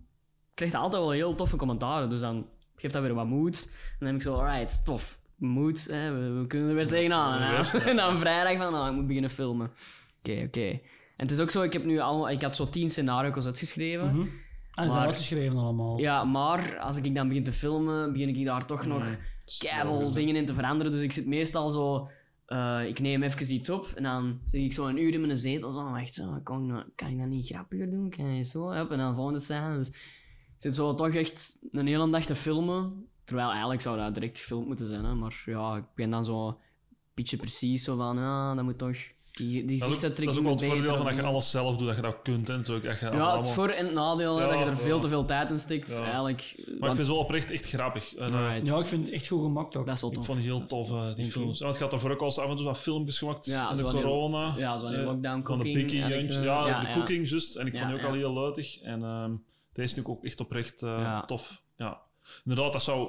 krijg 0.55 0.71
je 0.71 0.77
altijd 0.77 1.03
wel 1.03 1.11
heel 1.11 1.35
toffe 1.35 1.57
commentaren. 1.57 2.09
Dus 2.09 2.21
dan 2.21 2.47
geeft 2.77 2.93
dat 2.93 3.03
weer 3.03 3.15
wat 3.15 3.27
moed. 3.27 3.71
En 3.73 3.97
dan 3.99 4.09
heb 4.09 4.17
ik 4.17 4.23
zo, 4.23 4.35
alright, 4.35 4.85
tof. 4.85 5.21
Moed, 5.37 5.87
hè, 5.91 6.13
we, 6.13 6.41
we 6.41 6.47
kunnen 6.47 6.69
er 6.69 6.75
weer 6.75 6.89
tegenaan. 6.89 7.41
En, 7.41 7.63
dan, 7.63 7.81
en 7.91 7.97
dan 7.97 8.19
vrijdag 8.19 8.57
van, 8.57 8.73
nou, 8.73 8.89
ik 8.89 8.95
moet 8.95 9.07
beginnen 9.07 9.31
filmen. 9.31 9.71
Oké, 10.19 10.43
oké. 10.47 10.81
Het 11.23 11.31
is 11.31 11.39
ook 11.41 11.51
zo, 11.51 11.63
ik 11.63 11.73
heb 11.73 11.85
nu 11.85 11.99
allemaal, 11.99 12.31
ik 12.31 12.43
had 12.43 12.57
zo 12.57 12.69
tien 12.69 12.91
scenario's 12.91 13.47
uitgeschreven. 13.47 14.07
Mhm. 14.17 14.21
Ah, 14.75 14.85
is 14.85 14.91
Maar- 14.91 14.99
dat 14.99 15.07
uitgeschreven 15.07 15.59
allemaal? 15.59 15.99
Ja, 15.99 16.25
maar 16.25 16.79
als 16.79 16.97
ik 16.97 17.15
dan 17.15 17.29
begin 17.29 17.45
te 17.45 17.53
filmen, 17.53 18.13
begin 18.13 18.29
ik 18.37 18.45
daar 18.45 18.67
toch 18.67 18.87
nog 18.87 19.17
keiveel 19.59 19.93
logisch, 19.93 20.09
hè. 20.09 20.15
dingen 20.15 20.37
in 20.37 20.45
te 20.47 20.55
veranderen. 20.55 20.93
Dus 20.93 21.03
ik 21.03 21.13
zit 21.13 21.27
meestal 21.27 21.69
zo... 21.69 22.09
eh, 22.47 22.81
ik 22.89 23.01
neem 23.01 23.23
even 23.23 23.55
iets 23.55 23.71
op 23.71 23.87
en 23.95 24.03
dan 24.03 24.41
zit 24.47 24.63
ik 24.63 24.73
zo 24.73 24.87
een 24.87 24.99
uur 24.99 25.13
in 25.13 25.21
mijn 25.21 25.39
zetel. 25.39 25.71
Zo, 25.71 25.91
wacht, 25.91 26.15
zo, 26.15 26.41
kan, 26.45 26.63
ik 26.63 26.69
nou- 26.71 26.85
kan 26.95 27.09
ik 27.09 27.19
dat 27.19 27.27
niet 27.29 27.47
grappiger 27.47 27.91
doen? 27.91 28.11
Kan 28.11 28.35
je 28.37 28.43
zo? 28.43 28.71
Hup, 28.71 28.91
en 28.91 28.99
dan 28.99 29.15
volgende 29.15 29.41
scène. 29.41 29.77
Dus 29.77 29.89
ik 29.89 30.55
zit 30.59 30.75
zo 30.75 30.95
toch 30.95 31.09
echt 31.15 31.59
een 31.73 31.87
hele 31.87 32.11
dag 32.11 32.25
te 32.25 32.35
filmen. 32.35 33.07
Terwijl 33.25 33.51
eigenlijk 33.51 33.81
zou 33.81 33.97
dat 33.97 34.15
direct 34.15 34.39
gefilmd 34.39 34.67
moeten 34.67 34.89
zijn. 34.89 35.05
Hè? 35.05 35.15
Maar 35.15 35.43
ja, 35.47 35.77
ik 35.77 35.85
ben 35.95 36.11
dan 36.11 36.25
zo 36.25 36.49
een 36.49 36.55
beetje 37.15 37.37
precies 37.37 37.85
zo 37.85 37.97
van... 37.97 38.17
Ja, 38.17 38.55
dat 38.55 38.65
moet 38.65 38.79
toch... 38.79 38.97
Die, 39.33 39.65
die 39.67 39.79
Dat 39.79 39.91
is 39.91 39.95
ook, 39.97 40.01
dat 40.03 40.19
is 40.19 40.37
ook 40.37 40.43
wel 40.43 40.53
het 40.53 40.65
voordeel 40.65 40.97
van 40.97 41.07
dat 41.07 41.17
je 41.17 41.23
alles 41.23 41.51
zelf 41.51 41.77
doet, 41.77 41.87
dat 41.87 41.97
je 41.97 42.03
dat 42.03 42.17
kunt. 42.23 42.49
En 42.49 42.65
zo, 42.65 42.81
dat 42.81 43.01
je, 43.01 43.11
als 43.11 43.17
Ja, 43.23 43.39
het 43.39 43.49
voor- 43.49 43.69
en 43.69 43.85
het 43.85 43.95
nadeel 43.95 44.41
Ja, 44.41 44.47
dat 44.49 44.59
je 44.59 44.65
er 44.65 44.71
ja. 44.71 44.77
veel 44.77 45.01
te 45.01 45.09
veel 45.09 45.25
tijd 45.25 45.51
in 45.51 45.59
stikt. 45.59 45.91
Ja. 45.91 46.05
Eigenlijk, 46.05 46.55
Maar 46.57 46.75
ik 46.75 46.79
want- 46.81 46.95
vind 46.95 47.07
ze 47.07 47.13
wel 47.13 47.23
oprecht 47.23 47.51
echt 47.51 47.69
grappig. 47.69 48.15
En, 48.15 48.35
eh, 48.35 48.49
Right. 48.53 48.67
Ja, 48.67 48.79
ik 48.79 48.87
vind 48.87 49.05
het 49.05 49.15
echt 49.15 49.27
goed 49.29 49.43
gemaakt 49.43 49.77
ook. 49.77 49.87
dat 49.87 49.95
is 49.95 50.01
wel 50.01 50.13
Ik 50.13 50.23
vond 50.23 50.39
die 50.39 50.47
heel 50.47 50.67
tof, 50.67 50.91
eh, 50.91 51.05
die 51.07 51.15
Thank 51.15 51.31
films. 51.31 51.59
Ja, 51.59 51.67
het 51.67 51.77
gaat 51.77 51.91
daarvoor 51.91 52.11
ook 52.11 52.21
al 52.21 52.27
af 52.43 52.51
en 52.51 52.57
toe 52.57 52.65
wat 52.65 52.79
filmpjes 52.79 53.19
gemaakt 53.19 53.47
Ja, 53.47 53.71
in 53.71 53.77
de 53.77 53.83
corona. 53.83 54.55
Ja, 54.57 54.75
zo 54.75 54.81
van 54.81 54.91
die 54.91 55.01
Eh, 55.01 55.05
lockdown 55.07 55.43
Van 55.47 55.59
de 55.59 55.65
cooking. 55.65 55.75
Picky 55.75 56.01
en 56.03 56.25
ik, 56.25 56.33
Ja, 56.33 56.81
de 56.81 56.93
cooking, 56.93 57.29
juist. 57.29 57.57
En 57.57 57.67
ik 57.67 57.73
Ja, 57.73 57.79
vond 57.79 57.91
die 57.91 57.99
ook 58.01 58.05
ja. 58.07 58.11
al 58.13 58.19
heel 58.19 58.33
luidig. 58.33 58.81
En 58.81 59.03
ehm 59.05 59.31
deze 59.73 59.99
nu 59.99 60.07
ook 60.07 60.25
echt 60.25 60.41
oprecht 60.41 60.83
eh, 60.83 60.89
Ja. 60.99 61.25
tof. 61.25 61.63
Ja. 61.77 61.99
Inderdaad, 62.45 62.73
dat 62.73 62.83
zou 62.83 63.09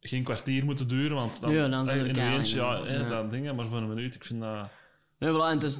geen 0.00 0.22
kwartier 0.24 0.64
moeten 0.64 0.88
duren, 0.88 1.16
want 1.16 1.40
dan, 1.40 1.52
Ja, 1.52 1.68
dan 1.68 1.90
in 1.90 2.04
de 2.04 2.12
keihard 2.12 2.38
eentje, 2.38 2.60
Ja. 2.60 3.08
dat 3.08 3.30
dingen, 3.30 3.54
maar 3.54 3.66
voor 3.66 3.78
een 3.78 3.88
minuut, 3.88 4.14
ik 4.14 4.24
vind 4.24 4.40
dat... 4.40 4.68
Nee, 5.18 5.32
voilà, 5.32 5.48
en 5.48 5.58
het, 5.58 5.62
is, 5.62 5.74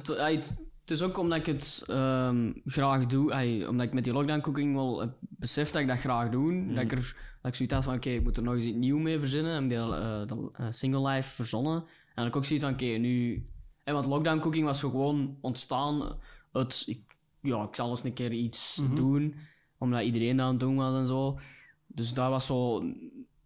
het, 0.85 1.01
ook 1.01 1.17
omdat 1.17 1.37
ik 1.39 1.45
het 1.45 1.83
ehm, 1.87 2.51
graag 2.65 3.05
doe. 3.05 3.65
omdat 3.69 3.85
ik 3.85 3.93
met 3.93 4.03
die 4.03 4.13
lockdown 4.13 4.41
cooking 4.41 4.75
wel 4.75 4.99
heb 4.99 5.13
beseft 5.19 5.73
dat 5.73 5.81
ik 5.81 5.87
dat 5.87 5.97
graag 5.99 6.29
doe. 6.29 6.51
Mhm. 6.51 6.73
Dat, 6.73 6.83
ik 6.83 6.91
er, 6.91 7.15
dat 7.41 7.51
ik 7.51 7.55
zoiets 7.55 7.73
had 7.75 7.83
van, 7.83 7.93
oké, 7.95 8.09
ik 8.09 8.23
moet 8.23 8.37
er 8.37 8.43
nog 8.43 8.53
eens 8.55 8.65
iets 8.65 8.77
nieuws 8.77 9.01
mee 9.01 9.19
verzinnen. 9.19 9.55
En 9.55 9.67
die 9.67 9.77
eh, 9.77 10.27
dat, 10.27 10.37
eh, 10.53 10.65
single 10.69 11.09
life 11.09 11.35
verzonnen. 11.35 11.75
En 11.75 12.15
dan 12.15 12.25
ik 12.25 12.35
ook 12.35 12.45
zoiets 12.45 12.65
van, 12.65 12.73
oké, 12.73 12.85
nu... 12.85 13.45
En 13.83 13.93
want 13.93 14.05
lockdown 14.05 14.39
cooking 14.39 14.65
was 14.65 14.79
zo 14.79 14.89
gewoon 14.89 15.37
ontstaan 15.41 16.15
uit... 16.51 16.83
Ik, 16.85 16.99
ja, 17.41 17.63
ik 17.63 17.75
zal 17.75 17.89
eens 17.89 18.03
een 18.03 18.13
keer 18.13 18.31
iets 18.31 18.77
Mhm. 18.77 18.95
doen. 18.95 19.35
Omdat 19.77 20.01
iedereen 20.03 20.37
dat 20.37 20.45
aan 20.45 20.51
het 20.51 20.59
doen 20.59 20.75
was 20.75 20.95
en 20.95 21.05
zo. 21.07 21.39
Dus 21.87 22.13
dat 22.13 22.29
was 22.29 22.45
zo 22.45 22.83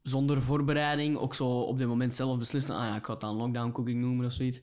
zonder 0.04 0.41
voorbereiding. 0.41 1.18
Ook 1.18 1.36
zo 1.36 1.60
op 1.60 1.78
dit 1.78 1.88
moment 1.88 2.16
zelf 2.16 2.38
beslissen. 2.38 2.76
Ah 2.76 2.84
ja, 2.84 2.96
ik 2.96 3.06
ga 3.06 3.12
het 3.12 3.22
dan 3.22 3.36
lockdown 3.36 3.72
cooking 3.72 4.02
noemen 4.02 4.26
of 4.26 4.32
zoiets. 4.32 4.62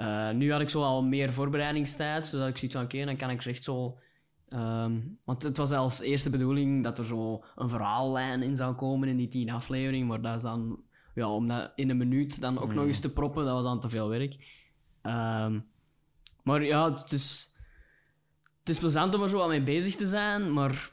Eh, 0.00 0.30
nu 0.30 0.52
had 0.52 0.60
ik 0.60 0.68
zo 0.68 0.82
al 0.82 1.02
meer 1.02 1.32
voorbereidingstijd, 1.32 2.26
zodat 2.26 2.48
ik 2.48 2.56
zoiets 2.56 2.76
van, 2.76 2.84
oké, 2.84 3.04
dan 3.04 3.16
kan 3.16 3.30
ik 3.30 3.44
echt 3.44 3.64
zo... 3.64 3.98
ehm, 4.48 5.00
want 5.24 5.42
het 5.42 5.56
was 5.56 5.70
als 5.70 6.00
eerste 6.00 6.30
bedoeling 6.30 6.82
dat 6.82 6.98
er 6.98 7.04
zo 7.04 7.44
een 7.56 7.68
verhaallijn 7.68 8.42
in 8.42 8.56
zou 8.56 8.74
komen 8.74 9.08
in 9.08 9.16
die 9.16 9.28
tien 9.28 9.50
afleveringen, 9.50 10.06
maar 10.06 10.20
dat 10.20 10.36
is 10.36 10.42
dan... 10.42 10.82
Ja, 11.14 11.30
om 11.30 11.48
dat 11.48 11.72
in 11.74 11.90
een 11.90 11.96
minuut 11.96 12.40
dan 12.40 12.58
ook 12.58 12.74
nog 12.74 12.86
eens 12.86 13.00
te 13.00 13.12
proppen, 13.12 13.44
dat 13.44 13.54
was 13.54 13.64
dan 13.64 13.80
te 13.80 13.88
veel 13.88 14.08
werk. 14.08 14.36
Ehm, 15.02 15.60
maar 16.42 16.64
ja, 16.64 16.90
het 16.90 17.12
is... 17.12 17.54
Het 18.58 18.68
is 18.68 18.78
plezant 18.78 19.14
om 19.14 19.22
er 19.22 19.28
zo 19.28 19.38
wat 19.38 19.48
mee 19.48 19.62
bezig 19.62 19.96
te 19.96 20.06
zijn, 20.06 20.52
maar... 20.52 20.90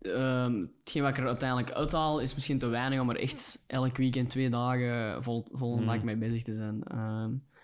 ehm, 0.00 0.64
hetgeen 0.80 1.02
wat 1.02 1.10
ik 1.10 1.18
er 1.18 1.26
uiteindelijk 1.26 1.70
uithaal, 1.70 2.20
is 2.20 2.34
misschien 2.34 2.58
te 2.58 2.66
weinig 2.66 3.00
om 3.00 3.10
er 3.10 3.20
echt 3.20 3.64
elk 3.66 3.96
weekend 3.96 4.30
twee 4.30 4.50
dagen 4.50 5.22
vol, 5.22 5.46
vol 5.52 5.78
een 5.78 5.86
dag 5.86 6.02
mee 6.02 6.16
bezig 6.16 6.42
te 6.42 6.54
zijn. 6.54 6.82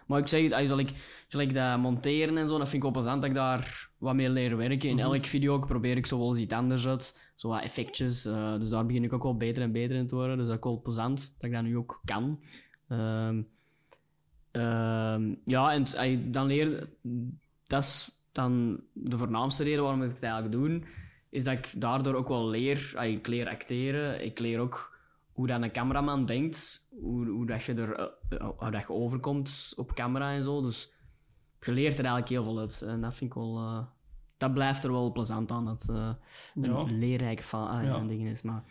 Maar 0.07 0.19
ik 0.21 0.27
zeg 0.29 0.43
het, 0.43 0.71
als 0.71 0.81
ik 0.81 0.93
gelijk 1.29 1.55
dat 1.55 1.79
monteren 1.79 2.37
en 2.39 2.49
zo, 2.49 2.59
dat 2.59 2.69
vind 2.69 2.85
ik 2.85 2.93
wel 2.93 3.03
plezant 3.03 3.21
dat 3.21 3.31
ik 3.31 3.37
daar 3.37 3.89
wat 3.99 4.15
meer 4.15 4.31
leer 4.31 4.57
werken. 4.57 4.89
In 4.89 4.99
elk 4.99 5.27
video 5.27 5.55
ook 5.55 5.67
probeer 5.67 5.97
ik 5.97 6.07
zo 6.07 6.19
wel 6.19 6.29
eens 6.31 6.39
iets 6.39 6.55
anders 6.55 6.87
uit. 6.87 7.31
Zo 7.35 7.49
wat 7.49 7.63
effectjes. 7.63 8.25
eh, 8.25 8.59
dus 8.59 8.71
daar 8.71 8.87
begin 8.87 9.05
ik 9.05 9.13
ook 9.13 9.23
wel 9.23 9.37
beter 9.37 9.63
en 9.63 9.73
beter 9.73 9.97
in 9.97 10.07
te 10.07 10.15
worden. 10.15 10.37
Dus 10.37 10.47
dat 10.47 10.55
is 10.57 10.63
ook 10.63 10.71
wel 10.73 10.83
plezant 10.83 11.35
dat 11.39 11.51
ik 11.51 11.57
dat 11.57 11.63
nu 11.65 11.77
ook 11.77 12.01
kan. 12.05 12.41
Ehm, 12.89 13.43
ehm, 14.51 15.35
ja, 15.45 15.73
en 15.73 16.33
dan 16.33 16.47
leer... 16.47 16.89
Dat 17.67 17.83
is 17.83 18.21
dan 18.33 18.81
de 18.93 19.19
voornaamste 19.19 19.65
reden 19.65 19.83
waarom 19.83 20.03
ik 20.03 20.11
het 20.11 20.23
eigenlijk 20.23 20.53
doe. 20.53 20.81
Is 21.31 21.45
dat 21.45 21.53
ik 21.55 21.81
daardoor 21.81 22.15
ook 22.15 22.29
wel 22.29 22.49
leer... 22.49 22.93
ah, 22.95 23.09
Ik 23.09 23.27
leer 23.27 23.49
acteren. 23.49 24.25
Ik 24.25 24.39
leer 24.39 24.59
ook 24.59 24.92
hoe 25.43 25.51
dat 25.51 25.63
een 25.63 25.73
cameraman 25.73 26.27
denkt, 26.27 26.89
hoe, 27.01 27.27
hoe 27.27 27.47
dat 27.47 27.65
je 27.65 27.75
er 27.75 27.95
eh, 27.95 28.07
eh, 28.39 28.49
hoe 28.59 28.71
dat 28.71 28.81
je 28.87 28.93
overkomt 28.93 29.73
op 29.77 29.95
camera 29.95 30.33
en 30.33 30.43
zo. 30.43 30.63
Dus 30.63 30.93
je 31.61 31.73
leert 31.73 31.93
er 31.99 32.05
eigenlijk 32.05 32.29
heel 32.29 32.45
veel 32.45 32.59
uit. 32.59 32.83
En 32.83 33.01
dat 33.01 33.15
vind 33.15 33.31
ik 33.31 33.37
wel... 33.37 33.59
eh, 33.59 33.87
dat 34.37 34.53
blijft 34.55 34.85
er 34.85 34.93
wel 34.93 35.13
plezant 35.13 35.51
aan, 35.51 35.65
dat 35.65 35.89
eh 35.89 36.15
een 36.55 36.63
Ja. 36.65 36.83
leerrijk 36.83 37.43
van 37.43 37.69
ah, 37.69 37.83
Ja. 37.83 37.95
een 37.97 38.07
ding 38.07 38.29
is. 38.29 38.43
Maar 38.43 38.63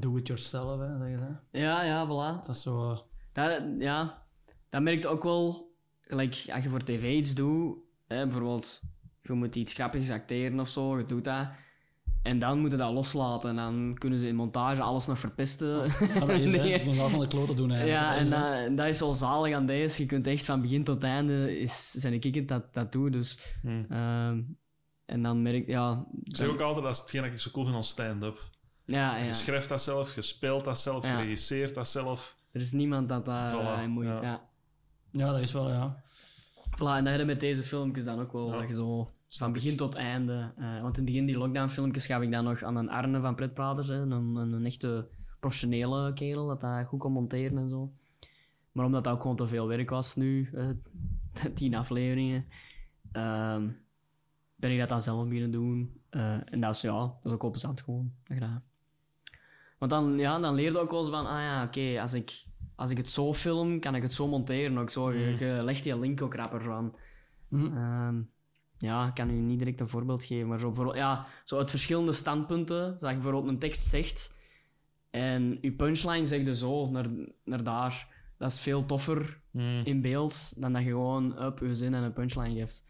Do 0.00 0.16
it 0.16 0.26
yourself, 0.26 0.80
hè, 0.80 0.98
zeg 0.98 1.08
je 1.10 1.16
dat. 1.18 1.60
ja, 1.62 1.82
ja, 1.82 2.06
voilà. 2.06 2.44
Dat 2.46 2.54
is 2.56 2.62
zo... 2.62 2.90
eh, 2.90 2.98
Dat, 3.32 3.62
ja, 3.78 4.22
dat 4.70 4.82
merkt 4.82 5.06
ook 5.06 5.22
wel, 5.22 5.72
like, 6.02 6.54
als 6.54 6.64
je 6.64 6.70
voor 6.70 6.82
tv 6.84 7.16
iets 7.16 7.34
doet, 7.34 7.76
hè, 8.06 8.22
bijvoorbeeld, 8.26 8.80
je 9.22 9.32
moet 9.32 9.56
iets 9.56 9.72
grappigs 9.74 10.10
acteren 10.10 10.60
of 10.60 10.68
zo, 10.68 10.98
je 10.98 11.06
doet 11.06 11.24
dat. 11.24 11.48
En 12.28 12.38
dan 12.38 12.58
moeten 12.58 12.78
dat 12.78 12.92
loslaten. 12.92 13.50
En 13.50 13.56
dan 13.56 13.96
kunnen 13.98 14.18
ze 14.18 14.26
in 14.26 14.34
montage 14.34 14.82
alles 14.82 15.06
nog 15.06 15.18
verpesten. 15.18 15.68
Ja, 15.68 16.18
dat 16.26 16.28
is. 16.28 16.50
Nee. 16.50 16.84
Moet 16.84 16.96
wel 16.96 17.08
van 17.08 17.20
de 17.20 17.26
klote 17.26 17.54
doen 17.54 17.70
eigenlijk. 17.70 18.00
Ja, 18.00 18.10
Dat 18.10 18.18
en 18.18 18.30
dat, 18.30 18.52
en 18.66 18.76
dat 18.76 18.86
is 18.86 19.00
wel 19.00 19.14
zalig 19.14 19.54
aan 19.54 19.66
deze. 19.66 20.02
Je 20.02 20.08
kunt 20.08 20.26
echt 20.26 20.44
van 20.44 20.60
begin 20.62 20.84
tot 20.84 21.02
einde, 21.02 21.58
is, 21.58 21.90
zijn 21.90 22.12
ik 22.12 22.34
het 22.34 22.48
dat, 22.48 22.74
dat 22.74 22.92
doe. 22.92 23.10
Dus, 23.10 23.38
Hmm. 23.62 23.86
ehm, 23.90 24.40
en 25.06 25.22
dan 25.22 25.42
merk 25.42 25.66
ja, 25.66 26.04
Ik 26.22 26.36
zeg 26.36 26.48
ook 26.48 26.60
altijd, 26.60 26.84
dat 26.84 26.94
is 26.94 27.00
hetgeen 27.00 27.22
dat 27.22 27.32
ik 27.32 27.40
zo 27.40 27.50
cool 27.50 27.64
vind 27.64 27.76
aan 27.76 27.84
stand-up. 27.84 28.38
ja, 28.84 29.16
Je 29.16 29.24
ja. 29.26 29.32
schrijft 29.32 29.68
dat 29.68 29.82
zelf, 29.82 30.14
je 30.14 30.22
speelt 30.22 30.64
dat 30.64 30.78
zelf, 30.78 31.04
je 31.04 31.10
Ja. 31.10 31.20
regisseert 31.20 31.74
dat 31.74 31.88
zelf. 31.88 32.36
Er 32.52 32.60
is 32.60 32.72
niemand 32.72 33.08
dat 33.08 33.24
dat 33.24 33.52
Voilà, 33.52 33.82
uh, 33.82 33.86
moeit. 33.86 34.08
ja. 34.08 34.22
Ja. 34.22 34.40
Ja, 35.10 35.32
dat 35.32 35.40
is 35.40 35.52
wel, 35.52 35.68
ja. 35.70 36.02
Voilà, 36.76 36.96
en 36.96 37.04
dat 37.04 37.06
heb 37.12 37.18
je 37.18 37.24
met 37.24 37.40
deze 37.40 37.62
filmpjes 37.62 38.04
dan 38.04 38.20
ook 38.20 38.32
wel. 38.32 38.52
Ja. 38.52 38.58
Dat 38.58 38.68
je 38.68 38.74
zo 38.74 39.10
van 39.28 39.52
begin 39.52 39.76
tot 39.76 39.94
einde. 39.94 40.52
eh, 40.56 40.80
want 40.80 40.96
in 40.96 41.04
het 41.04 41.12
begin, 41.12 41.26
die 41.26 41.38
lockdown-filmpjes, 41.38 42.06
gaf 42.06 42.22
ik 42.22 42.30
dan 42.30 42.44
nog 42.44 42.62
aan 42.62 42.76
een 42.76 42.90
Arne 42.90 43.20
van 43.20 43.34
Pretpraters. 43.34 43.88
Hè, 43.88 43.94
een, 43.94 44.10
een, 44.10 44.52
een 44.52 44.66
echte 44.66 45.08
professionele 45.40 46.12
kerel, 46.12 46.46
dat 46.46 46.60
dat 46.60 46.86
goed 46.86 46.98
kon 46.98 47.12
monteren 47.12 47.58
en 47.58 47.68
zo. 47.68 47.92
Maar 48.72 48.84
omdat 48.84 49.04
dat 49.04 49.12
ook 49.12 49.20
gewoon 49.20 49.36
te 49.36 49.48
veel 49.48 49.66
werk 49.66 49.90
was 49.90 50.16
nu, 50.16 50.50
tien 51.54 51.74
afleveringen, 51.74 52.46
ehm, 53.12 53.68
ben 54.56 54.70
ik 54.70 54.78
dat 54.78 54.88
dan 54.88 55.02
zelf 55.02 55.26
beginnen 55.26 55.50
doen. 55.50 56.00
Eh, 56.10 56.52
en 56.52 56.60
dat 56.60 56.74
is, 56.74 56.80
ja, 56.80 56.98
dat 56.98 57.18
is 57.22 57.32
ook 57.32 57.42
wel 57.42 57.50
plezant 57.50 57.80
gewoon. 57.80 58.12
Want 59.78 59.90
dan, 59.90 60.18
ja, 60.18 60.38
dan 60.38 60.54
leer 60.54 60.72
je 60.72 60.78
ook 60.78 60.90
wel 60.90 61.00
eens 61.00 61.10
van, 61.10 61.26
ah 61.26 61.40
ja, 61.40 61.64
oké, 61.64 62.00
als, 62.00 62.14
ik, 62.14 62.44
als 62.74 62.90
ik 62.90 62.96
het 62.96 63.08
zo 63.08 63.34
film, 63.34 63.80
kan 63.80 63.94
ik 63.94 64.02
het 64.02 64.12
zo 64.14 64.26
monteren. 64.26 64.78
Ook 64.78 64.90
zo, 64.90 65.12
je, 65.12 65.38
je 65.38 65.62
legt 65.64 65.82
die 65.82 65.98
link 65.98 66.22
ook 66.22 66.34
rapper 66.34 66.62
van. 66.62 66.94
Hm. 67.48 67.76
Ehm, 67.76 68.20
ja, 68.78 69.06
ik 69.06 69.14
kan 69.14 69.30
u 69.30 69.32
niet 69.32 69.58
direct 69.58 69.80
een 69.80 69.88
voorbeeld 69.88 70.24
geven, 70.24 70.48
maar 70.48 70.58
zo, 70.58 70.66
bijvoorbeeld, 70.66 70.96
ja, 70.96 71.26
zo 71.44 71.58
uit 71.58 71.70
verschillende 71.70 72.12
standpunten. 72.12 72.90
Dat 72.98 73.08
je 73.08 73.14
bijvoorbeeld 73.14 73.48
een 73.48 73.58
tekst 73.58 73.84
zegt 73.88 74.36
en 75.10 75.58
je 75.60 75.72
punchline 75.72 76.26
zegt 76.26 76.46
je 76.46 76.54
zo 76.54 76.90
naar, 76.90 77.06
naar 77.44 77.62
daar. 77.64 78.16
Dat 78.38 78.52
is 78.52 78.60
veel 78.60 78.84
toffer 78.86 79.40
Hmm. 79.52 79.80
in 79.84 80.00
beeld 80.00 80.52
dan 80.60 80.72
dat 80.72 80.82
je 80.82 80.88
gewoon 80.88 81.42
up 81.42 81.58
je 81.58 81.74
zin 81.74 81.94
en 81.94 82.02
een 82.02 82.12
punchline 82.12 82.54
geeft. 82.54 82.84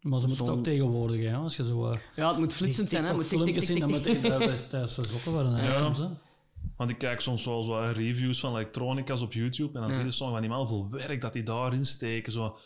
Maar 0.00 0.20
ze 0.20 0.26
moeten 0.26 0.46
het 0.46 0.54
ook 0.54 0.64
tegenwoordig, 0.64 1.20
hè. 1.24 1.34
Als 1.36 1.56
je 1.56 1.64
zo... 1.64 1.86
eh, 1.90 1.98
Ja, 2.16 2.28
het 2.28 2.38
moet 2.38 2.52
flitsend 2.52 2.90
zijn, 2.90 3.02
hè. 3.02 3.08
Het 3.08 3.16
moet 3.16 3.26
zien, 3.26 3.44
tik. 3.44 3.86
moet 3.86 4.70
dat, 4.70 4.88
is 4.88 4.94
zo 4.94 5.30
worden, 5.30 5.52
hè, 5.54 5.68
Ja. 5.68 5.76
soms, 5.76 5.98
hè. 5.98 6.06
Want 6.76 6.90
ik 6.90 6.98
kijk 6.98 7.20
soms 7.20 7.44
wel 7.44 7.62
zo 7.62 7.78
reviews 7.94 8.40
van 8.40 8.50
elektronica's 8.50 9.20
op 9.22 9.32
YouTube 9.32 9.74
en 9.74 9.80
dan 9.80 9.88
Ja. 9.88 9.94
zie 9.96 10.04
je 10.04 10.10
soms 10.10 10.30
van 10.32 10.40
die 10.40 10.50
man 10.50 10.68
veel 10.68 10.88
werk 10.90 11.20
dat 11.20 11.32
die 11.32 11.42
daarin 11.42 11.86
steken. 11.86 12.32
Zo, 12.32 12.56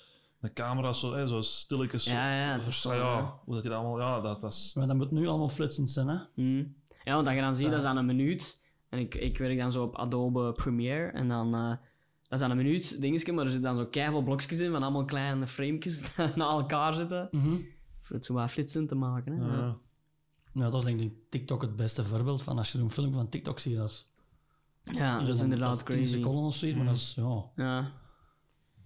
de 0.44 0.52
camera 0.52 0.92
zo, 0.92 1.14
hè, 1.14 1.26
zo 1.26 1.40
stilletjes. 1.40 2.04
zo- 2.04 2.12
Ja, 2.14 2.34
ja, 2.36 2.56
dat 2.56 2.66
is 2.66 2.82
ja, 2.82 3.40
hoe 3.44 3.54
dat 3.54 3.62
die 3.62 3.72
dat 3.72 3.80
allemaal... 3.80 4.00
Ja, 4.00 4.20
dat, 4.20 4.40
dat 4.40 4.52
is... 4.52 4.74
Maar 4.74 4.86
dat 4.86 4.96
moet 4.96 5.10
nu 5.10 5.26
allemaal 5.28 5.48
flitsend 5.48 5.90
zijn, 5.90 6.08
hè. 6.08 6.18
Hmm. 6.34 6.74
Ja, 7.04 7.14
want 7.14 7.26
dat 7.26 7.34
je 7.34 7.40
dan 7.40 7.54
ziet, 7.56 7.70
dat 7.70 7.78
is 7.80 7.84
aan 7.84 7.96
een 7.96 8.06
minuut. 8.06 8.62
En 8.88 8.98
ik, 8.98 9.14
ik 9.14 9.38
werk 9.38 9.56
dan 9.56 9.72
zo 9.72 9.82
op 9.82 9.96
Adobe 9.96 10.52
Premiere. 10.52 11.06
En 11.10 11.28
dan, 11.28 11.54
eh, 11.54 11.68
dat 12.28 12.38
is 12.38 12.40
aan 12.40 12.50
een 12.50 12.56
minuut, 12.56 13.00
dingetje, 13.00 13.32
maar 13.32 13.44
er 13.44 13.50
zitten 13.50 13.74
dan 13.74 13.82
zo 13.84 13.88
keiveel 13.90 14.22
blokjes 14.22 14.60
in 14.60 14.70
van 14.70 14.82
allemaal 14.82 15.04
kleine 15.04 15.46
framekjes 15.46 16.00
die 16.16 16.26
na 16.34 16.48
elkaar 16.48 16.94
zitten. 16.94 17.28
Mhm. 17.30 17.56
Voor 18.02 18.16
het 18.16 18.24
zo 18.24 18.34
wat 18.34 18.50
flitsend 18.50 18.88
te 18.88 18.94
maken. 18.94 19.32
Hè? 19.32 19.46
Ja. 19.46 19.52
Ja. 19.56 19.76
Ja, 20.52 20.70
dat 20.70 20.74
is 20.74 20.84
denk 20.84 21.00
ik 21.00 21.12
TikTok 21.28 21.62
het 21.62 21.76
beste 21.76 22.04
voorbeeld 22.04 22.42
van. 22.42 22.58
Als 22.58 22.72
je 22.72 22.78
zo'n 22.78 22.90
film 22.90 23.12
van 23.12 23.28
TikTok 23.28 23.58
ziet, 23.58 23.76
dat 23.76 23.88
is, 23.90 24.06
Ja, 24.96 25.18
dat 25.20 25.28
is 25.28 25.40
inderdaad 25.40 25.76
10 25.76 25.84
crazy. 25.84 26.12
seconden 26.12 26.44
of 26.44 26.54
zoiets, 26.54 26.76
maar 26.76 26.86
dat 26.86 26.94
is, 26.96 27.14
ja, 27.16 27.44
Ja, 27.56 27.92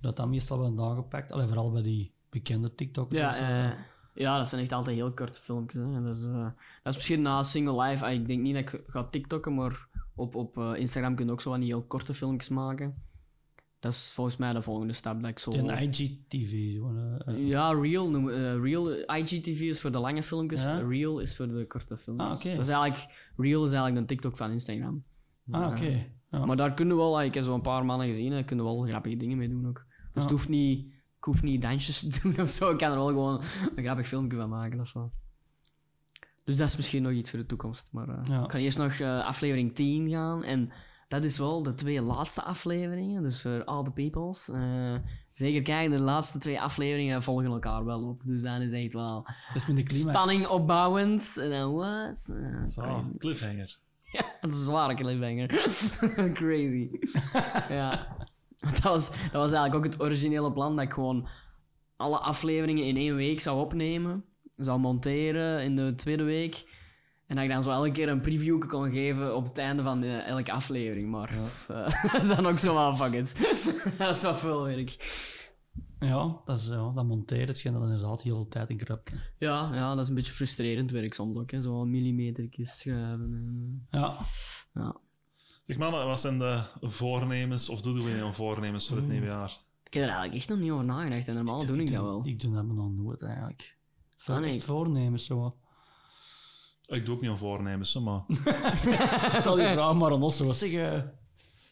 dat 0.01 0.17
dat 0.17 0.29
meestal 0.29 0.59
wel 0.59 0.89
aangepakt. 0.89 1.33
Alleen 1.33 1.49
vooral 1.49 1.73
bij 1.73 1.83
die 1.83 2.13
bekende 2.31 2.75
TikTokkers. 2.75 3.21
ja, 3.39 3.77
ja, 4.15 4.37
dat 4.37 4.49
zijn 4.49 4.61
echt 4.63 4.73
altijd 4.73 4.97
heel 4.97 5.13
korte 5.13 5.41
filmpjes. 5.41 5.83
Hè. 5.83 6.03
Dat, 6.03 6.17
is, 6.17 6.25
eh, 6.25 6.43
dat 6.83 6.93
is 6.93 6.95
misschien 6.97 7.23
na 7.23 7.43
Single 7.43 7.83
Life. 7.83 8.05
ah, 8.05 8.13
ik 8.13 8.27
denk 8.27 8.43
niet 8.43 8.55
dat 8.55 8.63
ik 8.73 8.83
ga 8.87 9.05
TikTokken, 9.05 9.55
maar 9.55 9.89
op, 10.15 10.35
op 10.35 10.59
eh, 10.59 10.73
Instagram 10.77 11.15
kun 11.15 11.27
je 11.27 11.33
ook 11.33 11.41
zo 11.41 11.51
van 11.51 11.61
die 11.61 11.69
heel 11.69 11.83
korte 11.83 12.15
filmpjes 12.15 12.49
maken. 12.49 13.03
Dat 13.81 13.93
is 13.93 14.13
volgens 14.13 14.37
mij 14.37 14.53
de 14.53 14.63
volgende 14.63 14.93
stap 14.93 15.21
dat 15.21 15.31
ik 15.31 15.39
zo... 15.39 15.51
Die 15.51 15.71
IGTV. 15.73 16.77
Zo, 16.77 16.93
eh. 17.27 17.49
Ja, 17.49 17.73
noem- 17.73 18.29
eh, 18.31 18.61
Reel 18.61 18.91
IGTV 19.17 19.61
is 19.61 19.81
voor 19.81 19.91
de 19.93 19.99
lange 19.99 20.23
filmpjes. 20.23 20.65
Ja? 20.65 20.79
Reel 20.79 21.19
is 21.19 21.37
voor 21.37 21.49
de 21.49 21.67
korte 21.67 21.97
filmpjes. 21.99 22.29
Ah. 22.29 22.57
Dat 22.57 22.69
is 22.69 22.69
eigenlijk, 22.69 23.31
Reel 23.37 23.65
is 23.65 23.71
eigenlijk 23.73 24.01
een 24.01 24.07
TikTok 24.07 24.37
van 24.37 24.51
Instagram. 24.51 25.05
Ah, 25.51 25.71
oké. 25.71 26.07
Ja. 26.31 26.45
Maar 26.45 26.57
daar 26.57 26.75
kunnen 26.75 26.97
we 26.97 27.03
wel, 27.03 27.23
ik 27.23 27.35
heb 27.35 27.45
zo 27.45 27.55
een 27.55 27.61
paar 27.61 27.85
mannen 27.85 28.07
gezien, 28.07 28.31
daar 28.31 28.45
kunnen 28.45 28.65
we 28.65 28.71
wel 28.71 28.83
grappige 28.83 29.17
dingen 29.17 29.39
mee 29.39 29.49
doen 29.49 29.67
ook. 29.69 29.87
Dus 30.19 30.23
het 30.23 30.31
hoeft 30.39 30.49
niet, 30.49 30.87
ik 31.19 31.25
hoef 31.25 31.43
niet 31.43 31.63
dansjes 31.63 32.01
te 32.09 32.21
doen 32.23 32.41
of 32.41 32.51
zo. 32.51 32.71
Ik 32.71 32.79
kan 32.79 32.91
er 32.91 32.97
wel 32.97 33.07
gewoon 33.07 33.41
een 33.75 33.85
grappig 33.85 34.09
filmpje 34.09 34.39
van 34.39 34.49
maken. 34.49 34.77
Dat 34.77 34.87
is 34.87 34.93
wel. 34.93 35.13
Dus 36.45 36.57
dat 36.57 36.69
is 36.69 36.77
misschien 36.77 37.03
nog 37.03 37.13
iets 37.13 37.31
voor 37.31 37.39
de 37.39 37.47
toekomst. 37.47 37.89
Maar 37.93 38.09
Ja. 38.29 38.45
ik 38.45 38.51
ga 38.51 38.59
eerst 38.59 38.79
nog 38.79 38.93
eh, 38.93 39.25
aflevering 39.27 39.75
10 39.75 40.09
gaan. 40.11 40.45
En 40.45 40.73
dat 41.09 41.25
is 41.25 41.39
wel 41.39 41.63
de 41.63 41.75
twee 41.75 42.01
laatste 42.01 42.43
afleveringen. 42.43 43.23
Dus 43.23 43.43
voor 43.43 43.65
all 43.65 43.85
the 43.85 43.91
peoples. 43.91 44.49
Eh, 44.51 44.95
zeker 45.33 45.63
kijken, 45.63 45.91
de 45.97 46.03
laatste 46.03 46.39
twee 46.39 46.61
afleveringen 46.61 47.23
volgen 47.23 47.51
elkaar 47.51 47.85
wel 47.85 48.09
op. 48.09 48.23
Dus 48.25 48.43
dat 48.43 48.61
is 48.61 48.73
echt 48.73 48.93
wel 48.93 49.27
spanning 49.87 50.47
opbouwend. 50.47 51.37
En 51.37 51.51
dan 51.51 51.73
wat? 51.75 52.33
Zo, 52.69 53.05
cliffhanger. 53.19 53.77
Ja, 54.13 54.25
dat 54.41 54.53
is 54.53 54.59
een 54.59 54.65
zware 54.65 54.95
cliffhanger. 54.95 55.47
Crazy. 56.41 56.91
ja. 57.69 58.17
Dat 58.73 58.79
was, 58.83 59.11
dat 59.11 59.33
was 59.33 59.53
eigenlijk 59.53 59.75
ook 59.75 59.85
het 59.93 60.03
originele 60.03 60.53
plan, 60.53 60.77
dat 60.77 60.85
ik 60.85 60.93
gewoon 60.93 61.29
alle 61.97 62.19
afleveringen 62.19 62.85
in 62.85 62.97
één 62.97 63.15
week 63.17 63.41
zou 63.41 63.61
opnemen, 63.61 64.25
zou 64.57 64.79
monteren 64.81 65.63
in 65.65 65.77
de 65.77 65.93
tweede 65.97 66.23
week, 66.23 66.77
en 67.27 67.35
dat 67.37 67.45
ik 67.45 67.51
dan 67.51 67.63
zo 67.63 67.71
elke 67.71 67.91
keer 67.91 68.09
een 68.09 68.21
preview 68.21 68.69
kon 68.69 68.91
geven 68.91 69.37
op 69.37 69.45
het 69.45 69.59
einde 69.59 69.83
van 69.83 70.03
elke 70.05 70.53
aflevering. 70.53 71.11
Maar 71.11 71.33
eh, 71.69 72.03
dat 72.13 72.23
is 72.23 72.29
dan 72.29 72.47
ook 72.47 72.59
zo 72.59 72.75
wel 72.75 72.95
fuck 72.97 73.13
it. 73.13 73.39
dat 73.99 74.17
is 74.17 74.23
wel 74.23 74.37
veel 74.37 74.63
werk. 74.63 74.97
Ja, 76.01 76.41
dat, 76.45 76.59
is, 76.59 76.67
ja, 76.67 76.93
dat 76.95 77.05
monteren, 77.05 77.55
schijnt 77.55 77.79
dat 77.79 77.87
inderdaad 77.87 78.23
heel 78.23 78.35
veel 78.37 78.49
tijd 78.49 78.69
in 78.71 78.77
kruipt. 78.77 79.13
Ja, 79.39 79.71
ja, 79.75 79.95
dat 79.95 80.03
is 80.03 80.09
een 80.09 80.15
beetje 80.15 80.33
frustrerend 80.33 80.91
werk 80.91 81.15
soms 81.15 81.37
ook. 81.37 81.51
hè. 81.51 81.61
Zo 81.61 81.85
millimetertjes 81.85 82.79
schrijven. 82.81 83.21
En, 83.21 83.87
Ja. 84.01 84.09
eh, 84.19 84.83
ja. 84.83 84.97
Zeg 85.69 85.77
mannen, 85.77 86.07
wat 86.07 86.21
zijn 86.21 86.39
de 86.39 86.63
voornemens, 86.81 87.69
of 87.69 87.81
doen 87.81 88.01
jullie 88.01 88.23
een 88.23 88.35
voornemens 88.35 88.89
voor 88.89 88.97
het 88.97 89.09
nieuwe 89.09 89.27
jaar? 89.27 89.57
Ik 89.85 89.95
heb 89.95 90.03
er 90.03 90.09
eigenlijk 90.09 90.35
echt 90.35 90.49
nog 90.49 90.59
niet 90.59 90.71
over 90.71 90.85
nagedacht 90.85 91.29
en 91.29 91.35
normaal 91.35 91.67
doe 91.67 91.79
ik 91.81 91.93
dat 91.93 92.03
wel. 92.03 92.21
Ik 92.27 92.41
doe 92.41 92.55
dat 92.55 92.65
nog 92.65 92.91
nooit 92.91 93.23
eigenlijk. 93.23 93.77
Voor 94.17 94.35
Ah, 94.35 94.41
nee. 94.41 94.55
echt 94.55 94.65
voornemens 94.65 95.27
zo. 95.27 95.57
Ik 96.87 97.05
doe 97.07 97.15
ook 97.15 97.21
niet 97.21 97.31
aan 97.31 97.39
voornemens, 97.39 97.95
hè, 97.95 98.01
maar... 98.01 98.23
Stel 99.41 99.55
die 99.57 99.67
vraag 99.67 99.95
maar 99.95 100.13
aan 100.13 100.23
ons 100.23 100.37
zo. 100.37 100.53
Zeg, 100.53 100.73
eh, 100.73 100.97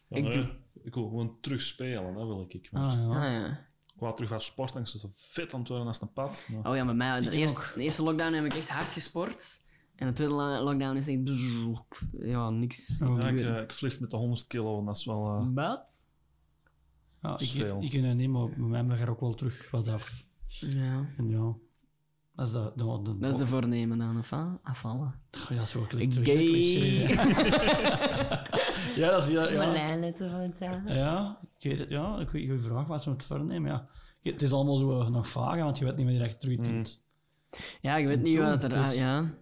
Ik 0.09 0.33
doe- 0.33 0.51
ik 0.83 0.95
wil 0.95 1.09
gewoon 1.09 1.37
terug 1.41 1.61
spelen, 1.61 2.15
dat 2.15 2.27
wil 2.27 2.45
ik. 2.49 2.69
Maar 2.73 2.83
ah, 2.91 2.99
ja. 2.99 3.07
Ah, 3.07 3.33
ja. 3.33 3.47
Ik 3.95 4.01
wou 4.03 4.15
terug 4.15 4.31
gaan 4.31 4.41
sporten, 4.41 4.81
ik 4.81 4.87
zit 4.87 5.01
zo 5.01 5.09
fit 5.17 5.55
aan 5.55 5.61
het 5.61 5.69
worden 5.69 5.87
als 5.87 6.01
een 6.01 6.13
pad. 6.13 6.47
maar- 6.49 6.71
Oh 6.71 6.77
ja, 6.77 6.85
met 6.85 6.97
mij. 6.97 7.21
De 7.21 7.27
Ik 7.27 7.33
eerste, 7.33 7.61
de 7.75 7.83
eerste 7.83 8.03
lockdown 8.03 8.33
heb 8.33 8.45
ik 8.45 8.55
echt 8.55 8.69
hard 8.69 8.93
gesport. 8.93 9.65
En 9.97 10.07
de 10.07 10.13
tweede 10.13 10.35
lo- 10.35 10.63
lockdown 10.63 10.97
is 10.97 11.09
echt... 11.09 11.25
bzzz, 11.25 11.47
Ja, 12.19 12.51
niks. 12.51 13.01
Oh. 13.03 13.21
Ja, 13.21 13.29
ik, 13.29 13.41
eh, 13.41 13.61
ik 13.61 13.73
vlieg 13.73 14.01
met 14.01 14.11
de 14.11 14.17
100 14.17 14.47
kilo 14.47 14.79
en 14.79 14.85
dat 14.85 14.97
is 14.97 15.05
wel... 15.05 15.27
eh, 15.27 15.47
Wat? 15.55 16.05
ja, 17.23 17.39
ik, 17.39 17.49
Veel. 17.49 17.83
ik, 17.83 17.93
ik 17.93 18.15
niet, 18.15 18.29
maar 18.31 18.49
bij 18.49 18.59
mij 18.59 18.85
mag 18.85 19.01
er 19.01 19.11
ook 19.11 19.21
wel 19.21 19.35
terug 19.35 19.71
wat 19.71 19.89
af. 19.89 20.25
Ja. 20.49 21.07
En 21.17 21.29
ja, 21.29 21.55
dat 22.35 22.47
is 22.47 22.53
de... 22.53 22.73
de, 22.77 23.01
de, 23.03 23.19
Dat 23.19 23.33
is 23.33 23.37
de 23.39 23.47
voornemen 23.47 23.99
dan, 23.99 24.19
of? 24.19 24.33
Afvallen. 24.63 25.15
Ja, 25.49 25.65
zo 25.65 25.81
klinkt 25.89 26.15
het 26.17 26.25
Gay. 26.25 26.47
ja, 29.01 29.11
dat 29.11 29.23
is... 29.23 29.29
Ja, 29.31 29.49
ja. 29.51 29.73
lijnletten 29.73 30.31
van 30.31 30.41
het 30.41 30.59
jaar. 30.59 30.95
Ja, 30.95 31.39
ik 31.59 31.71
weet 31.71 31.81
het. 31.81 31.91
Ja, 31.91 32.19
ik 32.19 32.31
weet 32.31 32.47
je 32.47 32.59
vraag 32.59 32.87
wat 32.87 33.03
ze 33.03 33.11
moet 33.11 33.25
voornemen. 33.25 33.71
Ja. 33.71 33.89
Het 34.23 34.43
is 34.43 34.53
allemaal 34.53 34.77
zo 34.77 35.01
eh, 35.01 35.09
nog 35.09 35.29
vaag, 35.29 35.59
want 35.59 35.79
je 35.79 35.85
weet 35.85 35.97
niet 35.97 36.07
meer 36.07 36.23
echt 36.23 36.41
terug 36.41 36.57
kunt. 36.57 37.05
Ja, 37.81 37.97
ik 37.97 38.07
weet 38.07 38.17
En 38.17 38.23
niet 38.23 38.35
toen, 38.35 38.45
wat 38.45 38.63
er... 38.63 38.69
dus- 38.69 38.99
Ja. 38.99 39.35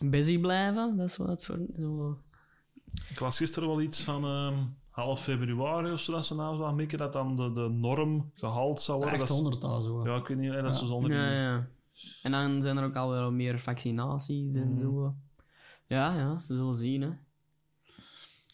Busy 0.00 0.38
blijven, 0.40 0.96
dat 0.96 1.08
is 1.08 1.16
wat 1.16 1.44
voor... 1.44 1.58
Zo. 1.78 2.18
Ik 3.08 3.20
las 3.20 3.36
gisteren 3.36 3.68
wel 3.68 3.80
iets 3.80 4.02
van 4.02 4.24
ehm, 4.24 4.54
half 4.90 5.22
februari 5.22 5.92
of 5.92 6.00
zo, 6.00 6.12
dat 6.12 6.26
ze 6.26 6.34
nou 6.34 6.56
zo 6.56 6.64
aan 6.64 6.74
mikken, 6.74 6.98
dat 6.98 7.12
dan 7.12 7.36
de, 7.36 7.52
de 7.52 7.68
norm 7.68 8.30
gehaald 8.34 8.80
zou 8.80 8.98
worden. 8.98 9.18
Dat 9.18 9.64
al 9.64 9.80
zo. 9.80 10.04
ja, 10.06 10.16
ik 10.16 10.26
weet 10.26 10.38
niet, 10.38 10.52
hè, 10.52 10.62
dat 10.62 10.72
is 10.74 10.80
Ja. 10.80 10.86
zo 10.86 10.92
zonder... 10.92 11.12
Ja, 11.12 11.30
ja. 11.30 11.68
En 12.22 12.30
dan 12.32 12.62
zijn 12.62 12.76
er 12.76 12.84
ook 12.84 12.96
alweer 12.96 13.20
wat 13.22 13.32
meer 13.32 13.60
vaccinaties 13.60 14.54
en 14.56 14.72
Mhm. 14.72 14.80
zo. 14.80 15.14
Ja, 15.86 16.14
ja, 16.16 16.42
we 16.48 16.56
zullen 16.56 16.74
zien, 16.76 17.02
hè. 17.02 17.08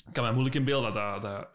Ik 0.07 0.13
kan 0.13 0.23
mij 0.23 0.33
moeilijk 0.33 0.55
in 0.57 0.65
beeld 0.65 0.83
dat, 0.83 0.95
dat, 0.95 1.23
dat 1.23 1.49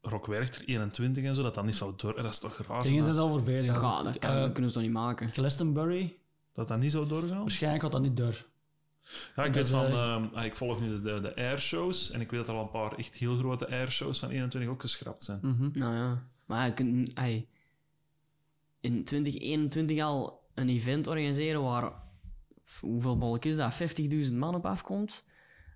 Rock 0.00 0.26
Werchter 0.26 0.64
21 0.64 1.24
en 1.24 1.34
zo, 1.34 1.42
dat 1.42 1.54
dat 1.54 1.64
niet 1.64 1.74
zou 1.76 1.92
door... 1.96 2.14
Dat 2.16 2.24
is 2.32 2.38
toch 2.38 2.56
raar? 2.68 2.82
Dingen 2.82 3.02
zijn 3.02 3.14
ze 3.14 3.20
al 3.20 3.28
voorbij. 3.28 3.62
Ja, 3.62 3.74
Ja, 3.74 4.02
dat, 4.02 4.18
kan, 4.18 4.34
dat 4.34 4.52
kunnen 4.52 4.70
ze 4.70 4.76
toch 4.76 4.84
niet 4.84 4.92
maken? 4.94 5.30
Glastonbury, 5.32 6.16
dat 6.52 6.68
dat 6.68 6.78
niet 6.78 6.92
zou 6.92 7.08
doorgaan? 7.08 7.38
waarschijnlijk 7.40 7.82
had 7.82 7.92
dat 7.92 8.02
niet 8.02 8.16
door. 8.16 8.46
Ja, 9.36 9.44
ik 9.44 9.54
Dat 9.54 9.70
weet 9.70 9.70
van... 9.70 9.86
eh, 9.86 10.12
ehm, 10.14 10.24
ah, 10.34 10.44
ik 10.44 10.56
volg 10.56 10.80
nu 10.80 10.88
de, 10.88 11.00
de, 11.02 11.20
de 11.20 11.36
airshows 11.36 12.10
en 12.10 12.20
ik 12.20 12.30
weet 12.30 12.40
dat 12.40 12.48
er 12.48 12.54
al 12.54 12.62
een 12.62 12.70
paar 12.70 12.92
echt 12.98 13.16
heel 13.16 13.36
grote 13.36 13.68
airshows 13.70 14.18
van 14.18 14.28
21 14.30 14.70
ook 14.70 14.80
geschrapt 14.80 15.22
zijn. 15.22 15.38
Mhm. 15.42 15.68
Nou 15.72 15.94
ja, 15.94 16.22
maar 16.46 16.66
je 16.66 16.74
kunt 16.74 17.12
in 18.80 19.04
2021 19.04 20.00
al 20.02 20.42
een 20.54 20.68
event 20.68 21.06
organiseren 21.06 21.62
waar 21.62 21.92
hoeveel 22.80 23.16
volk 23.18 23.44
is 23.44 23.56
dat? 23.56 23.80
50.000 24.28 24.32
man 24.32 24.54
op 24.54 24.66
afkomt. 24.66 25.24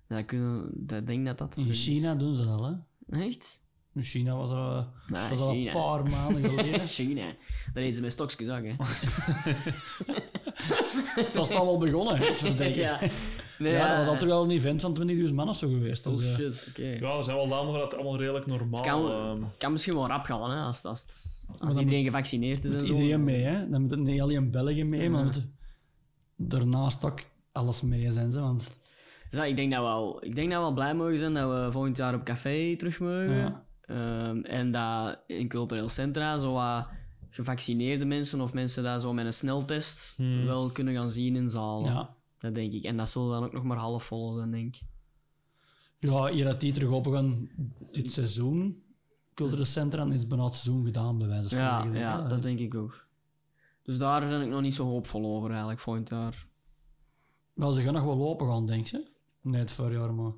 Dan 0.07 0.25
kunnen, 0.25 0.69
dat 0.73 1.07
denk 1.07 1.25
dat 1.25 1.37
dat... 1.37 1.55
In 1.57 1.73
China 1.73 2.15
doen 2.15 2.35
ze 2.35 2.43
dat, 2.45 2.59
hè. 2.59 2.73
Echt? 3.25 3.61
In 3.93 4.03
China 4.03 4.35
was 4.35 4.49
Nee, 5.07 5.29
was 5.29 5.39
al 5.39 5.53
een 5.53 5.71
paar 5.71 6.09
maanden 6.09 6.43
geleden. 6.49 6.87
China. 6.87 7.33
Daar 7.73 7.83
eten 7.83 7.95
ze 7.95 8.01
met 8.01 8.11
stokjes 8.11 8.49
ook, 8.49 8.63
hè. 8.63 8.75
Het 11.25 11.35
was 11.35 11.49
al 11.49 11.65
wel 11.65 11.77
begonnen, 11.77 12.17
het 12.17 12.39
verdedigen. 12.39 12.81
ja. 12.81 12.99
Ja, 13.01 13.09
Nee, 13.65 13.77
dat 13.77 13.87
was 13.97 14.05
ja. 14.05 14.11
al 14.11 14.17
terug 14.17 14.33
al 14.33 14.43
een 14.43 14.49
event 14.51 14.81
van 14.81 14.97
20.000 15.27 15.33
man 15.33 15.49
of 15.49 15.55
zo 15.57 15.67
geweest. 15.67 16.07
Oh 16.07 16.17
Dus, 16.17 16.25
eh, 16.27 16.33
shit, 16.35 16.65
oké. 16.69 16.81
Ja, 16.87 17.17
er 17.17 17.23
zijn 17.23 17.37
wel 17.37 17.47
landen 17.47 17.73
waar 17.73 17.81
het 17.83 17.93
allemaal 17.93 18.17
redelijk 18.17 18.45
normaal 18.45 18.81
kan- 18.81 19.11
ehm, 19.11 19.41
kan 19.57 19.71
misschien 19.71 19.93
wel 19.93 20.07
rap 20.07 20.25
gaan, 20.25 20.51
hè, 20.51 20.61
als, 20.61 20.83
als, 20.85 21.01
het- 21.01 21.45
als 21.67 21.77
iedereen 21.77 22.03
gevaccineerd 22.03 22.63
is 22.65 22.71
moet 22.71 22.81
en 22.81 22.87
zo. 22.87 22.93
iedereen 22.93 23.23
mee, 23.23 23.41
hè. 23.43 23.69
Dan 23.69 23.81
moet 23.81 23.89
het 23.91 23.99
niet 23.99 24.21
alleen 24.21 24.51
België 24.51 24.83
mee, 24.83 25.09
maar 25.09 25.25
Ja. 25.25 25.31
dan 25.31 25.43
moet 26.35 26.49
daarnaast 26.49 27.05
ook 27.05 27.19
alles 27.51 27.81
mee 27.81 28.11
zijn. 28.11 28.31
Ze, 28.31 28.39
want, 28.39 28.71
Dus 29.29 29.39
ja, 29.39 29.45
ik, 29.45 29.55
denk 29.55 29.71
dat 29.71 29.79
we 29.79 29.85
wel, 29.85 30.17
ik 30.25 30.35
denk 30.35 30.49
dat 30.49 30.57
we 30.59 30.63
wel 30.65 30.73
blij 30.73 30.93
mogen 30.93 31.17
zijn 31.17 31.33
dat 31.33 31.49
we 31.49 31.71
volgend 31.71 31.97
jaar 31.97 32.13
op 32.13 32.23
café 32.23 32.75
terug 32.77 32.99
mogen. 32.99 33.35
Ja. 33.35 33.63
Ehm, 33.81 34.39
en 34.43 34.71
dat 34.71 35.19
in 35.27 35.47
cultureel 35.47 35.89
centra 35.89 36.39
zo 36.39 36.53
wat 36.53 36.87
gevaccineerde 37.29 38.05
mensen 38.05 38.41
of 38.41 38.53
mensen 38.53 38.83
dat 38.83 39.01
zo 39.01 39.13
met 39.13 39.25
een 39.25 39.33
sneltest 39.33 40.13
Hmm. 40.17 40.45
wel 40.45 40.71
kunnen 40.71 40.93
gaan 40.93 41.11
zien 41.11 41.35
in 41.35 41.49
zalen. 41.49 41.91
ja. 41.91 42.17
Dat 42.39 42.55
denk 42.55 42.73
ik. 42.73 42.83
En 42.83 42.97
dat 42.97 43.09
zal 43.09 43.29
dan 43.29 43.43
ook 43.43 43.53
nog 43.53 43.63
maar 43.63 43.77
half 43.77 44.03
vol 44.03 44.31
zijn, 44.33 44.51
denk 44.51 44.75
ik. 44.75 44.81
ja, 45.99 46.27
hier 46.31 46.45
dat 46.45 46.59
die 46.59 46.73
terug 46.73 46.89
open 46.89 47.11
gaan 47.13 47.49
dit 47.91 48.11
seizoen. 48.11 48.83
Cultureel 49.33 49.65
centra 49.65 50.05
is 50.11 50.27
bijna 50.27 50.43
het 50.43 50.53
seizoen 50.53 50.85
gedaan, 50.85 51.17
bij 51.17 51.27
wijze 51.27 51.49
van 51.49 51.57
Ja, 51.57 51.79
spreken. 51.79 51.99
ja, 51.99 52.27
dat 52.27 52.41
denk 52.41 52.59
ik 52.59 52.75
ook. 52.75 53.07
Dus 53.83 53.97
daar 53.97 54.27
ben 54.27 54.41
ik 54.41 54.49
nog 54.49 54.61
niet 54.61 54.75
zo 54.75 54.85
hoopvol 54.85 55.35
over 55.35 55.49
eigenlijk, 55.49 55.79
volgend 55.79 56.09
jaar. 56.09 56.47
Wel, 57.53 57.71
ze 57.71 57.81
gaan 57.81 57.93
nog 57.93 58.03
wel 58.03 58.27
open 58.29 58.47
gaan, 58.47 58.65
denk 58.65 58.85
je? 58.87 59.07
Nee, 59.41 59.59
het 59.59 59.71
voorjaar, 59.71 60.13
maar... 60.13 60.31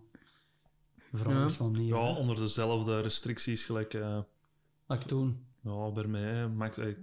Ja. 1.11 1.49
van 1.49 1.71
niet, 1.71 1.87
ja, 1.87 2.03
hè. 2.13 2.17
onder 2.19 2.35
dezelfde 2.35 2.99
restricties 2.99 3.65
gelijk 3.65 3.93
eh, 3.93 4.19
Dat 4.87 4.99
ik 4.99 5.07
toen... 5.07 5.45
ja, 5.61 5.91
bij 5.91 6.05
mij. 6.07 6.21
hè, 6.21 6.47
Max, 6.47 6.77
eh, 6.77 6.95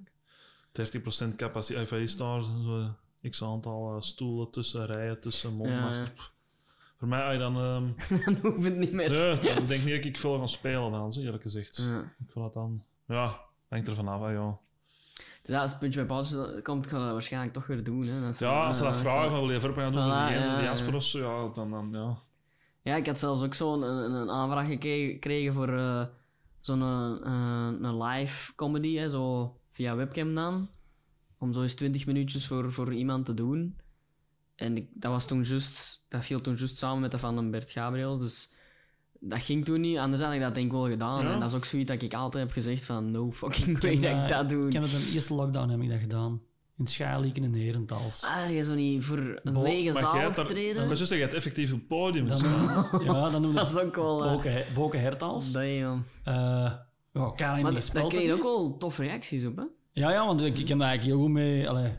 30% 0.73 1.37
capaciteit. 1.37 1.93
Of 1.93 1.99
is 1.99 2.17
daar 2.17 2.43
zo 2.43 2.91
x 3.31 3.43
aantal 3.43 3.95
eh, 3.95 4.01
stoelen 4.01 4.51
tussen, 4.51 4.87
rijen 4.87 5.21
tussen, 5.21 5.53
mondmaskers. 5.53 6.11
Ja. 6.17 6.23
Voor 6.99 7.09
mij, 7.09 7.39
dan... 7.39 7.57
ehm 7.61 7.87
dan 8.25 8.53
hoeft 8.53 8.65
het 8.65 8.77
niet 8.77 8.93
meer. 8.93 9.11
nee, 9.11 9.33
ik 9.33 9.69
denk 9.69 9.85
niet 9.85 9.97
dat 9.97 10.05
ik 10.05 10.19
veel 10.19 10.39
ga 10.39 10.47
spelen 10.47 10.91
dan, 10.91 11.13
zo, 11.13 11.21
eerlijk 11.21 11.43
gezegd. 11.43 11.77
Ja. 11.77 12.01
Ik 12.01 12.35
wil 12.35 12.43
dat 12.43 12.55
dan... 12.55 12.83
Ja, 13.07 13.41
hangt 13.69 13.89
er 13.89 13.95
vanaf, 13.95 14.21
hè, 14.21 14.31
ja. 14.31 14.59
Dus 15.43 15.57
ja, 15.57 15.63
als 15.63 15.71
het 15.71 15.81
puntje 15.81 15.99
bij 15.99 16.09
pauze 16.09 16.61
komt, 16.63 16.87
ga 16.87 16.97
ik 16.97 17.03
dat 17.03 17.13
waarschijnlijk 17.13 17.53
toch 17.53 17.67
weer 17.67 17.85
doen. 17.85 18.03
Hè. 18.03 18.31
Ja, 18.39 18.67
als 18.67 18.77
ze 18.77 18.83
dat 18.83 18.95
eh, 18.95 19.01
vragen, 19.01 19.31
van 19.31 19.41
wil 19.41 19.51
je 19.51 19.61
verpen 19.61 19.83
gaan 19.83 19.93
doen, 19.93 20.03
Voilà, 20.03 20.07
voor 20.07 20.27
die, 20.27 20.37
ja, 20.37 20.55
die 20.55 20.65
ja. 20.65 20.71
Jasper 20.71 20.95
of 20.95 21.03
zo, 21.03 21.19
ja, 21.19 21.55
dan, 21.55 21.71
dan 21.71 21.91
ja. 21.93 22.19
Ja, 22.83 22.97
ik 22.97 23.07
had 23.07 23.19
zelfs 23.19 23.43
ook 23.43 23.55
zo'n 23.55 23.83
een, 23.83 24.13
een 24.13 24.31
aanvraag 24.31 24.67
gekregen 24.67 25.55
voor 25.55 25.69
eh, 25.69 26.05
zo'n 26.69 26.83
eh, 27.25 27.69
een 27.81 28.03
live 28.03 28.55
comedy, 28.55 28.97
hè, 28.97 29.11
zo 29.11 29.57
via 29.73 29.97
webcam 29.97 30.35
dan. 30.35 30.69
Om 31.39 31.53
zo 31.53 31.63
eens 31.63 31.75
20 31.75 32.07
minuutjes 32.07 32.47
voor, 32.47 32.73
voor 32.73 32.95
iemand 32.95 33.25
te 33.27 33.35
doen. 33.35 33.77
En 34.55 34.77
ik, 34.77 34.89
dat, 34.95 35.11
was 35.13 35.27
toen 35.27 35.43
just, 35.43 36.05
dat 36.09 36.25
viel 36.25 36.41
toen 36.41 36.55
juist 36.55 36.77
samen 36.77 37.01
met 37.01 37.11
de 37.11 37.19
van 37.19 37.51
Bert 37.51 37.71
Gabriel, 37.71 38.19
dus 38.19 38.53
dat 39.21 39.43
ging 39.43 39.65
toen 39.65 39.81
niet. 39.81 39.99
Anders 39.99 40.23
had 40.23 40.33
ik 40.33 40.41
dat 40.41 40.55
denk 40.55 40.67
ik 40.67 40.73
wel 40.73 40.89
gedaan. 40.89 41.25
Ja? 41.25 41.33
En 41.33 41.41
dat 41.41 41.49
is 41.49 41.55
ook 41.57 41.65
zoiets 41.65 41.91
dat 41.91 42.03
ik 42.03 42.15
altijd 42.15 42.45
heb 42.45 42.53
gezegd 42.53 42.85
van 42.85 43.11
no 43.11 43.33
fucking 43.33 43.81
way 43.83 43.95
dat 44.01 44.11
ik 44.11 44.19
dat- 44.19 44.29
dat 44.29 44.49
doe. 44.49 44.67
Ik 44.67 44.73
heb 44.73 44.83
het 44.83 44.93
in 44.93 44.99
de 45.01 45.11
eerste 45.13 45.35
lockdown 45.35 45.69
heb 45.71 45.81
ik 45.81 45.89
dat 45.89 46.01
gedaan. 46.01 46.41
In 46.79 46.87
Schaarlieken 46.87 47.45
en 47.45 47.53
Herentals. 47.55 48.25
Ah, 48.25 48.51
je 48.51 48.63
zo 48.63 48.75
niet 48.75 49.05
voor 49.05 49.41
een 49.43 49.53
Bo- 49.53 49.63
lege 49.63 49.93
zaal 49.93 50.27
optreden? 50.29 50.87
Maar 50.87 50.97
juist, 50.97 51.13
je 51.13 51.19
hebt 51.19 51.35
effectief 51.35 51.73
op 51.73 51.79
het 51.79 51.89
podium 51.89 52.27
Dan, 52.27 52.39
staan. 52.39 52.89
ja, 53.05 53.29
dan 53.29 53.43
doen 53.43 53.51
we 53.53 53.57
Dat 53.61 53.69
is 53.69 53.77
ook 53.77 53.95
wel... 53.95 54.25
eh, 54.25 54.33
Boken, 54.33 54.65
Boken 54.75 55.01
Hertals. 55.01 55.53
damn. 55.53 56.05
Eh 56.25 56.35
ja, 57.13 57.31
Karin 57.37 57.37
Maar 57.37 57.57
die 57.57 57.73
daar 57.73 57.83
speelt 57.83 58.09
kreeg 58.13 58.25
je 58.27 58.33
ook 58.33 58.39
ook 58.39 58.45
wel 58.45 58.77
toffe 58.77 59.03
reacties 59.03 59.45
op, 59.47 59.57
hè? 59.57 59.63
Ja, 59.93 60.11
ja, 60.11 60.27
want 60.27 60.41
ik, 60.41 60.59
ik 60.59 60.69
heb 60.69 60.79
daar 60.79 60.89
eigenlijk 60.89 61.17
heel 61.19 61.27
goed 61.27 61.35
mee... 61.35 61.69
Allee, 61.69 61.93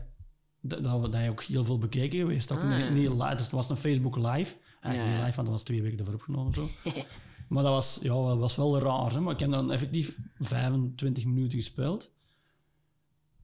dat, 0.60 0.82
dat, 0.84 1.12
dat 1.12 1.28
ook 1.28 1.42
heel 1.42 1.64
veel 1.64 1.78
bekeken 1.78 2.18
geweest. 2.18 2.52
Ook 2.52 2.58
Ah, 2.62 2.76
niet, 2.76 2.90
niet 2.90 3.08
live, 3.12 3.30
dus 3.30 3.40
het 3.42 3.50
was 3.50 3.68
een 3.68 3.76
Facebook 3.76 4.16
live. 4.16 4.56
Eigenlijk 4.80 4.94
Ja, 5.04 5.04
niet 5.06 5.24
live, 5.24 5.34
want 5.36 5.36
dat 5.36 5.46
was 5.48 5.62
twee 5.62 5.82
weken 5.82 5.98
ervoor 5.98 6.14
opgenomen 6.14 6.46
of 6.48 6.54
zo. 6.54 6.68
maar 7.48 7.62
dat 7.62 7.72
was, 7.72 7.98
ja, 8.02 8.26
dat 8.28 8.38
was 8.38 8.56
wel 8.56 8.78
raar. 8.78 9.12
Hè? 9.12 9.20
Maar 9.20 9.32
ik 9.34 9.40
heb 9.40 9.50
dan 9.50 9.72
effectief 9.72 10.16
25 10.38 11.24
minuten 11.24 11.58
gespeeld. 11.58 12.10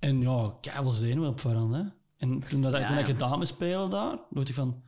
En 0.07 0.21
ja, 0.21 0.55
keiveel 0.61 0.91
zenuwen 0.91 1.29
op 1.29 1.41
voorhand. 1.41 1.75
Hè? 1.75 1.83
En 2.17 2.41
toen, 2.41 2.63
dat, 2.63 2.73
Ja, 2.73 2.87
toen 2.89 2.99
ik 2.99 3.07
ja. 3.07 3.13
dames 3.13 3.49
spelen 3.49 3.91
daar, 3.91 4.19
dacht 4.31 4.49
ik 4.49 4.55
van... 4.55 4.83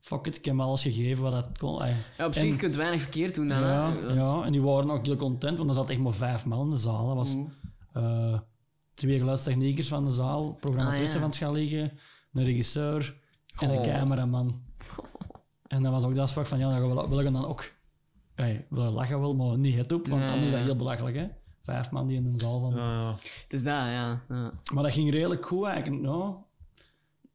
Fuck 0.00 0.26
it, 0.26 0.36
ik 0.36 0.44
heb 0.44 0.54
me 0.54 0.62
alles 0.62 0.82
gegeven 0.82 1.22
wat 1.22 1.32
dat 1.32 1.58
kon. 1.58 1.78
Allee, 1.78 1.94
Ja, 2.18 2.26
op 2.26 2.32
zich, 2.32 2.42
En- 2.42 2.48
je 2.48 2.56
kunt 2.56 2.74
weinig 2.76 3.00
verkeerd 3.02 3.34
doen 3.34 3.48
dan, 3.48 3.60
ja, 3.60 3.92
hè? 3.92 4.12
ja, 4.12 4.42
en 4.44 4.52
die 4.52 4.62
waren 4.62 4.90
ook 4.90 5.06
heel 5.06 5.16
content, 5.16 5.56
want 5.58 5.68
er 5.70 5.74
zat 5.76 5.90
echt 5.90 6.00
maar 6.00 6.12
vijf 6.12 6.46
man 6.46 6.64
in 6.64 6.70
de 6.70 6.76
zaal. 6.76 7.06
Dat 7.06 7.16
was 7.16 7.34
Mm. 7.34 7.52
eh, 7.92 8.38
twee 8.94 9.18
geluidstechniekers 9.18 9.88
van 9.88 10.04
de 10.04 10.10
zaal, 10.10 10.52
programmatrice 10.60 11.02
Ah, 11.06 11.12
ja. 11.12 11.18
van 11.18 11.22
het 11.28 11.34
Schallige, 11.34 11.92
een 12.32 12.44
regisseur 12.44 13.16
en 13.58 13.70
een 13.70 13.82
cameraman. 13.82 14.54
En 15.66 15.82
dan 15.82 15.92
was 15.92 16.04
ook 16.04 16.14
dat 16.14 16.28
sprak 16.28 16.46
van, 16.46 16.58
ja, 16.58 16.78
dan 16.78 16.88
willen 17.08 17.24
we 17.24 17.30
dan 17.30 17.46
ook... 17.46 17.72
Hey, 18.34 18.66
we 18.70 18.80
lachen 18.80 19.20
wel, 19.20 19.34
maar 19.34 19.58
niet 19.58 19.76
het 19.76 19.92
op, 19.92 20.06
want 20.08 20.22
anders 20.28 20.44
is 20.44 20.50
dat 20.50 20.60
heel 20.60 20.76
belachelijk, 20.76 21.16
hè. 21.16 21.26
Vijf 21.66 21.90
man 21.90 22.06
die 22.06 22.16
in 22.16 22.24
een 22.26 22.38
zaal 22.38 22.60
van... 22.60 22.74
Ja, 22.74 22.92
ja. 22.92 23.10
Het 23.42 23.52
is 23.52 23.62
dat, 23.62 23.72
ja. 23.72 24.22
ja. 24.28 24.52
Maar 24.74 24.82
dat 24.82 24.92
ging 24.92 25.10
redelijk 25.10 25.46
goed 25.46 25.66
eigenlijk. 25.66 26.02
Nou, 26.02 26.34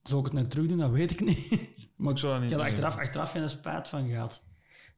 zou 0.04 0.20
ik 0.20 0.26
het 0.26 0.34
net 0.36 0.50
terug 0.52 0.68
doen, 0.68 0.78
dat 0.78 0.92
weet 0.92 1.12
ik 1.12 1.22
niet. 1.22 1.50
maar 1.98 2.12
Ik 2.12 2.18
zou 2.18 2.34
dat 2.34 2.36
ik 2.36 2.42
niet 2.42 2.52
heb 2.52 2.52
er 2.52 2.58
doen. 2.58 2.66
achteraf, 2.66 2.98
achteraf 2.98 3.32
geen 3.32 3.50
spijt 3.50 3.90
van 3.90 4.10
gehad. 4.10 4.44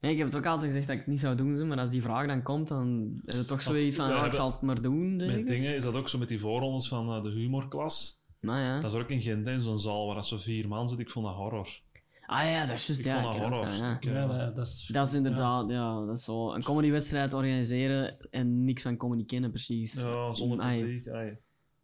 Nee, 0.01 0.11
ik 0.11 0.17
heb 0.17 0.27
het 0.27 0.35
ook 0.37 0.45
altijd 0.45 0.65
gezegd 0.65 0.87
dat 0.87 0.95
ik 0.95 1.01
het 1.01 1.09
niet 1.11 1.19
zou 1.19 1.35
doen, 1.35 1.57
zo, 1.57 1.65
maar 1.65 1.79
als 1.79 1.89
die 1.89 2.01
vraag 2.01 2.27
dan 2.27 2.41
komt, 2.41 2.67
dan 2.67 3.13
is 3.25 3.37
het 3.37 3.47
toch 3.47 3.61
zoiets 3.61 3.95
van, 3.95 4.07
we 4.07 4.13
ja, 4.13 4.25
ik 4.25 4.33
zal 4.33 4.51
het 4.51 4.61
maar 4.61 4.81
doen, 4.81 5.17
denk 5.17 5.31
Met 5.31 5.39
ik. 5.39 5.45
dingen 5.45 5.75
is 5.75 5.83
dat 5.83 5.95
ook 5.95 6.09
zo 6.09 6.17
met 6.17 6.27
die 6.27 6.39
voorrondes 6.39 6.87
van 6.87 7.15
eh, 7.15 7.21
de 7.21 7.29
humorklas. 7.29 8.25
Nou 8.39 8.59
ja. 8.59 8.79
Dat 8.79 8.93
is 8.93 8.99
ook 8.99 9.09
in 9.09 9.21
Gent, 9.21 9.47
in 9.47 9.61
zo'n 9.61 9.79
zaal 9.79 10.07
waar 10.07 10.15
als 10.15 10.27
zo 10.27 10.37
vier 10.37 10.67
man 10.67 10.87
zitten. 10.87 11.05
Ik 11.05 11.11
vond 11.11 11.25
dat 11.25 11.35
horror. 11.35 11.79
Ah 12.25 12.43
ja, 12.43 12.65
dat 12.65 12.75
is 12.75 12.87
juist, 12.87 12.99
Ik 13.01 13.05
ja. 13.05 13.21
vond 13.21 13.25
dat 13.25 13.35
ik 13.35 13.41
ken 13.41 13.51
horror. 13.51 13.65
dat, 13.65 13.77
ja. 13.77 13.95
Ik, 13.95 14.05
eh, 14.05 14.13
Ja, 14.13 14.27
dat, 14.45 14.55
dat 14.55 14.65
is... 14.67 14.89
Dat 14.93 15.07
is 15.07 15.13
inderdaad, 15.13 15.69
ja. 15.69 16.05
dat 16.05 16.17
is 16.17 16.23
zo. 16.23 16.53
Een 16.53 16.63
comedywedstrijd 16.63 17.33
organiseren 17.33 18.17
en 18.29 18.63
niks 18.65 18.81
van 18.81 18.97
comedy 18.97 19.25
kennen, 19.25 19.49
precies. 19.49 20.01
ja, 20.01 20.33
zonder 20.33 20.57
publiek. 20.57 21.07
ai. 21.07 21.37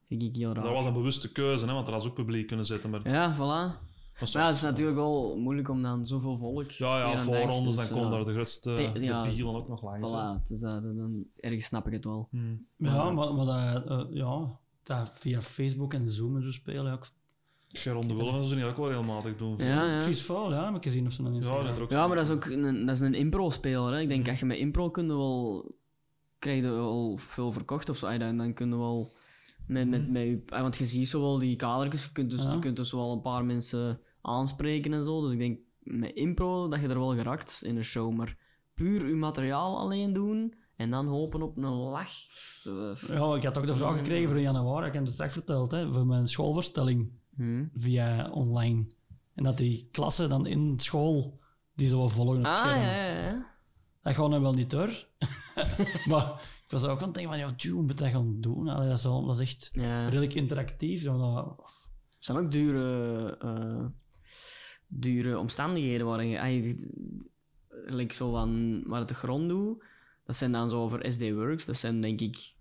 Vind 0.08 0.24
ik 0.24 0.36
heel 0.36 0.54
raar. 0.54 0.64
Dat 0.64 0.74
was 0.74 0.86
een 0.86 0.94
bewuste 0.94 1.32
keuze, 1.32 1.66
hè, 1.66 1.74
want 1.74 1.88
er 1.88 1.94
had 1.94 2.08
ook 2.08 2.14
publiek 2.16 2.48
kunnen 2.48 2.66
zitten. 2.66 2.90
Maar, 2.90 3.10
Ja, 3.10 3.34
voilà. 3.36 3.38
maar 4.20 4.30
ja, 4.32 4.46
het 4.46 4.56
is 4.56 4.62
natuurlijk 4.62 4.98
wel 4.98 5.38
moeilijk 5.38 5.70
om 5.70 5.82
dan 5.82 6.08
zoveel 6.08 6.38
volk... 6.38 6.72
ja, 6.72 7.00
ja, 7.12 7.20
voorrondes, 7.20 7.76
dan 7.76 7.86
dus, 7.86 7.94
komen 7.94 8.18
ja. 8.20 8.24
daar 8.24 8.34
de 8.34 8.60
Te- 8.62 9.00
ja. 9.02 9.24
de 9.24 9.30
bielen 9.30 9.56
ook 9.56 9.68
nog 9.68 9.84
langs. 9.84 10.12
Voilà, 10.12 10.48
dus 10.48 10.60
dan 10.60 11.26
ergens 11.38 11.66
snap 11.66 11.88
ik 11.88 11.94
het 11.94 12.06
wel. 12.06 12.28
Hmm. 12.32 12.66
Ja, 12.78 13.10
maar, 13.12 13.34
maar 13.34 13.46
dat, 13.46 13.86
eh, 13.90 14.16
ja, 14.16 14.60
dat 14.84 15.12
via 15.14 15.42
Facebook 15.42 15.94
en 15.94 16.10
Zoom 16.10 16.36
en 16.36 16.44
zo 16.44 16.52
spelen, 16.52 16.86
ja, 16.86 16.94
ik 16.94 17.12
Geron 17.76 18.08
de 18.08 18.14
Wulven 18.14 18.44
ze 18.46 18.56
niet 18.56 18.64
ook 18.64 18.78
wel 18.78 18.88
regelmatig 18.88 19.38
doen. 19.38 19.58
Ja, 19.58 19.66
ja. 19.86 19.98
Precies 19.98 20.22
vol, 20.26 20.52
ja, 20.52 20.66
heb 20.66 20.76
ik 20.76 20.84
gezien 20.84 21.06
op 21.06 21.12
zijn 21.12 21.34
Ja, 21.34 21.62
dat 21.62 21.90
Ja, 21.90 22.08
maar 22.08 22.16
dat 22.16 22.26
is 22.26 22.32
ook 22.34 22.46
een, 22.46 22.86
dat 22.86 22.96
is 22.96 23.02
een 23.02 23.14
impro-speler. 23.14 23.94
Hè. 23.94 24.00
Ik 24.00 24.08
denk, 24.08 24.28
als 24.30 24.40
je 24.40 24.46
met 24.46 24.58
impro 24.58 24.90
kunt 24.90 25.08
wel... 25.08 25.72
krijg 26.40 26.58
je 26.64 26.70
wel 26.70 27.18
veel 27.18 27.52
verkocht 27.52 27.90
of 27.90 27.98
zo. 27.98 28.06
Ah, 28.08 28.20
Dan, 28.20 28.38
dan 28.38 28.54
kun 28.54 28.70
je 28.70 28.78
wel... 28.78 29.14
Met, 29.68 29.88
met, 29.90 30.10
met, 30.12 30.22
je- 30.24 30.44
ah, 30.48 30.62
want 30.62 30.78
je 30.78 30.86
ziet 30.86 31.08
zo 31.08 31.22
wel 31.22 31.40
die 31.40 31.56
kadertjes. 31.56 32.04
Je 32.04 32.12
kunt 32.12 32.30
dus, 32.32 32.44
Ja. 32.44 32.52
je 32.52 32.60
kunt 32.60 32.76
dus 32.76 32.92
wel 32.92 33.12
een 33.12 33.22
paar 33.22 33.46
mensen 33.46 34.02
aanspreken 34.22 34.94
en 34.94 35.04
zo. 35.04 35.22
Dus 35.22 35.32
ik 35.32 35.40
denk, 35.40 35.60
met 35.80 36.16
impro, 36.16 36.68
dat 36.68 36.80
je 36.82 36.88
er 36.88 37.00
wel 37.00 37.14
geraakt 37.16 37.62
in 37.66 37.78
een 37.78 37.84
show. 37.84 38.14
Maar 38.14 38.38
puur 38.74 39.08
je 39.08 39.14
materiaal 39.16 39.78
alleen 39.80 40.14
doen... 40.14 40.54
en 40.76 40.90
dan 40.90 41.08
hopen 41.08 41.42
op 41.42 41.58
een 41.58 41.64
lach... 41.70 42.10
eh, 42.64 43.18
Ja, 43.18 43.36
ik 43.36 43.44
had 43.44 43.58
ook 43.58 43.66
de 43.66 43.74
vraag 43.76 43.98
gekregen 43.98 44.28
voor 44.28 44.38
in 44.38 44.44
januari, 44.44 44.88
ik 44.88 44.94
heb 44.94 45.04
het 45.04 45.14
straks 45.14 45.34
verteld, 45.34 45.72
hè, 45.72 45.94
voor 45.94 46.06
mijn 46.06 46.28
schoolvoorstelling 46.28 47.12
hm. 47.40 47.66
via 47.74 48.30
online. 48.32 48.86
En 49.36 49.44
dat 49.44 49.58
die 49.58 49.88
klassen 49.92 50.30
dan 50.30 50.46
in 50.48 50.80
school 50.80 51.40
die 51.76 51.88
zo 51.88 51.98
wel 51.98 52.10
volgen 52.10 52.38
op 52.38 52.44
het 52.44 52.52
Ah, 52.52 52.58
scherm. 52.58 52.80
ja, 52.82 53.06
ja, 53.08 53.20
ja. 53.30 53.48
Dat 54.02 54.14
gaat 54.14 54.30
nu 54.30 54.40
wel 54.40 54.54
niet 54.54 54.70
door. 54.70 55.06
maar 56.10 56.42
ik 56.66 56.72
was 56.72 56.84
ook 56.84 57.00
aan 57.00 57.06
het 57.06 57.14
denken 57.14 57.32
van, 57.32 57.38
ja, 57.40 57.54
tjoe, 57.56 57.82
moet 57.82 57.98
dat 57.98 58.10
gaan 58.10 58.42
doen? 58.42 58.68
Allee, 58.68 58.88
dat, 58.90 58.98
is 58.98 59.04
wel, 59.04 59.26
dat 59.26 59.36
is 59.36 59.42
echt 59.42 59.70
Ja. 59.74 60.06
redelijk 60.08 60.34
interactief. 60.34 61.02
zo, 61.02 61.18
dat- 61.18 61.58
Er 62.10 62.26
zijn 62.26 62.38
ook 62.38 62.52
dure, 62.52 63.38
eh, 63.38 63.86
dure 64.88 65.40
omstandigheden 65.40 66.06
waarin 66.06 66.28
je... 66.28 66.40
ah, 66.40 66.88
Like 67.86 68.14
zo 68.14 68.32
van 68.32 68.82
waar 68.86 69.00
het 69.00 69.08
de 69.08 69.14
grond 69.14 69.50
doet. 69.50 69.84
Dat 70.26 70.36
zijn 70.36 70.52
dan 70.52 70.70
zo 70.70 70.88
voor 70.88 71.06
SD 71.10 71.32
Works. 71.32 71.66
Dat 71.66 71.78
zijn 71.78 72.02
denk 72.02 72.20
ik 72.22 72.54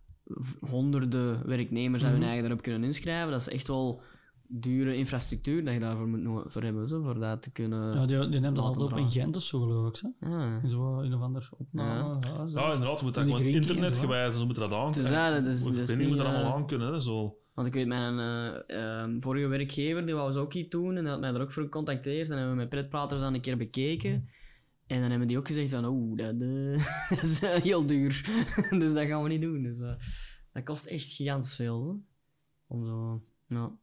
honderden 0.60 1.46
werknemers 1.46 2.02
die 2.02 2.10
hun 2.10 2.20
Mhm. 2.20 2.28
eigen 2.28 2.46
erop 2.46 2.62
kunnen 2.62 2.84
inschrijven. 2.84 3.30
Dat 3.30 3.40
is 3.40 3.48
echt 3.48 3.66
wel 3.68 4.02
dure 4.48 4.96
infrastructuur 4.96 5.64
dat 5.64 5.74
je 5.74 5.80
daarvoor 5.80 6.08
moet 6.08 6.42
voor 6.52 6.62
hebben. 6.62 6.88
Zo, 6.88 7.02
voor 7.02 7.18
dat 7.18 7.42
te 7.42 7.50
kunnen... 7.50 7.94
ja, 7.94 8.06
die, 8.06 8.28
die 8.28 8.40
neemt 8.40 8.56
dat 8.56 8.64
altijd 8.64 8.92
op 8.92 8.98
in. 8.98 9.10
Gent 9.10 9.36
of 9.36 9.42
zo, 9.42 9.60
geloof 9.60 9.88
ik. 9.88 10.02
Hè? 10.20 10.28
Ah. 10.28 10.62
In 10.62 10.70
zo 10.70 11.00
een 11.00 11.14
of 11.14 11.20
ander 11.20 11.48
opname. 11.58 12.18
Ja. 12.20 12.46
zo. 12.48 12.60
Ja, 12.60 12.72
inderdaad, 12.72 12.98
je 12.98 13.04
moet 13.04 13.14
dat 13.14 13.24
die 13.24 13.34
gewoon 13.34 13.52
zo, 13.52 13.58
internetgewijs, 13.58 14.34
ze 14.34 14.44
moeten 14.44 14.70
dat 14.70 14.78
aan 14.78 14.86
Dus 14.86 14.94
kunnen. 14.94 15.12
ja, 15.12 15.30
dat 15.30 15.44
dat 15.44 15.54
is 15.54 15.62
verbinding 15.62 15.98
moet 15.98 16.08
niet, 16.08 16.18
er 16.18 16.26
allemaal 16.26 16.50
eh, 16.50 16.54
aan 16.54 16.66
kunnen. 16.66 16.92
Hè, 16.92 17.00
zo. 17.00 17.36
Want 17.54 17.66
ik 17.70 17.74
weet, 17.74 17.86
mijn 17.86 18.18
eh, 18.18 19.02
ehm, 19.02 19.20
vorige 19.20 19.46
werkgever, 19.46 20.06
die 20.06 20.14
wou 20.14 20.32
ze 20.32 20.38
ook 20.38 20.54
iets 20.54 20.68
doen 20.68 20.96
en 20.96 21.02
die 21.02 21.10
had 21.10 21.20
mij 21.20 21.32
er 21.32 21.40
ook 21.40 21.52
voor 21.52 21.62
gecontacteerd. 21.62 22.30
En 22.30 22.36
hebben 22.36 22.54
we 22.54 22.60
met 22.60 22.68
pretpraters 22.68 23.20
dan 23.20 23.34
een 23.34 23.40
keer 23.40 23.56
bekeken. 23.56 24.28
En 24.86 25.00
dan 25.00 25.10
hebben 25.10 25.28
die 25.28 25.38
ook 25.38 25.46
gezegd 25.46 25.70
van, 25.70 25.84
oeh, 25.84 26.18
dat, 26.18 26.34
eh, 26.40 27.08
dat 27.16 27.22
is 27.22 27.40
heel 27.40 27.86
duur. 27.86 28.22
dus 28.80 28.92
dat 28.92 29.06
gaan 29.06 29.22
we 29.22 29.28
niet 29.28 29.40
doen. 29.40 29.62
Dus 29.62 29.80
eh, 29.80 29.94
dat 30.52 30.64
kost 30.64 30.86
echt 30.86 31.12
gigantisch 31.12 31.56
veel. 31.56 31.84
Zo. 31.84 32.00
Om 32.66 32.86
zo, 32.86 33.22
ja. 33.46 33.78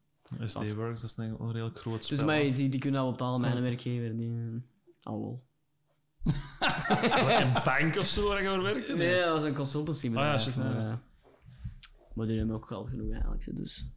SD-Works, 0.46 1.02
dat 1.02 1.10
is 1.10 1.18
een 1.18 1.36
een 1.40 1.52
redelijk 1.52 1.78
groot 1.80 2.04
spel. 2.04 2.18
Dus 2.18 2.26
mij, 2.26 2.54
die, 2.54 2.70
die 2.70 2.80
kunnen 2.80 3.02
wel 3.02 3.12
betalen, 3.12 3.42
mijn 3.42 3.62
werkgever. 3.62 4.18
Die, 4.18 4.30
eh, 4.30 4.62
al 5.04 5.20
wel. 5.20 5.44
Een 7.40 7.54
bank 7.64 7.96
of 7.98 8.06
zo 8.06 8.28
waar 8.28 8.42
je 8.44 8.50
voor 8.50 8.62
werkte? 8.64 8.96
Nee, 8.96 9.20
dat 9.20 9.34
was 9.34 9.44
een 9.44 9.56
consultancybedrijf. 9.56 10.28
Ah, 10.34 10.46
ja, 10.46 10.52
shit, 10.52 10.56
ja. 10.56 10.90
eh, 10.90 10.94
maar 12.14 12.28
die 12.28 12.38
hebben 12.38 12.56
ook 12.56 12.66
geld 12.68 12.90
genoeg 12.90 13.12
eigenlijk. 13.12 13.56
Dus 13.56 13.90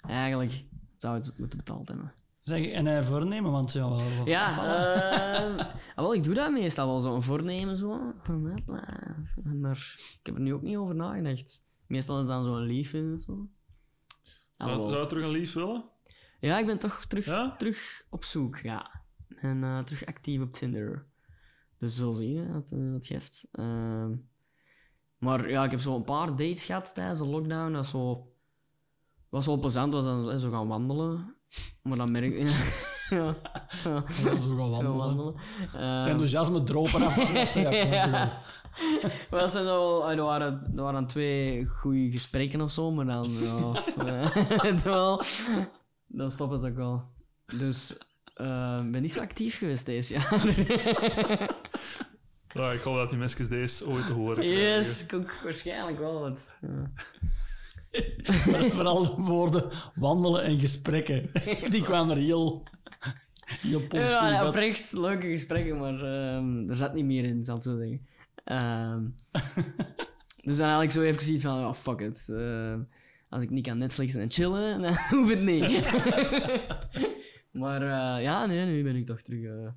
eigenlijk 0.00 0.64
zou 0.96 1.14
het 1.14 1.34
moeten 1.38 1.58
betaald 1.58 1.88
hebben. 1.88 2.12
Zeg, 2.42 2.66
en 2.66 2.86
hij 2.86 3.02
voornemen, 3.02 3.50
want 3.50 3.72
ja, 3.72 3.88
wel, 3.88 3.96
wel- 3.98 4.26
Ja, 4.26 4.48
eh, 4.50 5.58
ah, 5.94 6.04
wel, 6.04 6.14
ik 6.14 6.24
doe 6.24 6.34
dat 6.34 6.52
meestal 6.52 6.86
wel 6.86 7.00
zo, 7.00 7.14
een 7.14 7.22
voornemen 7.22 7.76
zo. 7.76 8.14
Maar 9.44 9.94
ik 10.20 10.26
heb 10.26 10.34
er 10.34 10.40
nu 10.40 10.54
ook 10.54 10.62
niet 10.62 10.76
over 10.76 10.94
nagedacht. 10.94 11.64
Meestal 11.86 12.14
is 12.14 12.20
het 12.20 12.30
dan 12.30 12.44
zo'n 12.44 12.60
lief 12.62 12.92
in 12.92 13.14
of 13.16 13.22
zo. 13.22 13.48
Zou 14.68 14.98
je 15.00 15.06
terug 15.06 15.24
een 15.24 15.30
lief 15.30 15.52
willen? 15.52 15.84
Ja, 16.40 16.58
ik 16.58 16.66
ben 16.66 16.78
toch 16.78 17.04
terug, 17.04 17.24
Ja? 17.24 17.54
terug 17.56 18.04
op 18.10 18.24
zoek, 18.24 18.56
ja. 18.56 18.90
En 19.40 19.64
eh, 19.64 19.78
terug 19.78 20.06
actief 20.06 20.40
op 20.40 20.52
Tinder. 20.52 21.06
Dus 21.78 21.96
zo 21.96 22.12
zie 22.12 22.32
je 22.32 22.52
wat 22.52 22.70
eh, 22.70 22.92
wat 22.92 23.06
geeft. 23.06 23.48
Ehm, 23.52 24.10
maar 25.18 25.50
ja, 25.50 25.64
ik 25.64 25.70
heb 25.70 25.80
zo 25.80 25.96
een 25.96 26.04
paar 26.04 26.26
dates 26.28 26.64
gehad 26.64 26.94
tijdens 26.94 27.18
de 27.18 27.26
lockdown. 27.26 27.72
Dat 27.72 27.86
zo, 27.86 28.32
was 29.28 29.46
wel 29.46 29.58
plezant, 29.58 29.92
was 29.92 30.04
dan 30.04 30.30
eh, 30.30 30.38
zo 30.38 30.50
gaan 30.50 30.68
wandelen. 30.68 31.34
Maar 31.82 31.96
dan 31.96 32.10
merk 32.10 32.34
ik... 32.34 32.48
ja, 33.10 33.16
ja, 33.18 33.34
Ja, 33.84 34.04
zo 34.40 34.56
gaan 34.56 34.56
gaan 34.56 34.56
wandelen. 34.70 34.96
wandelen. 34.96 35.34
Het 35.36 35.74
Ehm, 35.74 36.08
enthousiasme 36.08 36.62
dropen 36.62 37.02
af. 37.02 37.14
dat 37.34 37.54
ja, 37.54 38.42
dat 39.30 39.50
zijn 39.50 39.66
eh, 39.66 40.10
er, 40.10 40.22
waren, 40.22 40.72
er 40.76 40.82
waren 40.82 41.06
twee 41.06 41.66
goede 41.66 42.10
gesprekken 42.10 42.60
of 42.60 42.70
zo, 42.70 42.90
maar 42.90 43.06
dan, 43.06 43.32
eh, 44.06 44.36
het 44.62 44.82
wel, 44.82 45.22
dan 46.06 46.30
stopt 46.30 46.52
het 46.52 46.64
ook 46.64 46.76
wel. 46.76 47.02
Dus 47.58 47.98
eh, 48.34 48.80
ik 48.84 48.92
ben 48.92 49.02
niet 49.02 49.12
zo 49.12 49.20
actief 49.20 49.58
geweest 49.58 49.86
deze 49.86 50.12
jaar. 50.12 50.46
Ja, 52.54 52.72
ik 52.72 52.80
hoop 52.80 52.96
dat 52.96 53.08
die 53.08 53.18
mesjes 53.18 53.48
deze 53.48 53.88
ooit 53.88 54.06
te 54.06 54.12
horen 54.12 54.36
krijgen. 54.36 54.76
yes, 54.76 55.04
ik 55.04 55.12
ook 55.12 55.32
waarschijnlijk 55.42 55.98
wel. 55.98 56.20
Want, 56.20 56.54
ja. 56.60 56.90
Vooral 58.70 59.02
de 59.02 59.22
woorden 59.22 59.70
wandelen 59.94 60.42
en 60.42 60.60
gesprekken. 60.60 61.30
Die 61.68 61.82
kwamen 61.82 62.16
er 62.16 62.22
heel, 62.22 62.68
heel 63.60 63.80
positief 63.80 64.08
Ja, 64.10 64.46
oprecht 64.46 64.92
leuke 64.92 65.26
gesprekken, 65.26 65.78
maar 65.78 66.02
ehm, 66.02 66.70
er 66.70 66.76
zat 66.76 66.94
niet 66.94 67.04
meer 67.04 67.24
in, 67.24 67.44
zal 67.44 67.56
ik 67.56 67.62
zo 67.62 67.76
zeggen. 67.76 68.06
Ehm, 68.44 69.04
dus 70.44 70.56
dan 70.56 70.68
had 70.68 70.82
ik 70.82 70.90
zo 70.90 71.02
even 71.02 71.22
zoiets 71.22 71.42
van, 71.42 71.64
oh, 71.64 71.74
fuck 71.74 72.00
it. 72.00 72.28
Ehm, 72.28 72.80
als 73.28 73.42
ik 73.42 73.50
niet 73.50 73.66
kan 73.66 73.78
Netflixen 73.78 74.20
en 74.20 74.30
chillen, 74.30 74.80
dan 74.82 74.96
hoeft 75.10 75.30
het 75.30 75.42
niet. 75.42 75.90
maar 77.62 77.82
eh, 77.82 78.22
ja, 78.22 78.46
nee, 78.46 78.64
nu 78.64 78.82
ben 78.82 78.96
ik 78.96 79.06
toch 79.06 79.20
terug 79.20 79.44
eh, 79.44 79.50
een 79.50 79.74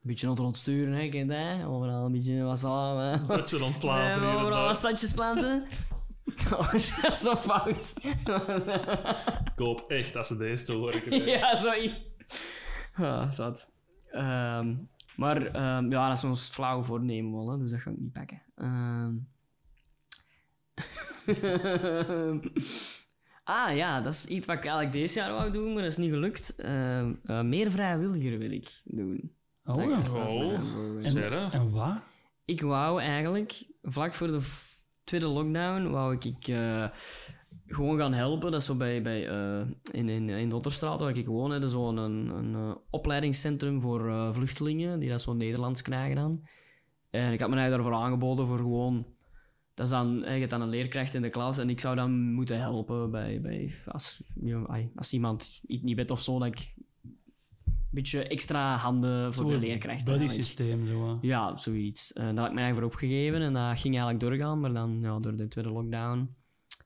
beetje 0.00 0.26
aan 0.26 0.32
het 0.32 0.42
rondsturen, 0.42 0.94
hè, 0.94 1.08
kent 1.08 1.30
hè. 1.30 1.66
Overal 1.66 2.04
een 2.04 2.12
beetje 2.12 2.42
wat 2.42 2.58
samen. 2.58 3.24
Zat 3.24 3.50
je 3.50 3.58
dan 3.58 3.78
platen 3.78 4.20
Nee, 4.20 4.28
hier 4.28 4.38
en 4.38 4.44
overal 4.44 4.66
wat 4.66 4.78
zandjes 4.78 5.12
planten. 5.12 5.66
Oh, 6.52 6.72
dat 6.72 7.10
is 7.10 7.20
zo 7.20 7.36
fout. 7.36 7.94
Ik 9.44 9.58
hoop 9.58 9.84
echt 9.88 10.12
dat 10.12 10.26
ze 10.26 10.36
deze 10.36 10.64
te 10.64 10.72
horen 10.72 11.02
krijgen. 11.02 11.28
ja, 11.28 11.56
sorry. 11.56 12.06
Ah, 12.94 13.30
zat. 13.30 13.70
Ehm, 14.10 14.74
maar 15.16 15.46
ehm, 15.46 15.90
ja, 15.90 16.06
dat 16.08 16.14
is 16.14 16.20
zo'n 16.20 16.36
flauw 16.36 16.82
voornemen 16.82 17.32
wel, 17.32 17.50
hè, 17.50 17.58
dus 17.58 17.70
dat 17.70 17.80
ga 17.80 17.90
ik 17.90 17.98
niet 17.98 18.12
pakken. 18.12 18.42
Ehm. 18.54 19.12
ah 23.44 23.76
ja, 23.76 24.00
dat 24.00 24.12
is 24.12 24.26
iets 24.26 24.46
wat 24.46 24.56
ik 24.56 24.62
eigenlijk 24.62 24.92
deze 24.92 25.18
jaar 25.18 25.32
wou 25.32 25.52
doen, 25.52 25.72
maar 25.72 25.82
dat 25.82 25.90
is 25.90 25.96
niet 25.98 26.10
gelukt. 26.12 26.54
Ehm, 26.56 27.14
eh, 27.24 27.42
meer 27.42 27.70
vrijwilliger 27.70 28.38
wil 28.38 28.50
ik 28.50 28.80
doen. 28.84 29.32
Oh, 29.64 29.76
Dat- 29.76 29.88
ja. 29.88 30.26
Oh. 30.26 30.52
En, 31.06 31.52
en 31.52 31.70
wat? 31.70 31.96
Ik 32.44 32.60
wou 32.60 33.00
eigenlijk, 33.00 33.66
vlak 33.82 34.14
voor 34.14 34.26
de 34.26 34.40
tweede 35.04 35.26
lockdown, 35.26 35.90
wou 35.90 36.14
ik, 36.14 36.24
ik 36.24 36.48
eh, 36.48 36.88
gewoon 37.74 37.98
gaan 37.98 38.12
helpen. 38.12 38.50
Dat 38.50 38.60
is 38.60 38.66
zo 38.66 38.74
bij, 38.74 39.02
bij, 39.02 39.28
eh, 39.28 39.66
in, 39.92 40.08
in, 40.08 40.28
in 40.28 40.48
Dotterstraat, 40.48 41.00
waar 41.00 41.16
ik 41.16 41.26
woon, 41.26 41.60
zo'n 41.60 41.70
zo 41.70 41.88
een, 41.88 42.28
een 42.28 42.54
eh, 42.54 42.74
opleidingscentrum 42.90 43.80
voor 43.80 44.08
eh, 44.08 44.32
vluchtelingen, 44.32 45.00
die 45.00 45.08
dat 45.08 45.22
zo 45.22 45.32
Nederlands 45.32 45.82
krijgen 45.82 46.16
dan. 46.16 46.42
En 47.10 47.32
ik 47.32 47.40
had 47.40 47.48
me 47.48 47.56
eigenlijk 47.56 47.82
daarvoor 47.82 48.06
aangeboden 48.06 48.46
voor 48.46 48.58
gewoon... 48.58 49.06
Dat 49.74 49.86
is 49.86 49.92
dan, 49.92 50.16
je 50.18 50.26
hebt 50.26 50.50
dan 50.50 50.60
een 50.60 50.68
leerkracht 50.68 51.14
in 51.14 51.22
de 51.22 51.30
klas 51.30 51.58
en 51.58 51.70
ik 51.70 51.80
zou 51.80 51.96
dan 51.96 52.32
moeten 52.32 52.58
helpen 52.58 53.10
bij, 53.10 53.40
bij 53.40 53.74
als, 53.86 54.22
als 54.94 55.12
iemand 55.12 55.60
iets 55.66 55.82
niet 55.82 55.96
weet 55.96 56.10
of 56.10 56.20
zo, 56.20 56.38
dat 56.38 56.48
ik 56.48 56.74
een 57.04 57.90
beetje 57.90 58.22
extra 58.22 58.76
handen 58.76 59.34
voor 59.34 59.44
de 59.44 59.50
Zo'n 59.50 59.60
leerkracht 59.60 60.04
buddy 60.04 60.18
eigenlijk. 60.18 60.46
systeem, 60.46 60.86
zo. 60.86 61.08
hè. 61.08 61.16
Ja, 61.20 61.56
zoiets. 61.56 62.12
En 62.12 62.24
daar 62.24 62.36
had 62.36 62.46
ik 62.46 62.54
mij 62.54 62.62
eigenlijk 62.62 62.76
voor 62.92 63.02
opgegeven 63.02 63.42
en 63.42 63.52
dat 63.52 63.80
ging 63.80 63.94
eigenlijk 63.94 64.20
doorgaan, 64.20 64.60
maar 64.60 64.72
dan 64.72 64.98
ja, 65.00 65.18
door 65.18 65.36
de 65.36 65.48
tweede 65.48 65.70
lockdown 65.70 66.28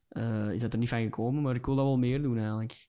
eh, 0.08 0.50
is 0.50 0.60
dat 0.60 0.72
er 0.72 0.78
niet 0.78 0.88
van 0.88 1.02
gekomen. 1.02 1.42
Maar 1.42 1.54
ik 1.54 1.66
wil 1.66 1.76
dat 1.76 1.84
wel 1.84 1.98
meer 1.98 2.22
doen 2.22 2.38
eigenlijk. 2.38 2.88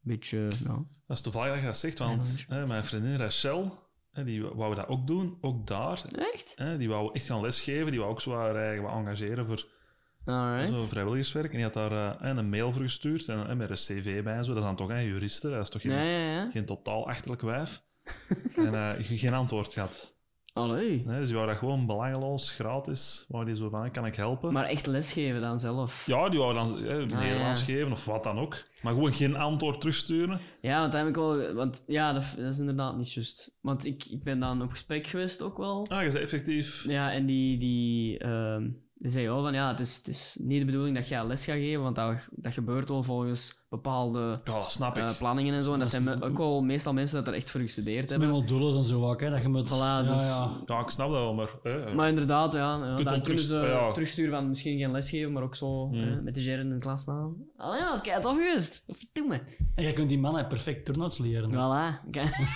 Beetje, 0.00 0.38
ja. 0.64 0.84
Dat 1.06 1.16
is 1.16 1.22
toevallig 1.22 1.50
dat 1.50 1.60
je 1.60 1.66
dat 1.66 1.76
zegt, 1.76 1.98
want 1.98 2.44
hè, 2.48 2.66
mijn 2.66 2.84
vriendin 2.84 3.16
Rachel, 3.16 3.78
hè, 4.12 4.24
die 4.24 4.44
wou 4.44 4.74
dat 4.74 4.88
ook 4.88 5.06
doen, 5.06 5.38
ook 5.40 5.66
daar. 5.66 6.04
Echt? 6.32 6.52
Hè, 6.56 6.78
die 6.78 6.88
wou 6.88 7.10
echt 7.12 7.26
gaan 7.26 7.40
lesgeven, 7.40 7.90
die 7.90 8.00
wou 8.00 8.12
ook 8.12 8.20
zo 8.20 8.34
haar 8.34 8.56
eigen 8.56 8.82
wat 8.82 8.92
engageren 8.92 9.46
voor 9.46 9.58
zo 9.58 10.32
Alright. 10.32 10.88
vrijwilligerswerk. 10.88 11.50
En 11.50 11.56
die 11.56 11.64
had 11.64 11.74
daar 11.74 12.20
eh, 12.20 12.28
een 12.36 12.48
mail 12.48 12.72
voor 12.72 12.82
gestuurd, 12.82 13.28
en, 13.28 13.46
en 13.46 13.56
met 13.56 13.70
een 13.70 13.76
cv 13.76 14.22
bij 14.22 14.34
en 14.34 14.44
zo. 14.44 14.50
Dat 14.50 14.62
is 14.62 14.64
dan 14.68 14.76
toch 14.76 14.88
een 14.88 15.04
juriste, 15.04 15.50
dat 15.50 15.62
is 15.62 15.70
toch 15.70 15.82
geen, 15.82 15.92
Ja, 15.92 16.02
ja, 16.02 16.32
ja. 16.32 16.50
geen 16.50 16.64
totaal 16.64 17.08
achterlijk 17.08 17.42
wijf. 17.42 17.82
en 18.56 18.74
eh, 18.74 18.92
geen 18.98 19.34
antwoord 19.34 19.72
gehad. 19.72 20.15
Allee. 20.56 21.02
Nee, 21.06 21.18
dus 21.18 21.26
die 21.26 21.36
wou 21.36 21.48
dat 21.48 21.56
gewoon 21.56 21.86
belangeloos, 21.86 22.50
gratis. 22.50 23.24
Wou 23.28 23.44
die 23.44 23.56
zo 23.56 23.68
van, 23.68 23.90
kan 23.90 24.06
ik 24.06 24.16
helpen? 24.16 24.52
Maar 24.52 24.64
echt 24.64 24.86
lesgeven 24.86 25.40
dan 25.40 25.58
zelf. 25.58 26.06
Ja, 26.06 26.28
die 26.28 26.38
wou 26.38 26.54
dan 26.54 26.78
eh, 26.78 26.96
Nederlands 26.96 27.58
ja. 27.58 27.64
geven 27.64 27.92
of 27.92 28.04
wat 28.04 28.22
dan 28.22 28.38
ook. 28.38 28.64
Maar 28.82 28.92
gewoon 28.92 29.12
geen 29.12 29.36
antwoord 29.36 29.80
terugsturen. 29.80 30.40
Ja, 30.60 30.80
want 30.80 30.92
dat 30.92 31.00
heb 31.00 31.10
ik 31.10 31.16
wel... 31.16 31.54
Want 31.54 31.84
ja, 31.86 32.12
dat, 32.12 32.34
dat 32.36 32.52
is 32.52 32.58
inderdaad 32.58 32.96
niet 32.96 33.12
juist. 33.12 33.56
Want 33.60 33.84
ik, 33.84 34.04
ik 34.04 34.22
ben 34.22 34.40
dan 34.40 34.62
op 34.62 34.70
gesprek 34.70 35.06
geweest 35.06 35.42
ook 35.42 35.58
wel. 35.58 35.86
Ah, 35.88 36.02
je 36.02 36.10
zei 36.10 36.22
effectief... 36.22 36.84
Ja, 36.88 37.12
en 37.12 37.26
die, 37.26 37.58
die, 37.58 38.18
ehm, 38.18 38.68
die 38.94 39.10
zei 39.10 39.26
wel 39.26 39.42
van 39.42 39.54
ja, 39.54 39.68
het 39.68 39.80
is, 39.80 39.96
het 39.96 40.08
is 40.08 40.36
niet 40.40 40.58
de 40.58 40.66
bedoeling 40.66 40.96
dat 40.96 41.08
jij 41.08 41.26
les 41.26 41.44
gaat 41.44 41.56
geven, 41.56 41.82
want 41.82 41.96
dat, 41.96 42.28
dat 42.30 42.52
gebeurt 42.52 42.88
wel 42.88 43.02
volgens 43.02 43.65
bepaalde 43.68 44.36
Ja, 44.44 44.52
dat 44.58 44.70
snap 44.70 44.96
ik. 44.96 45.02
eh, 45.02 45.16
planningen 45.18 45.54
en 45.54 45.62
zo. 45.64 45.72
En 45.72 45.78
dat 45.78 45.88
zijn 45.90 46.22
ook 46.22 46.38
wel 46.38 46.62
meestal 46.62 46.92
mensen 46.92 47.16
dat 47.16 47.26
er 47.26 47.34
echt 47.34 47.50
voor 47.50 47.60
gestudeerd 47.60 47.96
Het 48.00 48.04
is 48.04 48.10
hebben. 48.10 48.28
met 48.28 48.38
wel 48.50 48.58
doelen 48.58 48.76
en 48.78 48.84
zo 48.84 49.04
ook, 49.10 49.20
hè, 49.20 49.30
dat 49.30 49.42
je 49.42 49.48
moet... 49.48 49.68
Voilà, 49.68 49.72
ja, 49.78 50.02
dus- 50.02 50.22
ja. 50.26 50.50
ja, 50.66 50.80
ik 50.80 50.90
snap 50.90 51.10
dat 51.10 51.20
wel, 51.20 51.34
maar... 51.34 51.48
eh, 51.62 51.94
Maar 51.94 52.08
inderdaad, 52.08 52.52
ja, 52.52 52.58
ja 52.76 52.94
Kunt 52.94 52.96
dan 53.04 53.12
wel 53.14 53.20
kunnen 53.22 53.42
ze 53.42 53.54
ja. 53.56 53.92
terugsturen 53.92 54.32
van 54.32 54.48
misschien 54.48 54.78
geen 54.78 54.90
les 54.90 55.10
geven, 55.10 55.32
maar 55.32 55.42
ook 55.42 55.54
zo 55.56 55.88
Hmm. 55.88 56.00
hè, 56.00 56.22
met 56.22 56.34
de 56.34 56.42
jaren 56.42 56.64
in 56.64 56.70
de 56.72 56.78
klas 56.78 57.00
staan. 57.00 57.34
Allee, 57.56 57.80
ja, 57.80 57.98
kijk, 58.02 58.22
tof 58.22 58.36
geweest. 58.36 58.84
Of 58.86 58.98
doe 59.12 59.26
me. 59.28 59.40
En 59.74 59.82
jij 59.82 59.92
kunt 59.92 60.08
die 60.08 60.18
mannen 60.18 60.46
perfect 60.46 60.84
turnouts 60.84 61.18
leren. 61.18 61.50
Voilà. 61.50 62.10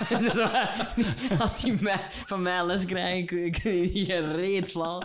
Dus, 0.08 0.38
als 1.40 1.60
die 1.62 1.82
mij, 1.82 2.00
van 2.26 2.42
mij 2.42 2.66
les 2.66 2.84
krijgen, 2.84 3.26
kun 3.26 3.72
je- 3.74 3.98
je 3.98 4.04
geen 4.04 4.32
reet 4.36 4.70
flauw. 4.70 5.00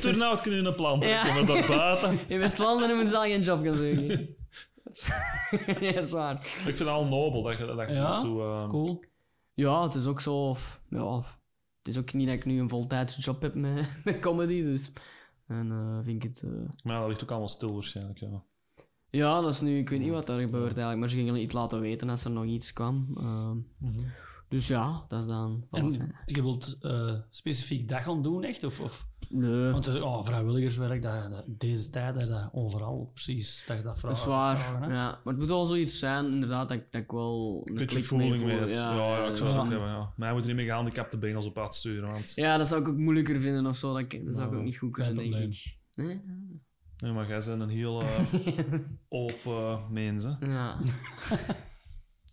Turnout 0.00 0.40
kunnen 0.40 0.60
in 0.60 0.66
een 0.66 0.74
plan 0.74 1.00
Ja. 1.00 1.42
daar 1.46 1.66
buiten... 1.66 2.18
in 2.28 2.38
West-Vlaanderen 2.38 2.94
moeten 2.96 3.12
ze 3.12 3.16
al 3.18 3.22
geen 3.24 3.42
job 3.42 3.64
gaan 3.64 3.76
zoeken. 3.76 4.38
ja, 5.80 5.94
is 5.94 6.12
waar. 6.12 6.34
Ik 6.34 6.46
vind 6.46 6.78
het 6.78 6.88
al 6.88 7.04
nobel 7.04 7.42
dat 7.42 7.58
je 7.58 7.66
dat 7.66 7.88
je 7.88 7.94
Ja? 7.94 8.18
toe... 8.18 8.42
eh, 8.42 8.68
Cool. 8.68 9.04
Ja, 9.54 9.82
het 9.82 9.94
is 9.94 10.06
ook 10.06 10.20
zo... 10.20 10.56
Ja, 10.88 11.16
het 11.78 11.88
is 11.88 11.98
ook 11.98 12.12
niet 12.12 12.26
dat 12.26 12.36
ik 12.36 12.44
nu 12.44 12.60
een 12.60 12.68
voltijdse 12.68 13.20
job 13.20 13.42
heb 13.42 13.54
met, 13.54 13.90
met 14.04 14.18
comedy, 14.20 14.62
dus... 14.62 14.92
En 15.46 15.70
eh, 15.70 16.04
vind 16.04 16.24
ik 16.24 16.28
het... 16.30 16.42
eh, 16.42 16.50
Maar 16.84 16.98
dat 17.00 17.08
ligt 17.08 17.22
ook 17.22 17.30
allemaal 17.30 17.48
stil 17.48 17.72
waarschijnlijk, 17.72 18.18
ja. 18.18 18.42
Ja, 19.10 19.40
dat 19.40 19.52
is 19.52 19.60
nu... 19.60 19.78
Ik 19.78 19.88
weet 19.88 20.00
niet 20.00 20.10
wat 20.10 20.28
er 20.28 20.40
gebeurt 20.40 20.64
eigenlijk, 20.66 20.98
maar 20.98 21.08
ze 21.10 21.16
gingen 21.16 21.36
iets 21.42 21.54
laten 21.54 21.80
weten 21.80 22.08
als 22.10 22.24
er 22.24 22.30
nog 22.30 22.44
iets 22.44 22.72
kwam. 22.72 23.08
Ehm, 23.16 23.56
dus 24.50 24.66
ja, 24.66 25.04
dat 25.08 25.20
is 25.20 25.26
dan... 25.26 25.66
En 25.70 26.12
je 26.26 26.42
wilt 26.42 26.76
eh, 26.80 27.14
specifiek 27.30 27.88
dat 27.88 28.00
gaan 28.02 28.22
doen, 28.22 28.44
echt? 28.44 28.64
Of, 28.64 28.80
of? 28.80 29.06
Nee. 29.28 29.70
Want 29.72 29.86
eh, 29.86 30.02
oh, 30.04 30.24
vrijwilligerswerk, 30.24 31.02
dat, 31.02 31.30
dat- 31.30 31.44
deze 31.46 31.90
tijd, 31.90 32.14
dat, 32.14 32.28
dat 32.28 32.48
overal 32.52 33.10
precies, 33.14 33.64
dat 33.66 33.76
je 33.76 33.82
dat 33.82 33.92
Dat 33.92 34.00
vraagt. 34.00 34.16
is 34.18 34.24
waar, 34.24 34.58
vragen, 34.58 34.88
ja. 34.94 35.04
Maar 35.08 35.20
het 35.24 35.36
moet 35.38 35.48
wel 35.48 35.66
zoiets 35.66 35.98
zijn, 35.98 36.24
inderdaad, 36.32 36.68
dat, 36.68 36.76
ik- 36.78 36.86
dat 36.92 37.00
ik 37.02 37.10
wel 37.10 37.62
een 37.64 37.74
Beetje 37.74 37.86
klik 37.86 38.04
voeling 38.04 38.44
mee 38.44 38.58
het. 38.58 38.74
Ja, 38.74 38.94
ja, 38.94 39.28
ik 39.30 39.36
zou 39.36 39.48
het 39.48 39.58
ja. 39.58 39.64
ook 39.64 39.70
hebben, 39.70 39.88
ja. 39.88 40.12
Maar 40.16 40.28
hij 40.28 40.36
moet 40.36 40.46
niet 40.46 40.54
meer 40.56 40.64
gehandicapte 40.66 41.18
benen 41.18 41.42
op 41.44 41.54
pad 41.54 41.74
sturen, 41.74 42.10
want... 42.10 42.32
Ja, 42.34 42.56
dat 42.56 42.68
zou 42.68 42.80
ik 42.80 42.88
ook 42.88 42.96
moeilijker 42.96 43.40
vinden 43.40 43.66
of 43.66 43.76
zo. 43.76 43.92
Dat, 43.92 44.12
ik- 44.12 44.24
dat 44.24 44.34
zou 44.36 44.48
ik 44.52 44.58
ook 44.58 44.64
niet 44.64 44.78
goed 44.78 44.92
kunnen, 44.92 45.14
denk 45.14 45.28
probleem. 45.30 45.50
ik. 45.50 45.78
Nee? 45.94 46.20
Nee, 46.98 47.12
maar 47.12 47.28
jij 47.28 47.42
bent 47.46 47.60
een 47.60 47.68
heel 47.68 48.00
eh, 48.02 48.18
open 49.08 49.80
mens, 49.92 50.24
hè. 50.24 50.46
Ja. 50.52 50.76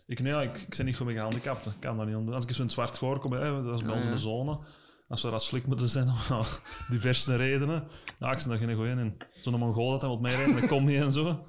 Ik, 0.08 0.20
nee, 0.22 0.44
ik, 0.44 0.58
ik 0.60 0.76
ben 0.78 0.86
niet 0.86 0.96
goed 0.96 1.06
met 1.06 1.16
gehandicapten. 1.16 1.72
Ik 1.72 1.80
kan 1.80 1.98
dat 1.98 2.08
niet. 2.08 2.34
Als 2.34 2.46
ik 2.46 2.56
zo'n 2.56 2.70
zwart 2.70 2.98
voorkom, 2.98 3.32
hè, 3.32 3.64
dat 3.64 3.76
is 3.76 3.82
bij 3.82 3.92
Ah, 3.92 3.98
ons 3.98 4.06
in 4.06 4.12
de 4.12 4.18
zone. 4.18 4.60
Als 5.08 5.24
we 5.24 5.30
dat 5.30 5.48
flik 5.48 5.68
moeten 5.68 5.90
zijn 5.90 6.08
om 6.32 6.46
diverse 6.90 7.36
redenen. 7.36 7.88
Ja, 8.20 8.32
ik 8.32 8.38
ben 8.38 8.48
daar 8.48 8.58
geen 8.58 8.76
goeie 8.76 8.92
in. 8.92 9.18
Zo'n 9.42 9.60
Mongool 9.60 9.92
dat 9.92 10.02
hij 10.02 10.10
wil 10.10 10.20
meerijden, 10.20 10.62
dat 10.62 10.70
komt 10.70 10.86
niet 10.86 11.02
en 11.02 11.12
zo. 11.12 11.46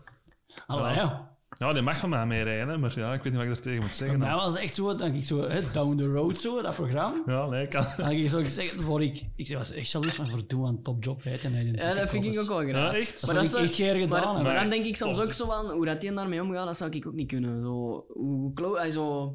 Allee, 0.66 0.94
ja. 0.94 1.36
Ja, 1.58 1.72
die 1.72 1.82
mag 1.82 1.98
van 1.98 2.08
mij 2.08 2.26
meerijden, 2.26 2.68
hè, 2.68 2.78
maar 2.78 2.92
ja, 2.98 3.12
ik 3.12 3.22
weet 3.22 3.32
niet 3.32 3.42
wat 3.42 3.50
ik 3.50 3.56
er 3.56 3.60
tegen 3.62 3.80
moet 3.82 3.94
zeggen. 3.94 4.18
dan. 4.20 4.34
was 4.34 4.56
echt 4.56 4.74
zo, 4.74 4.94
dat 4.94 5.14
ik 5.14 5.24
zo, 5.24 5.40
hè, 5.48 5.60
Down 5.72 5.96
the 5.96 6.06
Road, 6.06 6.38
zo, 6.38 6.62
dat 6.62 6.74
programma. 6.74 7.22
Ja, 7.26 7.46
nee, 7.46 7.62
ik 7.62 7.70
kan. 7.70 7.86
Dan 7.96 8.04
had 8.06 8.14
ik 8.14 8.28
zo 8.28 8.38
gezegd, 8.38 8.74
voor 8.78 9.02
ik, 9.02 9.22
ik 9.36 9.56
was 9.56 9.72
echt 9.72 9.90
jaloers 9.90 10.14
van, 10.14 10.30
verdoe 10.30 10.66
aan 10.66 10.82
topjob 10.82 11.22
rijdt 11.22 11.44
en 11.44 11.52
hij 11.52 11.64
ja, 11.64 11.94
dat 11.94 12.10
vind 12.10 12.24
ik 12.24 12.38
ook 12.40 12.48
wel 12.48 12.60
Ja, 12.62 12.68
graag. 12.76 12.94
echt? 12.98 13.20
Dat 13.20 13.32
Maar 13.34 13.46
zou 13.46 13.62
dat 13.62 13.70
ik 13.72 13.78
is- 13.78 13.90
echt 13.90 14.00
gedaan 14.02 14.42
Maar, 14.42 14.54
dan 14.60 14.70
denk 14.70 14.84
ik 14.84 14.96
soms 14.96 15.16
top. 15.16 15.26
ook 15.26 15.32
zo 15.32 15.46
van, 15.46 15.70
hoe 15.70 15.84
dat 15.84 16.00
die 16.00 16.12
daarmee 16.14 16.42
omgaat, 16.42 16.66
dat 16.66 16.76
zou 16.76 16.90
ik 16.90 17.06
ook 17.06 17.12
niet 17.14 17.28
kunnen. 17.28 17.62
Zo, 17.62 18.04
hoe 18.08 18.52
klo 18.52 18.76
hij 18.76 18.90
zo... 18.90 19.34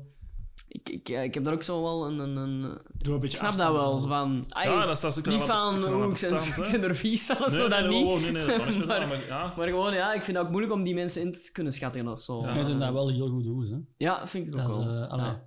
Ik, 0.67 0.89
ik, 0.89 1.07
ja, 1.07 1.19
ik 1.21 1.33
heb 1.33 1.43
daar 1.43 1.53
ook 1.53 1.63
zo 1.63 1.81
wel 1.81 2.05
een... 2.05 2.19
een, 2.19 2.35
een 2.35 2.81
Doe 2.97 3.13
een 3.13 3.19
beetje 3.19 3.37
ik 3.37 3.43
snap 3.43 3.55
dat 3.57 3.71
wel, 3.71 3.99
van... 3.99 4.43
ai, 4.49 4.69
Ja, 4.69 4.85
dat 4.85 5.03
is- 5.03 5.17
ook 5.19 5.25
niet 5.25 5.41
van, 5.41 5.77
ik 5.77 5.83
hoe 5.83 6.09
ik 6.11 6.17
zijn, 6.17 6.33
ik 6.35 6.65
zijn 6.65 6.83
er 6.83 6.95
vies 6.95 7.25
van 7.25 7.35
of 7.43 7.47
Nee, 7.47 7.57
zo, 7.57 7.67
dat 7.69 7.79
nee, 7.79 8.03
niet. 8.03 8.21
nee, 8.21 8.31
nee, 8.31 8.45
nee, 8.45 8.57
dat 8.57 8.67
is 8.67 8.77
Maar- 8.85 9.25
ja. 9.27 9.53
Maar 9.57 9.67
gewoon, 9.67 9.93
ja, 9.93 10.13
ik 10.13 10.23
vind 10.23 10.37
het 10.37 10.45
ook 10.45 10.51
moeilijk 10.51 10.73
om 10.73 10.83
die 10.83 10.93
mensen 10.93 11.21
in 11.21 11.31
te 11.31 11.49
kunnen 11.51 11.73
schatten 11.73 12.07
of 12.07 12.21
zo. 12.21 12.43
Ik 12.43 12.49
vind 12.49 12.67
dat 12.67 12.79
dat 12.79 12.91
wel 12.93 13.09
heel 13.09 13.27
goed 13.29 13.43
doen, 13.43 13.65
hè. 13.65 13.77
Ja, 13.97 14.27
vind 14.27 14.47
ik 14.47 14.55
ook 14.55 14.61
Dat 14.61 14.69
is, 14.79 14.85
wel. 14.85 14.93
eh. 15.09 15.17
Ja. 15.17 15.43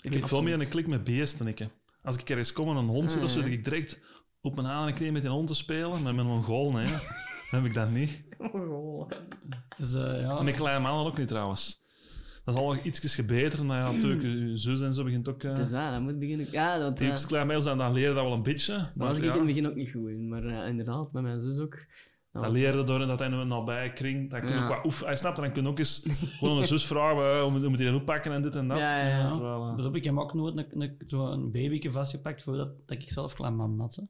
Ik 0.00 0.12
heb 0.12 0.24
veel 0.24 0.42
meer 0.42 0.60
een 0.60 0.68
klik 0.68 0.86
met 0.86 1.04
beesten. 1.04 1.46
Ik. 1.46 1.58
hè. 1.58 1.66
Als 2.02 2.16
ik 2.16 2.30
ergens 2.30 2.52
kom 2.52 2.68
en 2.68 2.76
een 2.76 2.86
hond 2.88 3.10
zit 3.10 3.22
of 3.22 3.30
zo, 3.30 3.36
Ah, 3.36 3.42
dat 3.42 3.52
ja. 3.52 3.58
ik 3.58 3.64
direct 3.64 4.00
op 4.40 4.54
mijn 4.54 4.66
aan 4.66 4.86
en 4.88 4.94
knie 4.94 5.12
met 5.12 5.22
die 5.22 5.30
hond 5.30 5.46
te 5.46 5.54
spelen. 5.54 5.90
Maar 6.02 6.14
met 6.14 6.24
een 6.24 6.30
Mongool, 6.30 6.70
nee. 6.72 6.84
hè. 6.86 6.90
Dan 7.50 7.62
heb 7.62 7.64
ik 7.64 7.74
dat 7.74 7.90
niet. 7.90 8.22
Oh, 8.38 9.10
Het 9.68 9.78
is, 9.78 9.94
eh, 9.94 10.20
ja. 10.20 10.36
En 10.38 10.44
mijn 10.44 10.56
kleine 10.56 10.80
mannen 10.80 11.06
ook 11.06 11.18
niet, 11.18 11.28
trouwens. 11.28 11.83
Dat 12.44 12.54
is 12.54 12.60
al 12.60 12.76
ietsjes 12.76 13.14
gebeterd, 13.14 13.62
maar 13.62 13.80
ja, 13.84 13.92
natuurlijk, 13.92 14.22
je 14.50 14.56
zus 14.58 14.80
en 14.80 14.94
zo 14.94 15.04
begint 15.04 15.28
ook... 15.28 15.42
eh 15.42 15.50
Het 15.50 15.58
is 15.58 15.70
dat, 15.70 15.90
dat 15.90 16.00
moet 16.00 16.18
beginnen. 16.18 16.46
Ja, 16.50 16.78
dat... 16.78 16.98
die 16.98 17.06
eh, 17.06 17.12
iets 17.12 17.26
klein 17.26 17.46
meisjes, 17.46 17.66
dan, 17.66 17.78
dan 17.78 17.92
leren 17.92 18.14
dat 18.14 18.24
wel 18.24 18.32
een 18.32 18.42
beetje. 18.42 18.76
Maar 18.94 19.08
was 19.08 19.18
ik 19.18 19.24
ja, 19.24 19.30
in 19.30 19.36
het 19.36 19.46
begin 19.46 19.66
ook 19.66 19.74
niet 19.74 19.90
goed 19.90 20.08
in. 20.08 20.28
Maar 20.28 20.44
eh, 20.44 20.68
inderdaad, 20.68 21.12
met 21.12 21.22
mijn 21.22 21.40
zus 21.40 21.58
ook. 21.58 21.70
Dat 21.70 22.42
dat 22.42 22.42
was- 22.42 22.52
leerde 22.60 22.84
door 22.84 23.00
en 23.00 23.08
dat 23.08 23.18
hij 23.18 23.28
een 23.28 23.48
nabij 23.48 23.92
kring. 23.92 24.30
Dan 24.30 24.40
kun 24.40 24.48
je 24.48 24.54
Ja. 24.54 24.62
ook 24.62 24.68
wat 24.74 24.84
oef, 24.84 25.04
hij 25.04 25.16
snapt, 25.16 25.36
dan 25.36 25.52
kun 25.52 25.62
je 25.62 25.68
ook 25.68 25.78
eens 25.78 26.06
gewoon 26.38 26.58
een 26.58 26.66
zus 26.66 26.86
vragen, 26.86 27.40
hoe 27.40 27.68
moet 27.68 27.78
hij 27.78 27.90
dat 27.90 28.00
oppakken 28.00 28.32
en 28.32 28.42
dit 28.42 28.56
en 28.56 28.68
dat. 28.68 28.78
Ja, 28.78 28.98
ja, 29.06 29.18
ja. 29.18 29.30
Terwijl, 29.30 29.68
eh, 29.68 29.76
Dus 29.76 29.84
heb 29.84 29.96
ik 29.96 30.04
hem 30.04 30.20
ook 30.20 30.34
nooit 30.34 30.56
een, 30.56 30.82
een, 30.82 30.96
zo 31.06 31.26
een 31.26 31.50
babyke 31.50 31.90
vastgepakt 31.92 32.42
voordat 32.42 32.68
dat 32.86 33.02
ik 33.02 33.10
zelf 33.10 33.34
klein 33.34 33.56
man 33.56 33.80
had. 33.80 33.94
Hè. 33.94 34.02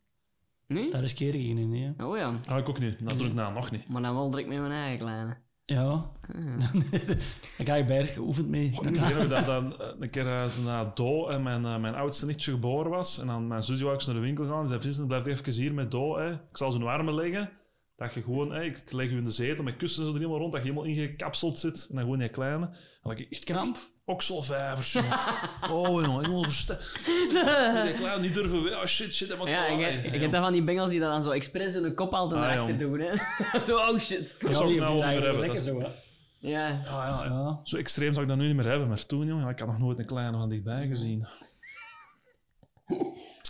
Nee? 0.75 0.91
Daar 0.91 1.03
is 1.03 1.15
keer 1.15 1.33
geen 1.33 1.59
in, 1.59 1.69
nee. 1.71 1.93
Oh 1.99 2.17
ja. 2.17 2.41
ah, 2.49 2.59
ik 2.59 2.69
ook 2.69 2.79
niet. 2.79 3.09
Dat 3.09 3.19
doe 3.19 3.27
ik 3.29 3.35
nou 3.35 3.53
nog 3.55 3.71
niet. 3.71 3.89
Maar 3.89 4.03
dan 4.03 4.15
wel 4.15 4.31
direct 4.31 4.49
met 4.49 4.59
mijn 4.59 4.73
eigen 4.73 4.99
kleine. 4.99 5.37
Ja, 5.67 6.11
daar 7.57 7.67
ga 7.67 7.75
ik 7.75 7.87
bij 7.87 8.07
geoefend 8.07 8.49
mee. 8.49 8.73
Een 8.83 8.93
keer, 8.93 9.07
heb 9.07 9.23
ik 9.23 9.29
dat, 9.29 9.47
dan, 9.47 9.81
eh, 9.81 9.89
een 9.99 10.11
keer 10.11 10.27
eh, 10.27 10.65
na 10.65 10.91
Do 10.95 11.29
en 11.29 11.43
mijn, 11.43 11.65
eh, 11.65 11.81
mijn 11.81 11.95
oudste 11.95 12.27
nichtje 12.27 12.51
geboren 12.51 12.91
was, 12.91 13.19
en 13.19 13.27
dan 13.27 13.47
mijn 13.47 13.63
zus 13.63 13.81
wou 13.81 13.95
ik 13.95 14.07
naar 14.07 14.15
de 14.15 14.21
winkel 14.21 14.47
gaan, 14.47 14.61
en 14.61 14.69
zei, 14.69 14.81
Vincent, 14.81 15.09
blijf 15.09 15.27
even 15.27 15.53
hier 15.53 15.75
met 15.75 15.91
Do, 15.91 16.17
hè. 16.19 16.33
ik 16.33 16.57
zal 16.57 16.71
zo'n 16.71 16.87
armen 16.87 17.15
leggen, 17.15 17.51
dat 17.97 18.15
je 18.15 18.23
gewoon, 18.23 18.53
hè, 18.53 18.63
ik 18.63 18.93
leg 18.93 19.11
je 19.11 19.17
in 19.17 19.25
de 19.25 19.31
zetel 19.31 19.65
met 19.65 19.77
kussens 19.77 20.09
er 20.09 20.15
helemaal 20.15 20.39
rond, 20.39 20.53
dat 20.53 20.63
je 20.63 20.69
helemaal 20.69 20.91
ingekapseld 20.91 21.59
zit, 21.59 21.87
en 21.89 21.95
dan 21.95 22.05
gewoon 22.05 22.19
die 22.19 22.29
kleine. 22.29 22.65
En 22.67 22.73
dan 23.03 23.13
had 23.13 23.19
ik 23.19 23.31
echt 23.31 23.45
Kramp? 23.45 23.77
Okselvijvers, 24.05 24.93
jongen. 24.93 25.19
Oh, 25.71 26.03
jongen, 26.03 26.21
helemaal 26.21 26.43
versterkt. 26.45 27.01
Die 27.85 27.93
kleine 27.95 28.21
niet 28.21 28.35
durven, 28.35 28.79
oh 28.81 28.85
shit, 28.85 29.15
shit, 29.15 29.29
helemaal 29.29 29.49
Ja, 29.49 29.67
ik, 29.67 29.79
klaar. 29.79 29.93
ik, 29.93 30.13
ik 30.15 30.21
heb 30.21 30.31
dat 30.33 30.43
van 30.43 30.53
die 30.53 30.65
bengels 30.65 30.91
die 30.91 31.01
dat 31.01 31.11
dan 31.11 31.23
zo 31.23 31.31
expres 31.31 31.75
hun 31.75 31.95
kop 31.95 32.13
altijd 32.13 32.41
Ah, 32.41 32.47
naar 32.47 32.59
achter 32.59 32.77
jong. 32.77 32.97
doen. 32.99 33.01
Hè. 33.01 33.15
zo, 33.67 33.77
oh 33.77 33.99
shit. 33.99 34.37
Dat 34.41 34.57
zou 34.57 34.73
ik 34.73 34.79
nou 34.81 34.99
wel 34.99 35.09
niet 35.09 35.15
meer 35.15 35.23
hebben. 35.23 35.41
lekker 35.41 35.65
Dat 35.65 35.67
is- 35.67 35.83
zo, 35.83 35.89
hè. 35.91 36.49
Ja. 36.51 36.69
Ah, 36.71 36.85
ja, 36.87 37.25
ja. 37.25 37.31
Ja. 37.31 37.61
Zo 37.65 37.77
extreem 37.77 38.11
zou 38.13 38.23
ik 38.25 38.29
dat 38.31 38.39
nu 38.41 38.47
niet 38.47 38.57
meer 38.57 38.67
hebben, 38.69 38.89
maar 38.89 39.07
toen, 39.07 39.27
jongen, 39.27 39.49
ik 39.49 39.59
had 39.59 39.69
nog 39.69 39.79
nooit 39.79 39.99
een 39.99 40.07
kleine 40.07 40.37
van 40.37 40.49
dichtbij 40.49 40.87
gezien. 40.87 41.27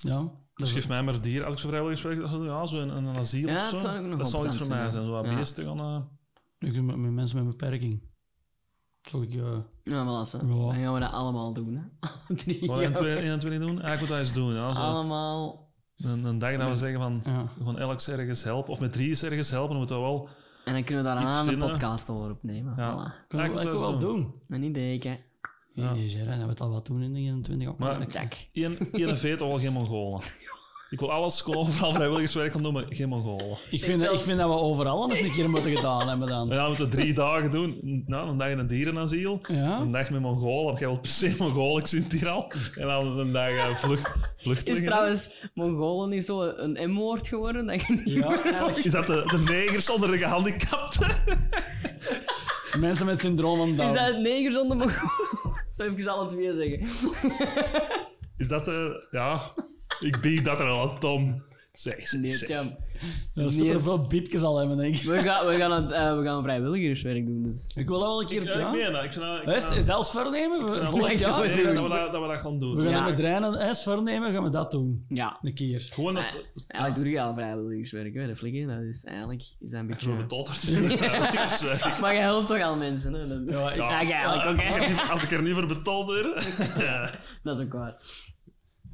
ja. 0.00 0.16
Dat 0.18 0.32
Dus 0.54 0.72
geef 0.72 0.88
mij 0.88 1.02
maar 1.02 1.20
dier. 1.20 1.44
Als 1.44 1.54
ik 1.54 1.60
zo 1.60 1.68
vrijwillig 1.68 1.98
spreek, 1.98 2.20
dat 2.20 2.30
zou- 2.30 2.46
ja, 2.46 2.66
zo 2.66 2.80
een, 2.80 2.88
een 2.88 3.16
asiel 3.16 3.48
Ja, 3.48 3.54
of 3.54 3.60
dat 3.60 3.70
zo. 3.70 3.76
zou 3.86 3.96
ik 3.98 4.02
nog 4.04 4.18
dat 4.18 4.30
zal 4.30 4.46
iets 4.46 4.56
voor 4.56 4.66
mij 4.68 4.90
zijn. 4.90 5.04
Zo 5.04 5.10
wat 5.10 5.20
vinden. 5.20 5.38
beesten 5.38 5.64
gaan... 5.64 5.78
eh, 6.60 6.68
ik 6.68 6.74
doe 6.74 6.82
met, 6.82 6.96
met 6.96 7.10
mensen 7.10 7.36
met 7.44 7.56
beperking. 7.56 8.02
Ik, 9.06 9.34
eh, 9.34 9.56
Ja, 9.84 10.04
maar 10.04 10.12
lassen. 10.12 10.48
Ja. 10.48 10.54
Dan 10.54 10.74
gaan 10.74 10.94
we 10.94 11.00
dat 11.00 11.12
allemaal 11.12 11.52
doen. 11.52 11.74
Hè. 11.74 12.08
Drie. 12.34 12.66
Wat 12.66 12.80
1 12.80 12.92
2 12.94 13.16
1 13.16 13.38
2 13.38 13.58
doen? 13.58 13.76
Ja, 13.76 13.92
ik 13.92 13.98
moet 14.00 14.08
dat 14.08 14.18
eens 14.18 14.32
doen. 14.32 14.52
Zo. 14.52 14.80
Allemaal. 14.80 15.62
Een, 15.96 16.24
een 16.24 16.38
dag 16.38 16.56
dat 16.58 16.68
we 16.68 16.74
zeggen 16.74 16.98
van... 17.00 17.20
ja. 17.24 17.46
Gewoon 17.56 17.78
elk 17.78 18.00
ergens 18.00 18.44
helpen. 18.44 18.72
Of 18.72 18.80
met 18.80 18.92
drie 18.92 19.10
is 19.10 19.22
ergens 19.22 19.50
helpen. 19.50 19.68
Dan 19.68 19.78
moeten 19.78 19.96
we 19.96 20.02
wel... 20.02 20.28
En 20.64 20.72
dan 20.72 20.84
kunnen 20.84 21.04
we 21.04 21.10
daar 21.10 21.22
Iets 21.24 21.34
aan 21.34 21.44
de 21.44 21.50
vinden. 21.50 21.70
podcast 21.70 22.10
over 22.10 22.30
opnemen. 22.30 22.74
Ja. 22.76 22.92
Voilà. 22.92 23.26
Kunnen 23.28 23.46
Ja, 23.46 23.52
we 23.52 23.58
ik 23.60 23.64
moet 23.64 23.74
ik 23.74 23.80
dat 23.80 23.90
wel 23.90 23.98
doen. 23.98 24.34
Een 24.48 24.62
idee, 24.62 24.98
hè. 25.02 25.08
Ja. 25.08 25.18
Ja. 25.72 25.94
Jezus, 25.94 26.20
hè, 26.20 26.26
dat 26.26 26.36
we 26.36 26.48
het 26.48 26.60
al 26.60 26.70
wat 26.70 26.86
doen 26.86 27.02
in 27.02 27.12
de 27.12 27.18
21 27.20 27.68
ook. 27.68 27.78
Maar- 27.78 28.04
Check. 28.08 28.48
Eén 28.52 28.78
één 28.92 29.18
veet 29.18 29.40
al 29.40 29.58
geen 29.58 29.72
Mongolen. 29.72 30.20
Ik 30.94 31.00
wil 31.00 31.12
alles, 31.12 31.38
ik 31.40 31.44
wil 31.44 31.54
overal 31.54 31.92
vrijwilligerswerk 31.92 32.52
gaan 32.52 32.62
doen, 32.62 32.72
maar 32.72 32.84
geen 32.88 33.08
Mongolen. 33.08 33.56
ik, 33.70 33.82
vind, 33.84 34.00
dat- 34.00 34.12
ik 34.12 34.20
vind 34.20 34.38
dat 34.38 34.48
we 34.48 34.54
overal 34.54 35.10
eens 35.10 35.18
een 35.18 35.32
keer 35.32 35.50
moeten 35.50 35.74
gedaan 35.76 36.08
hebben 36.08 36.28
dan. 36.28 36.48
Ja, 36.48 36.62
we 36.62 36.68
moeten 36.68 36.90
drie 36.90 37.14
dagen 37.14 37.50
doen. 37.50 38.02
Nou, 38.06 38.28
een 38.28 38.36
dag 38.36 38.48
in 38.48 38.58
een 38.58 38.66
dierenasiel. 38.66 39.40
Ja? 39.48 39.80
Een 39.80 39.90
dag 39.92 40.10
met 40.10 40.20
Mongolen, 40.20 40.64
want 40.64 40.78
jij 40.78 40.88
wilt 40.88 41.00
per 41.00 41.10
se 41.10 41.34
Mongolen, 41.38 41.80
ik 41.80 41.86
zie 41.86 42.02
het 42.02 42.12
hier 42.12 42.28
al. 42.28 42.52
En 42.74 42.86
dan 42.86 43.18
een 43.18 43.32
dag 43.32 43.50
eh, 43.50 43.76
vlucht, 43.76 44.06
Is 44.06 44.42
vluchtelingen. 44.44 44.84
trouwens 44.90 45.34
Mongolen 45.54 46.08
niet 46.10 46.24
zo 46.24 46.42
een 46.42 46.90
M-woord 46.92 47.28
geworden? 47.28 47.66
Dat 47.66 47.80
je 47.82 48.00
niet... 48.04 48.14
Ja. 48.14 48.70
Is 48.84 48.92
dat 48.92 49.06
de, 49.06 49.22
de 49.26 49.52
negers 49.52 49.90
onder 49.90 50.10
de 50.10 50.18
gehandicapten? 50.18 51.16
Mensen 52.78 53.06
met 53.06 53.20
syndroom 53.20 53.56
van 53.58 53.76
Down. 53.76 53.88
Is 53.88 54.00
dat 54.12 54.18
neger 54.20 54.52
zonder 54.52 54.76
Mongolen? 54.76 55.62
Zo 55.76 55.82
even 55.82 56.12
alle 56.12 56.26
twee 56.28 56.52
zeggen. 56.52 56.80
Is 58.36 58.48
dat 58.48 58.64
de... 58.64 59.06
Ja, 59.10 59.40
ik 60.00 60.20
bied 60.20 60.44
dat 60.44 60.60
er 60.60 60.66
al 60.66 60.98
Tom. 60.98 61.42
Zeg, 61.72 62.08
zeg, 62.08 62.20
Nee, 62.20 62.32
zeg. 62.32 62.48
ja. 62.48 62.62
Ja, 63.34 63.48
super 63.48 63.82
veel 63.82 64.06
biepjes 64.06 64.42
al 64.42 64.58
hebben, 64.58 64.78
denk 64.78 64.96
ik. 64.96 65.02
We 65.02 65.22
gaan, 65.22 65.46
we 65.46 65.56
gaan, 65.56 65.70
het, 65.82 65.90
eh, 65.92 66.16
we 66.18 66.24
gaan 66.24 66.42
vrijwilligerswerk 66.42 67.26
doen, 67.26 67.42
dus... 67.42 67.70
Ik 67.74 67.88
wil 67.88 67.98
dat 67.98 68.08
wel 68.08 68.20
een 68.20 68.26
keer 68.26 68.44
Ja, 68.44 68.52
ik 68.52 68.60
doen. 68.60 68.70
meen 68.70 68.92
dat. 68.92 69.04
Ik 69.04 69.14
dat... 69.14 69.42
ik 69.42 69.46
Is, 69.48 69.54
is 69.54 69.62
dat- 69.76 69.86
dat 69.86 69.96
als 69.96 70.10
vernemen? 70.10 70.60
ik 70.60 70.66
dat- 70.66 70.88
Volgend 70.90 71.18
jaar? 71.18 71.38
Nee, 71.40 71.56
We 71.56 71.62
dat, 71.62 71.72
we 71.72 71.78
gaan, 71.78 71.88
dat, 71.90 72.12
dat 72.12 72.22
we 72.22 72.28
dat 72.28 72.38
gaan 72.40 72.58
doen. 72.60 72.76
we 72.76 72.82
gaan 72.82 72.90
Ja. 72.92 72.98
dat 72.98 73.08
met 73.10 73.20
Reinen 73.20 73.54
eens 73.68 73.82
vernemen, 73.82 74.32
gaan 74.32 74.42
we 74.44 74.50
dat 74.50 74.70
doen. 74.70 75.04
Ja. 75.08 75.38
Een 75.42 75.54
keer. 75.54 75.80
Gewoon 75.92 76.16
als... 76.16 76.32
Eigenlijk 76.66 76.94
doe 77.04 77.14
je 77.14 77.20
al 77.22 77.34
vrijwilligerswerk, 77.34 78.14
hè, 78.14 78.26
de 78.26 78.36
flikken. 78.36 78.66
Dat 78.68 78.80
is 78.80 79.04
eigenlijk 79.04 79.42
is 79.60 79.70
dat 79.70 79.80
een 79.80 79.96
zo 79.98 80.16
beetje... 80.16 80.80
Dus, 80.86 81.62
eh, 81.82 82.00
Maar 82.00 82.14
je 82.14 82.20
helpt 82.20 82.48
toch 82.48 82.60
al 82.62 82.76
mensen, 82.76 83.12
hè? 83.12 83.28
Dat, 83.44 83.54
Ja, 83.54 83.70
ik- 83.70 83.76
ja, 83.76 83.88
eigenlijk 83.88 84.46
ook, 84.48 84.56
als, 84.58 84.68
ik 84.68 84.74
er 84.74 84.82
hè. 84.82 84.88
niet, 84.88 85.10
als 85.10 85.22
ik 85.22 85.30
er 85.32 85.42
niet 85.42 85.52
voor 85.54 85.66
betaald 85.66 86.06
word... 86.06 86.56
ja. 86.78 87.10
Dat 87.42 87.58
is 87.58 87.64
ook 87.64 87.72
waar. 87.72 87.96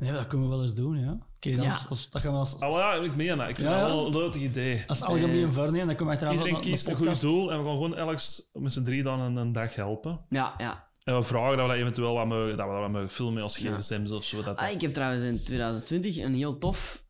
Nee, 0.00 0.12
dat 0.12 0.26
kunnen 0.26 0.48
we 0.48 0.54
wel 0.54 0.62
eens 0.64 0.74
doen, 0.74 0.98
ja. 1.00 1.18
Oké, 1.36 1.56
dan 1.56 1.64
Ja. 1.64 1.72
als- 1.72 1.88
als- 1.88 2.10
dat 2.10 2.22
gaan 2.22 2.32
we 2.32 2.38
als, 2.38 2.56
wel 2.58 2.78
ja, 2.78 2.92
ik 2.94 3.16
meen 3.16 3.36
dat. 3.36 3.48
Ik 3.48 3.54
vind 3.56 3.68
Ja, 3.68 3.80
dat 3.80 3.90
wel 3.90 4.06
een 4.06 4.16
leuk 4.16 4.34
idee. 4.34 4.84
als 4.86 5.02
algemeen 5.02 5.52
vernemen. 5.52 5.86
Dan 5.86 5.96
kunnen 5.96 6.04
we 6.06 6.10
achteraf 6.10 6.32
Iedereen 6.32 6.60
kiest 6.60 6.88
een 6.88 6.96
goed 6.96 7.20
doel 7.20 7.52
en 7.52 7.58
we 7.58 7.64
gaan 7.64 7.72
gewoon 7.74 7.96
elks 7.96 8.50
met 8.52 8.72
z'n 8.72 8.82
drie 8.82 9.02
dan 9.02 9.20
een, 9.20 9.36
een 9.36 9.52
dag 9.52 9.74
helpen. 9.74 10.20
Ja, 10.28 10.54
ja. 10.58 10.88
En 11.04 11.16
we 11.16 11.22
vragen 11.22 11.56
dat 11.56 11.66
we 11.66 11.72
dat 11.72 11.80
eventueel 11.82 12.14
wat 12.14 12.26
mogen, 12.26 12.56
dat 12.56 12.66
we 12.66 12.72
dat 12.72 12.80
wat 12.80 12.90
mogen 12.90 13.08
filmen 13.10 13.42
als 13.42 13.56
Ja. 13.56 13.76
gsm's 13.76 14.10
of 14.10 14.24
zo. 14.24 14.42
Dat 14.42 14.56
Ah, 14.56 14.70
ik 14.70 14.80
heb 14.80 14.92
trouwens 14.92 15.22
in 15.22 15.44
2020 15.44 16.16
een 16.16 16.34
heel 16.34 16.58
tof 16.58 17.02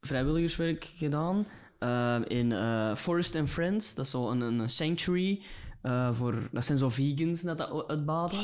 vrijwilligerswerk 0.00 0.84
gedaan. 0.96 1.46
eh, 1.78 2.16
in 2.26 2.52
eh, 2.52 2.94
Forest 2.96 3.36
and 3.36 3.50
Friends. 3.50 3.94
Dat 3.94 4.04
is 4.04 4.10
zo 4.10 4.30
een, 4.30 4.40
een 4.40 4.68
sanctuary. 4.70 5.42
Eh, 5.82 6.08
voor, 6.12 6.34
dat 6.52 6.64
zijn 6.64 6.78
zo 6.78 6.88
vegans 6.88 7.40
dat 7.42 7.58
dat 7.58 7.84
uitbaden. 7.88 8.38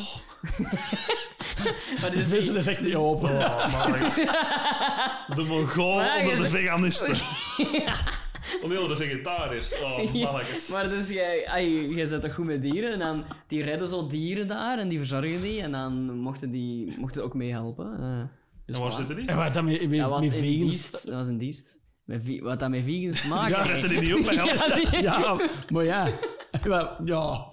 maar 2.00 2.10
De 2.10 2.18
dus 2.18 2.28
vissen 2.28 2.56
is 2.56 2.66
echt 2.66 2.80
niet 2.80 2.94
open. 2.94 3.30
Oh. 3.30 4.16
De 5.36 5.42
Mongool 5.44 6.02
onder 6.20 6.36
de 6.36 6.48
veganisten. 6.48 7.16
Onder 8.62 8.88
de 8.88 8.96
vegetariërs. 8.96 9.80
Oh, 9.80 10.12
mannetjes. 10.12 10.68
Maar 10.68 10.88
dus 10.88 11.08
jij, 11.08 11.46
ai, 11.48 11.94
jij 11.94 12.06
zet 12.06 12.22
dat 12.22 12.32
goed 12.32 12.44
met 12.44 12.62
dieren 12.62 12.92
en 12.92 12.98
dan 12.98 13.24
die 13.46 13.62
redden 13.62 13.88
zo 13.88 14.06
dieren 14.06 14.48
daar 14.48 14.78
en 14.78 14.88
die 14.88 14.98
verzorgen 14.98 15.42
die 15.42 15.62
en 15.62 15.72
dan 15.72 16.18
mochten 16.18 16.50
die 16.50 16.94
mochten 16.98 17.24
ook 17.24 17.34
meehelpen. 17.34 17.92
eh 18.00 18.22
dus 18.66 18.76
En 18.76 18.82
waar 18.82 18.92
zitten 18.92 19.16
die? 19.16 19.26
En 19.26 19.36
wat 19.36 19.54
dan 19.54 19.64
met, 19.64 19.88
met, 19.88 19.98
Dat 20.00 20.10
was 20.10 20.20
met 20.20 20.30
vegans... 20.30 20.44
dienst. 20.44 21.06
Dat 21.06 21.14
was 21.14 21.28
een 21.28 21.38
dienst. 21.38 21.80
Met 22.04 22.40
wat 22.40 22.60
dat 22.60 22.70
met 22.70 22.84
vegans 22.84 23.22
maken 23.26 23.50
Ja, 23.56 23.62
redden 23.62 23.90
die 23.90 24.00
niet 24.00 24.12
ook 24.12 24.24
met 24.24 24.36
handen? 24.38 24.80
Ja, 24.80 24.90
die- 24.90 25.02
Ja, 25.02 25.36
maar 25.68 25.84
ja. 25.84 26.08
Wel, 26.62 26.96
Ja. 27.04 27.48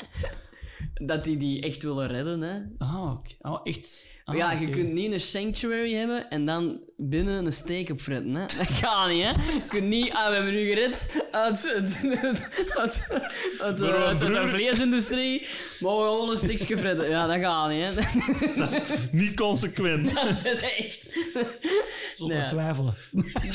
Dat 0.94 1.24
die 1.24 1.38
die 1.38 1.62
echt 1.62 1.84
willen 1.84 2.08
redden, 2.08 2.42
hè. 2.42 2.60
Ah, 2.78 3.12
oké. 3.12 3.32
Oh, 3.42 3.60
echt. 3.64 4.08
Ah, 4.26 4.36
ja, 4.36 4.52
je 4.52 4.70
kunt 4.70 4.94
niet 4.94 5.12
een 5.12 5.20
sanctuary 5.22 5.94
hebben 5.94 6.30
en 6.30 6.46
dan 6.46 6.80
binnen 6.98 7.46
een 7.46 7.52
steek 7.52 7.90
op 7.90 8.00
fretten, 8.00 8.36
hè. 8.36 8.42
Dat 8.42 8.68
gaat 8.68 9.10
niet, 9.10 9.24
hè. 9.24 9.30
Je 9.30 9.62
kunt 9.68 9.88
niet... 9.88 10.12
Ah, 10.12 10.28
we 10.28 10.34
hebben 10.36 10.54
nu 10.54 10.68
gered 10.68 11.26
uit, 11.32 11.74
uit, 11.74 12.08
uit, 12.76 13.10
uit, 13.62 14.20
de 14.20 14.48
vleesindustrie, 14.50 15.42
maar 15.80 15.92
we 15.96 16.02
gewoon 16.02 16.30
een 16.30 16.78
fretten. 16.78 17.10
Ja, 17.10 17.28
dat 17.28 17.40
gaat 17.40 17.70
niet, 17.70 17.96
hè. 17.96 18.80
Niet 19.12 19.36
consequent. 19.36 20.14
Dat 20.16 20.26
is 20.28 20.44
het 20.44 20.62
echt. 20.78 21.14
Zonder 22.16 22.38
Ja. 22.38 22.48
twijfelen. 22.48 22.96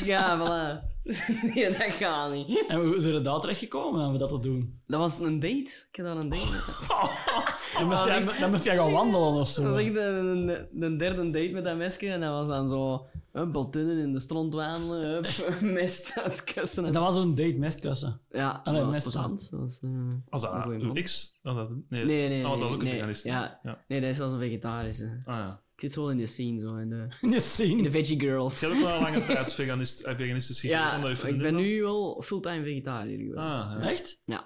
Ja, 0.04 0.38
voilà. 0.38 0.89
nee, 1.54 1.70
dat 1.70 1.92
gaat 1.92 2.32
niet. 2.32 2.64
En 2.68 2.80
hoe 2.80 3.00
zijn 3.00 3.14
we 3.14 3.20
daar 3.20 3.40
terecht 3.40 3.58
gekomen 3.58 4.06
om 4.06 4.18
dat 4.18 4.28
te 4.28 4.38
doen? 4.38 4.80
Dat 4.86 5.00
was 5.00 5.18
een 5.18 5.40
date. 5.40 5.86
Ik 5.88 5.96
heb 5.96 6.06
daar 6.06 6.16
een 6.16 6.28
date. 6.28 6.48
Dan 7.78 7.88
moest, 7.88 8.04
jij, 8.04 8.38
dan 8.38 8.50
moest 8.50 8.64
jij 8.64 8.76
gaan 8.76 8.92
wandelen 8.92 9.28
of 9.28 9.48
zo. 9.48 9.62
Dat 9.62 9.72
was 9.72 9.82
echt 9.82 9.96
een, 9.96 10.48
een, 10.48 10.66
een 10.80 10.96
derde 10.96 11.30
date 11.30 11.50
met 11.52 11.64
dat 11.64 11.76
mesje. 11.76 12.08
En 12.08 12.20
dat 12.20 12.30
was 12.30 12.48
dan 12.48 12.68
zo... 12.68 13.06
Hup, 13.32 13.52
baltinnen 13.52 13.98
in 13.98 14.12
de 14.12 14.20
strand 14.20 14.54
wandelen. 14.54 15.10
Hup, 15.10 15.60
mest 15.60 16.20
uitkussen. 16.20 16.84
En 16.84 16.92
dat 16.92 17.02
was 17.02 17.14
zo'n 17.14 17.34
date 17.34 17.58
mestkussen. 17.58 18.20
Ja, 18.30 18.60
Allee, 18.64 18.78
dat 18.78 18.84
was 18.84 18.94
mest 18.94 19.10
plezant. 19.10 19.50
Dat 19.50 19.60
was, 19.60 19.80
eh, 19.80 19.90
Was 20.28 20.42
een 20.42 20.78
dat 20.86 20.96
ex? 20.96 21.38
Was 21.42 21.54
dat, 21.54 21.68
nee, 21.88 22.04
Nee, 22.04 22.28
nee, 22.28 22.42
Oh, 22.42 22.48
want 22.48 22.60
dat 22.60 22.70
was 22.70 22.70
nee, 22.70 22.74
ook 22.74 22.80
een 22.80 22.84
nee. 22.84 22.94
veganist. 22.94 23.24
Ja. 23.24 23.60
ja. 23.62 23.84
Nee, 23.88 24.00
dat 24.00 24.10
is 24.10 24.18
wel 24.18 24.32
een 24.32 24.38
vegetarische. 24.38 25.20
Ah, 25.24 25.36
ja. 25.36 25.60
Ik 25.80 25.86
zit 25.86 25.94
wel 25.94 26.10
in 26.10 26.16
de 26.16 26.26
scene, 26.26 26.58
zo. 26.58 26.76
In 26.76 26.88
de, 26.88 26.96
In 26.96 27.08
de 27.10 27.18
in 27.20 27.30
de 27.30 27.40
scene. 27.40 27.90
veggie 27.90 28.20
girls. 28.20 28.60
Je 28.60 28.66
hebt 28.66 28.78
ook 28.78 28.86
wel 28.86 28.96
een 28.96 29.02
lange 29.02 29.24
tijd 29.24 29.54
veganist, 29.54 30.00
eh, 30.00 30.16
veganistisch 30.16 30.60
gegeten. 30.60 30.80
Ja, 30.82 31.08
ik 31.28 31.38
ben 31.38 31.54
nu 31.54 31.82
wel 31.82 32.22
fulltime 32.24 32.62
vegetariër 32.64 33.18
geworden. 33.18 33.44
Ah, 33.44 33.76
ja. 33.80 33.88
Echt? 33.90 34.20
Ja. 34.24 34.44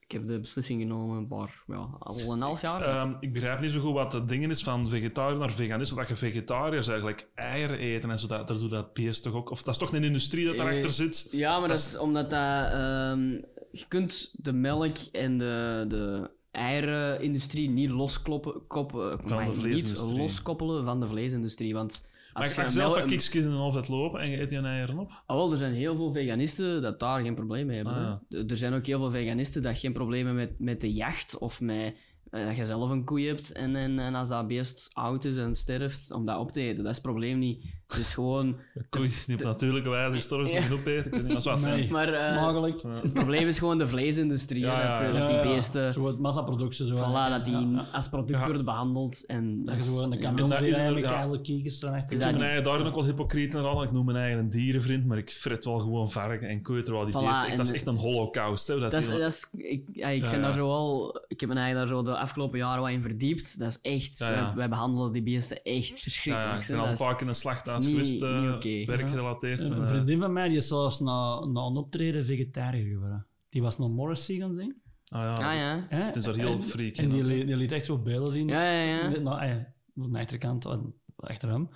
Ik 0.00 0.18
heb 0.18 0.26
de 0.26 0.40
beslissing 0.40 0.80
genomen 0.82 1.16
een 1.16 1.26
paar, 1.26 1.62
ja, 1.66 1.88
al 1.98 2.32
een 2.32 2.40
half 2.40 2.60
jaar. 2.60 2.82
Ehm, 2.82 3.12
ik 3.20 3.32
begrijp 3.32 3.60
niet 3.60 3.72
zo 3.72 3.80
goed 3.80 3.92
wat 3.92 4.12
het 4.12 4.28
ding 4.28 4.50
is 4.50 4.62
van 4.62 4.88
vegetariër 4.88 5.38
naar 5.38 5.52
veganist. 5.52 5.96
Dat 5.96 6.08
je 6.08 6.16
vegetariërs 6.16 6.88
eigenlijk 6.88 7.28
eieren 7.34 7.78
eten 7.78 8.10
en 8.10 8.18
zo. 8.18 8.26
Dat, 8.26 8.48
daar 8.48 8.58
doet 8.58 8.70
dat 8.70 8.92
beest 8.92 9.22
toch 9.22 9.34
ook. 9.34 9.50
Of 9.50 9.62
dat 9.62 9.74
is 9.74 9.80
toch 9.80 9.92
een 9.92 10.04
industrie 10.04 10.44
dat 10.44 10.54
Eh, 10.54 10.60
daarachter 10.60 10.90
zit? 10.90 11.28
ja, 11.30 11.50
maar 11.58 11.68
dat 11.68 11.76
dat 11.78 11.86
is 11.86 11.98
omdat 11.98 12.30
dat... 12.30 12.70
ehm, 12.72 13.30
je 13.70 13.84
kunt 13.88 14.34
de 14.36 14.52
melk 14.52 14.96
en 15.12 15.38
de, 15.38 15.84
de 15.88 16.30
eierenindustrie 16.52 17.70
niet 17.70 17.90
loskloppen... 17.90 18.66
Koppen, 18.66 19.18
de 19.26 19.34
maar 19.34 19.48
niet 19.62 19.98
loskoppelen 19.98 20.84
van 20.84 21.00
de 21.00 21.06
vleesindustrie, 21.06 21.74
want... 21.74 22.10
Maar 22.32 22.42
Als 22.42 22.54
je 22.54 22.60
mag 22.60 22.70
zelf 22.70 22.96
een 22.96 23.06
kiksjes 23.06 23.44
in 23.44 23.50
een 23.50 23.56
half 23.56 23.88
lopen 23.88 24.20
en 24.20 24.30
je 24.30 24.40
eet 24.40 24.50
je 24.50 24.60
eieren 24.60 24.98
op. 24.98 25.22
Ah, 25.26 25.36
wel, 25.36 25.50
er 25.50 25.56
zijn 25.56 25.72
heel 25.72 25.96
veel 25.96 26.12
veganisten 26.12 26.82
dat 26.82 27.00
daar 27.00 27.22
geen 27.22 27.34
probleem 27.34 27.66
mee 27.66 27.76
hebben. 27.76 27.94
Ah, 27.94 28.16
ja. 28.28 28.44
Er 28.46 28.56
zijn 28.56 28.72
ook 28.72 28.86
heel 28.86 28.98
veel 28.98 29.10
veganisten 29.10 29.62
dat 29.62 29.78
geen 29.78 29.92
probleem 29.92 30.26
hebben 30.26 30.44
met, 30.44 30.58
met 30.58 30.80
de 30.80 30.92
jacht 30.92 31.38
of 31.38 31.60
met 31.60 31.94
eh, 32.32 32.46
dat 32.46 32.56
je 32.56 32.64
zelf 32.64 32.90
een 32.90 33.04
koe 33.04 33.20
hebt 33.20 33.52
en, 33.52 33.76
en, 33.76 33.98
en 33.98 34.14
als 34.14 34.28
dat 34.28 34.46
beest 34.46 34.90
oud 34.92 35.24
is 35.24 35.36
en 35.36 35.54
sterft, 35.54 36.12
om 36.12 36.26
dat 36.26 36.38
op 36.38 36.52
te 36.52 36.60
eten. 36.60 36.76
Dat 36.76 36.90
is 36.90 36.96
het 36.96 37.06
probleem 37.06 37.38
niet. 37.38 37.64
Het 37.92 38.00
is 38.00 38.14
gewoon... 38.14 38.46
Een 38.74 38.86
koe 38.90 39.08
die 39.26 39.36
op 39.36 39.42
natuurlijke 39.42 39.88
wijze 39.88 40.14
gestorven 40.14 40.46
is, 40.46 40.52
Ja. 40.52 40.62
niet 40.62 40.78
opeten. 40.78 41.04
Ik 41.04 41.10
weet 41.10 41.22
niet, 41.22 41.32
maar 41.32 41.40
zwart, 41.42 41.60
Nee. 41.60 41.84
ja. 41.86 41.90
Maar 41.92 42.12
eh, 42.12 42.22
Smakelijk. 42.38 42.82
het 43.02 43.12
probleem 43.12 43.48
is 43.48 43.58
gewoon 43.58 43.78
de 43.78 43.88
vleesindustrie. 43.88 44.60
Ja, 44.60 44.80
ja, 44.80 44.98
dat, 44.98 45.08
eh, 45.08 45.14
ja. 45.14 45.20
dat 45.20 45.30
Ja, 45.30 45.40
die 45.42 45.48
ja. 45.48 45.54
beesten... 45.54 45.92
Zo 45.92 46.06
het 46.06 46.18
massaproductie. 46.18 46.86
Zo, 46.86 46.94
Voilà, 46.94 47.30
dat 47.30 47.44
die 47.44 47.54
Ja, 47.54 47.60
ja. 47.72 47.84
als 47.92 48.08
product 48.08 48.38
Ja. 48.38 48.44
worden 48.44 48.64
behandeld. 48.64 49.26
En 49.26 49.64
Dat 49.64 49.74
je 49.74 49.82
zo 49.82 50.02
in 50.02 50.10
de 50.10 50.16
ja. 50.16 50.22
kameel 50.22 50.48
dat 50.48 50.60
is 50.62 50.72
en 50.76 50.94
met 50.94 51.04
ja. 51.04 51.26
Is 51.64 51.74
Ik 51.74 51.80
dat 51.80 52.20
noem 52.20 52.20
mijn 52.20 52.40
eigen 52.42 52.62
daarin 52.62 52.86
ook 52.86 52.94
wel 52.94 53.04
hypocriet 53.04 53.54
en 53.54 53.64
al. 53.64 53.82
Ik 53.82 53.92
noem 53.92 54.04
mijn 54.04 54.16
eigen 54.16 54.38
een 54.38 54.48
dierenvriend, 54.48 55.06
maar 55.06 55.18
ik 55.18 55.30
fret 55.30 55.64
wel 55.64 55.78
gewoon 55.78 56.10
varken 56.10 56.48
en 56.48 56.62
koeien. 56.62 56.84
Terwijl 56.84 57.04
die 57.06 57.14
Voilà, 57.14 57.18
beesten, 57.18 57.46
echt, 57.46 57.56
dat 57.56 57.66
is 57.66 57.72
echt 57.72 57.86
een 57.86 57.96
holocaust. 57.96 58.66
Hè, 58.68 58.78
dat 58.80 58.90
Dat 58.90 59.02
is, 59.02 59.08
dat 59.08 59.18
is, 59.20 59.48
ik, 59.52 59.84
ja, 59.92 60.08
ik 60.08 60.24
Ja, 60.24 60.30
ben 60.30 60.40
ja. 60.40 60.44
daar 60.44 60.54
zo 60.54 60.66
wel, 60.66 61.20
ik 61.28 61.40
heb 61.40 61.48
me 61.48 61.54
eigenlijk 61.54 61.88
daar 61.88 61.96
zo 61.98 62.02
de 62.02 62.16
afgelopen 62.18 62.58
jaren 62.58 62.82
wat 62.82 62.90
in 62.90 63.02
verdiept. 63.02 63.58
Dat 63.58 63.68
is 63.68 63.78
echt, 63.92 64.18
Ja, 64.18 64.28
ja. 64.30 64.34
Wij, 64.46 64.54
wij 64.54 64.68
behandelen 64.68 65.12
die 65.12 65.22
beesten 65.22 65.62
echt 65.62 65.88
ja, 65.88 65.94
verschrikkelijk. 65.96 66.50
ja, 66.52 66.56
ik 66.58 66.62
hè. 66.62 66.66
ben 66.66 66.76
al 66.76 66.82
een 66.82 66.90
Dat 66.90 67.00
is- 67.00 67.06
paar 67.06 67.16
keer 67.16 67.28
een 67.28 67.34
slachthuis 67.34 67.81
niet- 67.86 68.22
eh, 68.22 68.58
niet 68.64 68.86
werkgerelateerd. 68.86 69.60
Een 69.60 69.66
en, 69.72 69.76
een 69.78 69.82
eh, 69.82 69.88
vriendin 69.88 70.18
van 70.20 70.32
mij 70.32 70.48
die 70.48 70.56
is 70.56 70.68
zelfs 70.68 71.00
na, 71.00 71.44
na 71.46 71.60
een 71.60 71.76
optreden 71.76 72.24
vegetariër 72.24 72.92
geworden. 72.92 73.26
Die 73.48 73.62
was 73.62 73.78
naar 73.78 73.90
Morrissey 73.90 74.36
gaan 74.36 74.54
zien. 74.54 74.80
ah, 75.08 75.20
ja, 75.20 75.32
Ah 75.34 75.54
ja. 75.54 75.86
Het 76.06 76.16
is 76.16 76.24
daar 76.24 76.34
heel 76.34 76.52
en, 76.52 76.62
freak 76.62 76.96
En 76.96 77.04
in, 77.04 77.10
die, 77.10 77.24
li- 77.24 77.44
die 77.44 77.56
liet 77.56 77.72
echt 77.72 77.84
zo 77.84 77.98
beelden 77.98 78.32
zien. 78.32 78.48
Ja, 78.48 78.70
ja, 78.72 78.82
ja. 79.10 79.18
Nou, 79.20 79.40
eh, 79.42 79.50
aan 79.50 80.12
de 80.12 80.18
achterkant, 80.18 80.64
en 80.64 80.94
achter 81.16 81.48
hem. 81.48 81.68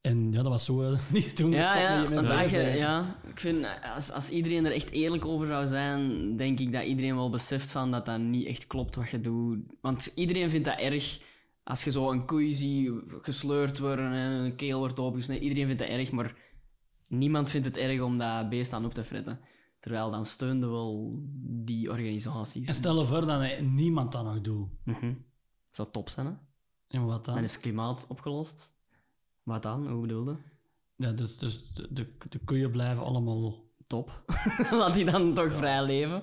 En 0.00 0.32
ja, 0.32 0.42
dat 0.42 0.46
was 0.52 0.64
zo... 0.64 0.82
eh, 0.82 0.98
niet 1.12 1.36
toen 1.36 1.50
Ja, 1.50 1.72
gestopt 1.72 1.88
ja, 2.12 2.20
met 2.20 2.28
want 2.28 2.50
je- 2.50 2.60
ja, 2.60 3.20
ik 3.28 3.40
vind, 3.40 3.66
als, 3.94 4.10
als 4.12 4.30
iedereen 4.30 4.64
er 4.66 4.72
echt 4.72 4.90
eerlijk 4.90 5.24
over 5.24 5.46
zou 5.46 5.66
zijn, 5.66 6.36
denk 6.36 6.58
ik 6.60 6.72
dat 6.72 6.84
iedereen 6.84 7.14
wel 7.14 7.30
beseft 7.30 7.70
van 7.70 7.90
dat 7.90 8.06
dat 8.06 8.20
niet 8.20 8.46
echt 8.46 8.66
klopt 8.66 8.94
wat 8.94 9.10
je 9.10 9.20
doet. 9.20 9.58
Want 9.80 10.12
iedereen 10.14 10.50
vindt 10.50 10.64
dat 10.66 10.78
erg. 10.78 11.28
Als 11.70 11.84
je 11.84 11.90
zo 11.90 12.10
een 12.10 12.26
koei 12.26 12.54
ziet 12.54 12.92
gesleurd 13.20 13.78
worden 13.78 14.12
en 14.12 14.30
een 14.30 14.56
keel 14.56 14.78
wordt 14.78 14.98
opengesneden, 14.98 15.42
iedereen 15.42 15.66
vindt 15.66 15.80
dat 15.80 15.90
erg, 15.90 16.10
maar 16.10 16.36
niemand 17.06 17.50
vindt 17.50 17.66
het 17.66 17.76
erg 17.76 18.00
om 18.00 18.18
dat 18.18 18.48
beest 18.48 18.72
aan 18.72 18.84
op 18.84 18.94
te 18.94 19.04
fretten. 19.04 19.40
Terwijl 19.80 20.10
dan 20.10 20.26
steunden 20.26 20.70
wel 20.70 21.18
die 21.42 21.90
organisaties. 21.90 22.66
En 22.66 22.74
stel 22.74 22.98
je 23.00 23.06
voor 23.06 23.26
dat 23.26 23.42
eh, 23.42 23.60
niemand 23.60 24.12
dat 24.12 24.24
nog 24.24 24.40
doet. 24.40 24.68
Mhm. 24.84 25.14
Zou 25.70 25.88
top 25.92 26.08
zijn, 26.08 26.26
hè? 26.26 26.32
En 26.88 27.06
wat 27.06 27.24
dan? 27.24 27.34
Dan 27.34 27.44
is 27.44 27.52
het 27.52 27.62
klimaat 27.62 28.06
opgelost. 28.08 28.74
Wat 29.42 29.62
dan? 29.62 29.88
Hoe 29.88 30.00
bedoelde? 30.00 30.36
Ja, 30.96 31.12
dus 31.12 31.38
dus 31.38 31.72
de, 31.72 31.92
de, 31.92 32.16
de 32.28 32.38
koeien 32.38 32.70
blijven 32.70 33.04
allemaal... 33.04 33.64
Top. 33.90 34.22
Laat 34.70 34.94
die 34.94 35.04
dan 35.04 35.34
toch 35.34 35.56
vrij 35.56 35.82
leven. 35.84 36.22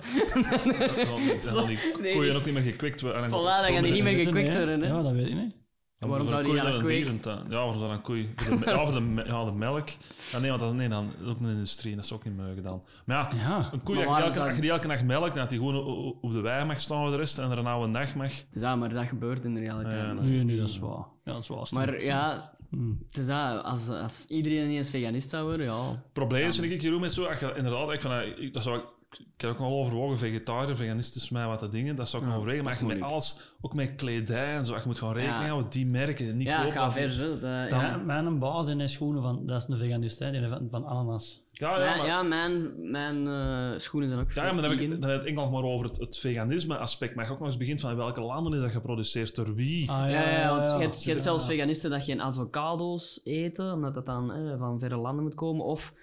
En 1.42 1.54
dan 1.54 1.66
die 1.66 1.78
Nee, 2.00 2.14
koeien 2.14 2.36
ook 2.36 2.44
niet 2.44 2.54
meer 2.54 2.62
gekwikt 2.62 3.00
worden. 3.00 3.22
En 3.22 3.28
Voilà, 3.28 3.32
dan 3.32 3.42
dan 3.44 3.72
gaan 3.72 3.82
die 3.82 3.92
niet 3.92 4.02
meer 4.02 4.24
gekwikt 4.24 4.56
worden, 4.56 4.80
hè? 4.80 4.86
Ja, 4.88 5.02
dat 5.02 5.12
weet 5.12 5.26
ik 5.28 5.34
niet. 5.34 5.54
Dan 5.98 6.08
Waarom 6.10 6.28
zou 6.28 6.40
een 6.44 6.50
die 6.50 6.56
dan 6.62 6.72
een 6.72 6.78
kweken? 6.78 6.96
dierentuin. 7.02 7.38
Ja, 7.48 7.54
waarom 7.54 7.78
zou 7.78 7.90
dan 7.90 8.02
koei? 8.02 8.32
Voor 8.36 8.50
de, 8.58 8.64
me- 8.64 8.70
ja, 8.72 8.84
voor 8.84 8.92
de, 9.00 9.22
ja, 9.26 9.44
de 9.44 9.52
melk. 9.52 9.88
Ja, 10.32 10.38
nee, 10.38 10.50
want 10.50 10.62
dat, 10.62 10.74
nee, 10.74 10.88
dan, 10.88 11.06
dat 11.18 11.26
is 11.26 11.32
ook 11.32 11.40
een 11.40 11.48
industrie. 11.48 11.94
Dat 11.94 12.04
is 12.04 12.12
ook 12.12 12.24
niet 12.24 12.36
meer 12.36 12.54
gedaan. 12.54 12.82
Maar 13.04 13.34
ja, 13.36 13.38
Ja. 13.48 13.68
een 13.72 13.82
koei, 13.82 14.04
Maar 14.04 14.22
als 14.22 14.34
je, 14.36 14.54
je 14.54 14.60
die 14.60 14.70
elke 14.70 14.86
nacht 14.86 15.04
melkt, 15.04 15.34
dat 15.34 15.50
die 15.50 15.58
gewoon 15.58 15.76
op 16.20 16.32
de 16.32 16.40
wei 16.40 16.64
mag 16.64 16.78
staan 16.80 17.02
voor 17.02 17.10
de 17.10 17.16
rest 17.16 17.38
en 17.38 17.50
er 17.50 17.58
een 17.58 17.66
oude 17.66 17.92
dag 17.92 18.14
mag. 18.14 18.32
Dus 18.50 18.62
ja, 18.62 18.76
maar 18.76 18.88
dat 18.94 19.04
gebeurt 19.06 19.44
in 19.44 19.54
de 19.54 19.60
realiteit. 19.60 20.00
Ja. 20.00 20.12
Nee, 20.12 20.44
nee, 20.44 20.56
dat 20.58 20.68
is 20.68 20.78
waar. 20.78 21.06
Ja, 21.24 21.32
dat 21.32 21.42
is 21.42 21.48
waar. 21.48 21.66
Maar 21.72 22.02
ja, 22.02 22.52
Hm. 22.70 22.92
het 23.06 23.16
is 23.16 23.26
dat, 23.26 23.64
als, 23.64 23.88
als 23.88 24.26
iedereen 24.28 24.64
ineens 24.70 24.90
veganist 24.90 25.28
zou 25.28 25.44
worden, 25.44 25.66
ja. 25.66 25.90
Het 25.90 26.12
probleem 26.12 26.48
is, 26.48 26.58
vind 26.58 26.72
ik, 26.72 26.82
Jeroen, 26.82 27.00
met 27.00 27.12
zo, 27.12 27.24
als 27.24 27.40
je 27.40 27.52
inderdaad, 27.56 27.92
ik, 27.92 28.02
van, 28.02 28.12
eh, 28.12 28.42
ik, 28.42 28.52
dat 28.52 28.62
zou, 28.62 28.78
ik 28.78 28.84
ik 29.10 29.40
heb 29.40 29.50
ook 29.50 29.58
nog 29.58 29.68
wel 29.68 29.78
overwogen, 29.78 30.18
vegetariër, 30.18 30.76
veganist 30.76 31.16
is 31.16 31.30
mij 31.30 31.46
wat 31.46 31.60
de 31.60 31.68
dingen, 31.68 31.96
dat 31.96 32.08
zou 32.08 32.22
ik 32.22 32.28
Ja, 32.28 32.34
nog 32.34 32.42
overwegen. 32.42 32.64
Maar 32.64 32.78
dat 32.78 32.82
als 32.82 32.92
is 32.92 32.98
je 32.98 33.02
met 33.04 33.12
alles, 33.12 33.54
ook 33.60 33.74
met 33.74 33.94
kledij 33.94 34.54
en 34.56 34.64
zo, 34.64 34.74
je 34.74 34.82
moet 34.84 34.98
gaan 34.98 35.12
rekening 35.12 35.38
Ja. 35.40 35.46
houden, 35.48 35.70
die 35.70 35.86
merken, 35.86 36.36
niet 36.36 36.46
Ja, 36.46 36.58
kopen. 36.58 36.72
ga 36.72 36.92
ver. 36.92 37.16
Dat, 37.18 37.40
Dan- 37.40 37.80
Ja, 37.80 37.86
ja. 37.86 37.96
mijn 37.96 38.38
baas 38.38 38.66
in 38.66 38.78
de 38.78 38.88
schoenen 38.88 39.22
van... 39.22 39.46
Dat 39.46 39.60
is 39.60 39.68
een 39.68 39.78
veganist, 39.78 40.18
hè. 40.18 40.30
Die 40.30 40.48
van, 40.48 40.66
van 40.70 40.84
ananas. 40.86 41.42
Ja, 41.52 41.70
ja, 41.70 41.78
Mijn, 41.84 41.96
maar, 41.98 42.06
ja, 42.06 42.22
mijn, 42.22 42.72
mijn 42.90 43.26
eh, 43.26 43.78
schoenen 43.78 44.08
zijn 44.08 44.20
ook 44.20 44.32
Ja, 44.32 44.52
maar 44.52 44.62
dan 44.62 44.70
heb 44.70 44.80
ik 44.80 44.90
dan 44.90 45.00
heb 45.10 45.10
ik 45.10 45.16
het 45.16 45.24
enkel 45.24 45.42
nog 45.42 45.52
maar 45.52 45.62
over 45.70 45.86
het, 45.86 45.98
het 45.98 46.18
veganisme-aspect. 46.18 47.14
Maar 47.14 47.24
je 47.26 47.30
ook 47.32 47.38
nog 47.38 47.48
eens 47.48 47.56
begint 47.56 47.80
van 47.80 47.96
welke 47.96 48.20
landen 48.20 48.52
is 48.52 48.60
dat 48.60 48.70
geproduceerd, 48.70 49.34
door 49.34 49.54
wie? 49.54 49.90
Ah, 49.90 50.10
Ja, 50.10 50.30
ja, 50.30 50.54
want 50.54 50.66
je 50.66 50.72
hebt, 50.72 51.02
je 51.02 51.10
hebt 51.10 51.22
Ja. 51.24 51.28
zelfs 51.30 51.46
veganisten 51.46 51.90
dat 51.90 52.04
geen 52.04 52.22
avocado's 52.22 53.20
eten, 53.24 53.72
omdat 53.72 53.94
dat 53.94 54.06
dan 54.06 54.32
eh, 54.32 54.58
van 54.58 54.78
verre 54.78 54.96
landen 54.96 55.22
moet 55.24 55.34
komen. 55.34 55.64
Of 55.64 55.94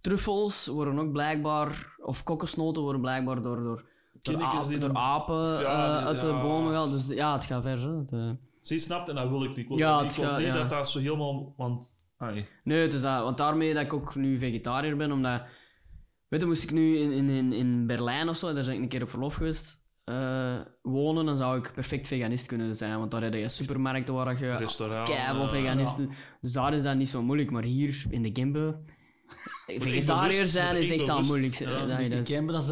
truffels 0.00 0.66
worden 0.66 0.98
ook 0.98 1.12
blijkbaar, 1.12 1.94
of 1.98 2.22
kokosnoten 2.22 2.82
worden 2.82 3.00
blijkbaar 3.00 3.42
door, 3.42 3.62
door, 3.62 3.84
die 4.22 4.78
door 4.78 4.78
dan- 4.92 4.96
apen 4.96 5.60
Ja, 5.60 5.98
eh, 5.98 6.06
uit 6.06 6.20
de 6.20 6.26
bomen 6.42 6.68
gehaald. 6.70 6.90
Dus 6.90 7.06
ja, 7.06 7.32
het 7.32 7.44
gaat 7.46 7.62
ver. 7.62 7.78
Hè. 7.80 7.96
Het, 7.98 8.12
eh. 8.12 8.30
Zie, 8.60 8.78
snapt 8.78 9.08
en 9.08 9.14
dat 9.14 9.28
wil 9.28 9.42
ik 9.42 9.48
niet. 9.48 9.58
Ik 9.58 9.68
wil, 9.68 9.76
Ja, 9.78 10.02
het 10.02 10.12
gaat- 10.12 10.38
niet 10.38 10.46
ja. 10.46 10.52
dat 10.54 10.68
dat 10.70 10.90
zo 10.90 10.98
helemaal... 10.98 11.54
Want, 11.56 11.94
ai, 12.16 12.46
Nee, 12.64 12.86
is 12.86 13.00
dat, 13.00 13.22
want 13.22 13.36
daarmee 13.36 13.74
dat 13.74 13.82
ik 13.84 13.92
ook 13.92 14.14
nu 14.14 14.38
vegetariër 14.38 14.96
ben, 14.96 15.12
omdat... 15.12 15.42
Weet 16.28 16.40
je, 16.40 16.46
moest 16.46 16.62
ik 16.62 16.70
nu 16.70 16.96
in, 16.98 17.10
in, 17.12 17.28
in, 17.28 17.52
in 17.52 17.86
Berlijn 17.86 18.28
of 18.28 18.36
zo, 18.36 18.52
daar 18.52 18.64
ben 18.64 18.74
ik 18.74 18.80
een 18.80 18.88
keer 18.88 19.02
op 19.02 19.10
verlof 19.10 19.34
geweest, 19.34 19.82
eh, 20.04 20.56
wonen, 20.82 21.26
dan 21.26 21.36
zou 21.36 21.58
ik 21.58 21.72
perfect 21.74 22.06
veganist 22.06 22.46
kunnen 22.46 22.76
zijn. 22.76 22.98
Want 22.98 23.10
daar 23.10 23.22
heb 23.22 23.34
je 23.34 23.48
supermarkten 23.48 24.14
waar 24.14 24.38
je 24.38 24.46
eh, 24.48 25.48
veganisten... 25.48 26.10
Dus 26.40 26.52
daar 26.52 26.74
is 26.74 26.82
dat 26.82 26.96
niet 26.96 27.08
zo 27.08 27.22
moeilijk. 27.22 27.50
Maar 27.50 27.62
hier, 27.62 28.04
in 28.10 28.22
de 28.22 28.30
Gimbe... 28.32 28.78
Vegetariër 29.66 30.30
bewust, 30.30 30.52
zijn 30.52 30.76
is 30.76 30.90
echt 30.90 31.08
al 31.08 31.22
moeilijk. 31.22 31.54
ja. 31.54 31.86
dat 31.86 31.98
je 32.28 32.42
dat- 32.42 32.46
dat 32.52 32.64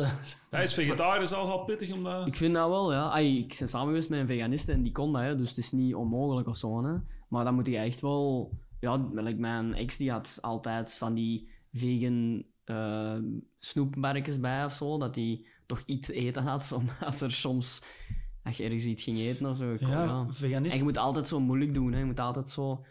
ze... 0.50 0.62
Is 0.62 0.74
vegetariër 0.74 1.26
zelfs 1.26 1.50
al 1.50 1.64
pittig, 1.64 1.92
omdat... 1.92 2.26
Ik 2.26 2.36
vind 2.36 2.54
dat 2.54 2.68
wel, 2.68 2.92
ja. 2.92 3.10
Ai, 3.10 3.38
ik 3.38 3.56
ben 3.58 3.68
samen 3.68 3.86
geweest 3.88 4.08
met 4.10 4.20
een 4.20 4.26
veganiste 4.26 4.72
en 4.72 4.82
die 4.82 4.92
kon 4.92 5.12
dat, 5.12 5.22
hè, 5.22 5.36
dus 5.36 5.48
het 5.48 5.58
is 5.58 5.72
niet 5.72 5.94
onmogelijk 5.94 6.48
of 6.48 6.56
zo. 6.56 6.84
Hè. 6.84 6.96
Maar 7.28 7.44
dan 7.44 7.54
moet 7.54 7.66
je 7.66 7.76
echt 7.76 8.00
wel... 8.00 8.52
Ja, 8.80 8.96
like 9.12 9.40
mijn 9.40 9.74
ex 9.74 9.96
die 9.96 10.10
had 10.10 10.38
altijd 10.40 10.96
van 10.98 11.14
die 11.14 11.48
vegan 11.72 12.44
eh 12.64 13.16
snoepmerkjes 13.58 14.40
bij 14.40 14.64
of 14.64 14.72
zo, 14.72 14.98
dat 14.98 15.14
hij 15.14 15.44
toch 15.66 15.82
iets 15.86 16.06
te 16.06 16.12
eten 16.14 16.42
had, 16.42 16.72
om, 16.76 16.88
als 17.00 17.20
er 17.20 17.32
soms... 17.32 17.82
Als 18.44 18.56
je 18.56 18.64
ergens 18.64 18.84
iets 18.84 19.02
ging 19.02 19.16
eten 19.18 19.46
of 19.50 19.56
zo. 19.56 19.76
Ja, 19.78 20.04
ja. 20.04 20.26
veganist. 20.30 20.72
En 20.72 20.78
je 20.78 20.84
moet 20.84 20.98
altijd 20.98 21.28
zo 21.28 21.40
moeilijk 21.40 21.74
doen, 21.74 21.92
hè. 21.92 21.98
Je 21.98 22.04
moet 22.04 22.20
altijd 22.20 22.48
zo... 22.50 22.84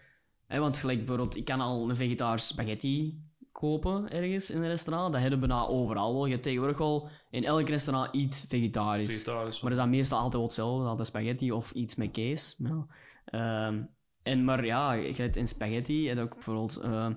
Hè, 0.47 0.59
want 0.59 0.77
gelijk 0.77 0.97
bijvoorbeeld, 0.97 1.35
ik 1.35 1.45
kan 1.45 1.59
al 1.61 1.89
een 1.89 1.95
vegetarische 1.95 2.53
spaghetti 2.53 3.23
kopen 3.65 4.09
ergens 4.09 4.51
in 4.51 4.61
een 4.61 4.67
restaurant. 4.67 5.11
Dat 5.11 5.21
hebben 5.21 5.39
we 5.39 5.47
bijna 5.47 5.67
overal 5.67 6.13
wel. 6.13 6.25
Je 6.25 6.31
hebt 6.31 6.43
tegenwoordig 6.43 6.77
wel 6.77 7.09
in 7.29 7.43
elk 7.43 7.67
restaurant 7.67 8.13
iets 8.13 8.45
vegetarisch. 8.47 9.11
Vegetarisch. 9.11 9.61
Maar 9.61 9.69
dat 9.69 9.79
is 9.79 9.85
dan 9.85 9.95
meestal 9.95 10.17
altijd 10.17 10.33
wel 10.35 10.43
hetzelfde. 10.43 10.87
Altijd 10.87 11.07
spaghetti 11.07 11.51
of 11.51 11.71
iets 11.71 11.95
met 11.95 12.11
kaas. 12.11 12.55
Ja. 12.57 12.87
Ehm, 13.25 13.81
en 14.23 14.43
maar 14.43 14.65
ja, 14.65 14.93
je 14.93 15.13
hebt 15.13 15.35
in 15.35 15.47
spaghetti 15.47 16.09
en 16.09 16.19
ook 16.19 16.33
bijvoorbeeld 16.33 16.77
ehm, 16.77 17.13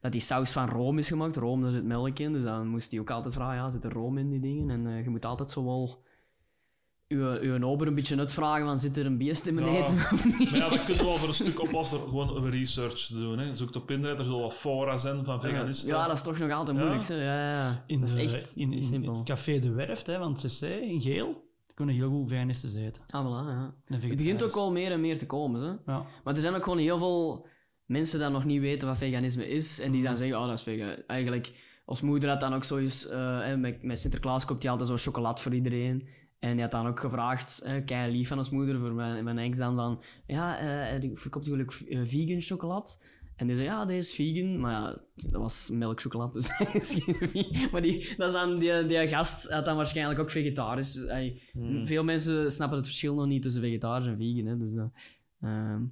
dat 0.00 0.12
die 0.12 0.20
saus 0.20 0.52
van 0.52 0.68
room 0.68 0.98
is 0.98 1.08
gemaakt. 1.08 1.36
Room, 1.36 1.62
daar 1.62 1.72
zit 1.72 1.84
melk 1.84 2.18
in. 2.18 2.32
Dus 2.32 2.42
dan 2.42 2.68
moest 2.68 2.90
hij 2.90 3.00
ook 3.00 3.10
altijd 3.10 3.34
vragen, 3.34 3.54
ja, 3.54 3.68
zit 3.68 3.84
er 3.84 3.92
room 3.92 4.18
in 4.18 4.30
die 4.30 4.40
dingen? 4.40 4.70
En 4.70 4.86
eh, 4.86 5.02
je 5.02 5.10
moet 5.10 5.24
altijd 5.24 5.50
zo 5.50 5.64
wel... 5.64 6.08
uw, 7.14 7.38
uw 7.40 7.62
ober 7.64 7.86
een 7.86 7.94
beetje 7.94 8.18
uitvragen 8.18 8.66
van 8.66 8.80
zit 8.80 8.96
er 8.96 9.06
een 9.06 9.18
beest 9.18 9.46
in 9.46 9.54
mijn 9.54 9.66
Ja. 9.72 9.78
eten 9.80 9.94
of 9.94 10.24
niet? 10.38 10.50
Maar 10.50 10.58
ja, 10.60 10.68
dat 10.68 10.84
kunnen 10.84 11.02
we 11.02 11.08
wel 11.08 11.16
voor 11.18 11.28
een 11.28 11.34
stuk 11.34 11.60
oplossen 11.62 11.98
door 11.98 12.08
gewoon 12.08 12.36
een 12.36 12.50
research 12.50 13.06
te 13.06 13.14
doen. 13.14 13.38
Hè. 13.38 13.54
Zoek 13.54 13.74
op 13.74 13.90
internet, 13.90 14.18
er 14.18 14.24
zullen 14.24 14.40
wel 14.40 14.50
fora 14.50 14.96
zijn 14.96 15.24
van 15.24 15.40
veganisten. 15.40 15.88
Ja, 15.88 16.06
dat 16.06 16.16
is 16.16 16.22
toch 16.22 16.38
nog 16.38 16.50
altijd 16.50 16.76
Ja? 16.76 16.82
moeilijk. 16.82 17.08
hè. 17.08 17.14
Ja, 17.14 17.50
ja. 17.52 17.84
In, 17.86 18.00
dat 18.00 18.08
is 18.08 18.14
de, 18.14 18.20
echt 18.38 18.52
in, 18.56 18.82
simpel. 18.82 19.16
het 19.18 19.26
Café 19.26 19.58
de 19.58 19.70
Werft 19.70 20.06
hè, 20.06 20.18
van 20.18 20.34
CC 20.34 20.60
in 20.62 21.00
Geel 21.02 21.48
kunnen 21.74 21.94
heel 21.94 22.10
goed 22.10 22.28
veganisten 22.28 22.68
zitten. 22.68 23.02
Ah, 23.10 23.26
voilà, 23.26 23.48
ja. 23.48 23.74
Het 23.84 24.16
begint 24.16 24.44
ook 24.44 24.56
al 24.56 24.72
meer 24.72 24.92
en 24.92 25.00
meer 25.00 25.18
te 25.18 25.26
komen. 25.26 25.60
Hè? 25.60 25.92
Ja. 25.92 26.06
Maar 26.24 26.34
er 26.34 26.40
zijn 26.40 26.54
ook 26.54 26.62
gewoon 26.62 26.78
heel 26.78 26.98
veel 26.98 27.46
mensen 27.86 28.18
die 28.18 28.28
nog 28.28 28.44
niet 28.44 28.60
weten 28.60 28.88
wat 28.88 28.98
veganisme 28.98 29.48
is. 29.48 29.80
En 29.80 29.92
die 29.92 30.02
dan 30.02 30.16
zeggen, 30.16 30.38
oh, 30.40 30.46
dat 30.46 30.58
is 30.58 30.62
vegan. 30.62 30.94
Eigenlijk, 31.06 31.52
als 31.84 32.00
moeder 32.00 32.28
had 32.28 32.40
dan 32.40 32.54
ook 32.54 32.64
zoiets... 32.64 33.08
eh, 33.08 33.54
met, 33.54 33.82
met 33.82 33.98
Sinterklaas 33.98 34.44
koopt 34.44 34.62
hij 34.62 34.70
altijd 34.72 34.88
zo 34.88 34.96
chocolade 34.96 35.40
voor 35.40 35.54
iedereen. 35.54 36.08
En 36.40 36.52
die 36.52 36.60
had 36.60 36.70
dan 36.70 36.86
ook 36.86 37.00
gevraagd, 37.00 37.60
eh, 37.64 37.84
kei 37.84 38.12
lief 38.12 38.28
van 38.28 38.38
als 38.38 38.50
moeder, 38.50 38.78
voor 38.78 38.92
mijn, 38.92 39.24
mijn 39.24 39.38
ex 39.38 39.58
dan, 39.58 39.76
van... 39.76 40.02
Ja, 40.26 40.58
eh 40.58 41.00
die 41.00 41.10
verkoopt 41.14 41.46
hij 41.46 41.54
gelukkig 41.54 41.88
eh, 41.88 42.00
vegan 42.04 42.40
chocolade? 42.40 42.88
En 43.36 43.46
die 43.46 43.56
zei, 43.56 43.68
ja, 43.68 43.84
deze 43.84 43.98
is 43.98 44.14
vegan. 44.14 44.60
Maar 44.60 44.72
ja, 44.72 44.98
dat 45.14 45.40
was 45.40 45.70
melkchocolade, 45.72 46.32
dus 46.32 46.48
dat 46.58 46.74
is 46.74 46.98
geen 46.98 47.28
vegan. 47.28 47.70
Maar 47.72 47.82
die, 47.82 48.14
dat 48.16 48.26
is 48.26 48.32
dan, 48.32 48.58
die, 48.58 48.86
die 48.86 49.08
gast 49.08 49.50
had 49.50 49.64
dan 49.64 49.76
waarschijnlijk 49.76 50.20
ook 50.20 50.30
vegetarisch. 50.30 51.06
Hmm. 51.52 51.86
Veel 51.86 52.04
mensen 52.04 52.52
snappen 52.52 52.76
het 52.76 52.86
verschil 52.86 53.14
nog 53.14 53.26
niet 53.26 53.42
tussen 53.42 53.62
vegetarisch 53.62 54.06
en 54.06 54.16
vegan. 54.16 54.46
Hè, 54.46 54.56
dus, 54.56 54.74
dat, 54.74 54.90
ehm, 55.40 55.82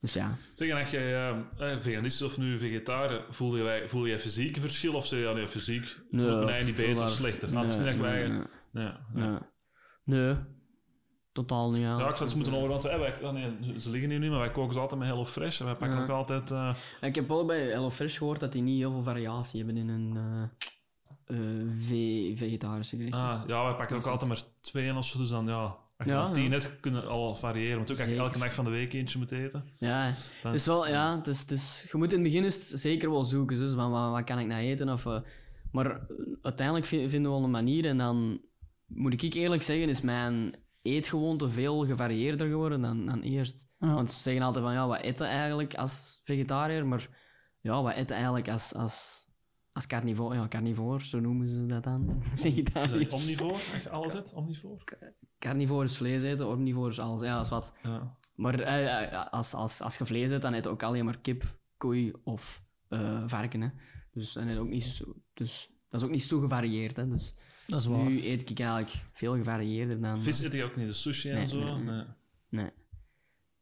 dus 0.00 0.12
ja. 0.12 0.36
Zeg, 0.54 0.68
en 0.68 0.76
als 0.76 0.90
jij 0.90 1.14
eh, 1.14 1.38
eh, 1.58 1.80
veganist 1.80 2.20
is 2.20 2.26
of 2.26 2.38
nu 2.38 2.58
vegetariër, 2.58 3.24
voel 3.30 3.56
je, 3.56 3.84
voel 3.86 4.06
je 4.06 4.20
fysiek 4.20 4.56
een 4.56 4.62
verschil? 4.62 4.94
Of 4.94 5.06
zeg 5.06 5.18
je, 5.18 5.24
ja, 5.24 5.32
nee, 5.32 5.48
fysiek 5.48 5.84
voel 6.10 6.20
ik 6.20 6.44
me 6.44 6.50
eigenlijk 6.50 6.64
niet 6.64 6.86
beter 6.86 7.02
of 7.02 7.10
slechter? 7.10 7.52
Nee, 7.52 7.96
Nee, 7.96 8.28
nee. 8.70 8.92
nee. 9.14 9.38
Nee, 10.08 10.34
totaal 11.32 11.70
niet. 11.70 11.80
Ja, 11.80 11.98
Ja, 11.98 12.08
ik 12.08 12.14
zou 12.14 12.24
het 12.24 12.34
moeten 12.34 12.52
horen, 12.52 12.68
want 12.68 12.82
wij, 12.82 13.22
oh 13.22 13.32
nee, 13.32 13.80
ze 13.80 13.90
liggen 13.90 14.10
hier 14.10 14.18
nu, 14.18 14.30
maar 14.30 14.38
wij 14.38 14.50
koken 14.50 14.74
ze 14.74 14.80
altijd 14.80 15.00
met 15.00 15.08
Hello 15.08 15.26
Fresh. 15.26 15.60
En 15.60 15.66
wij 15.66 15.74
pakken 15.74 15.96
Ja. 15.96 16.02
ook 16.02 16.08
altijd... 16.08 16.50
eh, 16.50 16.74
Ik 17.00 17.14
heb 17.14 17.28
wel 17.28 17.44
bij 17.46 17.66
HelloFresh 17.70 18.18
gehoord 18.18 18.40
dat 18.40 18.52
die 18.52 18.62
niet 18.62 18.78
heel 18.78 18.90
veel 18.92 19.02
variatie 19.02 19.64
hebben 19.64 19.76
in 19.76 19.88
een 19.88 20.16
eh, 20.16 20.42
eh, 21.36 21.66
ve- 21.78 22.32
vegetarische 22.36 22.96
gerecht. 22.96 23.14
ah, 23.14 23.42
ja, 23.46 23.64
wij 23.64 23.74
pakken 23.74 23.96
ook 23.96 24.06
altijd 24.06 24.30
maar 24.30 24.42
twee 24.60 24.94
of 24.96 25.04
zo, 25.04 25.18
dus 25.18 25.30
dan 25.30 25.46
ja... 25.46 25.76
Als 25.96 26.06
je 26.08 26.12
Ja, 26.14 26.30
ja. 26.34 26.48
net 26.48 26.80
kunnen 26.80 27.08
al 27.08 27.34
variëren. 27.34 27.76
Want 27.76 27.90
ook 27.90 27.98
als 27.98 28.08
je 28.08 28.16
elke 28.16 28.38
dag 28.38 28.54
van 28.54 28.64
de 28.64 28.70
week 28.70 28.92
eentje 28.92 29.18
moet 29.18 29.32
eten. 29.32 29.64
Ja, 29.76 30.10
het 30.42 30.54
is 30.54 30.66
wel, 30.66 30.88
ja, 30.88 31.16
het 31.16 31.26
is, 31.26 31.40
het 31.40 31.50
is, 31.50 31.88
je 31.92 31.98
moet 31.98 32.12
in 32.12 32.18
het 32.22 32.28
begin 32.28 32.44
is 32.44 32.54
het 32.54 32.80
zeker 32.80 33.10
wel 33.10 33.24
zoeken, 33.24 33.56
dus 33.56 33.72
van 33.72 33.90
wat, 33.90 34.10
wat 34.10 34.24
kan 34.24 34.38
ik 34.38 34.46
nou 34.46 34.60
eten? 34.62 34.88
Of, 34.88 35.06
maar 35.72 36.06
uiteindelijk 36.42 36.86
vi- 36.86 37.08
vinden 37.08 37.30
we 37.30 37.36
wel 37.36 37.44
een 37.44 37.50
manier 37.50 37.84
en 37.86 37.98
dan 37.98 38.40
moet 38.88 39.22
ik 39.22 39.34
eerlijk 39.34 39.62
zeggen, 39.62 39.88
is 39.88 40.00
mijn 40.00 40.54
eetgewoonte 40.82 41.50
veel 41.50 41.86
gevarieerder 41.86 42.48
geworden 42.48 42.80
dan, 42.80 43.06
dan 43.06 43.20
eerst. 43.20 43.68
Ja. 43.78 43.94
Want 43.94 44.12
ze 44.12 44.22
zeggen 44.22 44.42
altijd 44.42 44.64
van, 44.64 44.72
ja, 44.72 44.86
wat 44.86 45.00
eten 45.00 45.26
eigenlijk 45.26 45.74
als 45.74 46.20
vegetariër? 46.24 46.86
Maar 46.86 47.08
ja, 47.60 47.82
wat 47.82 47.94
eten 47.94 48.14
eigenlijk 48.14 48.48
als, 48.48 48.74
als, 48.74 49.28
als 49.72 49.86
carnivoor? 49.86 50.34
Ja, 50.34 50.48
carnivoor, 50.48 51.02
zo 51.02 51.20
noemen 51.20 51.48
ze 51.48 51.66
dat 51.66 51.84
dan. 51.84 52.22
Vegetariër. 52.34 53.12
omnivoor? 53.12 53.52
Als 53.52 53.82
je 53.82 53.90
alles 53.90 54.14
eet, 54.14 54.32
omnivoor? 54.32 54.84
Carnivoor 55.38 55.84
is 55.84 55.96
vlees 55.96 56.22
eten, 56.22 56.48
omnivoor 56.48 56.88
is 56.88 56.98
alles. 56.98 57.22
Ja, 57.22 57.36
dat 57.36 57.44
is 57.44 57.50
wat. 57.50 57.74
Ja. 57.82 58.16
Maar 58.34 58.60
eh, 58.60 59.12
eh, 59.12 59.32
als, 59.32 59.54
als, 59.54 59.80
als 59.80 59.98
je 59.98 60.06
vlees 60.06 60.30
eet, 60.30 60.42
dan 60.42 60.54
eet 60.54 60.64
je 60.64 60.70
ook 60.70 60.82
alleen 60.82 61.04
maar 61.04 61.18
kip, 61.18 61.58
koei 61.76 62.12
of 62.24 62.64
eh, 62.88 63.22
varken. 63.26 63.60
Hè. 63.60 63.68
Dus, 64.12 64.32
je 64.32 64.58
ook 64.58 64.68
niet 64.68 64.84
zo, 64.84 65.14
dus 65.34 65.72
dat 65.88 66.00
is 66.00 66.06
ook 66.06 66.12
niet 66.12 66.22
zo 66.22 66.40
gevarieerd. 66.40 66.96
Hè. 66.96 67.08
Dus 67.08 67.36
Dat 67.68 67.80
is 67.80 67.86
waar. 67.86 68.04
nu 68.04 68.26
eet 68.26 68.50
ik 68.50 68.58
eigenlijk 68.60 68.90
veel 69.12 69.36
gevarieerder 69.36 70.00
dan... 70.00 70.20
Vis 70.20 70.40
eet 70.42 70.52
je 70.52 70.64
ook 70.64 70.76
niet, 70.76 70.86
de 70.86 70.92
sushi 70.92 71.28
en 71.30 71.36
Nee, 71.36 71.46
zo? 71.46 71.58
nee, 71.58 71.82
nee. 71.84 72.04
Nee. 72.48 72.70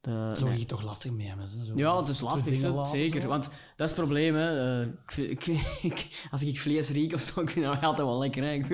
De, 0.00 0.54
je 0.58 0.64
toch 0.64 0.82
lastig 0.82 1.12
mee 1.12 1.26
hebben? 1.28 1.46
hè, 1.58 1.64
zo. 1.64 1.72
Ja, 1.76 1.98
het 1.98 2.08
is 2.08 2.20
lastig, 2.20 2.56
zo, 2.56 2.74
laten, 2.74 2.92
zeker. 2.92 3.20
zo. 3.20 3.28
Want 3.28 3.42
dat 3.76 3.90
is 3.90 3.96
het 3.96 4.04
probleem. 4.04 4.34
Hè. 4.34 4.80
Eh, 4.82 4.88
ik 5.04 5.12
vind- 5.12 5.30
ik, 5.30 5.46
ik- 5.92 6.26
als 6.30 6.42
ik 6.42 6.60
vlees 6.60 6.90
riek 6.90 7.12
of 7.14 7.20
zo, 7.20 7.40
ik 7.40 7.50
vind 7.50 7.64
dat 7.64 7.82
altijd 7.82 8.06
wel 8.08 8.18
lekker. 8.18 8.42
Hè. 8.42 8.52
Ik 8.52 8.68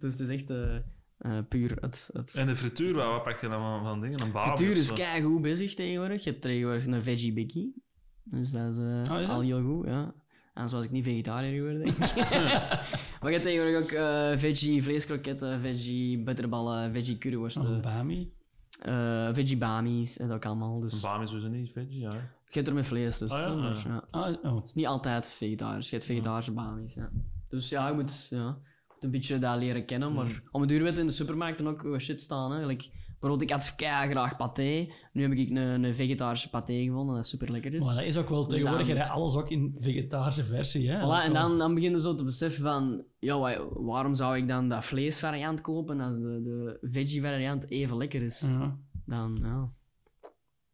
dus 0.00 0.12
het 0.12 0.20
is 0.20 0.28
echt 0.28 0.50
eh, 0.50 0.76
eh, 1.18 1.38
puur 1.48 1.76
het... 1.80 2.10
het 2.12 2.34
En 2.34 2.46
de 2.46 2.56
frituur, 2.56 2.94
wat, 2.94 3.06
wat 3.06 3.22
pak 3.22 3.38
je 3.40 3.48
dan 3.48 3.60
van, 3.60 3.82
van 3.82 4.00
dingen? 4.00 4.20
Een 4.20 4.32
barbie 4.32 4.56
Frituur 4.56 4.76
is 4.76 4.86
zo? 4.86 4.94
keigoed 4.94 5.42
bezig 5.42 5.74
tegenwoordig. 5.74 6.24
Je 6.24 6.30
hebt 6.30 6.42
tegenwoordig 6.42 6.86
een 6.86 7.02
veggie 7.02 7.32
bikkie. 7.32 7.82
Dus 8.24 8.50
dat 8.50 8.70
is, 8.76 8.78
Ah, 8.78 9.20
is 9.20 9.26
dat? 9.26 9.36
al 9.36 9.40
heel 9.40 9.62
goed, 9.62 9.86
ja. 9.86 10.14
Anders 10.56 10.72
was 10.74 10.84
ik 10.84 10.90
niet 10.90 11.04
vegetariër 11.04 11.54
geworden, 11.54 11.78
denk 11.84 11.96
ik. 11.96 12.30
maar 13.20 13.30
je 13.30 13.38
hebt 13.38 13.42
tegenwoordig 13.42 13.82
ook 13.82 13.90
eh, 13.90 14.38
veggie 14.38 14.82
vleeskroketten, 14.82 15.60
veggie 15.60 16.18
bitterballen, 16.22 16.92
veggie 16.92 17.18
curryworsten, 17.18 17.80
bami. 17.82 18.32
eh, 18.82 19.28
veggie 19.32 19.56
bamies 19.56 20.18
en 20.18 20.26
dat 20.28 20.36
ook 20.36 20.44
allemaal. 20.44 20.80
Dus 20.80 21.00
bami 21.00 21.22
is 21.24 21.30
sowieso 21.30 21.50
niet 21.50 21.72
veggie, 21.72 21.98
ja. 22.00 22.10
je 22.12 22.18
hebt 22.52 22.68
er 22.68 22.74
met 22.74 22.86
vlees, 22.86 23.18
dus 23.18 23.30
Ah, 23.30 23.38
ja? 23.40 23.54
maar, 23.54 23.76
Ah, 23.76 23.82
ja. 23.84 24.04
Ah, 24.10 24.36
oh. 24.52 24.54
Het 24.56 24.64
is 24.64 24.74
niet 24.74 24.86
altijd 24.86 25.26
vegetarisch. 25.30 25.88
Je 25.90 25.94
hebt 25.94 26.06
vegetarische 26.08 26.52
bamies, 26.52 26.94
ja. 26.94 27.10
Dus 27.48 27.68
ja, 27.68 27.88
je 27.88 27.94
moet, 27.94 28.26
ja, 28.30 28.36
je 28.36 28.92
moet 28.94 29.04
een 29.04 29.10
beetje 29.10 29.38
dat 29.38 29.58
leren 29.58 29.84
kennen. 29.84 30.12
Maar 30.12 30.42
om 30.50 30.60
het 30.60 30.70
duur 30.70 30.82
weten 30.82 31.00
in 31.00 31.06
de 31.06 31.12
supermarkten 31.12 31.66
ook 31.66 31.82
wat 31.82 32.00
shit 32.00 32.20
staan. 32.20 32.52
Hè. 32.52 32.66
Like, 32.66 32.84
bijvoorbeeld, 33.20 33.42
ik 33.42 33.50
had 33.50 33.74
kei 33.76 34.10
graag 34.10 34.36
paté. 34.36 34.88
Nu 35.12 35.22
heb 35.22 35.32
ik 35.32 35.48
een, 35.48 35.56
een 35.56 35.94
vegetarische 35.94 36.50
paté 36.50 36.72
gevonden, 36.82 37.14
dat 37.16 37.26
super 37.26 37.50
lekker 37.50 37.74
is. 37.74 37.84
Maar 37.84 37.94
dat 37.94 38.04
is 38.04 38.16
ook 38.16 38.28
wel 38.28 38.46
tegenwoordig, 38.46 38.86
dan- 38.86 38.96
hè, 38.96 39.04
alles 39.08 39.34
ook 39.36 39.50
in 39.50 39.74
vegetarische 39.78 40.44
versie. 40.44 40.90
Hè? 40.90 40.96
Voilà, 40.98 41.24
en 41.24 41.32
dan, 41.32 41.58
dan 41.58 41.74
begin 41.74 41.90
je 41.90 42.00
zo 42.00 42.14
te 42.14 42.24
beseffen 42.24 42.62
van, 42.62 43.04
ja, 43.18 43.38
wa- 43.38 43.68
waarom 43.72 44.14
zou 44.14 44.36
ik 44.36 44.48
dan 44.48 44.68
dat 44.68 44.84
vleesvariant 44.84 45.60
kopen 45.60 46.00
als 46.00 46.14
de, 46.14 46.40
de 46.42 46.78
veggie 46.90 47.22
variant 47.22 47.70
even 47.70 47.96
lekker 47.96 48.22
is? 48.22 48.40
Ja. 48.40 48.76
Dan, 49.06 49.38
ja. 49.42 49.70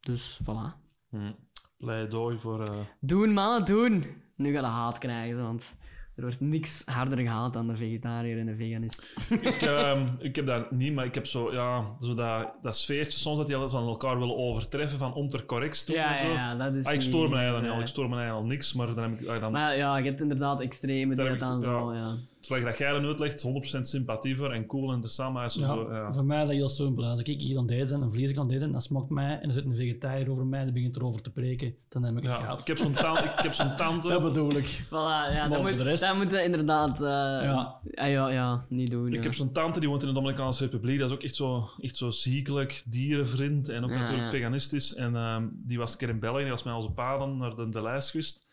Dus, 0.01 0.41
voilà. 0.43 0.81
Hm. 1.11 1.33
Pleidooi 1.77 2.39
voor... 2.39 2.63
eh, 2.63 2.79
Doen, 3.01 3.33
mannen, 3.33 3.65
doen! 3.65 4.05
Nu 4.37 4.53
ga 4.53 4.61
je 4.61 4.67
haat 4.67 4.99
krijgen, 4.99 5.43
want 5.43 5.79
er 6.17 6.23
wordt 6.23 6.41
niks 6.41 6.83
harder 6.87 7.19
gehaald 7.19 7.53
dan 7.53 7.67
de 7.67 7.77
vegetariër 7.77 8.39
en 8.39 8.47
de 8.47 8.57
veganist. 8.57 9.17
ik, 9.31 9.63
ehm, 9.73 10.07
ik 10.19 10.37
heb 10.37 10.47
dat 10.47 10.71
niet, 10.71 10.95
maar 10.95 11.05
ik 11.05 11.15
heb 11.15 11.27
zo, 11.27 11.53
ja, 11.53 11.85
zo 12.01 12.15
dat, 12.15 12.53
dat 12.63 12.77
sfeertje 12.77 13.19
soms 13.19 13.37
dat 13.39 13.47
die 13.47 13.57
van 13.57 13.87
elkaar 13.89 14.19
willen 14.19 14.37
overtreffen, 14.37 14.99
van 14.99 15.15
om 15.15 15.29
ter 15.29 15.45
correct 15.45 15.87
te 15.87 15.93
doen 15.93 16.01
Ja, 16.01 16.11
en 16.11 16.27
zo. 16.27 16.33
ja, 16.33 16.55
dat 16.57 16.75
is 16.75 16.85
Ah, 16.87 16.93
ik 16.95 17.01
stoor 17.03 17.29
me 17.29 17.37
eigenlijk 17.37 17.73
al, 17.73 17.81
ik 17.81 17.87
stoor 17.87 18.09
me 18.09 18.15
eigenlijk 18.17 18.45
al 18.45 18.51
niks, 18.51 18.73
maar 18.75 18.95
dan 18.95 19.11
heb 19.11 19.21
ik 19.21 19.27
ah, 19.29 19.41
dan, 19.41 19.53
Maar 19.53 19.77
ja, 19.77 19.97
je 19.97 20.05
hebt 20.09 20.21
inderdaad 20.21 20.61
extreme 20.61 21.15
die 21.15 21.25
heb 21.25 21.39
dan 21.39 21.59
ik- 21.59 21.65
zo, 21.65 21.93
ja. 21.93 22.01
ja. 22.01 22.15
Zoals 22.43 22.63
dat 22.65 22.79
jij 22.79 22.93
dan 22.93 23.05
uitlegt, 23.05 23.47
100% 23.77 23.81
sympathie 23.81 24.37
voor 24.37 24.53
en 24.53 24.67
cool 24.67 24.89
en 24.89 24.95
interessant, 24.95 25.33
maar 25.35 25.43
Ja, 25.43 25.49
zo, 25.49 25.93
ja. 25.93 26.13
Voor 26.13 26.25
mij 26.25 26.41
is 26.43 26.47
dat 26.47 26.57
heel 26.57 26.69
simpel. 26.69 27.05
Als 27.05 27.21
ik 27.23 27.27
hier 27.41 27.57
aan 27.59 27.63
het 27.63 27.73
eten 27.73 27.99
ben, 27.99 28.07
een 28.07 28.13
vlees 28.13 28.37
aan 28.39 28.45
het 28.45 28.53
eten, 28.55 28.73
dan 28.73 28.81
smaakt 28.81 29.09
mij 29.11 29.39
en 29.41 29.49
er 29.49 29.51
zit 29.51 29.65
een 29.65 29.77
vegetariër 29.77 30.31
over 30.31 30.47
mij, 30.47 30.65
die 30.65 30.73
begint 30.73 30.97
erover 30.97 31.23
te 31.23 31.33
preken, 31.33 31.75
dan 31.89 32.03
heb 32.03 32.17
ik 32.17 32.23
het 32.23 32.33
Ja, 32.33 32.39
gehad. 32.39 32.61
ik 32.61 32.67
heb 32.67 32.79
zo'n 32.79 32.93
tante, 32.93 33.23
ik 33.23 33.39
heb 33.43 33.55
zo'n 33.55 33.77
tante 33.83 34.09
Dat 34.09 34.23
bedoel 34.23 34.51
ik. 34.57 34.83
Voilà, 34.87 34.91
ja, 35.35 35.49
dat 35.49 35.61
moet, 35.63 35.77
de 35.77 35.83
rest- 35.83 36.03
dat 36.03 36.17
moet 36.17 36.31
je 36.31 36.43
inderdaad... 36.43 37.01
eh, 37.01 37.09
Ja. 37.09 37.81
ja. 37.95 38.07
Ja, 38.07 38.29
ja, 38.29 38.65
niet 38.69 38.91
doen. 38.91 39.07
Ik 39.09 39.15
ja. 39.15 39.21
heb 39.23 39.35
zo'n 39.35 39.53
tante 39.53 39.81
die 39.81 39.89
woont 39.89 40.03
in 40.03 40.09
de 40.09 40.15
Dominicaanse 40.15 40.65
Republiek. 40.65 40.99
Dat 40.99 41.09
is 41.11 41.15
ook 41.17 41.23
echt 41.23 41.35
zo, 41.35 41.69
echt 41.81 41.97
zo 41.97 42.11
ziekelijk, 42.11 42.83
dierenvriend 42.87 43.69
en 43.69 43.85
ook 43.85 43.91
Ja, 43.91 43.97
natuurlijk 43.99 44.25
ja. 44.25 44.31
veganistisch. 44.31 44.95
En 44.95 45.17
ehm, 45.17 45.47
die 45.53 45.79
was 45.79 45.93
een 45.93 45.99
keer 45.99 46.09
in 46.09 46.19
België, 46.21 46.41
die 46.43 46.51
was 46.51 46.63
met 46.63 46.75
onze 46.75 46.91
pa 46.91 47.19
dan 47.19 47.37
naar 47.37 47.55
de, 47.57 47.69
de 47.69 47.83
lijst 47.83 48.11
geweest. 48.11 48.47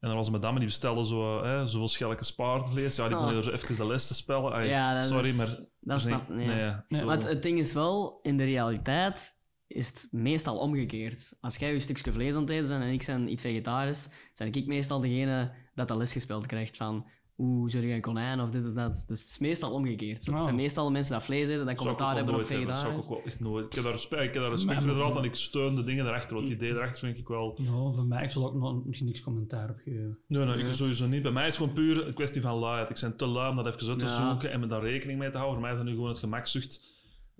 En 0.00 0.08
dan 0.08 0.16
was 0.16 0.26
een 0.26 0.32
madame 0.32 0.58
die 0.58 0.68
bestelde 0.68 1.06
zo, 1.06 1.44
hè, 1.44 1.66
zoveel 1.66 1.88
schelke 1.88 2.32
paardvlees. 2.36 2.96
Ja, 2.96 3.08
die 3.08 3.16
begon 3.16 3.34
er 3.34 3.44
zo 3.44 3.50
even 3.50 3.76
de 3.76 3.86
les 3.86 4.06
te 4.06 4.14
spellen. 4.14 4.66
Ja, 4.66 4.94
dat 4.94 5.06
sorry, 5.06 5.28
is- 5.28 5.36
maar... 5.36 5.46
Dat 5.46 5.66
nee, 5.80 5.98
snap 5.98 6.28
nee. 6.28 6.46
nee, 6.46 6.72
Nee. 6.88 7.04
Maar 7.04 7.16
het, 7.16 7.28
het 7.28 7.42
ding 7.42 7.58
is 7.58 7.72
wel, 7.72 8.18
in 8.22 8.36
de 8.36 8.44
realiteit 8.44 9.36
is 9.66 9.86
het 9.88 10.08
meestal 10.10 10.58
omgekeerd. 10.58 11.36
Als 11.40 11.56
jij 11.56 11.72
je 11.72 11.80
stukje 11.80 12.12
vlees 12.12 12.34
aan 12.34 12.40
het 12.40 12.50
eten 12.50 12.68
bent 12.68 12.82
en 12.82 12.92
ik 12.92 13.06
ben 13.06 13.32
iets 13.32 13.42
vegetarisch, 13.42 14.10
ben 14.34 14.52
ik 14.52 14.66
meestal 14.66 15.00
degene 15.00 15.52
dat 15.74 15.88
de 15.88 15.96
les 15.96 16.12
gespeeld 16.12 16.46
krijgt 16.46 16.76
van 16.76 17.06
hoe 17.38 17.70
zit 17.70 17.82
je 17.82 17.88
een 17.92 18.00
konijn 18.00 18.40
of 18.40 18.50
dit 18.50 18.66
of 18.66 18.74
dat. 18.74 18.92
Dus 19.06 19.20
het 19.20 19.28
is 19.28 19.38
meestal 19.38 19.72
omgekeerd. 19.72 20.24
zo. 20.24 20.30
Het 20.30 20.38
Oh. 20.40 20.44
zijn 20.44 20.56
meestal 20.56 20.84
de 20.86 20.92
mensen 20.92 21.16
die 21.16 21.24
vlees 21.24 21.48
eten, 21.48 21.66
dat 21.66 21.76
commentaar 21.76 22.16
hebben 22.16 22.34
op. 22.34 22.40
Dat 22.40 22.48
zou 22.48 22.60
ik 22.60 22.68
vegetarisch. 22.68 23.04
ook 23.04 23.08
wel 23.14 23.22
echt 23.24 23.40
nooit. 23.40 23.66
Ik 23.66 23.72
heb 23.72 23.84
daar 23.84 23.92
respect, 23.92 24.22
ik 24.22 24.32
heb 24.34 24.42
daar 24.42 24.50
respect 24.52 24.80
voor 24.82 24.90
inderdaad, 24.90 25.16
en 25.16 25.24
ik 25.24 25.34
steun 25.34 25.74
de 25.74 25.84
dingen 25.84 26.06
erachter. 26.06 26.34
Want 26.36 26.48
het 26.48 26.56
idee 26.56 26.70
erachter 26.70 27.00
vind 27.00 27.18
ik 27.18 27.28
wel... 27.28 27.58
Nou, 27.62 27.94
voor 27.94 28.04
mij, 28.04 28.24
ik 28.24 28.30
zal 28.30 28.44
ook 28.46 28.54
nog 28.54 28.84
misschien 28.84 29.06
niks 29.08 29.22
commentaar 29.22 29.70
op 29.70 29.78
geven. 29.78 30.18
Nee, 30.26 30.44
nee, 30.44 30.58
ik 30.58 30.66
sowieso 30.66 31.06
niet. 31.06 31.22
Bij 31.22 31.32
mij 31.32 31.46
is 31.46 31.56
het 31.56 31.62
gewoon 31.68 31.84
puur 31.84 32.06
een 32.06 32.14
kwestie 32.14 32.40
van 32.40 32.54
luiheid. 32.54 32.90
Ik 32.90 32.98
ben 33.00 33.16
te 33.16 33.26
lui 33.26 33.50
om 33.50 33.56
dat 33.56 33.66
even 33.66 33.88
uit 33.88 33.98
te 33.98 34.04
Ja. 34.04 34.28
zoeken 34.30 34.50
en 34.50 34.60
me 34.60 34.66
daar 34.66 34.82
rekening 34.82 35.18
mee 35.18 35.30
te 35.30 35.36
houden. 35.38 35.58
Voor 35.58 35.62
mij 35.68 35.72
is 35.72 35.78
dat 35.78 35.86
nu 35.86 35.94
gewoon 35.94 36.08
het 36.08 36.18
gemakzucht. 36.18 36.96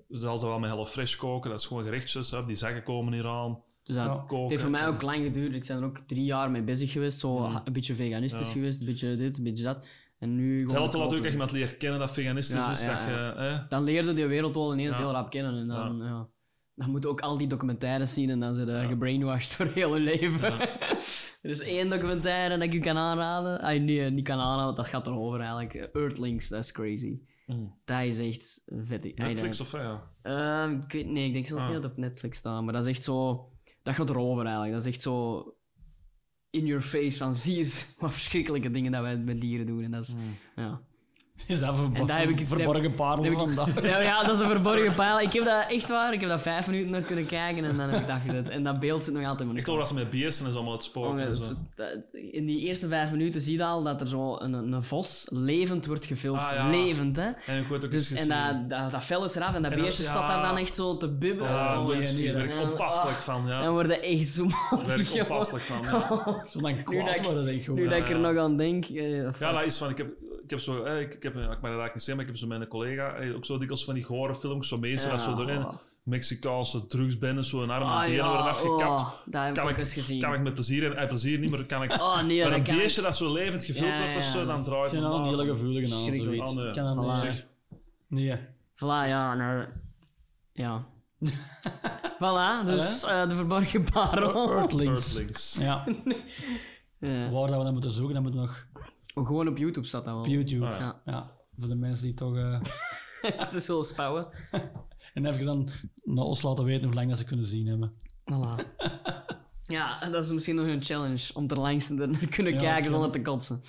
Zelfs 0.08 0.42
wel 0.42 0.58
met 0.58 0.70
HelloFresh 0.70 1.16
koken, 1.16 1.50
dat 1.50 1.60
is 1.60 1.66
gewoon 1.66 1.84
gerechtjes. 1.84 2.30
Hè. 2.30 2.44
Die 2.44 2.56
zakken 2.56 2.82
komen 2.82 3.12
hier 3.12 3.26
aan. 3.26 3.58
Dus 3.89 3.97
dat, 3.97 4.06
Ja. 4.06 4.12
het 4.16 4.27
Koken. 4.27 4.48
heeft 4.48 4.62
voor 4.62 4.70
mij 4.70 4.86
ook 4.86 5.02
lang 5.02 5.23
geduurd. 5.24 5.55
Ik 5.55 5.66
ben 5.66 5.77
er 5.77 5.85
ook 5.85 5.98
drie 5.98 6.24
jaar 6.24 6.51
mee 6.51 6.62
bezig 6.62 6.93
geweest. 6.93 7.19
Zo 7.19 7.39
Mm. 7.39 7.60
een 7.65 7.73
beetje 7.73 7.94
veganistisch 7.94 8.52
geweest, 8.52 8.81
een 8.81 8.86
beetje 8.86 9.16
dit, 9.16 9.39
een 9.39 9.44
beetje 9.44 9.65
dat. 9.65 9.86
En 10.19 10.35
nu 10.36 10.60
het 10.62 10.77
als 10.77 10.93
je 10.93 10.98
kopen. 10.98 11.31
iemand 11.31 11.52
leert 11.52 11.77
kennen 11.77 11.98
dat 12.01 12.12
veganistisch 12.12 12.69
is. 12.70 12.85
ja, 12.85 12.94
dat 12.94 13.05
je, 13.39 13.65
Dan 13.69 13.82
leerde 13.85 14.15
die 14.15 14.27
wereld 14.27 14.55
wel 14.55 14.73
ineens 14.73 14.97
heel 14.97 15.10
rap 15.10 15.31
kennen. 15.31 15.59
En 15.60 15.66
dan, 15.69 15.98
ja. 16.02 16.27
dan 16.74 16.90
moet 16.90 17.06
ook 17.06 17.20
al 17.20 17.36
die 17.39 17.47
documentaires 17.47 18.15
zien 18.15 18.31
en 18.31 18.40
dan 18.40 18.55
zijn 18.55 18.69
je 18.82 18.86
gebrainwashed 18.89 19.52
voor 19.56 19.66
heel 19.66 19.94
je 19.97 20.01
leven. 20.02 20.52
er 21.43 21.51
is 21.51 21.60
één 21.60 21.89
documentaire 21.90 22.55
dat 22.59 22.66
ik 22.66 22.73
je 22.73 22.81
kan 22.81 22.97
aanraden. 22.97 23.60
Ah, 23.60 23.82
nee, 23.82 24.10
niet 24.10 24.24
kan 24.24 24.39
aanraden, 24.39 24.65
want 24.65 24.77
dat 24.77 24.89
gaat 24.89 25.06
erover 25.06 25.40
eigenlijk. 25.40 25.74
Earthlings, 25.93 26.48
dat 26.48 26.62
is 26.65 26.73
crazy. 26.73 27.19
Mm. 27.47 27.74
Dat 27.85 28.02
is 28.02 28.19
echt 28.19 28.62
vet. 28.66 29.16
Netflix 29.16 29.60
of 29.60 29.73
ja? 29.73 30.02
Ehm, 30.23 30.70
ik 30.86 30.93
weet, 30.93 31.06
nee, 31.06 31.27
ik 31.27 31.32
denk 31.32 31.47
zelfs 31.47 31.62
Ah. 31.62 31.69
niet 31.69 31.81
dat 31.82 31.90
het 31.90 31.98
op 31.98 32.05
Netflix 32.05 32.39
staat, 32.39 32.62
maar 32.62 32.73
dat 32.73 32.86
is 32.86 32.90
echt 32.90 33.02
zo... 33.02 33.48
Dat 33.89 33.97
gaat 33.97 34.10
erover 34.10 34.44
eigenlijk. 34.44 34.73
Dat 34.74 34.86
is 34.86 34.93
echt 34.93 35.02
zo 35.02 35.43
in 36.51 36.66
your 36.66 36.82
face 36.82 37.19
van 37.19 37.35
zie 37.35 37.56
eens 37.59 37.94
wat 37.98 38.12
verschrikkelijke 38.12 38.70
dingen 38.70 38.93
dat 38.93 39.02
wij 39.02 39.16
met 39.16 39.40
dieren 39.40 39.66
doen. 39.66 39.82
En 39.82 39.90
dat 39.90 40.02
is, 40.02 40.15
Mm. 40.15 40.36
ja. 40.56 40.81
Is 41.47 41.60
dat 41.60 41.77
verbo- 41.77 42.01
En 42.01 42.06
daar 42.06 42.19
heb 42.19 42.28
ik- 42.28 42.47
verborgen 42.47 42.94
parel 42.94 43.23
daar 43.23 43.32
heb 43.32 43.40
ik- 43.40 43.55
vandaag? 43.55 43.82
Ja, 43.90 44.01
ja, 44.01 44.23
dat 44.23 44.35
is 44.35 44.40
een 44.40 44.48
verborgen 44.48 44.94
pijl. 44.94 45.20
Ik 45.20 45.32
heb 45.32 45.44
dat 45.44 45.65
echt 45.70 45.89
waar, 45.89 46.12
ik 46.12 46.20
heb 46.20 46.28
dat 46.28 46.43
vijf 46.43 46.66
minuten 46.66 46.90
naar 46.90 47.01
kunnen 47.01 47.27
kijken 47.27 47.65
en 47.65 47.77
dan 47.77 47.89
heb 47.90 48.01
ik 48.01 48.06
dat 48.06 48.16
gezet. 48.27 48.48
En 48.48 48.62
dat 48.65 48.81
beeld 48.81 49.05
zit 49.05 49.12
nog 49.15 49.23
altijd 49.23 49.40
in 49.40 49.47
mijn 49.47 49.59
Ik 49.59 49.66
hoor 49.66 49.78
dat 49.78 49.89
ze 49.89 49.94
met 49.94 50.10
beesten 50.10 50.47
en 50.47 50.51
zo 50.52 50.56
allemaal 50.59 50.74
het. 50.77 50.90
Oh, 50.94 51.32
zo. 51.32 51.52
dat- 51.74 51.97
in 52.32 52.47
die 52.47 52.60
eerste 52.60 52.89
vijf 52.89 53.10
minuten 53.10 53.40
zie 53.40 53.56
je 53.56 53.65
al 53.65 53.82
dat 53.82 54.01
er 54.01 54.09
zo 54.09 54.36
een, 54.39 54.52
een 54.52 54.82
vos 54.82 55.28
levend 55.32 55.86
wordt 55.86 56.05
gefilmd. 56.05 56.40
Ah, 56.40 56.51
ja. 56.55 56.70
Levend, 56.70 57.16
hè. 57.16 57.31
En 57.47 57.60
ik 57.62 57.69
weet 57.69 57.85
ook 57.85 57.90
Dus, 57.90 58.10
eens 58.10 58.28
en 58.28 58.69
dat, 58.69 58.81
dat, 58.81 58.90
dat 58.90 59.05
vel 59.05 59.24
is 59.24 59.35
eraf 59.35 59.55
en 59.55 59.62
dat 59.62 59.73
En 59.73 59.81
beestje 59.81 60.02
ja. 60.02 60.09
staat 60.10 60.28
daar 60.28 60.43
dan 60.43 60.56
echt 60.56 60.74
zo 60.77 60.97
te 60.97 61.09
bibberen. 61.09 61.52
Ja, 61.52 61.59
Oh, 61.62 61.69
daar 61.74 61.82
word 61.82 62.19
ik- 62.19 62.32
word 62.56 62.70
onpasselijk 62.70 63.16
van, 63.19 63.47
ja. 63.47 63.62
Dan 63.62 63.73
word 63.73 63.86
je 63.86 64.01
echt 64.01 64.28
zo 64.28 64.47
Daar 64.70 64.85
word 64.86 65.15
ik 65.15 65.20
onpasselijk 65.23 65.65
van, 65.65 65.82
ja. 65.82 66.09
Zo 66.48 66.60
dan 66.60 66.74
Nu 66.74 66.82
kwaad 66.82 67.24
worden, 67.24 67.44
denk 67.44 67.60
ik. 67.60 67.69
Nu 67.69 67.89
dat 67.89 67.98
ik 67.98 68.09
er 68.09 68.19
nog 68.19 68.36
aan 68.36 68.56
denk. 68.56 68.85
eh, 68.85 69.27
is- 69.27 69.39
Ja, 69.39 69.52
dat 69.52 69.65
is 69.65 69.78
van, 69.78 69.90
ik 69.90 69.98
heb, 69.98 70.09
ik 70.48 70.54
heb 70.54 70.60
zo, 70.60 70.82
eh, 70.82 71.00
ik, 71.00 71.14
ik 71.14 71.22
heb, 71.22 71.32
ik 71.32 71.38
mag 71.40 71.48
dat 71.48 71.62
eigenlijk 71.62 71.94
niet 71.94 72.02
zeggen, 72.04 72.16
maar 72.16 72.24
ik 72.24 72.30
heb 72.30 72.36
zo 72.40 72.46
met 72.46 72.60
een 72.60 72.68
collega 72.68 73.14
eh, 73.14 73.34
ook 73.36 73.44
zo 73.44 73.56
dikwijls 73.58 73.84
van 73.84 73.94
die 73.94 74.02
gore 74.04 74.34
films, 74.34 74.68
zo 74.68 74.78
meestal 74.78 75.10
dat 75.10 75.20
zo 75.20 75.40
erin, 75.42 75.66
Mexicaanse 76.02 76.86
drugsbendes, 76.86 77.48
zo 77.48 77.62
een 77.62 77.70
arm 77.70 77.82
en 77.82 77.88
Ah, 77.88 78.00
benen 78.00 78.14
ja, 78.16 78.26
worden 78.28 78.46
afgekapt. 78.46 78.82
oh, 78.82 79.10
dat 79.24 79.42
heb 79.42 79.48
ik 79.54 79.54
kan, 79.60 79.64
ook 79.64 79.70
ik, 79.70 79.78
eens 79.78 79.92
gezien. 79.94 80.20
kan 80.20 80.34
ik 80.34 80.40
met 80.40 80.54
plezier, 80.54 80.84
en 80.90 80.96
eh, 80.96 81.08
plezier 81.08 81.38
niet, 81.38 81.50
maar 81.50 81.64
kan 81.64 81.82
ik... 81.82 81.92
Oh 82.00 82.22
nee, 82.22 82.40
maar 82.40 82.48
dat 82.50 82.58
een 82.58 82.64
kan 82.64 82.74
ik- 82.74 82.80
beestje 82.80 83.02
dat 83.02 83.16
zo 83.16 83.32
levend 83.32 83.66
Ja, 83.66 83.72
wordt 83.82 84.16
of 84.16 84.24
ja, 84.24 84.30
zo, 84.30 84.44
dan 84.46 84.62
draait 84.62 84.80
Het 84.80 84.90
zijn 84.90 85.02
me 85.02 85.08
al 85.08 85.24
hele 85.28 85.44
gevoelige 85.46 85.94
aan, 85.94 86.00
Schrikkelijk. 86.00 86.34
zoiets. 86.46 86.50
Ah, 86.50 86.56
nee. 86.56 86.66
Ik 86.66 86.72
kan 86.72 86.96
dat 86.96 87.22
Voilà. 87.22 87.26
niet. 87.28 87.46
Nee. 88.08 88.36
Voilà, 88.74 89.08
ja. 89.08 89.34
Nou, 89.34 89.64
ja. 90.52 90.84
voilà, 92.22 92.66
dus 92.66 93.04
eh, 93.04 93.28
de 93.28 93.34
verborgen 93.34 93.84
parel. 93.92 94.50
Earthlings. 94.50 95.06
Earthlings. 95.06 95.56
Ja, 95.60 95.84
Ja. 97.00 97.30
waar 97.30 97.46
dat 97.48 97.56
we 97.58 97.64
dat 97.64 97.72
moeten 97.72 97.90
zoeken, 97.92 98.14
dat 98.14 98.22
moet 98.22 98.34
nog 98.34 98.66
Gewoon 99.26 99.48
op 99.48 99.58
YouTube 99.58 99.86
staat 99.86 100.04
dat 100.04 100.14
wel. 100.14 100.22
op 100.22 100.28
YouTube. 100.28 100.66
Ah, 100.66 100.78
Ja. 100.80 101.00
Ja, 101.04 101.30
voor 101.58 101.68
de 101.68 101.74
mensen 101.74 102.04
die 102.04 102.14
toch... 102.14 102.36
eh, 102.36 102.60
Het 103.42 103.52
is 103.54 103.66
wel 103.66 103.82
spouwen. 103.82 104.28
en 105.14 105.26
even 105.26 105.44
dan 105.44 105.68
naar 106.04 106.24
ons 106.24 106.42
laten 106.42 106.64
weten 106.64 106.84
hoe 106.86 106.94
lang 106.94 107.08
dat 107.08 107.18
ze 107.18 107.24
kunnen 107.24 107.46
zien 107.46 107.66
hebben. 107.66 107.92
Voilà. 108.32 108.64
Ja, 109.70 110.02
en 110.02 110.12
dat 110.12 110.24
is 110.24 110.32
misschien 110.32 110.54
nog 110.56 110.66
een 110.66 110.82
challenge 110.82 111.30
om 111.34 111.46
ter 111.46 111.58
langste 111.58 111.94
er 111.94 112.08
naar 112.08 112.26
kunnen 112.26 112.52
Ja, 112.52 112.58
kijken 112.58 112.90
zonder 112.90 113.10
te 113.10 113.22
kotsen. 113.22 113.62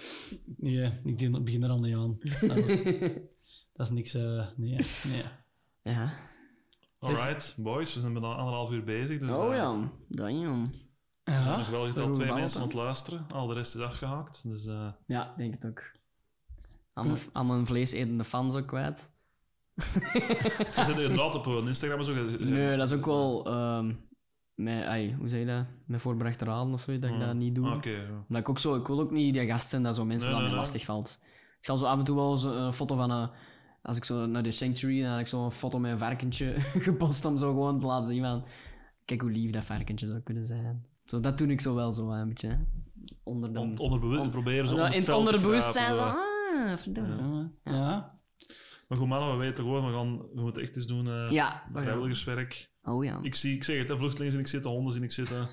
Nee, 0.57 0.91
ik 1.03 1.43
begin 1.43 1.63
er 1.63 1.69
al 1.69 1.80
niet 1.80 1.95
aan. 1.95 2.17
Dat 2.47 2.57
is, 2.57 3.67
dat 3.73 3.85
is 3.85 3.89
niks... 3.89 4.13
eh, 4.13 4.47
nee, 4.55 4.76
nee. 5.07 5.23
Ja. 5.81 6.13
Alright, 6.99 7.55
boys, 7.57 7.93
we 7.93 7.99
zijn 7.99 8.13
bijna 8.13 8.35
anderhalf 8.35 8.71
uur 8.71 8.84
bezig, 8.84 9.19
dus 9.19 9.30
Oh 9.30 9.51
eh, 9.51 9.55
ja, 9.57 9.91
dan 10.07 10.39
ja. 10.39 10.69
Er 11.35 11.43
zijn 11.43 11.53
Ja, 11.53 11.57
nog 11.60 11.69
wel 11.69 11.85
dat 11.93 11.97
al 11.97 12.14
twee 12.14 12.34
mensen 12.34 12.60
aan 12.61 12.68
het 12.68 12.76
luisteren. 12.76 13.26
Al 13.34 13.47
de 13.47 13.53
rest 13.53 13.76
is 13.76 13.81
afgehaakt, 13.81 14.43
dus... 14.47 14.65
eh, 14.65 14.88
Ja, 15.06 15.34
denk 15.38 15.53
het 15.53 15.65
ook. 15.65 15.91
Al 16.93 17.03
mijn, 17.03 17.18
al 17.34 17.43
mijn 17.43 17.65
vleesetende 17.65 18.23
fans 18.23 18.56
ook 18.56 18.68
kwijt. 18.68 19.11
Ze 20.73 20.84
zitten 20.85 21.01
inderdaad 21.03 21.35
op 21.35 21.45
hun 21.45 21.68
Instagram 21.68 22.03
zo. 22.03 22.14
Nee, 22.39 22.77
dat 22.77 22.91
is 22.91 22.97
ook 22.97 23.06
wel... 23.06 23.45
ehm 23.45 23.91
met, 24.60 24.84
ai, 24.84 25.15
hoe 25.15 25.30
zeg 25.30 25.39
je 25.39 25.45
dat? 25.45 25.65
Met 25.85 26.01
voorberechte 26.01 26.45
raden 26.45 26.73
of 26.73 26.81
zo, 26.81 26.99
dat 26.99 27.10
ik 27.10 27.19
dat 27.19 27.35
niet 27.35 27.56
doe. 27.56 27.68
Ah, 27.68 27.84
ja. 27.84 27.99
Omdat 28.27 28.41
ik 28.41 28.49
ook 28.49 28.60
zo... 28.60 28.76
Ik 28.76 28.88
wil 28.88 28.99
ook 28.99 29.11
niet 29.11 29.34
die 29.34 29.47
gast 29.47 29.69
zijn 29.69 29.84
dat 29.84 29.95
zo 29.95 30.06
mensen 30.06 30.30
Nee, 30.30 30.38
dat 30.39 30.47
nee, 30.47 30.53
mij 30.53 30.60
nee. 30.60 30.65
lastig 30.72 30.85
valt. 30.85 31.19
Ik 31.60 31.65
zal 31.65 31.77
zo 31.77 31.85
af 31.85 31.97
en 31.99 32.03
toe 32.03 32.15
wel 32.15 32.38
zo 32.38 32.51
een 32.53 32.73
foto 32.73 32.95
van 32.95 33.11
een... 33.11 33.30
Als 33.81 33.97
ik 33.97 34.03
zo 34.03 34.26
naar 34.26 34.43
de 34.43 34.51
Sanctuary, 34.51 35.01
dan 35.01 35.11
had 35.11 35.19
ik 35.19 35.27
zo 35.27 35.45
een 35.45 35.51
foto 35.51 35.80
met 35.80 35.91
een 35.91 35.97
varkentje 35.97 36.53
gepost 36.88 37.26
om 37.26 37.38
zo 37.38 37.49
gewoon 37.49 37.80
te 37.80 37.85
laten 37.85 38.06
zien 38.14 38.23
van... 38.23 38.45
Kijk 39.06 39.22
hoe 39.22 39.31
lief 39.31 39.51
dat 39.51 39.64
varkentje 39.65 40.07
zou 40.07 40.19
kunnen 40.19 40.45
zijn. 40.45 40.85
Zo, 41.10 41.19
dat 41.19 41.38
doe 41.38 41.48
ik 41.48 41.61
zo 41.61 41.76
wel 41.76 41.94
zo 41.94 42.10
een 42.11 42.27
beetje, 42.27 42.48
hè. 42.48 42.56
Onder 43.23 43.53
de... 43.53 43.60
On- 43.60 43.77
onderbewust 43.80 44.22
on- 44.22 44.30
proberen 44.30 44.68
ze 44.68 44.73
onder 44.73 44.94
in 44.94 44.99
het 44.99 45.10
onderbewustzijn 45.10 45.95
zo... 45.95 46.02
Ah, 46.02 46.77
verdomme. 46.77 47.52
ja. 47.64 47.72
ja. 47.72 48.18
Maar 48.88 48.98
goed, 48.98 49.07
mannen, 49.07 49.31
we 49.31 49.38
weten 49.45 49.64
gewoon, 49.64 49.86
we, 49.86 49.94
gaan, 49.94 50.18
we 50.18 50.41
moeten 50.41 50.61
echt 50.64 50.76
eens 50.76 50.88
doen 50.88 51.06
uh, 51.07 51.31
Ja. 51.31 51.64
oh 51.69 51.76
ja. 51.76 51.81
vrijwilligerswerk. 51.81 52.72
Oh 52.84 53.03
ja. 53.03 53.19
Ik, 53.22 53.36
zie, 53.36 53.56
ik 53.56 53.64
zeg 53.64 53.77
het, 53.77 53.88
hè, 53.88 53.98
vluchtelingen 53.98 54.31
zie 54.31 54.41
ik 54.41 54.48
zitten, 54.48 54.72
honden 54.72 54.94
zie 54.94 55.03
ik 55.03 55.11
zitten. 55.11 55.48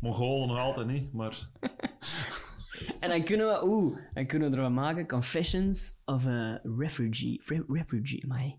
Mongolen 0.00 0.48
nog 0.48 0.58
altijd 0.58 0.86
niet, 0.86 1.12
maar... 1.12 1.36
En 3.00 3.08
dan 3.08 3.24
kunnen 3.24 3.46
we, 3.46 3.64
oeh, 3.64 3.96
dan 4.14 4.26
kunnen 4.26 4.50
we 4.50 4.56
er 4.56 4.62
wat 4.62 4.70
maken. 4.72 5.06
Confessions 5.08 6.02
of 6.04 6.26
a 6.26 6.60
refugee. 6.78 7.40
Re- 7.44 7.64
refugee, 7.68 8.24
amai. 8.24 8.58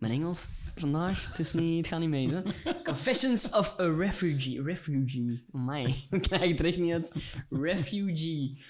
Mijn 0.00 0.12
Engels 0.12 0.48
vandaag, 0.76 1.26
het, 1.26 1.38
is 1.38 1.52
niet, 1.52 1.76
het 1.76 1.86
gaat 1.86 2.00
niet 2.00 2.08
mee, 2.08 2.28
hè. 2.28 2.42
Confessions 2.82 3.50
of 3.50 3.80
a 3.80 3.84
refugee. 3.84 4.62
Refugee. 4.62 5.44
Amai, 5.52 5.94
ik 6.10 6.22
krijg 6.22 6.50
het 6.50 6.60
er 6.60 6.66
echt 6.66 6.78
niet 6.78 6.92
uit. 6.92 7.14
Refugee. 7.50 8.64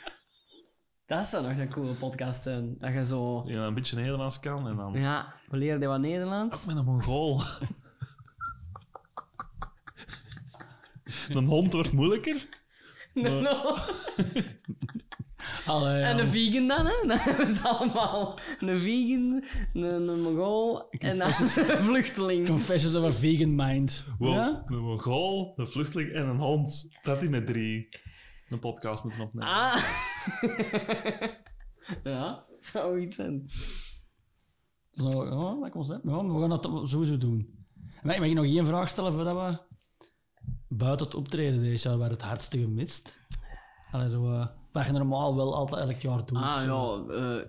Dat 1.07 1.27
zou 1.27 1.47
nog 1.47 1.57
een 1.59 1.71
coole 1.71 1.95
podcast 1.95 2.43
zijn. 2.43 2.77
Dat 2.79 2.93
je 2.93 3.07
zo... 3.07 3.43
Die 3.43 3.57
een 3.57 3.75
beetje 3.75 3.97
Nederlands 3.97 4.41
kan 4.41 4.69
en 4.69 4.77
dan... 4.77 4.93
Ja, 4.93 5.35
we 5.49 5.57
leren 5.57 5.81
wat 5.89 5.97
Ik 5.97 6.03
Nederlands. 6.03 6.67
ben 6.67 6.77
een 6.77 6.85
Mongool. 6.85 7.41
een 11.29 11.47
hond 11.47 11.73
wordt 11.73 11.93
moeilijker. 11.93 12.49
Allee, 15.67 16.03
En 16.03 16.19
een 16.19 16.27
vegan 16.27 16.67
dan, 16.69 16.87
hè? 16.87 17.17
Hebben 17.17 17.51
ze 17.51 17.69
allemaal 17.69 18.39
een 18.61 18.79
vegan, 18.79 19.45
een, 19.73 20.09
een 20.09 20.21
Mongool 20.23 20.91
en 20.91 21.19
dan 21.19 21.29
een 21.41 21.85
vluchteling. 21.85 22.47
Confessions 22.47 22.95
of 22.95 23.05
a 23.05 23.13
vegan 23.13 23.55
mind. 23.55 24.05
Wow, 24.19 24.35
Ja? 24.35 24.63
een 24.67 24.79
Mongool, 24.79 25.53
een 25.57 25.69
vluchteling 25.69 26.13
en 26.13 26.29
een 26.29 26.39
hond. 26.39 26.97
Dat 27.03 27.21
die 27.21 27.29
met 27.29 27.47
drie 27.47 27.89
een 28.49 28.59
podcast 28.59 29.05
moeten 29.05 29.21
opnemen. 29.21 29.49
Ah. 29.49 29.83
ja, 32.05 32.45
zoiets 32.61 33.17
zijn. 33.17 33.45
Zo, 34.91 35.25
ja, 35.25 35.61
dat 35.61 35.71
concept. 35.71 36.01
Ja, 36.05 36.23
maar 36.23 36.35
we 36.35 36.41
gaan 36.41 36.49
dat 36.49 36.89
sowieso 36.89 37.19
doen. 37.19 37.59
Mag, 38.03 38.19
mag 38.19 38.27
ik 38.27 38.35
nog 38.35 38.45
één 38.45 38.67
vraag 38.67 38.89
stellen 38.89 39.13
voordat 39.13 39.37
we 39.37 39.59
buiten 40.69 41.07
het 41.07 41.15
optreden 41.15 41.61
deze 41.63 41.89
jaar 41.89 41.99
waar 41.99 42.11
het 42.11 42.23
hardste 42.23 42.59
gemist? 42.59 43.21
Allee, 43.91 44.09
zo, 44.09 44.33
eh, 44.33 44.47
wat 44.73 44.87
je 44.87 44.93
normaal 44.93 45.37
wel 45.37 45.55
altijd 45.55 45.89
elk 45.89 46.01
jaar 46.01 46.27
doet. 46.27 46.37
Ah 46.37 46.63
zo. 46.63 47.07
ja, 47.09 47.15
eh, 47.15 47.47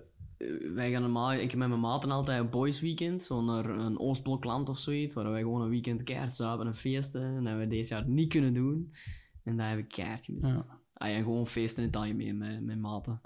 wij 0.74 0.90
gaan 0.90 1.02
normaal, 1.02 1.32
ik 1.32 1.50
heb 1.50 1.58
met 1.58 1.68
mijn 1.68 1.80
maten 1.80 2.10
altijd 2.10 2.40
een 2.40 2.50
boys 2.50 2.80
weekend, 2.80 3.22
zo 3.22 3.42
naar 3.42 3.64
een 3.64 3.98
Oostblokland 3.98 4.68
of 4.68 4.78
zoiets, 4.78 5.14
waar 5.14 5.30
wij 5.30 5.40
gewoon 5.40 5.60
een 5.60 5.68
weekend 5.68 6.02
keihard 6.02 6.34
zuipen 6.34 6.66
en 6.66 6.74
feesten. 6.74 7.22
En 7.22 7.34
dat 7.34 7.44
hebben 7.44 7.68
we 7.68 7.74
deze 7.74 7.94
jaar 7.94 8.08
niet 8.08 8.28
kunnen 8.28 8.54
doen. 8.54 8.94
En 9.44 9.56
dat 9.56 9.66
heb 9.66 9.78
ik 9.78 9.88
keihard 9.88 10.24
gemist. 10.24 10.52
Ja. 10.52 10.80
Ah 10.94 11.10
ja, 11.10 11.16
gewoon 11.18 11.46
feesten 11.46 11.82
in 11.82 11.88
het 11.88 11.98
algemeen 11.98 12.38
met 12.38 12.62
mijn 12.62 12.80
maten. 12.80 13.20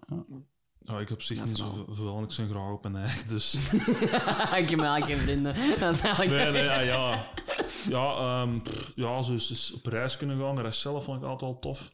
Ja, 0.78 0.98
ik 0.98 1.08
heb 1.08 1.16
op 1.16 1.22
zich 1.22 1.38
Ja, 1.38 1.44
niet 1.44 1.56
vooral. 1.56 1.86
zoveel, 1.94 2.22
ik 2.22 2.30
zijn 2.32 2.48
graag 2.48 2.72
op 2.72 2.82
mijn 2.82 2.96
eigen, 2.96 3.28
dus... 3.28 3.54
ik 4.62 4.70
heb 4.70 4.80
eigenlijk 4.80 5.04
geen 5.04 5.16
vrienden. 5.18 5.54
Dat 5.80 5.94
is 5.94 6.00
eigenlijk... 6.00 6.30
Nee, 6.30 6.50
nee, 6.50 6.62
ja, 6.62 6.80
ja. 6.80 7.30
Ja, 7.88 8.16
ehm, 8.42 8.60
pff, 8.62 8.92
ja 8.94 9.22
zo 9.22 9.32
is, 9.32 9.50
is 9.50 9.72
op 9.72 9.86
reis 9.86 10.16
kunnen 10.16 10.38
gaan. 10.38 10.54
De 10.54 10.62
reis 10.62 10.80
zelf 10.80 11.04
vond 11.04 11.22
ik 11.22 11.28
altijd 11.28 11.50
wel 11.50 11.58
tof. 11.60 11.92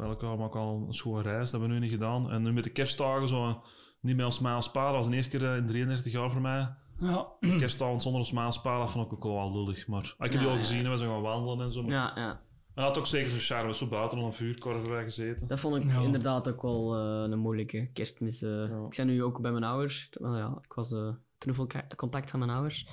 Elk 0.00 0.20
jaar 0.20 0.38
maak 0.38 0.48
ik 0.48 0.54
al 0.56 0.84
een 0.86 0.92
schone 0.94 1.22
reis. 1.22 1.50
Dat 1.50 1.50
hebben 1.50 1.68
we 1.68 1.74
nu 1.74 1.80
niet 1.80 1.90
gedaan. 1.90 2.30
En 2.30 2.42
nu 2.42 2.52
met 2.52 2.64
de 2.64 2.70
kerstdagen 2.70 3.28
zo... 3.28 3.62
Niet 4.00 4.16
met 4.16 4.24
ons 4.26 4.40
Maaspa. 4.40 4.84
Dat 4.86 4.94
was 4.94 5.08
de 5.08 5.14
eerste 5.16 5.36
keer 5.38 5.50
eh, 5.50 5.56
in 5.56 5.66
33 5.66 6.12
jaar 6.12 6.30
voor 6.30 6.40
mij. 6.40 6.74
Ja. 7.00 7.26
Kerstavond 7.40 8.02
zonder 8.02 8.20
ons 8.20 8.32
Maaspa, 8.32 8.78
dat 8.78 8.90
vond 8.90 9.06
ik 9.06 9.12
ook 9.12 9.22
wel 9.22 9.52
lullig. 9.52 9.86
Maar 9.86 10.14
ik 10.18 10.32
heb 10.32 10.40
die 10.40 10.50
al 10.50 10.56
gezien, 10.56 10.90
we 10.90 10.96
zijn 10.96 11.10
gaan 11.10 11.20
wandelen 11.22 11.64
en 11.66 11.72
zo. 11.72 11.82
Maar 11.82 11.92
Ja, 11.92 12.12
ja. 12.14 12.40
dat 12.74 12.84
had 12.84 12.98
ook 12.98 13.06
zeker 13.06 13.30
zo'n 13.30 13.38
charme. 13.38 13.74
Zo 13.74 13.86
buiten 13.86 14.18
op 14.18 14.24
een 14.24 14.32
vuurkorf 14.32 15.02
gezeten. 15.04 15.48
Dat 15.48 15.60
vond 15.60 15.76
ik 15.76 15.84
Ja. 15.90 16.00
inderdaad 16.00 16.48
ook 16.48 16.62
wel 16.62 16.96
eh, 16.96 17.30
een 17.30 17.38
moeilijke 17.38 17.90
kerstmis. 17.92 18.42
eh. 18.42 18.50
Ja. 18.50 18.84
Ik 18.88 18.96
ben 18.96 19.06
nu 19.06 19.22
ook 19.22 19.40
bij 19.40 19.50
mijn 19.52 19.64
ouders. 19.64 20.08
Wel 20.12 20.36
ja, 20.36 20.58
ik 20.62 20.72
was 20.72 20.92
eh 20.92 21.08
knuffelcontact 21.38 22.30
van 22.30 22.38
mijn 22.38 22.50
ouders. 22.50 22.88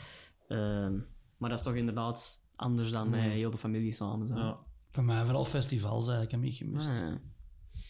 Ehm, 0.48 0.94
maar 1.38 1.50
dat 1.50 1.60
is 1.60 1.66
toch 1.66 1.76
inderdaad 1.76 2.44
anders 2.56 2.92
dan 2.92 3.10
met 3.10 3.20
heel 3.20 3.52
de 3.52 3.58
familie 3.58 3.92
samen 3.92 4.28
zijn. 4.28 4.40
Ja. 4.40 4.58
Bij 4.91 5.03
mij 5.03 5.24
vooral 5.24 5.45
festivals 5.45 6.07
eigenlijk, 6.07 6.32
heb 6.32 6.44
ik 6.44 6.56
gemist. 6.57 6.90
Ah, 6.90 6.95
ja. 6.95 7.20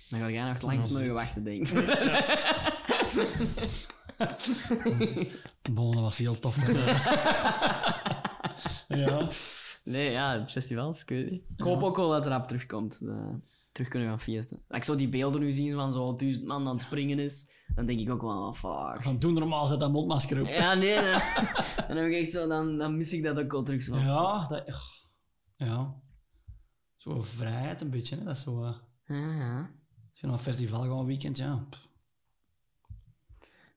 Dan 0.10 0.20
ga 0.20 0.30
jij 0.30 0.44
nog 0.44 0.54
het 0.54 0.62
langst 0.62 0.92
mogen 0.94 1.14
wachten, 1.14 1.44
denk 1.44 1.68
ik. 1.68 1.74
Bon, 5.72 5.92
dat 5.92 6.02
was 6.02 6.18
heel 6.18 6.40
tof. 6.40 6.68
ja. 8.88 9.28
Nee, 9.84 10.12
ja, 10.12 10.40
het 10.40 10.52
festival 10.52 10.90
is 10.90 11.04
weet 11.06 11.32
niet. 11.32 11.44
Ik 11.58 11.64
hoop 11.64 11.84
ook 11.84 11.96
wel 11.96 12.10
dat 12.10 12.24
het 12.24 12.34
rap 12.34 12.48
terugkomt. 12.48 13.02
eh, 13.02 13.34
terug 13.72 13.90
kunnen 13.90 14.10
gaan 14.10 14.20
feesten. 14.20 14.62
Als 14.68 14.78
ik 14.78 14.84
zo 14.84 14.96
die 14.96 15.10
beelden 15.10 15.42
nu 15.42 15.52
zie 15.52 15.74
van 15.74 15.94
zo'n 15.94 16.18
duizend 16.18 16.46
man 16.46 16.68
aan 16.68 16.74
het 16.74 16.82
springen 16.82 17.20
is, 17.20 17.52
dan 17.76 17.86
denk 17.86 18.00
ik 18.00 18.10
ook 18.10 18.22
wel, 18.22 18.48
oh, 18.48 18.54
fuck. 18.54 19.02
Van 19.04 19.20
doen 19.20 19.34
normaal 19.34 19.68
zet 19.68 19.80
dat 19.80 19.92
mondmasker 19.92 20.42
op. 20.42 20.48
Ja, 20.48 20.74
nee, 20.74 21.00
nee. 21.00 21.12
dan 21.88 21.98
heb 21.98 22.06
ik 22.06 22.14
echt 22.14 22.32
zo, 22.32 22.48
dan, 22.48 22.78
dan 22.78 22.98
mis 22.98 23.14
ik 23.14 23.24
dat 23.24 23.40
ook 23.40 23.52
wel 23.52 23.64
terug. 23.64 23.82
Zo. 23.82 23.98
Ja, 23.98 24.48
dat... 24.48 24.64
Ja. 25.56 25.96
Zo 27.00 27.22
vrijheid 27.22 27.82
een 27.82 27.90
beetje, 27.90 28.16
hè. 28.18 28.24
Dat 28.24 28.36
is 28.36 28.42
zo... 28.42 28.64
eh, 28.64 28.76
Ja, 29.06 29.34
ja. 29.34 29.60
Als 30.12 30.20
je 30.20 30.28
naar 30.28 30.36
een 30.36 30.42
festival 30.44 30.82
gaat 30.82 31.00
een 31.00 31.06
weekend, 31.06 31.38
ja. 31.38 31.68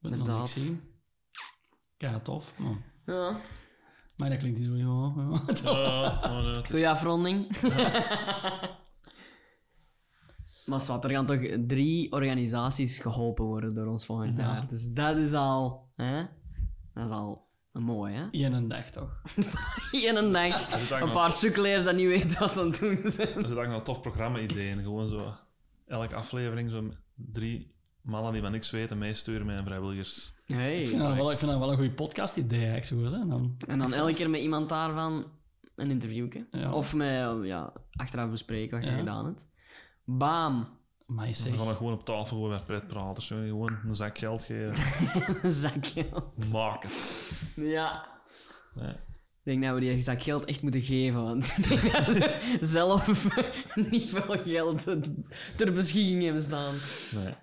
Moet 0.01 0.16
nog 0.16 0.39
niks 0.39 0.53
zien. 0.53 0.81
Ja, 1.99 2.20
tof. 2.20 2.59
Maar, 2.59 2.77
Ja. 3.07 3.40
maar 4.16 4.28
dat 4.31 4.39
klinkt 4.39 4.59
niet 4.59 4.69
zo... 4.69 4.74
Ja, 4.77 5.43
ja. 6.23 6.51
Is- 6.51 6.69
Goeie 6.70 6.89
afronding. 6.89 7.47
maar 10.66 10.81
zwart, 10.81 11.05
er 11.05 11.11
gaan 11.11 11.27
toch 11.27 11.40
drie 11.66 12.12
organisaties 12.12 12.99
geholpen 12.99 13.44
worden 13.44 13.74
door 13.74 13.86
ons 13.86 14.05
volgend 14.07 14.36
Ja. 14.36 14.43
jaar. 14.43 14.66
Dus 14.66 14.89
dat 14.93 15.16
is 15.16 15.32
al... 15.32 15.90
Hè? 15.94 16.24
Dat 16.94 17.05
is 17.05 17.11
al 17.11 17.51
mooi, 17.73 18.15
hè? 18.15 18.27
In 18.31 18.53
een 18.53 18.69
dag, 18.69 18.90
toch? 18.90 19.23
In 20.09 20.16
een 20.16 20.32
dag. 20.32 21.01
Een 21.01 21.11
paar 21.11 21.32
sukkeleers 21.32 21.85
dat 21.85 21.94
niet 21.94 22.07
weten 22.07 22.39
wat 22.39 22.53
ze 22.53 22.61
aan 22.61 22.66
het 22.70 22.78
doen 22.81 23.01
zijn. 23.11 23.35
er 23.35 23.49
zit 23.49 23.57
ook 23.57 23.66
nog 23.66 23.82
tof 23.82 24.01
programma-ideeën. 24.01 24.82
Gewoon 24.82 25.09
zo... 25.09 25.32
Elke 25.86 26.15
aflevering 26.15 26.70
zo 26.70 26.89
drie 27.15 27.74
mannen 28.01 28.32
die 28.32 28.43
van 28.43 28.51
niks 28.53 28.70
weten 28.70 28.99
meesturen 28.99 29.47
met 29.47 29.65
vrijwilligers. 29.65 30.35
Hey. 30.47 30.81
Ik 30.82 30.89
vind 30.89 31.01
dat 31.01 31.15
wel, 31.15 31.31
ik 31.31 31.39
vind 31.39 31.51
dat 31.51 31.61
wel 31.61 31.70
een 31.70 31.77
goede 31.77 31.93
podcast-idee, 31.93 32.70
eigenlijk. 32.70 33.11
Zo, 33.11 33.19
hè. 33.19 33.27
Dan, 33.27 33.57
En 33.69 33.78
dan 33.78 33.93
elke 33.93 34.15
keer 34.15 34.31
met 34.31 34.40
iemand 34.40 34.69
daarvan 34.69 35.24
een 35.77 35.90
interviewje. 35.90 36.47
Ja. 36.51 36.73
Of 36.73 36.94
met, 36.94 37.36
ja, 37.43 37.73
achteraf 37.93 38.31
bespreken 38.31 38.77
wat 38.77 38.85
je 38.86 38.93
Ja. 38.93 38.99
gedaan 38.99 39.24
hebt. 39.24 39.49
Bam. 40.05 40.69
Maar 41.14 41.26
We 41.26 41.32
zeg... 41.32 41.56
gaan 41.60 41.74
gewoon 41.76 41.93
op 41.93 42.05
tafel 42.05 42.36
gooien 42.36 42.56
bij 42.56 42.66
pretpraters. 42.66 43.26
zo. 43.26 43.36
Gewoon 43.36 43.78
een 43.89 43.97
zak 43.97 44.18
geld 44.18 44.43
geven. 44.43 44.72
Een 45.43 45.52
zak 45.52 45.86
geld. 45.86 46.51
Maak 46.52 46.82
het. 46.82 47.43
Ja. 47.56 48.06
Nee. 48.74 48.90
Ik 49.44 49.51
denk 49.51 49.62
dat 49.64 49.74
we 49.74 49.80
die 49.80 50.02
zak 50.02 50.22
geld 50.22 50.44
echt 50.44 50.62
moeten 50.62 50.80
geven, 50.82 51.22
want 51.22 51.47
ik 51.59 51.68
denk 51.68 51.93
dat 51.93 52.05
ze 52.05 52.39
zelf 52.60 53.36
niet 53.90 54.10
veel 54.10 54.39
geld 54.44 54.84
ter 55.56 55.72
beschikking 55.72 56.22
hebben 56.22 56.43
staan. 56.43 56.74
Nee. 57.14 57.34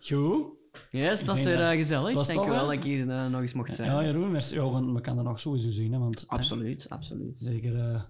Goed. 0.00 0.56
Yes, 0.90 1.24
dat 1.24 1.36
is 1.36 1.42
denk 1.42 1.56
weer 1.56 1.56
dat- 1.56 1.70
eh, 1.72 1.76
gezellig. 1.76 2.14
dat 2.14 2.28
is 2.28 2.34
Dank 2.34 2.38
je 2.40 2.44
tof, 2.46 2.54
wel 2.54 2.64
dat 2.64 2.72
ik 2.74 2.82
hier 2.82 3.08
eh, 3.10 3.26
nog 3.26 3.40
eens 3.40 3.52
mocht 3.54 3.76
zijn. 3.76 3.90
Ja, 3.90 4.04
Jeroen, 4.04 4.30
merci. 4.30 4.54
Ja, 4.54 4.70
we 4.70 5.00
kunnen 5.00 5.14
dat 5.16 5.24
nog 5.24 5.40
sowieso 5.40 5.70
zien, 5.70 5.92
hè, 5.92 5.98
want... 5.98 6.20
hè, 6.20 6.26
Absoluut, 6.36 6.86
absoluut. 6.88 7.40
Zeker 7.40 7.78
eh, 7.90 8.00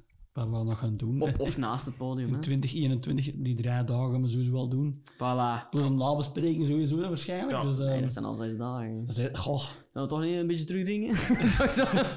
wat 0.47 0.49
we 0.63 0.69
nog 0.69 0.79
gaan 0.79 0.97
doen. 0.97 1.21
Op 1.23 1.41
of 1.41 1.57
naast 1.59 1.87
het 1.87 1.97
podium. 1.97 2.29
In 2.35 2.41
2021, 2.41 3.25
die 3.37 3.55
drie 3.55 3.85
dagen 3.85 4.11
gaan 4.13 4.23
we 4.23 4.29
sowieso 4.29 4.53
wel 4.53 4.69
doen. 4.69 5.03
Voilà. 5.15 5.69
Plus 5.71 5.85
een 5.87 5.95
nabespreking 5.97 6.67
sowieso, 6.67 6.97
waarschijnlijk. 7.01 7.51
Ja. 7.51 7.65
Dus, 7.65 7.79
eh, 7.79 7.87
Nee, 7.87 8.01
dat 8.01 8.13
zijn 8.13 8.25
al 8.25 8.35
zes 8.35 8.57
dagen. 8.57 9.07
dat 9.07 9.17
is- 9.19 9.29
goh, 9.33 9.59
Zullen 9.93 10.09
we 10.09 10.15
toch 10.15 10.21
niet 10.21 10.35
een 10.37 10.47
beetje 10.47 10.65
terugdringen? 10.65 11.15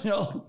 Ja. 0.03 0.43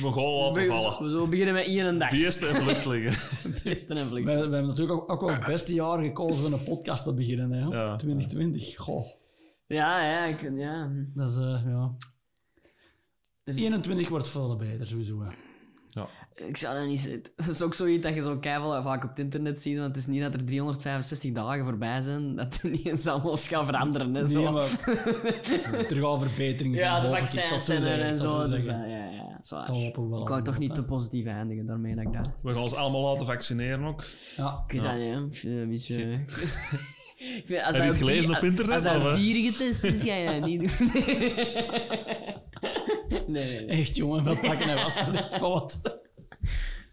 We 0.00 0.12
gaan 0.12 0.22
laten 0.24 0.62
We, 0.62 0.66
vallen. 0.68 1.02
we 1.02 1.08
zullen 1.10 1.30
beginnen 1.30 1.54
met 1.54 1.64
één 1.66 1.98
dag. 1.98 2.10
Beesten 2.10 2.64
lucht 2.64 2.86
liggen. 2.86 3.40
Beesten 3.64 3.96
en 3.96 4.02
We, 4.02 4.08
vluchten. 4.08 4.34
we 4.34 4.40
hebben 4.40 4.66
natuurlijk 4.66 5.00
ook, 5.00 5.10
ook 5.12 5.20
wel 5.20 5.30
het 5.34 5.46
beste 5.46 5.74
jaar 5.74 6.02
gekozen 6.02 6.46
om 6.46 6.52
een 6.52 6.64
podcast 6.64 7.04
te 7.04 7.14
beginnen. 7.14 7.50
Hè, 7.52 7.66
Ja. 7.66 7.96
2020. 7.96 8.76
Goh, 8.76 9.06
Ja, 9.66 10.04
ja, 10.10 10.24
ik, 10.24 10.50
ja. 10.56 10.90
dat 11.14 11.30
is... 11.30 11.36
eh, 11.36 11.62
ja. 11.66 11.94
Er 13.44 13.54
is- 13.54 13.60
21 13.60 14.08
wordt 14.08 14.28
veel 14.28 14.56
beter, 14.56 14.86
sowieso. 14.86 15.22
Hè. 15.22 15.28
Ik 16.46 16.56
zou 16.56 16.78
dat 16.78 16.86
niet 16.86 17.00
zeggen. 17.00 17.22
Dat 17.36 17.48
is 17.48 17.62
ook 17.62 17.74
zoiets 17.74 18.02
dat 18.02 18.14
je 18.14 18.22
zo 18.22 18.36
keihard 18.38 18.82
vaak 18.82 19.02
op 19.04 19.08
het 19.10 19.18
internet 19.18 19.60
ziet, 19.62 19.76
want 19.76 19.88
het 19.88 19.96
is 19.96 20.06
niet 20.06 20.22
dat 20.22 20.34
er 20.34 20.44
365 20.44 21.32
dagen 21.32 21.64
voorbij 21.64 22.02
zijn, 22.02 22.36
dat 22.36 22.58
er 22.62 22.70
niet 22.70 22.86
eens 22.86 23.06
alles 23.06 23.48
gaat 23.48 23.64
veranderen. 23.64 24.14
Hè, 24.14 24.26
zo. 24.26 24.40
Nee, 24.42 24.50
maar 24.50 26.02
al 26.10 26.18
verbeteringen 26.18 26.78
zijn. 26.78 26.90
ja, 26.90 27.00
de 27.00 27.08
vaccins 27.08 27.64
zijn 27.64 27.82
er 27.82 28.00
en 28.00 28.18
zo. 28.18 28.46
Dus, 28.48 28.64
ja, 28.64 28.84
ja, 28.84 29.10
ja, 29.10 29.28
dat 29.30 29.44
is 29.44 29.50
waar. 29.50 29.66
Dat. 29.66 29.76
Ik 30.20 30.28
wou 30.28 30.42
toch 30.42 30.58
niet 30.58 30.74
te 30.74 30.82
positief 30.84 31.26
eindigen 31.26 31.66
daarmee 31.66 31.94
dat 31.94 32.04
ik 32.04 32.12
dat... 32.12 32.30
We 32.42 32.50
gaan 32.52 32.62
ons 32.62 32.74
allemaal 32.74 33.02
laten 33.02 33.26
vaccineren 33.26 33.84
ook. 33.84 34.04
Ja, 34.36 34.64
Ik 34.66 34.72
weet 34.72 34.82
dat 34.82 34.96
niet, 34.96 35.14
hè. 35.14 35.20
Ik 35.24 35.34
vind 35.36 35.52
het 35.52 35.62
een 35.62 35.68
beetje... 35.68 35.96
Ik 37.18 37.42
vind- 37.46 37.62
als 37.62 37.76
Heb 37.76 37.84
je 37.84 37.90
dat 37.90 37.94
het 38.00 38.02
op 38.02 38.08
gelezen 38.08 38.36
op 38.36 38.42
internet, 38.42 38.74
Als 38.74 39.02
dat 39.02 39.16
dieren 39.16 39.52
getest 39.52 39.84
is, 39.84 40.02
ga 40.02 40.14
je 40.14 40.40
dat 40.40 40.48
niet 40.48 40.60
doen. 40.78 40.90
Nee, 43.26 43.44
nee, 43.46 43.66
nee. 43.66 43.78
echt 43.78 43.96
jongen, 43.96 44.24
wat 44.24 44.40
pakken 44.40 44.68
en 44.68 44.74
wassen. 44.74 45.12
dit 45.12 45.32
is 45.32 45.38
wat. 45.40 45.98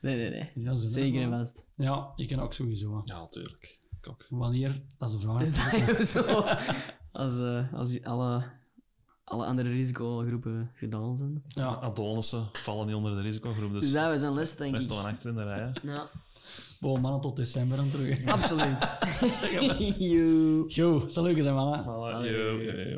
Nee, 0.06 0.16
nee, 0.16 0.30
nee. 0.30 0.52
Ja, 0.66 0.74
zo, 0.76 0.88
Zeker 0.88 1.22
en 1.22 1.30
vast. 1.30 1.68
Ja, 1.76 2.12
ik 2.16 2.28
ken 2.28 2.40
ook 2.40 2.54
sowieso. 2.54 3.02
Ja, 3.06 3.20
natuurlijk. 3.20 3.80
Ik 4.02 4.08
ook. 4.10 4.26
Wanneer? 4.30 4.82
Dat 4.98 5.10
is 5.10 5.16
de 5.16 5.22
vraag. 5.22 5.40
Dus 5.40 5.54
dat 5.54 5.98
je 5.98 6.06
zo... 6.06 6.46
Als, 7.12 7.38
eh, 7.38 7.74
als 7.74 7.90
die 7.90 8.08
alle, 8.08 8.44
alle 9.24 9.46
andere 9.46 9.70
risicogroepen 9.70 10.72
gedaan 10.76 11.18
zijn. 11.18 11.44
Ja, 11.48 11.68
Adonissen 11.68 12.48
vallen 12.54 12.86
niet 12.86 12.96
onder 12.96 13.16
de 13.16 13.22
risicogroep, 13.22 13.72
Dus 13.72 13.82
dus 13.82 13.92
dat 13.92 14.12
was 14.12 14.22
een 14.22 14.34
les, 14.34 14.56
denk 14.56 14.72
wij 14.72 14.80
ik. 14.80 14.86
staan 14.88 15.06
achter 15.06 15.30
in 15.30 15.36
de 15.36 15.44
rij. 15.44 15.60
hè. 15.60 15.92
Ja, 15.94 16.10
mannen 16.80 17.22
tot 17.22 17.36
december 17.36 17.78
en 17.80 17.90
terug. 17.92 18.26
absoluut. 18.26 19.00
Joe. 20.76 21.00
Goed, 21.00 21.14
zal 21.14 21.24
leuk 21.24 21.42
zijn, 21.42 21.56
mannen. 21.56 21.84
Yo, 22.32 22.62
yo, 22.62 22.72
yo. 22.72 22.98